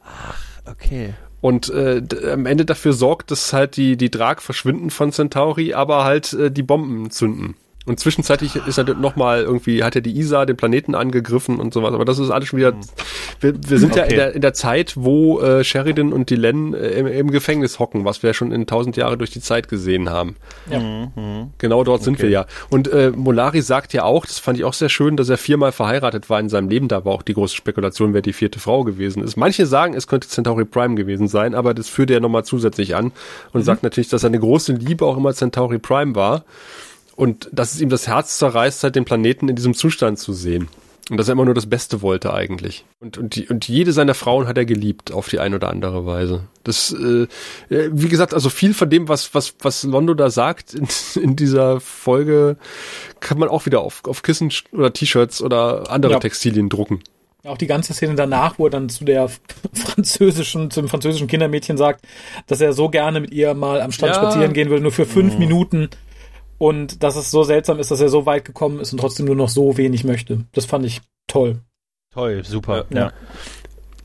Ach, 0.02 0.34
okay. 0.66 1.14
Und 1.40 1.69
äh, 1.70 2.02
am 2.32 2.47
Ende 2.47 2.65
dafür 2.65 2.93
sorgt, 2.93 3.31
dass 3.31 3.52
halt 3.52 3.77
die, 3.77 3.97
die 3.97 4.10
Drag 4.10 4.40
verschwinden 4.40 4.90
von 4.90 5.12
Centauri, 5.12 5.74
aber 5.74 6.05
halt 6.05 6.32
äh, 6.32 6.51
die 6.51 6.65
Bomben 6.65 7.10
zünden. 7.10 7.55
Und 7.89 7.98
zwischenzeitlich 7.98 8.56
ist 8.56 8.78
er 8.78 8.85
nochmal 8.94 9.43
irgendwie, 9.43 9.82
hat 9.82 9.97
er 9.97 10.02
die 10.02 10.19
ISA 10.19 10.44
den 10.44 10.56
Planeten 10.56 10.94
angegriffen 10.94 11.59
und 11.59 11.73
sowas. 11.73 11.94
Aber 11.94 12.05
das 12.05 12.19
ist 12.19 12.31
alles 12.31 12.48
schon 12.48 12.59
wieder. 12.59 12.74
Wir, 13.40 13.55
wir 13.56 13.78
sind 13.78 13.93
okay. 13.93 14.01
ja 14.01 14.05
in 14.06 14.16
der, 14.16 14.35
in 14.35 14.40
der 14.43 14.52
Zeit, 14.52 14.94
wo 14.97 15.40
äh, 15.40 15.65
Sheridan 15.65 16.12
und 16.12 16.28
Dylan 16.31 16.74
äh, 16.74 16.90
im, 16.90 17.06
im 17.06 17.31
Gefängnis 17.31 17.78
hocken, 17.78 18.05
was 18.05 18.23
wir 18.23 18.35
schon 18.35 18.52
in 18.52 18.66
tausend 18.66 18.97
Jahre 18.97 19.16
durch 19.16 19.31
die 19.31 19.40
Zeit 19.40 19.69
gesehen 19.69 20.10
haben. 20.10 20.36
Ja. 20.70 20.78
Mhm. 20.81 21.51
Genau 21.56 21.82
dort 21.82 22.01
okay. 22.01 22.05
sind 22.05 22.23
wir 22.23 22.28
ja. 22.28 22.47
Und 22.69 22.89
äh, 22.89 23.10
Molari 23.15 23.62
sagt 23.62 23.93
ja 23.94 24.05
auch, 24.05 24.27
das 24.27 24.39
fand 24.39 24.59
ich 24.59 24.65
auch 24.65 24.74
sehr 24.74 24.90
schön, 24.90 25.16
dass 25.16 25.28
er 25.31 25.39
viermal 25.39 25.73
verheiratet 25.73 26.28
war 26.28 26.40
in 26.40 26.48
seinem 26.48 26.69
Leben. 26.69 26.89
Da 26.89 27.05
war 27.05 27.12
auch 27.12 27.23
die 27.23 27.35
große 27.35 27.56
Spekulation, 27.56 28.12
wer 28.12 28.23
die 28.23 28.35
vierte 28.35 28.60
Frau 28.60 28.85
gewesen 28.85 29.23
ist. 29.23 29.36
Manche 29.36 29.65
sagen, 29.66 29.94
es 29.94 30.06
könnte 30.06 30.28
Centauri 30.28 30.66
Prime 30.66 30.94
gewesen 30.94 31.28
sein, 31.28 31.55
aber 31.55 31.73
das 31.73 31.89
führt 31.89 32.10
er 32.10 32.20
nochmal 32.20 32.44
zusätzlich 32.44 32.97
an 32.97 33.12
und 33.52 33.60
mhm. 33.60 33.65
sagt 33.65 33.82
natürlich, 33.82 34.09
dass 34.09 34.20
seine 34.20 34.39
große 34.39 34.74
Liebe 34.74 35.06
auch 35.06 35.16
immer 35.16 35.32
Centauri 35.32 35.78
Prime 35.78 36.15
war 36.15 36.44
und 37.19 37.49
dass 37.51 37.74
es 37.74 37.81
ihm 37.81 37.89
das 37.89 38.07
Herz 38.07 38.39
zerreißt, 38.39 38.85
halt 38.85 38.95
den 38.95 39.05
Planeten 39.05 39.49
in 39.49 39.57
diesem 39.57 39.74
Zustand 39.74 40.20
zu 40.20 40.32
sehen. 40.32 40.69
Und 41.11 41.16
dass 41.16 41.27
er 41.27 41.32
immer 41.32 41.47
nur 41.47 41.55
das 41.55 41.66
Beste 41.66 42.01
wollte 42.01 42.32
eigentlich. 42.32 42.85
Und, 43.01 43.19
und, 43.19 43.35
die, 43.35 43.49
und 43.49 43.66
jede 43.66 43.93
seiner 43.93 44.15
Frauen 44.15 44.47
hat 44.47 44.57
er 44.57 44.66
geliebt 44.66 45.11
auf 45.11 45.28
die 45.28 45.40
eine 45.40 45.57
oder 45.57 45.69
andere 45.69 46.07
Weise. 46.07 46.45
Das, 46.62 46.93
äh, 46.93 47.27
äh 47.74 47.90
wie 47.93 48.09
gesagt, 48.09 48.35
also 48.35 48.51
viel 48.51 48.73
von 48.73 48.89
dem, 48.89 49.09
was, 49.09 49.35
was, 49.35 49.55
was 49.61 49.82
Londo 49.82 50.15
da 50.15 50.31
sagt 50.31 50.74
in, 50.74 50.86
in 51.20 51.35
dieser 51.35 51.81
Folge, 51.81 52.57
kann 53.19 53.39
man 53.40 53.49
auch 53.49 53.66
wieder 53.66 53.81
auf, 53.81 54.03
auf 54.05 54.23
Kissen 54.23 54.53
oder 54.70 54.93
T-Shirts 54.93 55.43
oder 55.43 55.90
andere 55.90 56.12
ja. 56.12 56.19
Textilien 56.20 56.69
drucken. 56.69 57.03
Auch 57.43 57.59
die 57.59 57.66
ganze 57.66 57.95
Szene 57.95 58.15
danach, 58.15 58.61
wo 58.61 58.66
er 58.66 58.70
dann 58.70 58.89
zu 58.89 59.05
der 59.05 59.28
französischen, 59.73 60.70
zum 60.70 60.86
französischen 60.86 61.27
Kindermädchen 61.27 61.78
sagt, 61.78 62.05
dass 62.47 62.61
er 62.61 62.73
so 62.74 62.90
gerne 62.90 63.19
mit 63.19 63.32
ihr 63.32 63.55
mal 63.55 63.81
am 63.81 63.90
Strand 63.90 64.15
ja. 64.15 64.23
spazieren 64.23 64.53
gehen 64.53 64.70
würde, 64.70 64.82
nur 64.82 64.93
für 64.93 65.07
fünf 65.07 65.32
mhm. 65.32 65.40
Minuten 65.40 65.90
und 66.59 67.02
dass 67.02 67.16
es 67.16 67.30
so 67.30 67.44
seltsam 67.44 67.78
ist, 67.78 67.90
dass 67.90 68.01
er 68.01 68.09
so 68.09 68.26
weit 68.26 68.44
gekommen 68.44 68.80
ist 68.80 68.93
und 68.93 68.98
trotzdem 68.98 69.26
nur 69.26 69.36
noch 69.36 69.48
so 69.48 69.76
wenig 69.76 70.05
möchte. 70.05 70.44
Das 70.52 70.66
fand 70.66 70.85
ich 70.85 71.01
toll. 71.26 71.60
Toll, 72.12 72.44
super. 72.44 72.86
Ja. 72.90 72.98
ja. 72.98 73.12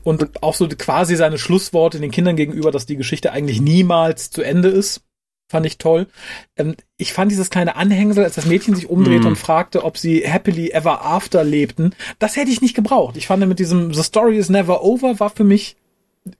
Und 0.04 0.42
auch 0.42 0.54
so 0.54 0.68
quasi 0.68 1.16
seine 1.16 1.38
Schlussworte 1.38 1.98
den 1.98 2.10
Kindern 2.10 2.36
gegenüber, 2.36 2.70
dass 2.70 2.86
die 2.86 2.96
Geschichte 2.96 3.32
eigentlich 3.32 3.60
niemals 3.60 4.30
zu 4.30 4.42
Ende 4.42 4.68
ist, 4.68 5.02
fand 5.50 5.66
ich 5.66 5.78
toll. 5.78 6.06
Ähm, 6.56 6.74
ich 6.96 7.12
fand 7.12 7.30
dieses 7.30 7.50
kleine 7.50 7.76
Anhängsel, 7.76 8.24
als 8.24 8.34
das 8.34 8.46
Mädchen 8.46 8.74
sich 8.74 8.88
umdreht 8.88 9.24
mm. 9.24 9.26
und 9.26 9.36
fragte, 9.36 9.84
ob 9.84 9.98
sie 9.98 10.20
happily 10.20 10.70
ever 10.70 11.04
after 11.04 11.44
lebten, 11.44 11.94
das 12.18 12.36
hätte 12.36 12.50
ich 12.50 12.60
nicht 12.60 12.74
gebraucht. 12.74 13.16
Ich 13.16 13.26
fand 13.26 13.46
mit 13.46 13.58
diesem 13.58 13.92
The 13.92 14.02
Story 14.02 14.36
is 14.36 14.48
never 14.48 14.82
over 14.84 15.18
war 15.20 15.30
für 15.30 15.44
mich 15.44 15.76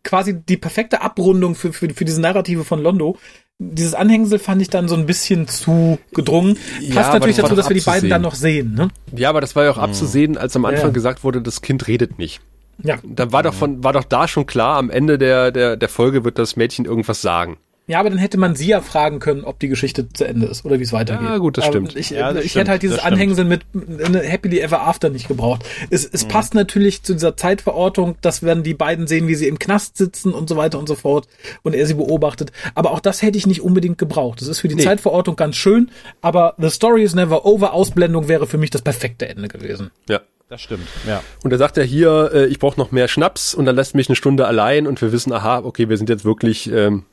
quasi 0.02 0.34
die 0.34 0.56
perfekte 0.56 1.02
Abrundung 1.02 1.54
für, 1.54 1.72
für, 1.72 1.90
für 1.90 2.04
diese 2.04 2.20
Narrative 2.20 2.64
von 2.64 2.82
Londo, 2.82 3.18
dieses 3.58 3.94
Anhängsel 3.94 4.38
fand 4.38 4.60
ich 4.62 4.68
dann 4.68 4.88
so 4.88 4.96
ein 4.96 5.06
bisschen 5.06 5.46
zu 5.46 5.98
gedrungen. 6.12 6.56
Passt 6.92 7.08
ja, 7.08 7.12
natürlich 7.14 7.36
dazu, 7.36 7.54
dass 7.54 7.68
wir 7.68 7.76
die 7.76 7.82
beiden 7.82 8.10
dann 8.10 8.22
noch 8.22 8.34
sehen. 8.34 8.74
Ne? 8.74 8.88
Ja, 9.14 9.30
aber 9.30 9.40
das 9.40 9.54
war 9.54 9.64
ja 9.64 9.70
auch 9.70 9.76
mhm. 9.76 9.84
abzusehen, 9.84 10.36
als 10.36 10.56
am 10.56 10.64
Anfang 10.64 10.88
ja. 10.88 10.92
gesagt 10.92 11.24
wurde, 11.24 11.40
das 11.40 11.62
Kind 11.62 11.86
redet 11.86 12.18
nicht. 12.18 12.40
Ja. 12.82 12.98
Da 13.04 13.30
war 13.30 13.44
doch 13.44 13.54
von, 13.54 13.84
war 13.84 13.92
doch 13.92 14.04
da 14.04 14.26
schon 14.26 14.46
klar, 14.46 14.76
am 14.76 14.90
Ende 14.90 15.18
der, 15.18 15.52
der, 15.52 15.76
der 15.76 15.88
Folge 15.88 16.24
wird 16.24 16.38
das 16.38 16.56
Mädchen 16.56 16.84
irgendwas 16.84 17.22
sagen. 17.22 17.56
Ja, 17.86 18.00
aber 18.00 18.08
dann 18.08 18.18
hätte 18.18 18.38
man 18.38 18.56
sie 18.56 18.68
ja 18.68 18.80
fragen 18.80 19.18
können, 19.18 19.44
ob 19.44 19.58
die 19.58 19.68
Geschichte 19.68 20.08
zu 20.10 20.24
Ende 20.24 20.46
ist 20.46 20.64
oder 20.64 20.78
wie 20.78 20.84
es 20.84 20.92
weitergeht. 20.92 21.28
Ja, 21.28 21.36
gut, 21.36 21.58
das 21.58 21.64
aber 21.66 21.72
stimmt. 21.72 21.96
Ich, 21.96 22.10
ja, 22.10 22.32
das 22.32 22.42
ich 22.42 22.52
stimmt, 22.52 22.62
hätte 22.62 22.70
halt 22.70 22.82
dieses 22.82 22.98
Anhängsel 22.98 23.44
mit 23.44 23.62
Happily 23.74 24.60
Ever 24.60 24.80
After 24.80 25.10
nicht 25.10 25.28
gebraucht. 25.28 25.64
Es, 25.90 26.06
es 26.06 26.24
mhm. 26.24 26.28
passt 26.28 26.54
natürlich 26.54 27.02
zu 27.02 27.12
dieser 27.12 27.36
Zeitverortung, 27.36 28.16
dass 28.22 28.42
werden 28.42 28.62
die 28.62 28.72
beiden 28.72 29.06
sehen, 29.06 29.28
wie 29.28 29.34
sie 29.34 29.48
im 29.48 29.58
Knast 29.58 29.98
sitzen 29.98 30.32
und 30.32 30.48
so 30.48 30.56
weiter 30.56 30.78
und 30.78 30.88
so 30.88 30.94
fort 30.94 31.28
und 31.62 31.74
er 31.74 31.86
sie 31.86 31.94
beobachtet. 31.94 32.52
Aber 32.74 32.92
auch 32.92 33.00
das 33.00 33.20
hätte 33.20 33.36
ich 33.36 33.46
nicht 33.46 33.60
unbedingt 33.60 33.98
gebraucht. 33.98 34.40
Das 34.40 34.48
ist 34.48 34.60
für 34.60 34.68
die 34.68 34.76
nee. 34.76 34.84
Zeitverortung 34.84 35.36
ganz 35.36 35.56
schön, 35.56 35.90
aber 36.22 36.54
The 36.56 36.70
Story 36.70 37.02
is 37.02 37.14
Never 37.14 37.44
Over 37.44 37.74
Ausblendung 37.74 38.28
wäre 38.28 38.46
für 38.46 38.56
mich 38.56 38.70
das 38.70 38.80
perfekte 38.80 39.28
Ende 39.28 39.48
gewesen. 39.48 39.90
Ja. 40.08 40.20
Das 40.50 40.60
stimmt, 40.60 40.86
ja. 41.08 41.22
Und 41.42 41.52
er 41.52 41.58
sagt 41.58 41.78
ja 41.78 41.82
hier, 41.82 42.30
äh, 42.34 42.46
ich 42.46 42.58
brauche 42.58 42.78
noch 42.78 42.92
mehr 42.92 43.08
Schnaps 43.08 43.54
und 43.54 43.64
dann 43.64 43.74
lässt 43.74 43.94
mich 43.94 44.10
eine 44.10 44.14
Stunde 44.14 44.46
allein 44.46 44.86
und 44.86 45.00
wir 45.00 45.10
wissen, 45.10 45.32
aha, 45.32 45.60
okay, 45.64 45.88
wir 45.88 45.96
sind 45.96 46.10
jetzt 46.10 46.26
wirklich 46.26 46.70
ähm, 46.70 47.04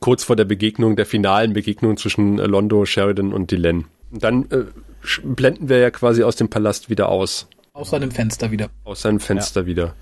kurz 0.00 0.24
vor 0.24 0.36
der 0.36 0.44
Begegnung, 0.44 0.96
der 0.96 1.06
finalen 1.06 1.52
Begegnung 1.52 1.96
zwischen 1.96 2.38
äh, 2.38 2.46
Londo, 2.46 2.84
Sheridan 2.84 3.32
und 3.32 3.50
Dylan. 3.50 3.86
Und 4.10 4.22
dann 4.22 4.50
äh, 4.50 4.64
blenden 5.22 5.68
wir 5.68 5.78
ja 5.78 5.90
quasi 5.90 6.22
aus 6.22 6.36
dem 6.36 6.48
Palast 6.48 6.90
wieder 6.90 7.08
aus. 7.08 7.48
Aus 7.72 7.90
seinem 7.90 8.10
Fenster 8.10 8.50
wieder. 8.50 8.68
Aus 8.84 9.02
seinem 9.02 9.20
Fenster 9.20 9.62
ja. 9.62 9.66
wieder. 9.66 9.94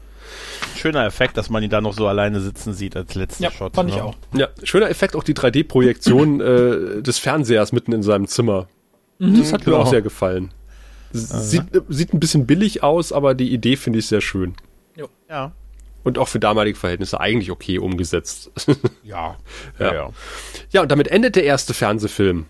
Schöner 0.76 1.04
Effekt, 1.04 1.36
dass 1.36 1.50
man 1.50 1.62
ihn 1.62 1.70
da 1.70 1.80
noch 1.80 1.94
so 1.94 2.06
alleine 2.06 2.40
sitzen 2.40 2.72
sieht 2.72 2.96
als 2.96 3.14
letzter 3.14 3.44
ja, 3.44 3.50
Shot. 3.50 3.74
Fand 3.74 3.90
ne? 3.90 3.96
ich 3.96 4.02
auch. 4.02 4.16
Ja, 4.34 4.48
schöner 4.62 4.90
Effekt 4.90 5.16
auch 5.16 5.24
die 5.24 5.34
3D-Projektion 5.34 6.40
äh, 6.98 7.02
des 7.02 7.18
Fernsehers 7.18 7.72
mitten 7.72 7.92
in 7.92 8.02
seinem 8.02 8.26
Zimmer. 8.26 8.68
Mhm, 9.18 9.38
das 9.38 9.52
hat 9.52 9.64
genau. 9.64 9.78
mir 9.78 9.82
auch 9.84 9.90
sehr 9.90 10.02
gefallen. 10.02 10.50
Sieht, 11.14 11.64
sieht 11.90 12.14
ein 12.14 12.20
bisschen 12.20 12.46
billig 12.46 12.82
aus, 12.82 13.12
aber 13.12 13.34
die 13.34 13.52
Idee 13.52 13.76
finde 13.76 13.98
ich 13.98 14.06
sehr 14.06 14.22
schön. 14.22 14.54
Jo. 14.96 15.08
Ja 15.28 15.52
und 16.04 16.18
auch 16.18 16.28
für 16.28 16.40
damalige 16.40 16.78
Verhältnisse 16.78 17.20
eigentlich 17.20 17.50
okay 17.50 17.78
umgesetzt. 17.78 18.50
ja, 19.02 19.36
ja, 19.78 19.94
ja. 19.94 20.10
Ja, 20.70 20.82
und 20.82 20.90
damit 20.90 21.08
endet 21.08 21.36
der 21.36 21.44
erste 21.44 21.74
Fernsehfilm 21.74 22.46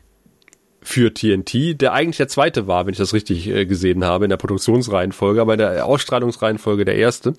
für 0.83 1.15
TNT, 1.15 1.81
der 1.81 1.93
eigentlich 1.93 2.17
der 2.17 2.29
zweite 2.29 2.67
war, 2.67 2.87
wenn 2.87 2.93
ich 2.93 2.99
das 2.99 3.15
richtig 3.15 3.49
äh, 3.49 3.67
gesehen 3.67 4.05
habe, 4.05 4.25
in 4.25 4.31
der 4.31 4.37
Produktionsreihenfolge, 4.37 5.41
aber 5.41 5.55
in 5.55 5.59
der 5.59 5.87
Ausstrahlungsreihenfolge 5.87 6.85
der 6.85 6.97
erste. 6.97 7.35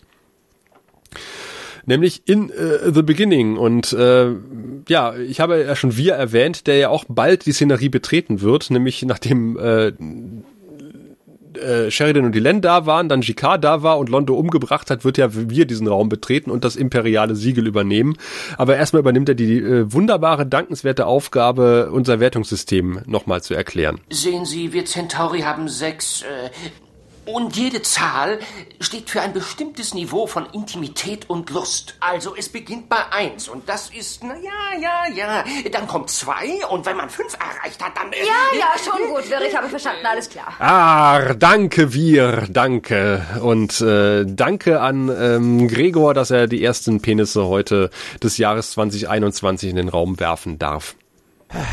Nämlich 1.85 2.23
in 2.26 2.49
äh, 2.49 2.94
The 2.94 3.03
Beginning. 3.03 3.57
Und 3.57 3.91
äh, 3.91 4.31
ja, 4.88 5.15
ich 5.15 5.41
habe 5.41 5.61
ja 5.61 5.76
schon 5.76 5.98
wir 5.98 6.14
erwähnt, 6.14 6.68
der 6.68 6.77
ja 6.77 6.90
auch 6.90 7.03
bald 7.10 7.45
die 7.45 7.52
Szenerie 7.52 7.90
betreten 7.90 8.40
wird, 8.40 8.72
nämlich 8.72 9.03
nachdem 9.03 9.57
äh, 11.58 11.92
Sheridan 11.92 12.26
und 12.26 12.36
Dylan 12.36 12.62
da 12.62 12.86
waren, 12.86 13.10
dann 13.10 13.22
Jicquard 13.22 13.64
da 13.64 13.84
war 13.84 13.98
und 13.98 14.10
Londo 14.10 14.36
umgebracht 14.36 14.90
hat, 14.90 15.06
wird 15.06 15.18
ja 15.18 15.30
wir 15.32 15.66
diesen 15.66 15.88
Raum 15.88 16.10
betreten 16.10 16.52
und 16.52 16.64
das 16.64 16.76
imperiale 16.76 17.36
Siegel 17.36 17.68
übernehmen. 17.68 18.18
Aber 18.58 18.76
erstmal 18.76 19.02
übernimmt 19.02 19.30
er 19.30 19.36
die 19.36 19.58
äh, 19.58 19.92
wunderbare, 19.92 20.46
dankenswerte 20.46 21.06
Aufgabe, 21.06 21.90
unser 21.92 22.20
Wertungssystem 22.20 23.02
nochmal 23.06 23.42
zu 23.42 23.54
erklären. 23.54 24.00
Sehen 24.10 24.46
Sie, 24.46 24.74
wir 24.74 24.86
Centauri 24.86 25.42
haben 25.42 25.68
sechs 25.68 26.24
äh, 26.24 26.50
und 27.26 27.56
jede 27.56 27.82
Zahl 27.82 28.40
steht 28.80 29.10
für 29.10 29.22
ein 29.22 29.34
bestimmtes 29.34 29.94
Niveau 29.94 30.28
von 30.28 30.45
Intimität 30.54 31.30
und 31.30 31.50
Lust. 31.50 31.95
Also 32.00 32.36
es 32.36 32.50
beginnt 32.50 32.90
bei 32.90 33.12
eins 33.12 33.48
und 33.48 33.68
das 33.70 33.90
ist, 33.90 34.24
na 34.24 34.36
ja, 34.36 34.80
ja, 34.80 35.16
ja. 35.16 35.44
Dann 35.72 35.88
kommt 35.88 36.10
zwei 36.10 36.66
und 36.70 36.86
wenn 36.86 36.98
man 36.98 37.10
fünf 37.10 37.34
erreicht 37.34 37.84
hat, 37.84 37.95
dann... 37.95 38.12
Äh, 38.12 38.18
ja, 38.20 38.60
ja, 38.60 38.74
schon 38.84 39.08
gut, 39.10 39.30
Wir, 39.30 39.41
ich 39.48 39.56
habe 39.56 39.70
verstanden, 39.70 40.06
alles 40.06 40.30
klar. 40.30 40.54
Ah, 40.60 41.34
danke 41.34 41.94
wir, 41.94 42.48
danke. 42.50 43.26
Und 43.41 43.82
äh, 43.82 44.26
danke 44.26 44.82
an 44.82 45.10
ähm, 45.10 45.68
Gregor, 45.68 46.14
dass 46.14 46.32
er 46.32 46.48
die 46.48 46.64
ersten 46.64 47.02
Penisse 47.02 47.48
heute 47.48 47.90
des 48.22 48.38
Jahres 48.38 48.72
2021 48.72 49.70
in 49.70 49.76
den 49.76 49.90
Raum 49.90 50.20
werfen 50.20 50.60
darf. 50.60 50.95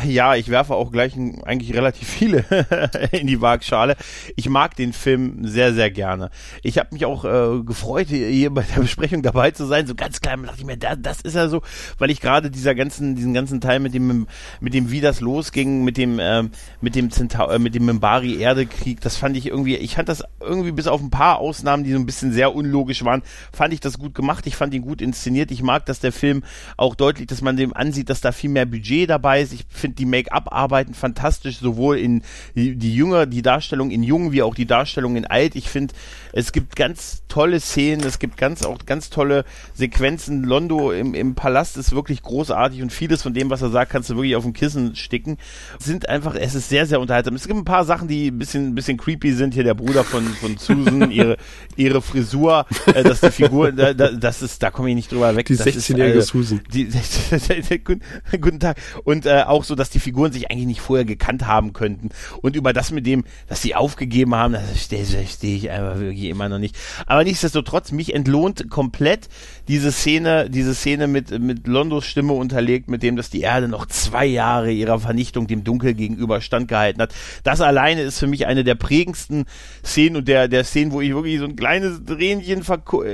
Ja, 0.05 0.35
ich 0.35 0.49
werfe 0.49 0.75
auch 0.75 0.93
gleich 0.93 1.15
eigentlich 1.45 1.75
relativ 1.75 2.09
viele 2.09 2.45
in 3.13 3.27
die 3.27 3.41
Waagschale. 3.41 3.97
Ich 4.37 4.49
mag 4.49 4.77
den 4.77 4.93
Film 4.93 5.47
sehr, 5.47 5.73
sehr 5.73 5.91
gerne. 5.91 6.31
Ich 6.63 6.79
habe 6.79 6.89
mich 6.93 7.07
auch 7.07 7.25
äh, 7.25 7.63
gefreut, 7.63 8.09
hier 8.09 8.51
bei 8.51 8.63
der 8.63 8.81
Besprechung 8.81 9.23
dabei 9.23 9.53
zu 9.53 9.67
sein. 9.67 9.87
So 9.87 9.95
ganz 9.95 10.21
klein 10.21 10.43
dachte 10.43 10.59
ich 10.59 10.67
mir, 10.67 10.77
da, 10.77 10.97
das 10.97 11.21
ist 11.23 11.35
ja 11.35 11.49
so, 11.49 11.63
weil 11.99 12.11
ich 12.11 12.21
gerade 12.21 12.51
dieser 12.51 12.75
ganzen, 12.75 13.17
diesen 13.17 13.33
ganzen 13.33 13.61
Teil 13.61 13.81
mit 13.81 13.95
dem, 13.95 14.27
mit 14.61 14.75
dem, 14.75 14.91
wie 14.91 15.01
das 15.01 15.21
losging, 15.21 15.83
mit 15.83 15.97
dem, 15.97 16.19
äh, 16.19 16.45
mit 16.81 16.95
dem 16.95 17.11
Zentau 17.11 17.49
äh, 17.49 17.59
mit 17.59 17.75
dem 17.75 17.87
Mimbari 17.87 18.41
Erdekrieg, 18.41 19.01
das 19.01 19.17
fand 19.17 19.37
ich 19.37 19.47
irgendwie, 19.47 19.77
ich 19.77 19.95
fand 19.95 20.09
das 20.09 20.23
irgendwie 20.41 20.73
bis 20.73 20.87
auf 20.89 21.01
ein 21.01 21.11
paar 21.11 21.39
Ausnahmen, 21.39 21.85
die 21.85 21.93
so 21.93 21.99
ein 21.99 22.07
bisschen 22.07 22.33
sehr 22.33 22.55
unlogisch 22.55 23.05
waren, 23.05 23.23
fand 23.53 23.73
ich 23.73 23.81
das 23.81 23.99
gut 23.99 24.15
gemacht. 24.15 24.47
Ich 24.47 24.57
fand 24.57 24.75
ihn 24.75 24.83
gut 24.83 25.01
inszeniert. 25.01 25.51
Ich 25.51 25.63
mag, 25.63 25.87
dass 25.87 26.01
der 26.01 26.13
Film 26.13 26.43
auch 26.77 26.95
deutlich, 26.95 27.27
dass 27.27 27.41
man 27.41 27.57
dem 27.57 27.75
ansieht, 27.75 28.11
dass 28.11 28.21
da 28.21 28.33
viel 28.33 28.51
mehr 28.51 28.67
Budget 28.67 29.09
dabei 29.09 29.41
ist. 29.41 29.53
Ich 29.53 29.70
finde 29.71 29.97
die 29.97 30.07
Make-up-Arbeiten 30.07 30.95
fantastisch, 30.95 31.59
sowohl 31.59 31.99
in 31.99 32.23
die, 32.55 32.77
die 32.77 32.95
Jünger, 32.95 33.27
die 33.27 33.43
Darstellung 33.43 33.91
in 33.91 34.03
Jung, 34.03 34.33
wie 34.33 34.43
auch 34.43 34.55
die 34.55 34.67
Darstellung 34.67 35.17
in 35.17 35.27
Alt. 35.27 35.55
Ich 35.55 35.69
finde, 35.69 35.95
es 36.33 36.53
gibt 36.53 36.77
ganz 36.77 37.23
tolle 37.29 37.61
Szenen, 37.61 38.05
es 38.05 38.19
gibt 38.19 38.37
ganz 38.37 38.65
auch 38.65 38.79
ganz 38.85 39.11
tolle 39.11 39.45
Sequenzen. 39.75 40.45
Londo 40.45 40.93
im, 40.93 41.15
im 41.15 41.35
Palast 41.35 41.77
ist 41.77 41.93
wirklich 41.93 42.23
großartig 42.23 42.83
und 42.83 42.93
vieles 42.93 43.23
von 43.23 43.35
dem, 43.35 43.51
was 43.51 43.63
er 43.63 43.71
sagt, 43.71 43.93
kannst 43.93 44.11
du 44.11 44.17
wirklich 44.17 44.37
auf 44.37 44.45
dem 44.45 44.53
Kissen 44.53 44.97
sticken. 44.97 45.39
Sind 45.79 46.09
einfach, 46.09 46.35
es 46.35 46.55
ist 46.55 46.69
sehr, 46.69 46.87
sehr 46.87 47.01
unterhaltsam. 47.01 47.35
Es 47.35 47.47
gibt 47.47 47.59
ein 47.59 47.65
paar 47.65 47.85
Sachen, 47.85 48.09
die 48.09 48.31
ein 48.31 48.39
bisschen, 48.39 48.69
ein 48.69 48.75
bisschen 48.75 48.97
creepy 48.97 49.33
sind. 49.33 49.55
Hier 49.55 49.65
der 49.65 49.75
Bruder 49.75 50.05
von, 50.05 50.25
von 50.25 50.57
Susan, 50.59 51.11
ihre, 51.11 51.37
ihre 51.77 52.03
Frisur, 52.03 52.67
äh, 52.87 53.03
dass 53.03 53.21
die 53.21 53.31
Figur, 53.31 53.73
da, 53.73 53.95
da, 53.95 54.11
das 54.11 54.43
ist, 54.43 54.63
da 54.63 54.71
komme 54.71 54.91
ich 54.91 54.97
nicht 54.97 55.13
drüber 55.13 55.35
weg. 55.37 55.47
Die 55.47 55.57
16-jährige 55.57 56.19
äh, 56.19 56.23
Susan. 56.23 56.61
Die, 56.73 56.89
guten, 57.85 58.03
guten 58.41 58.61
Tag. 58.61 58.77
Und 59.05 59.27
äh, 59.27 59.43
auch 59.47 59.60
so, 59.65 59.75
dass 59.75 59.91
die 59.91 60.01
Figuren 60.01 60.33
sich 60.33 60.51
eigentlich 60.51 60.67
nicht 60.67 60.81
vorher 60.81 61.05
gekannt 61.05 61.47
haben 61.47 61.73
könnten. 61.73 62.11
Und 62.43 62.57
über 62.57 62.73
das 62.73 62.91
mit 62.91 63.07
dem, 63.07 63.25
dass 63.49 63.63
sie 63.63 63.75
aufgegeben 63.75 64.35
haben, 64.35 64.53
das 64.53 64.65
verstehe 64.69 65.05
steh 65.27 65.57
ich 65.57 65.71
einfach 65.71 65.99
wirklich 65.99 66.25
immer 66.25 66.49
noch 66.49 66.59
nicht. 66.59 66.77
Aber 67.07 67.25
nichtsdestotrotz, 67.25 67.93
mich 67.93 68.15
entlohnt 68.15 68.71
komplett 68.71 69.29
diese 69.69 69.93
Szene, 69.93 70.51
diese 70.51 70.75
Szene 70.75 71.07
mit, 71.07 71.39
mit 71.39 71.67
Londos 71.67 72.07
Stimme 72.07 72.33
unterlegt, 72.33 72.89
mit 72.89 73.03
dem, 73.03 73.17
dass 73.17 73.31
die 73.31 73.41
Erde 73.41 73.69
noch 73.69 73.87
zwei 73.87 74.27
Jahre 74.27 74.71
ihrer 74.71 74.99
Vernichtung 74.99 75.47
dem 75.47 75.65
Dunkel 75.65 75.95
gegenüber 75.95 76.41
standgehalten 76.41 77.03
hat. 77.03 77.15
Das 77.45 77.61
alleine 77.61 78.03
ist 78.03 78.19
für 78.19 78.27
mich 78.27 78.47
eine 78.47 78.65
der 78.65 78.75
prägendsten 78.75 79.45
Szenen 79.85 80.17
und 80.17 80.29
der, 80.29 80.49
der 80.49 80.65
Szenen, 80.65 80.93
wo 80.93 81.01
ich 81.01 81.15
wirklich 81.15 81.39
so 81.39 81.45
ein 81.45 81.57
kleines 81.57 82.05
Dränchen 82.05 82.65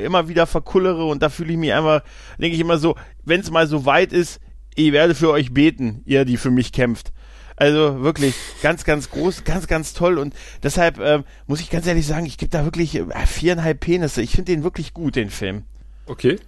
immer 0.04 0.28
wieder 0.28 0.46
verkullere 0.46 1.04
und 1.04 1.22
da 1.22 1.28
fühle 1.28 1.52
ich 1.52 1.58
mich 1.58 1.72
einfach, 1.72 2.02
denke 2.38 2.54
ich 2.54 2.60
immer 2.60 2.78
so, 2.78 2.96
wenn 3.24 3.40
es 3.40 3.50
mal 3.50 3.66
so 3.66 3.84
weit 3.84 4.12
ist, 4.12 4.40
ich 4.76 4.92
werde 4.92 5.14
für 5.14 5.30
euch 5.30 5.52
beten, 5.52 6.02
ihr, 6.04 6.24
die 6.24 6.36
für 6.36 6.50
mich 6.50 6.72
kämpft. 6.72 7.12
Also 7.56 8.02
wirklich 8.02 8.34
ganz, 8.62 8.84
ganz 8.84 9.10
groß, 9.10 9.44
ganz, 9.44 9.66
ganz 9.66 9.94
toll 9.94 10.18
und 10.18 10.34
deshalb 10.62 10.98
äh, 10.98 11.22
muss 11.46 11.60
ich 11.60 11.70
ganz 11.70 11.86
ehrlich 11.86 12.06
sagen, 12.06 12.26
ich 12.26 12.36
gebe 12.36 12.50
da 12.50 12.64
wirklich 12.64 12.96
äh, 12.96 13.26
viereinhalb 13.26 13.80
Penisse. 13.80 14.20
Ich 14.20 14.32
finde 14.32 14.52
den 14.52 14.62
wirklich 14.62 14.92
gut, 14.92 15.16
den 15.16 15.30
Film. 15.30 15.64
Okay. 16.04 16.38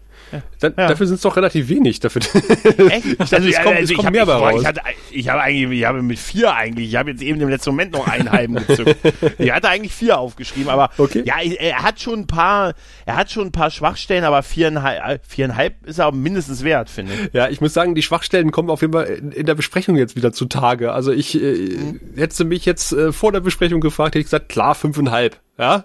Dann, 0.61 0.75
ja. 0.77 0.89
Dafür 0.89 1.07
sind 1.07 1.17
es 1.17 1.23
doch 1.23 1.37
relativ 1.37 1.69
wenig. 1.69 2.01
Dafür 2.01 2.23
Echt? 2.23 3.07
Ich 3.21 3.31
dachte, 3.31 3.37
also, 3.37 3.49
es 3.49 3.57
kommt, 3.57 3.77
also 3.77 3.95
es 3.95 3.99
kommt 3.99 4.13
mehr 4.13 4.27
bei 4.27 4.35
raus. 4.35 4.61
Ich, 4.61 4.67
hatte, 4.67 4.81
ich 5.11 5.29
habe 5.29 5.41
eigentlich, 5.43 5.81
ich 5.81 5.87
habe 5.87 6.03
mit 6.03 6.19
vier 6.19 6.55
eigentlich, 6.55 6.89
ich 6.89 6.97
habe 6.97 7.11
jetzt 7.11 7.23
eben 7.23 7.41
im 7.41 7.49
letzten 7.49 7.71
Moment 7.71 7.93
noch 7.93 8.07
einen 8.07 8.31
halben 8.31 8.55
gezückt. 8.55 8.97
ich 9.39 9.53
hatte 9.53 9.69
eigentlich 9.69 9.95
vier 9.95 10.19
aufgeschrieben, 10.19 10.69
aber 10.69 10.91
okay. 10.99 11.23
ja, 11.25 11.37
er 11.41 11.83
hat 11.83 12.01
schon 12.01 12.21
ein 12.21 12.27
paar, 12.27 12.75
er 13.07 13.17
hat 13.17 13.31
schon 13.31 13.47
ein 13.49 13.53
paar 13.53 13.71
Schwachstellen, 13.71 14.25
aber 14.25 14.43
viereinhalb, 14.43 15.03
äh, 15.05 15.19
viereinhalb 15.27 15.87
ist 15.87 15.99
er 15.99 16.13
mindestens 16.13 16.65
wert, 16.65 16.91
finde 16.91 17.13
ich. 17.13 17.35
Ja, 17.35 17.49
ich 17.49 17.61
muss 17.61 17.73
sagen, 17.73 17.95
die 17.95 18.03
Schwachstellen 18.03 18.51
kommen 18.51 18.71
auf 18.71 18.81
jeden 18.81 18.93
Fall 18.93 19.07
in, 19.07 19.33
in 19.33 19.47
der 19.47 19.55
Besprechung 19.55 19.97
jetzt 19.97 20.17
wieder 20.17 20.33
zutage. 20.33 20.93
Also 20.93 21.13
ich 21.13 21.41
äh, 21.41 21.55
mhm. 21.55 22.01
hätte 22.17 22.45
mich 22.45 22.65
jetzt 22.65 22.93
äh, 22.93 23.13
vor 23.13 23.33
der 23.33 23.41
Besprechung 23.41 23.81
gefragt, 23.81 24.15
hätte 24.15 24.21
ich 24.21 24.27
gesagt, 24.27 24.49
klar, 24.49 24.75
fünfeinhalb, 24.75 25.41
ja. 25.59 25.85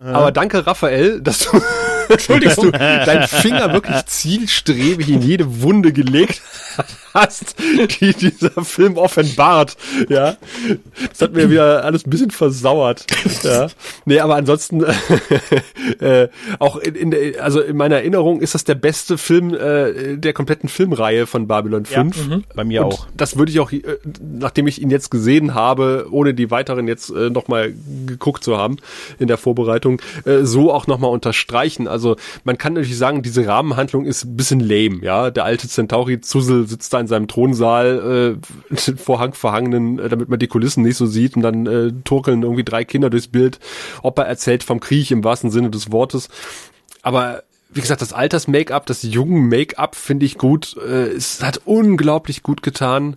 Aber 0.00 0.32
danke, 0.32 0.66
Raphael, 0.66 1.20
dass 1.22 1.38
du, 1.38 1.60
dass 2.08 2.56
du 2.56 2.70
deinen 2.70 3.28
Finger 3.28 3.72
wirklich 3.72 4.04
zielstrebig 4.06 5.08
in 5.08 5.22
jede 5.22 5.62
Wunde 5.62 5.92
gelegt 5.92 6.42
hast, 7.14 7.56
die 8.00 8.12
dieser 8.12 8.64
Film 8.64 8.96
offenbart. 8.96 9.76
Ja, 10.08 10.36
das 11.08 11.22
hat 11.22 11.32
mir 11.32 11.48
wieder 11.48 11.84
alles 11.84 12.06
ein 12.06 12.10
bisschen 12.10 12.30
versauert. 12.30 13.06
Ja, 13.42 13.68
nee, 14.04 14.18
aber 14.18 14.36
ansonsten 14.36 14.84
äh, 16.00 16.28
auch 16.58 16.76
in, 16.76 16.94
in 16.94 17.10
der, 17.10 17.42
also 17.42 17.60
in 17.60 17.76
meiner 17.76 17.96
Erinnerung 17.96 18.40
ist 18.40 18.54
das 18.54 18.64
der 18.64 18.74
beste 18.74 19.16
Film 19.16 19.54
äh, 19.54 20.16
der 20.16 20.32
kompletten 20.32 20.68
Filmreihe 20.68 21.26
von 21.26 21.46
Babylon 21.46 21.84
5. 21.84 22.16
Ja, 22.16 22.36
mhm. 22.36 22.44
Bei 22.54 22.64
mir 22.64 22.84
Und 22.84 22.92
auch. 22.92 23.06
Das 23.16 23.38
würde 23.38 23.52
ich 23.52 23.60
auch, 23.60 23.72
äh, 23.72 23.82
nachdem 24.20 24.66
ich 24.66 24.82
ihn 24.82 24.90
jetzt 24.90 25.10
gesehen 25.10 25.54
habe, 25.54 26.08
ohne 26.10 26.34
die 26.34 26.50
weiteren 26.50 26.88
jetzt 26.88 27.10
äh, 27.10 27.30
nochmal 27.30 27.74
geguckt 28.06 28.42
zu 28.42 28.56
haben 28.56 28.76
in 29.18 29.28
der 29.28 29.38
Vorbereitung, 29.38 30.00
äh, 30.24 30.42
so 30.42 30.72
auch 30.72 30.86
nochmal 30.86 31.10
unterstreichen. 31.10 31.86
Also 31.94 32.16
man 32.44 32.58
kann 32.58 32.74
natürlich 32.74 32.98
sagen, 32.98 33.22
diese 33.22 33.46
Rahmenhandlung 33.46 34.04
ist 34.04 34.24
ein 34.24 34.36
bisschen 34.36 34.60
lame. 34.60 35.02
Ja, 35.02 35.30
der 35.30 35.44
alte 35.44 35.68
Centauri 35.68 36.20
Zussel 36.20 36.68
sitzt 36.68 36.92
da 36.92 37.00
in 37.00 37.06
seinem 37.06 37.28
Thronsaal, 37.28 38.38
äh, 38.72 38.96
Vorhang 38.96 39.32
verhangenen, 39.32 39.98
äh, 39.98 40.08
damit 40.10 40.28
man 40.28 40.38
die 40.38 40.48
Kulissen 40.48 40.82
nicht 40.82 40.96
so 40.96 41.06
sieht 41.06 41.36
und 41.36 41.42
dann 41.42 41.66
äh, 41.66 41.92
turkeln 42.04 42.42
irgendwie 42.42 42.64
drei 42.64 42.84
Kinder 42.84 43.08
durchs 43.08 43.28
Bild. 43.28 43.58
Opa 44.02 44.22
erzählt 44.22 44.64
vom 44.64 44.80
Krieg 44.80 45.10
im 45.10 45.24
wahrsten 45.24 45.50
Sinne 45.50 45.70
des 45.70 45.90
Wortes. 45.92 46.28
Aber 47.02 47.42
wie 47.70 47.80
gesagt, 47.80 48.02
das 48.02 48.12
Alters-Make-up, 48.12 48.86
das 48.86 49.02
jungen 49.02 49.48
Make-up 49.48 49.96
finde 49.96 50.26
ich 50.26 50.38
gut. 50.38 50.76
Äh, 50.76 51.08
es 51.08 51.42
hat 51.42 51.62
unglaublich 51.64 52.42
gut 52.42 52.62
getan, 52.62 53.16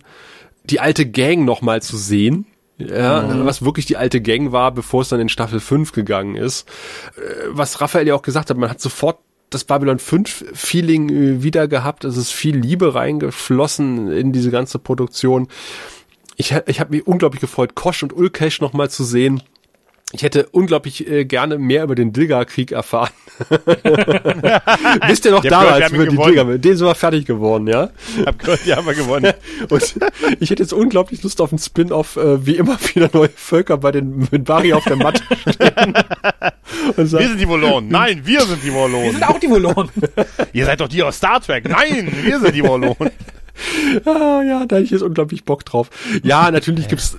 die 0.64 0.80
alte 0.80 1.06
Gang 1.06 1.44
nochmal 1.44 1.82
zu 1.82 1.96
sehen. 1.96 2.46
Ja, 2.78 3.22
mhm. 3.22 3.44
was 3.44 3.64
wirklich 3.64 3.86
die 3.86 3.96
alte 3.96 4.20
Gang 4.20 4.52
war, 4.52 4.70
bevor 4.70 5.02
es 5.02 5.08
dann 5.08 5.20
in 5.20 5.28
Staffel 5.28 5.58
5 5.58 5.92
gegangen 5.92 6.36
ist. 6.36 6.68
Äh, 7.16 7.46
was 7.48 7.80
Raphael 7.80 8.06
ja 8.06 8.14
auch 8.14 8.22
gesagt 8.22 8.50
hat, 8.50 8.56
man 8.56 8.70
hat 8.70 8.80
sofort 8.80 9.18
das 9.50 9.64
Babylon 9.64 9.98
5 9.98 10.52
Feeling 10.54 11.08
äh, 11.08 11.42
wieder 11.42 11.66
gehabt. 11.66 12.04
Es 12.04 12.16
ist 12.16 12.32
viel 12.32 12.56
Liebe 12.56 12.94
reingeflossen 12.94 14.10
in 14.12 14.32
diese 14.32 14.50
ganze 14.50 14.78
Produktion. 14.78 15.48
Ich, 16.36 16.54
ich 16.66 16.78
habe 16.78 16.94
mich 16.94 17.06
unglaublich 17.06 17.40
gefreut, 17.40 17.74
Kosch 17.74 18.04
und 18.04 18.12
Ulkesh 18.12 18.60
nochmal 18.60 18.90
zu 18.90 19.02
sehen. 19.02 19.42
Ich 20.12 20.22
hätte 20.22 20.48
unglaublich 20.52 21.06
äh, 21.06 21.26
gerne 21.26 21.58
mehr 21.58 21.84
über 21.84 21.94
den 21.94 22.14
Dilgar-Krieg 22.14 22.72
erfahren. 22.72 23.10
Wisst 25.06 25.26
ihr 25.26 25.32
noch 25.32 25.44
damals 25.44 25.92
über 25.92 26.06
die 26.06 26.16
Dilgar? 26.16 26.46
Den 26.56 26.76
sind 26.76 26.86
wir 26.86 26.94
fertig 26.94 27.26
geworden, 27.26 27.66
ja? 27.66 27.90
Hab 28.24 28.38
gehört, 28.38 28.64
die 28.64 28.72
haben 28.72 28.86
wir 28.86 28.94
gewonnen. 28.94 29.34
Und 29.68 29.96
ich 30.40 30.48
hätte 30.48 30.62
jetzt 30.62 30.72
unglaublich 30.72 31.22
Lust 31.22 31.42
auf 31.42 31.52
einen 31.52 31.58
Spin-off, 31.58 32.16
äh, 32.16 32.46
wie 32.46 32.56
immer 32.56 32.78
wieder 32.94 33.10
neue 33.12 33.28
Völker 33.28 33.76
bei 33.76 33.92
den 33.92 34.26
mit 34.30 34.44
Bari 34.44 34.72
auf 34.72 34.84
der 34.84 34.96
Matte 34.96 35.22
stehen. 35.40 35.94
Sagen, 36.96 36.96
wir 36.96 37.28
sind 37.28 37.40
die 37.40 37.48
Volonen. 37.48 37.90
Nein, 37.90 38.22
wir 38.24 38.40
sind 38.42 38.62
die 38.64 38.72
Volonen. 38.72 39.04
Wir 39.04 39.12
sind 39.12 39.28
auch 39.28 39.38
die 39.38 39.50
Volonen. 39.50 39.90
Ihr 40.54 40.64
seid 40.64 40.80
doch 40.80 40.88
die 40.88 41.02
aus 41.02 41.18
Star 41.18 41.40
Trek. 41.42 41.68
Nein, 41.68 42.10
wir 42.22 42.40
sind 42.40 42.54
die 42.54 42.64
Volonen. 42.64 43.10
ah, 44.06 44.42
ja, 44.42 44.64
da 44.66 44.76
hätte 44.76 44.84
ich 44.84 44.90
jetzt 44.90 45.02
unglaublich 45.02 45.44
Bock 45.44 45.66
drauf. 45.66 45.90
Ja, 46.22 46.50
natürlich 46.50 46.88
gibt's, 46.88 47.18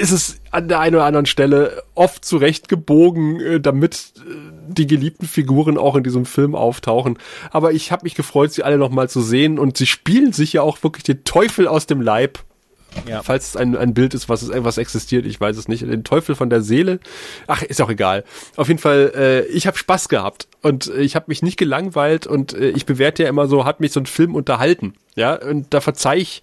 ist 0.00 0.10
es 0.10 0.40
an 0.50 0.68
der 0.68 0.80
einen 0.80 0.96
oder 0.96 1.04
anderen 1.04 1.26
Stelle 1.26 1.82
oft 1.94 2.24
zurechtgebogen, 2.24 3.40
äh, 3.40 3.60
damit 3.60 4.14
äh, 4.16 4.20
die 4.68 4.86
geliebten 4.86 5.26
Figuren 5.26 5.78
auch 5.78 5.96
in 5.96 6.04
diesem 6.04 6.26
Film 6.26 6.54
auftauchen. 6.54 7.18
Aber 7.50 7.72
ich 7.72 7.92
habe 7.92 8.04
mich 8.04 8.14
gefreut, 8.14 8.52
sie 8.52 8.62
alle 8.62 8.78
nochmal 8.78 9.08
zu 9.08 9.20
sehen 9.20 9.58
und 9.58 9.76
sie 9.76 9.86
spielen 9.86 10.32
sich 10.32 10.52
ja 10.54 10.62
auch 10.62 10.82
wirklich 10.82 11.04
den 11.04 11.24
Teufel 11.24 11.68
aus 11.68 11.86
dem 11.86 12.00
Leib 12.00 12.40
ja. 13.06 13.22
Falls 13.22 13.48
es 13.48 13.56
ein, 13.56 13.76
ein 13.76 13.94
Bild 13.94 14.14
ist, 14.14 14.28
was, 14.28 14.50
was 14.52 14.78
existiert, 14.78 15.26
ich 15.26 15.40
weiß 15.40 15.56
es 15.56 15.68
nicht. 15.68 15.82
Den 15.82 16.04
Teufel 16.04 16.34
von 16.34 16.50
der 16.50 16.60
Seele. 16.60 17.00
Ach, 17.46 17.62
ist 17.62 17.80
auch 17.80 17.90
egal. 17.90 18.24
Auf 18.56 18.68
jeden 18.68 18.80
Fall, 18.80 19.12
äh, 19.16 19.46
ich 19.46 19.66
habe 19.66 19.78
Spaß 19.78 20.08
gehabt 20.08 20.48
und 20.62 20.86
ich 20.96 21.16
habe 21.16 21.26
mich 21.28 21.42
nicht 21.42 21.58
gelangweilt 21.58 22.26
und 22.26 22.54
äh, 22.54 22.70
ich 22.70 22.86
bewerte 22.86 23.24
ja 23.24 23.28
immer 23.28 23.48
so, 23.48 23.64
hat 23.64 23.80
mich 23.80 23.92
so 23.92 24.00
ein 24.00 24.06
Film 24.06 24.34
unterhalten. 24.34 24.94
Ja, 25.14 25.34
und 25.34 25.74
da 25.74 25.82
verzeih 25.82 26.18
ich 26.18 26.42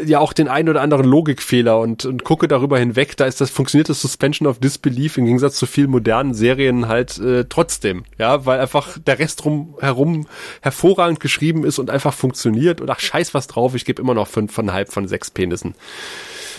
äh, 0.00 0.04
ja 0.04 0.20
auch 0.20 0.32
den 0.32 0.48
einen 0.48 0.68
oder 0.68 0.80
anderen 0.80 1.04
Logikfehler 1.04 1.78
und, 1.80 2.04
und 2.04 2.24
gucke 2.24 2.48
darüber 2.48 2.78
hinweg. 2.78 3.16
Da 3.16 3.26
ist 3.26 3.40
das 3.40 3.50
funktioniert 3.50 3.88
das 3.88 4.00
Suspension 4.00 4.46
of 4.46 4.60
Disbelief 4.60 5.18
im 5.18 5.26
Gegensatz 5.26 5.56
zu 5.56 5.66
vielen 5.66 5.90
modernen 5.90 6.34
Serien 6.34 6.88
halt 6.88 7.18
äh, 7.18 7.44
trotzdem. 7.48 8.04
Ja, 8.16 8.46
weil 8.46 8.60
einfach 8.60 8.96
der 8.98 9.18
Rest 9.18 9.44
drum 9.44 9.74
herum 9.80 10.26
hervorragend 10.62 11.20
geschrieben 11.20 11.64
ist 11.64 11.78
und 11.78 11.90
einfach 11.90 12.14
funktioniert. 12.14 12.80
Und 12.80 12.88
ach, 12.90 13.00
scheiß 13.00 13.34
was 13.34 13.48
drauf, 13.48 13.74
ich 13.74 13.84
gebe 13.84 14.00
immer 14.00 14.14
noch 14.14 14.28
fünf 14.28 14.52
von 14.52 14.72
halb 14.72 14.92
von 14.92 15.08
sechs 15.08 15.30
Penissen. 15.30 15.74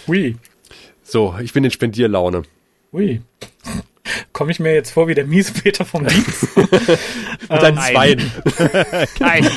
Ui. 0.08 0.36
So, 1.04 1.36
ich 1.42 1.54
bin 1.54 1.64
in 1.64 1.72
Spendierlaune. 1.72 2.44
Ui 2.92 3.22
komme 4.32 4.52
ich 4.52 4.60
mir 4.60 4.74
jetzt 4.74 4.92
vor 4.92 5.08
wie 5.08 5.16
der 5.16 5.26
Miespeter 5.26 5.86
vom 5.86 6.06
Dienst. 6.06 6.48
Mit 6.56 7.50
deinen 7.50 7.78
ähm, 7.78 7.84
Zweien. 7.84 8.32
Nein. 9.20 9.48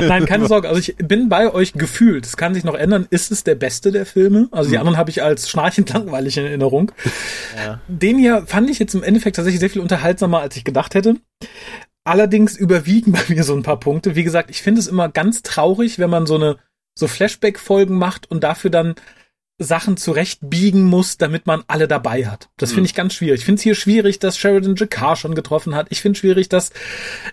Nein, 0.00 0.26
keine 0.26 0.46
Sorge. 0.46 0.68
Also 0.68 0.80
ich 0.80 0.96
bin 0.96 1.28
bei 1.28 1.52
euch 1.52 1.72
gefühlt. 1.72 2.26
Es 2.26 2.36
kann 2.36 2.54
sich 2.54 2.64
noch 2.64 2.74
ändern. 2.74 3.06
Ist 3.10 3.30
es 3.30 3.44
der 3.44 3.54
beste 3.54 3.92
der 3.92 4.06
Filme? 4.06 4.48
Also 4.50 4.70
die 4.70 4.76
mhm. 4.76 4.80
anderen 4.80 4.98
habe 4.98 5.10
ich 5.10 5.22
als 5.22 5.48
schnarchend 5.48 5.92
langweilig 5.92 6.36
in 6.36 6.46
Erinnerung. 6.46 6.92
Ja. 7.56 7.80
Den 7.88 8.18
hier 8.18 8.44
fand 8.46 8.70
ich 8.70 8.78
jetzt 8.78 8.94
im 8.94 9.02
Endeffekt 9.02 9.36
tatsächlich 9.36 9.60
sehr 9.60 9.70
viel 9.70 9.82
unterhaltsamer, 9.82 10.40
als 10.40 10.56
ich 10.56 10.64
gedacht 10.64 10.94
hätte. 10.94 11.16
Allerdings 12.04 12.56
überwiegen 12.56 13.12
bei 13.12 13.20
mir 13.28 13.44
so 13.44 13.54
ein 13.54 13.62
paar 13.62 13.80
Punkte. 13.80 14.16
Wie 14.16 14.24
gesagt, 14.24 14.50
ich 14.50 14.62
finde 14.62 14.80
es 14.80 14.86
immer 14.86 15.08
ganz 15.08 15.42
traurig, 15.42 15.98
wenn 15.98 16.10
man 16.10 16.26
so 16.26 16.36
eine 16.36 16.56
so 16.94 17.06
Flashback-Folgen 17.06 17.96
macht 17.96 18.30
und 18.30 18.42
dafür 18.42 18.70
dann 18.70 18.94
Sachen 19.58 19.96
zurechtbiegen 19.96 20.84
muss, 20.84 21.18
damit 21.18 21.46
man 21.46 21.64
alle 21.66 21.88
dabei 21.88 22.26
hat. 22.26 22.48
Das 22.58 22.70
finde 22.70 22.82
mhm. 22.82 22.86
ich 22.86 22.94
ganz 22.94 23.14
schwierig. 23.14 23.40
Ich 23.40 23.44
finde 23.44 23.58
es 23.58 23.62
hier 23.64 23.74
schwierig, 23.74 24.20
dass 24.20 24.38
Sheridan 24.38 24.76
Jakar 24.76 25.16
schon 25.16 25.34
getroffen 25.34 25.74
hat. 25.74 25.88
Ich 25.90 26.00
finde 26.00 26.16
schwierig, 26.16 26.48
dass 26.48 26.70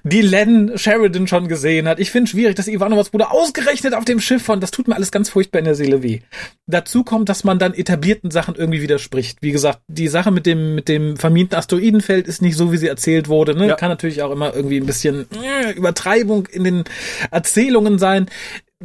die 0.04 0.22
Len 0.22 0.76
Sheridan 0.76 1.28
schon 1.28 1.48
gesehen 1.48 1.88
hat. 1.88 2.00
Ich 2.00 2.10
finde 2.10 2.30
schwierig, 2.30 2.56
dass 2.56 2.68
Ivanovas 2.68 3.12
Bruder 3.12 3.32
ausgerechnet 3.32 3.94
auf 3.94 4.06
dem 4.06 4.20
Schiff 4.20 4.42
von. 4.42 4.60
Das 4.60 4.72
tut 4.72 4.88
mir 4.88 4.96
alles 4.96 5.12
ganz 5.12 5.30
furchtbar 5.30 5.60
in 5.60 5.66
der 5.66 5.76
Seele 5.76 6.02
weh. 6.02 6.22
Dazu 6.66 7.04
kommt, 7.04 7.30
dass 7.30 7.44
man 7.44 7.60
dann 7.60 7.76
etablierten 7.76 8.32
Sachen 8.32 8.56
irgendwie 8.56 8.82
widerspricht. 8.82 9.38
Wie 9.42 9.52
gesagt, 9.52 9.82
die 9.88 10.08
Sache 10.08 10.32
mit 10.32 10.48
dem 10.48 10.74
mit 10.74 10.88
dem 10.88 11.18
vermienten 11.18 11.58
Asteroidenfeld 11.58 12.28
ist 12.28 12.42
nicht 12.42 12.58
so, 12.58 12.72
wie 12.72 12.78
sie 12.78 12.88
erzählt 12.88 13.28
wurde. 13.28 13.56
Ne? 13.56 13.68
Ja. 13.68 13.76
Kann 13.76 13.90
natürlich 13.90 14.24
auch 14.24 14.32
immer 14.32 14.56
irgendwie 14.56 14.78
ein 14.78 14.88
bisschen 14.88 15.28
äh, 15.44 15.72
Übertreibung 15.74 16.48
in 16.48 16.64
den 16.64 16.84
Erzählungen 17.30 18.00
sein 18.00 18.28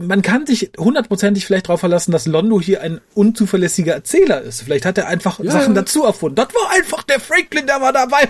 man 0.01 0.23
kann 0.23 0.47
sich 0.47 0.73
hundertprozentig 0.79 1.47
vielleicht 1.47 1.69
darauf 1.69 1.81
verlassen, 1.81 2.13
dass 2.13 2.27
Londo 2.27 2.61
hier 2.61 2.81
ein 2.81 3.01
unzuverlässiger 3.15 3.93
Erzähler 3.93 4.41
ist. 4.41 4.63
Vielleicht 4.63 4.87
hat 4.87 4.99
er 4.99 5.07
einfach 5.07 5.39
ja. 5.41 5.51
Sachen 5.51 5.75
dazu 5.75 6.05
erfunden. 6.05 6.37
Das 6.37 6.49
war 6.55 6.71
einfach 6.73 7.03
der 7.03 7.21
Franklin, 7.21 7.67
der 7.67 7.81
war 7.81 7.93
dabei. 7.93 8.29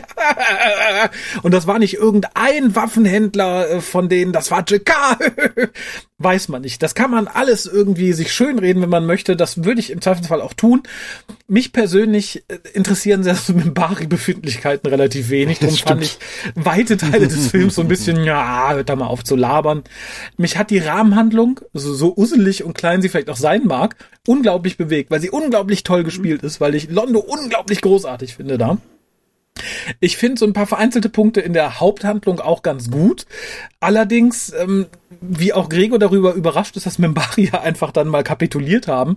Und 1.43 1.53
das 1.53 1.67
war 1.67 1.79
nicht 1.79 1.95
irgendein 1.95 2.75
Waffenhändler 2.75 3.71
äh, 3.71 3.81
von 3.81 4.09
denen, 4.09 4.33
das 4.33 4.51
war 4.51 4.65
JK. 4.67 4.91
Weiß 6.23 6.49
man 6.49 6.61
nicht. 6.61 6.83
Das 6.83 6.95
kann 6.95 7.11
man 7.11 7.29
alles 7.29 7.65
irgendwie 7.65 8.13
sich 8.13 8.35
schönreden, 8.35 8.83
wenn 8.83 8.91
man 8.91 9.07
möchte. 9.07 9.37
Das 9.37 9.65
würde 9.65 9.81
ich 9.81 9.89
im 9.89 10.03
Zweifelsfall 10.03 10.43
auch 10.43 10.53
tun. 10.53 10.83
Mich 11.49 11.73
persönlich 11.73 12.45
äh, 12.49 12.59
interessieren 12.75 13.23
sehr 13.23 13.35
so 13.37 13.55
Mimbari-Befindlichkeiten 13.55 14.87
relativ 14.91 15.31
wenig. 15.31 15.61
Darum 15.61 15.77
fand 15.79 16.03
ich 16.03 16.19
weite 16.55 16.99
Teile 16.99 17.27
des 17.27 17.47
Films 17.51 17.77
so 17.77 17.81
ein 17.81 17.89
bisschen, 17.89 18.23
ja, 18.23 18.71
hört 18.75 18.91
da 18.91 18.97
mal 18.97 19.07
auf 19.07 19.25
zu 19.25 19.35
labern. 19.35 19.83
Mich 20.37 20.59
hat 20.59 20.69
die 20.69 20.79
Rahmenhandlung, 20.79 21.61
so, 21.73 21.95
so 21.95 22.15
uselig 22.15 22.65
und 22.65 22.75
klein 22.75 23.01
sie 23.01 23.09
vielleicht 23.09 23.31
auch 23.31 23.39
sein 23.39 23.65
mag, 23.65 23.97
unglaublich 24.27 24.77
bewegt, 24.77 25.11
weil 25.11 25.23
sie 25.23 25.31
unglaublich 25.31 25.85
toll 25.85 26.05
gespielt 26.05 26.43
ist, 26.43 26.61
weil 26.61 26.75
ich 26.75 26.91
Londo 26.91 27.21
unglaublich 27.21 27.81
großartig 27.81 28.35
finde 28.35 28.59
da. 28.59 28.77
Ich 30.01 30.19
finde 30.19 30.39
so 30.39 30.47
ein 30.47 30.53
paar 30.53 30.67
vereinzelte 30.67 31.09
Punkte 31.09 31.41
in 31.41 31.55
der 31.55 31.81
Haupthandlung 31.81 32.41
auch 32.41 32.63
ganz 32.63 32.91
gut. 32.91 33.25
Allerdings, 33.81 34.53
ähm, 34.53 34.87
wie 35.21 35.53
auch 35.53 35.69
Gregor 35.69 35.99
darüber 35.99 36.35
überrascht 36.35 36.77
ist, 36.77 36.87
dass 36.87 36.99
Membari 36.99 37.51
ja 37.53 37.61
einfach 37.63 37.93
dann 37.93 38.09
mal 38.09 38.23
kapituliert 38.23 38.89
haben, 38.89 39.17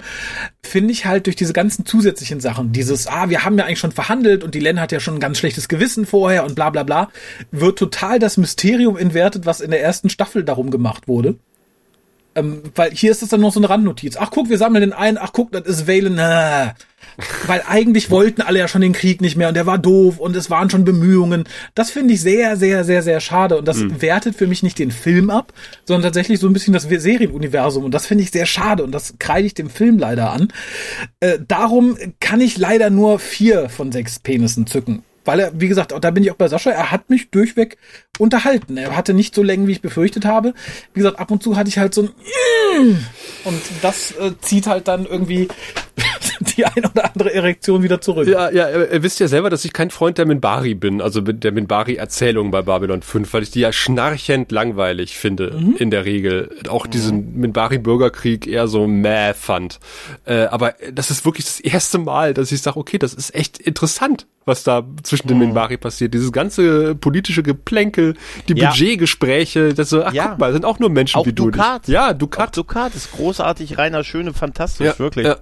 finde 0.61 0.91
ich 0.91 1.05
halt 1.05 1.25
durch 1.25 1.35
diese 1.35 1.53
ganzen 1.53 1.85
zusätzlichen 1.85 2.39
Sachen, 2.39 2.71
dieses, 2.71 3.07
ah, 3.07 3.29
wir 3.29 3.45
haben 3.45 3.57
ja 3.57 3.65
eigentlich 3.65 3.79
schon 3.79 3.91
verhandelt 3.91 4.43
und 4.43 4.55
die 4.55 4.59
Len 4.59 4.79
hat 4.79 4.91
ja 4.91 4.99
schon 4.99 5.15
ein 5.15 5.19
ganz 5.19 5.37
schlechtes 5.37 5.67
Gewissen 5.67 6.05
vorher 6.05 6.43
und 6.43 6.55
bla 6.55 6.69
bla 6.69 6.83
bla, 6.83 7.09
wird 7.51 7.79
total 7.79 8.19
das 8.19 8.37
Mysterium 8.37 8.97
entwertet, 8.97 9.45
was 9.45 9.61
in 9.61 9.71
der 9.71 9.81
ersten 9.81 10.09
Staffel 10.09 10.43
darum 10.43 10.71
gemacht 10.71 11.07
wurde. 11.07 11.35
Ähm, 12.35 12.63
weil 12.75 12.91
hier 12.91 13.11
ist 13.11 13.21
es 13.21 13.29
dann 13.29 13.41
noch 13.41 13.53
so 13.53 13.59
eine 13.59 13.69
Randnotiz. 13.69 14.17
Ach 14.17 14.31
guck, 14.31 14.49
wir 14.49 14.57
sammeln 14.57 14.81
den 14.81 14.93
ein. 14.93 15.17
Ach 15.17 15.31
guck, 15.33 15.51
das 15.51 15.63
ist 15.63 15.87
Valen. 15.87 16.17
Äh. 16.17 16.73
Weil 17.45 17.61
eigentlich 17.67 18.09
wollten 18.09 18.41
alle 18.41 18.59
ja 18.59 18.67
schon 18.67 18.81
den 18.81 18.93
Krieg 18.93 19.21
nicht 19.21 19.35
mehr 19.35 19.47
und 19.49 19.53
der 19.53 19.65
war 19.65 19.77
doof 19.77 20.17
und 20.19 20.35
es 20.35 20.49
waren 20.49 20.69
schon 20.69 20.83
Bemühungen. 20.83 21.43
Das 21.75 21.91
finde 21.91 22.13
ich 22.15 22.21
sehr, 22.21 22.57
sehr, 22.57 22.83
sehr, 22.83 23.03
sehr 23.03 23.19
schade 23.19 23.57
und 23.57 23.67
das 23.67 23.77
mhm. 23.77 24.01
wertet 24.01 24.35
für 24.35 24.47
mich 24.47 24.63
nicht 24.63 24.79
den 24.79 24.89
Film 24.89 25.29
ab, 25.29 25.53
sondern 25.85 26.03
tatsächlich 26.03 26.39
so 26.39 26.47
ein 26.47 26.53
bisschen 26.53 26.73
das 26.73 26.83
Serienuniversum 26.83 27.83
und 27.83 27.93
das 27.93 28.07
finde 28.07 28.23
ich 28.23 28.31
sehr 28.31 28.45
schade 28.47 28.83
und 28.83 28.91
das 28.93 29.15
kreide 29.19 29.45
ich 29.45 29.53
dem 29.53 29.69
Film 29.69 29.99
leider 29.99 30.31
an. 30.31 30.47
Äh, 31.19 31.39
darum 31.47 31.97
kann 32.19 32.41
ich 32.41 32.57
leider 32.57 32.89
nur 32.89 33.19
vier 33.19 33.69
von 33.69 33.91
sechs 33.91 34.17
Penissen 34.17 34.65
zücken 34.65 35.03
weil 35.25 35.39
er, 35.39 35.59
wie 35.59 35.67
gesagt, 35.67 35.93
da 35.99 36.11
bin 36.11 36.23
ich 36.23 36.31
auch 36.31 36.35
bei 36.35 36.47
Sascha, 36.47 36.71
er 36.71 36.91
hat 36.91 37.09
mich 37.09 37.29
durchweg 37.29 37.77
unterhalten. 38.19 38.77
Er 38.77 38.95
hatte 38.95 39.13
nicht 39.13 39.33
so 39.35 39.43
Längen, 39.43 39.67
wie 39.67 39.73
ich 39.73 39.81
befürchtet 39.81 40.25
habe. 40.25 40.53
Wie 40.93 40.99
gesagt, 40.99 41.19
ab 41.19 41.31
und 41.31 41.41
zu 41.41 41.55
hatte 41.55 41.69
ich 41.69 41.77
halt 41.77 41.93
so 41.93 42.03
ein 42.03 42.09
und 43.45 43.61
das 43.81 44.11
äh, 44.11 44.31
zieht 44.41 44.67
halt 44.67 44.87
dann 44.87 45.05
irgendwie 45.05 45.47
die 46.57 46.65
ein 46.65 46.85
oder 46.85 47.05
andere 47.13 47.33
Erektion 47.33 47.83
wieder 47.83 48.01
zurück. 48.01 48.27
Ja, 48.27 48.49
ja, 48.49 48.69
ihr 48.69 49.03
wisst 49.03 49.19
ja 49.19 49.27
selber, 49.27 49.49
dass 49.49 49.65
ich 49.65 49.73
kein 49.73 49.89
Freund 49.89 50.17
der 50.17 50.25
Minbari 50.25 50.75
bin, 50.75 51.01
also 51.01 51.21
der 51.21 51.51
Minbari-Erzählung 51.51 52.51
bei 52.51 52.61
Babylon 52.61 53.01
5, 53.01 53.33
weil 53.33 53.43
ich 53.43 53.51
die 53.51 53.61
ja 53.61 53.71
schnarchend 53.71 54.51
langweilig 54.51 55.17
finde, 55.17 55.51
mhm. 55.51 55.75
in 55.77 55.91
der 55.91 56.05
Regel. 56.05 56.49
Auch 56.69 56.85
mhm. 56.85 56.91
diesen 56.91 57.39
Minbari-Bürgerkrieg 57.39 58.47
eher 58.47 58.67
so 58.67 58.87
mäh 58.87 59.33
fand. 59.33 59.79
Äh, 60.25 60.45
aber 60.45 60.75
das 60.91 61.11
ist 61.11 61.25
wirklich 61.25 61.45
das 61.45 61.59
erste 61.59 61.97
Mal, 61.97 62.33
dass 62.33 62.51
ich 62.51 62.61
sage, 62.61 62.77
okay, 62.77 62.97
das 62.97 63.13
ist 63.13 63.35
echt 63.35 63.59
interessant, 63.59 64.27
was 64.45 64.63
da 64.63 64.83
zwischen 65.03 65.27
den 65.27 65.37
mhm. 65.37 65.45
Minbari 65.45 65.77
passiert. 65.77 66.13
Dieses 66.13 66.31
ganze 66.31 66.95
politische 66.95 67.43
Geplänkel, 67.43 68.15
die 68.47 68.53
ja. 68.55 68.69
Budgetgespräche, 68.69 69.73
das 69.73 69.89
so, 69.89 70.03
ach 70.03 70.13
ja. 70.13 70.27
guck 70.29 70.39
mal, 70.39 70.53
sind 70.53 70.65
auch 70.65 70.79
nur 70.79 70.89
Menschen 70.89 71.19
auch 71.19 71.25
wie 71.25 71.33
du. 71.33 71.51
Dukat. 71.51 71.87
Ja, 71.87 72.13
Dukat. 72.13 72.49
Auch 72.49 72.51
Dukat 72.51 72.95
ist 72.95 73.11
großartig, 73.13 73.77
reiner, 73.77 74.03
schöne, 74.03 74.33
fantastisch, 74.33 74.87
ja, 74.87 74.99
wirklich. 74.99 75.27
Ja. 75.27 75.37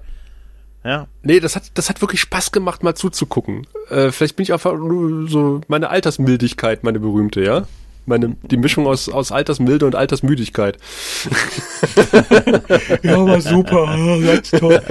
Ja. 0.83 1.07
Nee, 1.21 1.39
das 1.39 1.55
hat, 1.55 1.71
das 1.75 1.89
hat 1.89 2.01
wirklich 2.01 2.21
Spaß 2.21 2.51
gemacht, 2.51 2.83
mal 2.83 2.95
zuzugucken. 2.95 3.67
Äh, 3.89 4.11
vielleicht 4.11 4.35
bin 4.35 4.43
ich 4.43 4.53
einfach 4.53 4.75
nur 4.75 5.29
so 5.29 5.61
meine 5.67 5.89
Altersmildigkeit, 5.89 6.83
meine 6.83 6.99
berühmte, 6.99 7.43
ja? 7.43 7.67
Meine, 8.07 8.35
die 8.41 8.57
Mischung 8.57 8.87
aus, 8.87 9.09
aus 9.09 9.31
Altersmilde 9.31 9.85
und 9.85 9.93
Altersmüdigkeit. 9.93 10.79
ja, 13.03 13.25
war 13.25 13.41
super, 13.41 13.95
ganz 14.25 14.49
toll. 14.49 14.81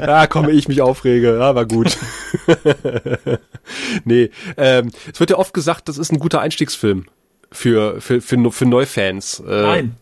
ja, 0.00 0.28
komm, 0.28 0.48
ich 0.50 0.68
mich 0.68 0.80
aufrege, 0.82 1.36
ja, 1.38 1.52
war 1.56 1.66
gut. 1.66 1.98
nee, 4.04 4.30
ähm, 4.56 4.92
es 5.12 5.18
wird 5.18 5.30
ja 5.30 5.36
oft 5.36 5.52
gesagt, 5.52 5.88
das 5.88 5.98
ist 5.98 6.12
ein 6.12 6.20
guter 6.20 6.40
Einstiegsfilm 6.40 7.06
für, 7.50 8.00
für, 8.00 8.20
für, 8.20 8.52
für 8.52 8.66
Neufans. 8.66 9.40
Äh, 9.40 9.62
Nein. 9.62 9.96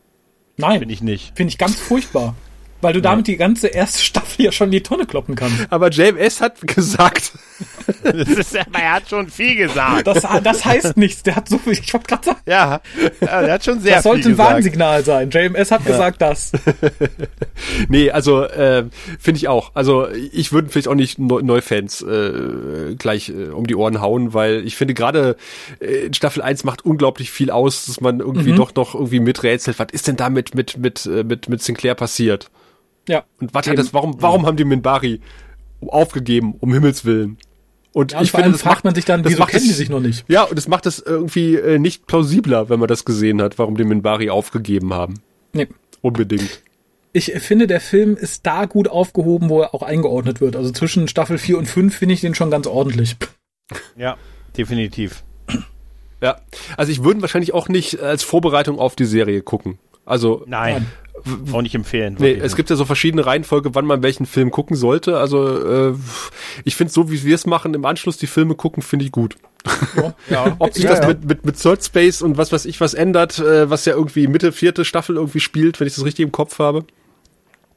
Nein. 0.58 0.78
Finde 0.80 0.94
ich 0.94 1.00
nicht. 1.00 1.32
Finde 1.34 1.52
ich 1.52 1.58
ganz 1.58 1.80
furchtbar. 1.80 2.34
Weil 2.80 2.94
du 2.94 3.02
damit 3.02 3.28
ja. 3.28 3.32
die 3.32 3.38
ganze 3.38 3.68
erste 3.68 4.02
Staffel 4.02 4.46
ja 4.46 4.52
schon 4.52 4.68
in 4.68 4.72
die 4.72 4.82
Tonne 4.82 5.06
kloppen 5.06 5.34
kannst. 5.34 5.66
Aber 5.70 5.90
JMS 5.90 6.40
hat 6.40 6.60
gesagt. 6.66 7.32
das 8.02 8.28
ist, 8.28 8.54
er 8.54 8.92
hat 8.92 9.08
schon 9.08 9.28
viel 9.28 9.56
gesagt. 9.56 10.06
Das, 10.06 10.26
das 10.42 10.64
heißt 10.64 10.96
nichts. 10.96 11.22
Der 11.22 11.36
hat 11.36 11.48
so 11.48 11.58
viel, 11.58 11.74
ich 11.74 11.92
wollte 11.92 12.06
gerade 12.06 12.24
sagen. 12.24 12.40
Ja, 12.46 12.80
der 13.20 13.52
hat 13.52 13.64
schon 13.64 13.80
sehr 13.80 13.96
das 13.96 14.04
viel 14.04 14.16
gesagt. 14.16 14.16
Das 14.16 14.24
sollte 14.24 14.28
ein 14.28 14.38
Warnsignal 14.38 15.04
sein. 15.04 15.30
JMS 15.30 15.70
hat 15.70 15.84
ja. 15.84 15.90
gesagt 15.90 16.22
das. 16.22 16.52
nee, 17.88 18.10
also 18.10 18.44
äh, 18.44 18.86
finde 19.18 19.38
ich 19.38 19.48
auch. 19.48 19.72
Also 19.74 20.08
ich 20.10 20.52
würde 20.52 20.70
vielleicht 20.70 20.88
auch 20.88 20.94
nicht 20.94 21.18
Neufans 21.18 22.02
äh, 22.02 22.94
gleich 22.96 23.28
äh, 23.28 23.50
um 23.50 23.66
die 23.66 23.76
Ohren 23.76 24.00
hauen, 24.00 24.32
weil 24.32 24.66
ich 24.66 24.76
finde 24.76 24.94
gerade 24.94 25.36
äh, 25.80 26.12
Staffel 26.14 26.42
1 26.42 26.64
macht 26.64 26.84
unglaublich 26.84 27.30
viel 27.30 27.50
aus, 27.50 27.86
dass 27.86 28.00
man 28.00 28.20
irgendwie 28.20 28.52
mhm. 28.52 28.56
doch 28.56 28.74
noch 28.74 28.94
irgendwie 28.94 29.20
miträtselt, 29.20 29.78
was 29.78 29.88
ist 29.92 30.08
denn 30.08 30.16
damit 30.16 30.54
mit, 30.54 30.78
mit, 30.78 31.06
mit, 31.06 31.26
mit, 31.26 31.48
mit 31.48 31.62
Sinclair 31.62 31.94
passiert? 31.94 32.50
Ja. 33.08 33.24
Und 33.40 33.54
was 33.54 33.66
hat 33.66 33.78
das, 33.78 33.92
warum, 33.94 34.20
warum 34.20 34.46
haben 34.46 34.56
die 34.56 34.64
Minbari 34.64 35.20
aufgegeben, 35.86 36.54
um 36.60 36.72
Himmels 36.72 37.04
Willen? 37.04 37.38
Und 37.92 38.12
ja, 38.12 38.22
ich 38.22 38.30
finde, 38.30 38.52
das 38.52 38.62
fragt 38.62 38.76
macht, 38.76 38.84
man 38.84 38.94
sich 38.94 39.04
dann, 39.04 39.24
wieso 39.24 39.44
kennen 39.44 39.64
die 39.64 39.72
sich 39.72 39.88
noch 39.88 40.00
nicht? 40.00 40.24
Ja, 40.28 40.44
und 40.44 40.56
es 40.56 40.68
macht 40.68 40.86
es 40.86 41.00
irgendwie 41.00 41.56
äh, 41.56 41.78
nicht 41.78 42.06
plausibler, 42.06 42.68
wenn 42.68 42.78
man 42.78 42.88
das 42.88 43.04
gesehen 43.04 43.42
hat, 43.42 43.58
warum 43.58 43.76
die 43.76 43.84
Minbari 43.84 44.30
aufgegeben 44.30 44.94
haben. 44.94 45.14
Nee. 45.52 45.66
Unbedingt. 46.00 46.62
Ich 47.12 47.32
finde, 47.32 47.66
der 47.66 47.80
Film 47.80 48.16
ist 48.16 48.46
da 48.46 48.66
gut 48.66 48.86
aufgehoben, 48.86 49.48
wo 49.48 49.62
er 49.62 49.74
auch 49.74 49.82
eingeordnet 49.82 50.40
wird. 50.40 50.54
Also 50.54 50.70
zwischen 50.70 51.08
Staffel 51.08 51.38
4 51.38 51.58
und 51.58 51.66
5 51.66 51.96
finde 51.96 52.14
ich 52.14 52.20
den 52.20 52.36
schon 52.36 52.50
ganz 52.50 52.68
ordentlich. 52.68 53.16
Ja, 53.96 54.16
definitiv. 54.56 55.24
Ja, 56.22 56.40
also 56.76 56.92
ich 56.92 57.02
würde 57.02 57.22
wahrscheinlich 57.22 57.54
auch 57.54 57.68
nicht 57.68 58.00
als 58.00 58.22
Vorbereitung 58.22 58.78
auf 58.78 58.94
die 58.94 59.06
Serie 59.06 59.42
gucken. 59.42 59.78
Also 60.04 60.44
nein, 60.46 60.86
auch 61.52 61.62
nicht 61.62 61.74
empfehlen. 61.74 62.16
Nee, 62.18 62.32
es 62.32 62.56
gibt 62.56 62.70
ja 62.70 62.76
so 62.76 62.84
verschiedene 62.84 63.26
Reihenfolge, 63.26 63.74
wann 63.74 63.84
man 63.84 64.02
welchen 64.02 64.26
Film 64.26 64.50
gucken 64.50 64.76
sollte. 64.76 65.18
Also 65.18 65.90
äh, 65.90 65.94
ich 66.64 66.76
finde 66.76 66.92
so, 66.92 67.10
wie 67.10 67.24
wir 67.24 67.34
es 67.34 67.46
machen, 67.46 67.74
im 67.74 67.84
Anschluss 67.84 68.16
die 68.16 68.26
Filme 68.26 68.54
gucken, 68.54 68.82
finde 68.82 69.04
ich 69.04 69.12
gut. 69.12 69.36
Ja, 69.96 70.14
ja. 70.30 70.56
Ob 70.58 70.72
sich 70.72 70.84
ja, 70.84 70.90
das 70.90 71.00
ja. 71.00 71.08
Mit, 71.08 71.24
mit, 71.24 71.44
mit 71.44 71.60
Third 71.60 71.84
Space 71.84 72.22
und 72.22 72.38
was 72.38 72.52
weiß 72.52 72.64
ich 72.64 72.80
was 72.80 72.94
ändert, 72.94 73.38
äh, 73.38 73.68
was 73.68 73.84
ja 73.84 73.94
irgendwie 73.94 74.26
Mitte 74.26 74.52
vierte 74.52 74.84
Staffel 74.84 75.16
irgendwie 75.16 75.40
spielt, 75.40 75.80
wenn 75.80 75.86
ich 75.86 75.94
das 75.94 76.04
richtig 76.04 76.24
im 76.24 76.32
Kopf 76.32 76.58
habe. 76.58 76.84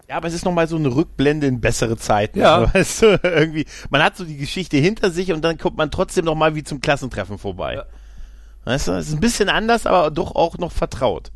Ja, 0.09 0.17
aber 0.17 0.27
es 0.27 0.33
ist 0.33 0.45
nochmal 0.45 0.67
so 0.67 0.75
eine 0.75 0.93
Rückblende 0.93 1.47
in 1.47 1.61
bessere 1.61 1.97
Zeiten. 1.97 2.39
Ja. 2.39 2.59
Also, 2.59 2.73
weißt 2.73 3.01
du, 3.01 3.19
irgendwie, 3.23 3.65
man 3.89 4.03
hat 4.03 4.17
so 4.17 4.25
die 4.25 4.37
Geschichte 4.37 4.77
hinter 4.77 5.11
sich 5.11 5.31
und 5.31 5.41
dann 5.43 5.57
kommt 5.57 5.77
man 5.77 5.91
trotzdem 5.91 6.25
nochmal 6.25 6.55
wie 6.55 6.63
zum 6.63 6.81
Klassentreffen 6.81 7.37
vorbei. 7.37 7.75
Ja. 7.75 7.85
Weißt 8.65 8.87
du, 8.87 8.91
es 8.93 9.07
ist 9.07 9.13
ein 9.13 9.19
bisschen 9.19 9.49
anders, 9.49 9.85
aber 9.85 10.11
doch 10.11 10.35
auch 10.35 10.57
noch 10.57 10.71
vertraut. 10.71 11.31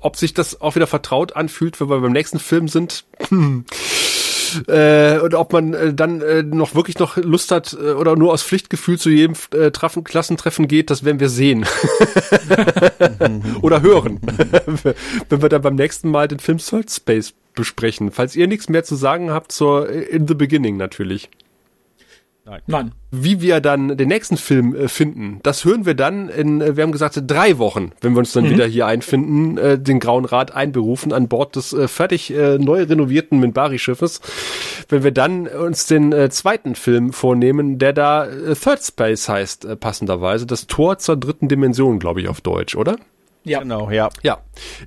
Ob 0.00 0.16
sich 0.16 0.34
das 0.34 0.60
auch 0.60 0.74
wieder 0.76 0.86
vertraut 0.86 1.36
anfühlt, 1.36 1.80
wenn 1.80 1.88
wir 1.88 2.00
beim 2.00 2.12
nächsten 2.12 2.38
Film 2.38 2.68
sind. 2.68 3.04
Hm. 3.28 3.64
Äh, 4.68 5.18
und 5.18 5.34
ob 5.34 5.52
man 5.52 5.74
äh, 5.74 5.94
dann 5.94 6.20
äh, 6.20 6.42
noch 6.42 6.74
wirklich 6.74 6.98
noch 6.98 7.16
Lust 7.16 7.50
hat 7.50 7.72
äh, 7.72 7.92
oder 7.92 8.16
nur 8.16 8.32
aus 8.32 8.42
Pflichtgefühl 8.42 8.98
zu 8.98 9.10
jedem 9.10 9.34
äh, 9.52 9.70
Treffen, 9.70 10.04
Klassentreffen 10.04 10.68
geht, 10.68 10.90
das 10.90 11.04
werden 11.04 11.20
wir 11.20 11.28
sehen. 11.28 11.66
oder 13.62 13.82
hören. 13.82 14.20
wenn 15.28 15.42
wir 15.42 15.48
dann 15.48 15.62
beim 15.62 15.74
nächsten 15.74 16.08
Mal 16.08 16.28
den 16.28 16.38
Film 16.38 16.58
Third 16.58 16.90
Space 16.90 17.34
besprechen. 17.54 18.10
Falls 18.10 18.36
ihr 18.36 18.46
nichts 18.46 18.68
mehr 18.68 18.84
zu 18.84 18.96
sagen 18.96 19.30
habt 19.30 19.52
zur 19.52 19.88
In 19.88 20.28
the 20.28 20.34
Beginning 20.34 20.76
natürlich. 20.76 21.30
Nein. 22.46 22.60
Nein. 22.66 22.92
Wie 23.10 23.40
wir 23.40 23.60
dann 23.60 23.96
den 23.96 24.08
nächsten 24.08 24.36
Film 24.36 24.74
äh, 24.74 24.88
finden, 24.88 25.40
das 25.42 25.64
hören 25.64 25.86
wir 25.86 25.94
dann 25.94 26.28
in, 26.28 26.60
äh, 26.60 26.76
wir 26.76 26.82
haben 26.82 26.92
gesagt, 26.92 27.18
drei 27.26 27.56
Wochen, 27.56 27.92
wenn 28.02 28.12
wir 28.12 28.18
uns 28.18 28.32
dann 28.32 28.44
mhm. 28.44 28.50
wieder 28.50 28.66
hier 28.66 28.86
einfinden, 28.86 29.56
äh, 29.56 29.78
den 29.78 29.98
Grauen 29.98 30.26
Rat 30.26 30.54
einberufen 30.54 31.14
an 31.14 31.28
Bord 31.28 31.56
des 31.56 31.74
fertig 31.86 32.30
neu 32.30 32.82
renovierten 32.82 33.40
Minbari-Schiffes. 33.40 34.20
Wenn 34.88 35.04
wir 35.04 35.12
dann 35.12 35.46
uns 35.46 35.86
den 35.86 36.30
zweiten 36.30 36.74
Film 36.74 37.12
vornehmen, 37.12 37.78
der 37.78 37.92
da 37.92 38.26
Third 38.26 38.82
Space 38.82 39.28
heißt, 39.28 39.80
passenderweise, 39.80 40.46
das 40.46 40.66
Tor 40.66 40.98
zur 40.98 41.16
dritten 41.16 41.48
Dimension, 41.48 41.98
glaube 41.98 42.20
ich, 42.20 42.28
auf 42.28 42.40
Deutsch, 42.40 42.76
oder? 42.76 42.96
Ja. 43.44 43.60
Genau, 43.60 43.90
ja. 43.90 44.08
Ja. 44.22 44.38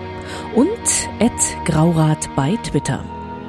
und 0.54 0.68
at 1.18 1.32
graurat 1.64 2.28
bei 2.36 2.56
Twitter. 2.62 3.02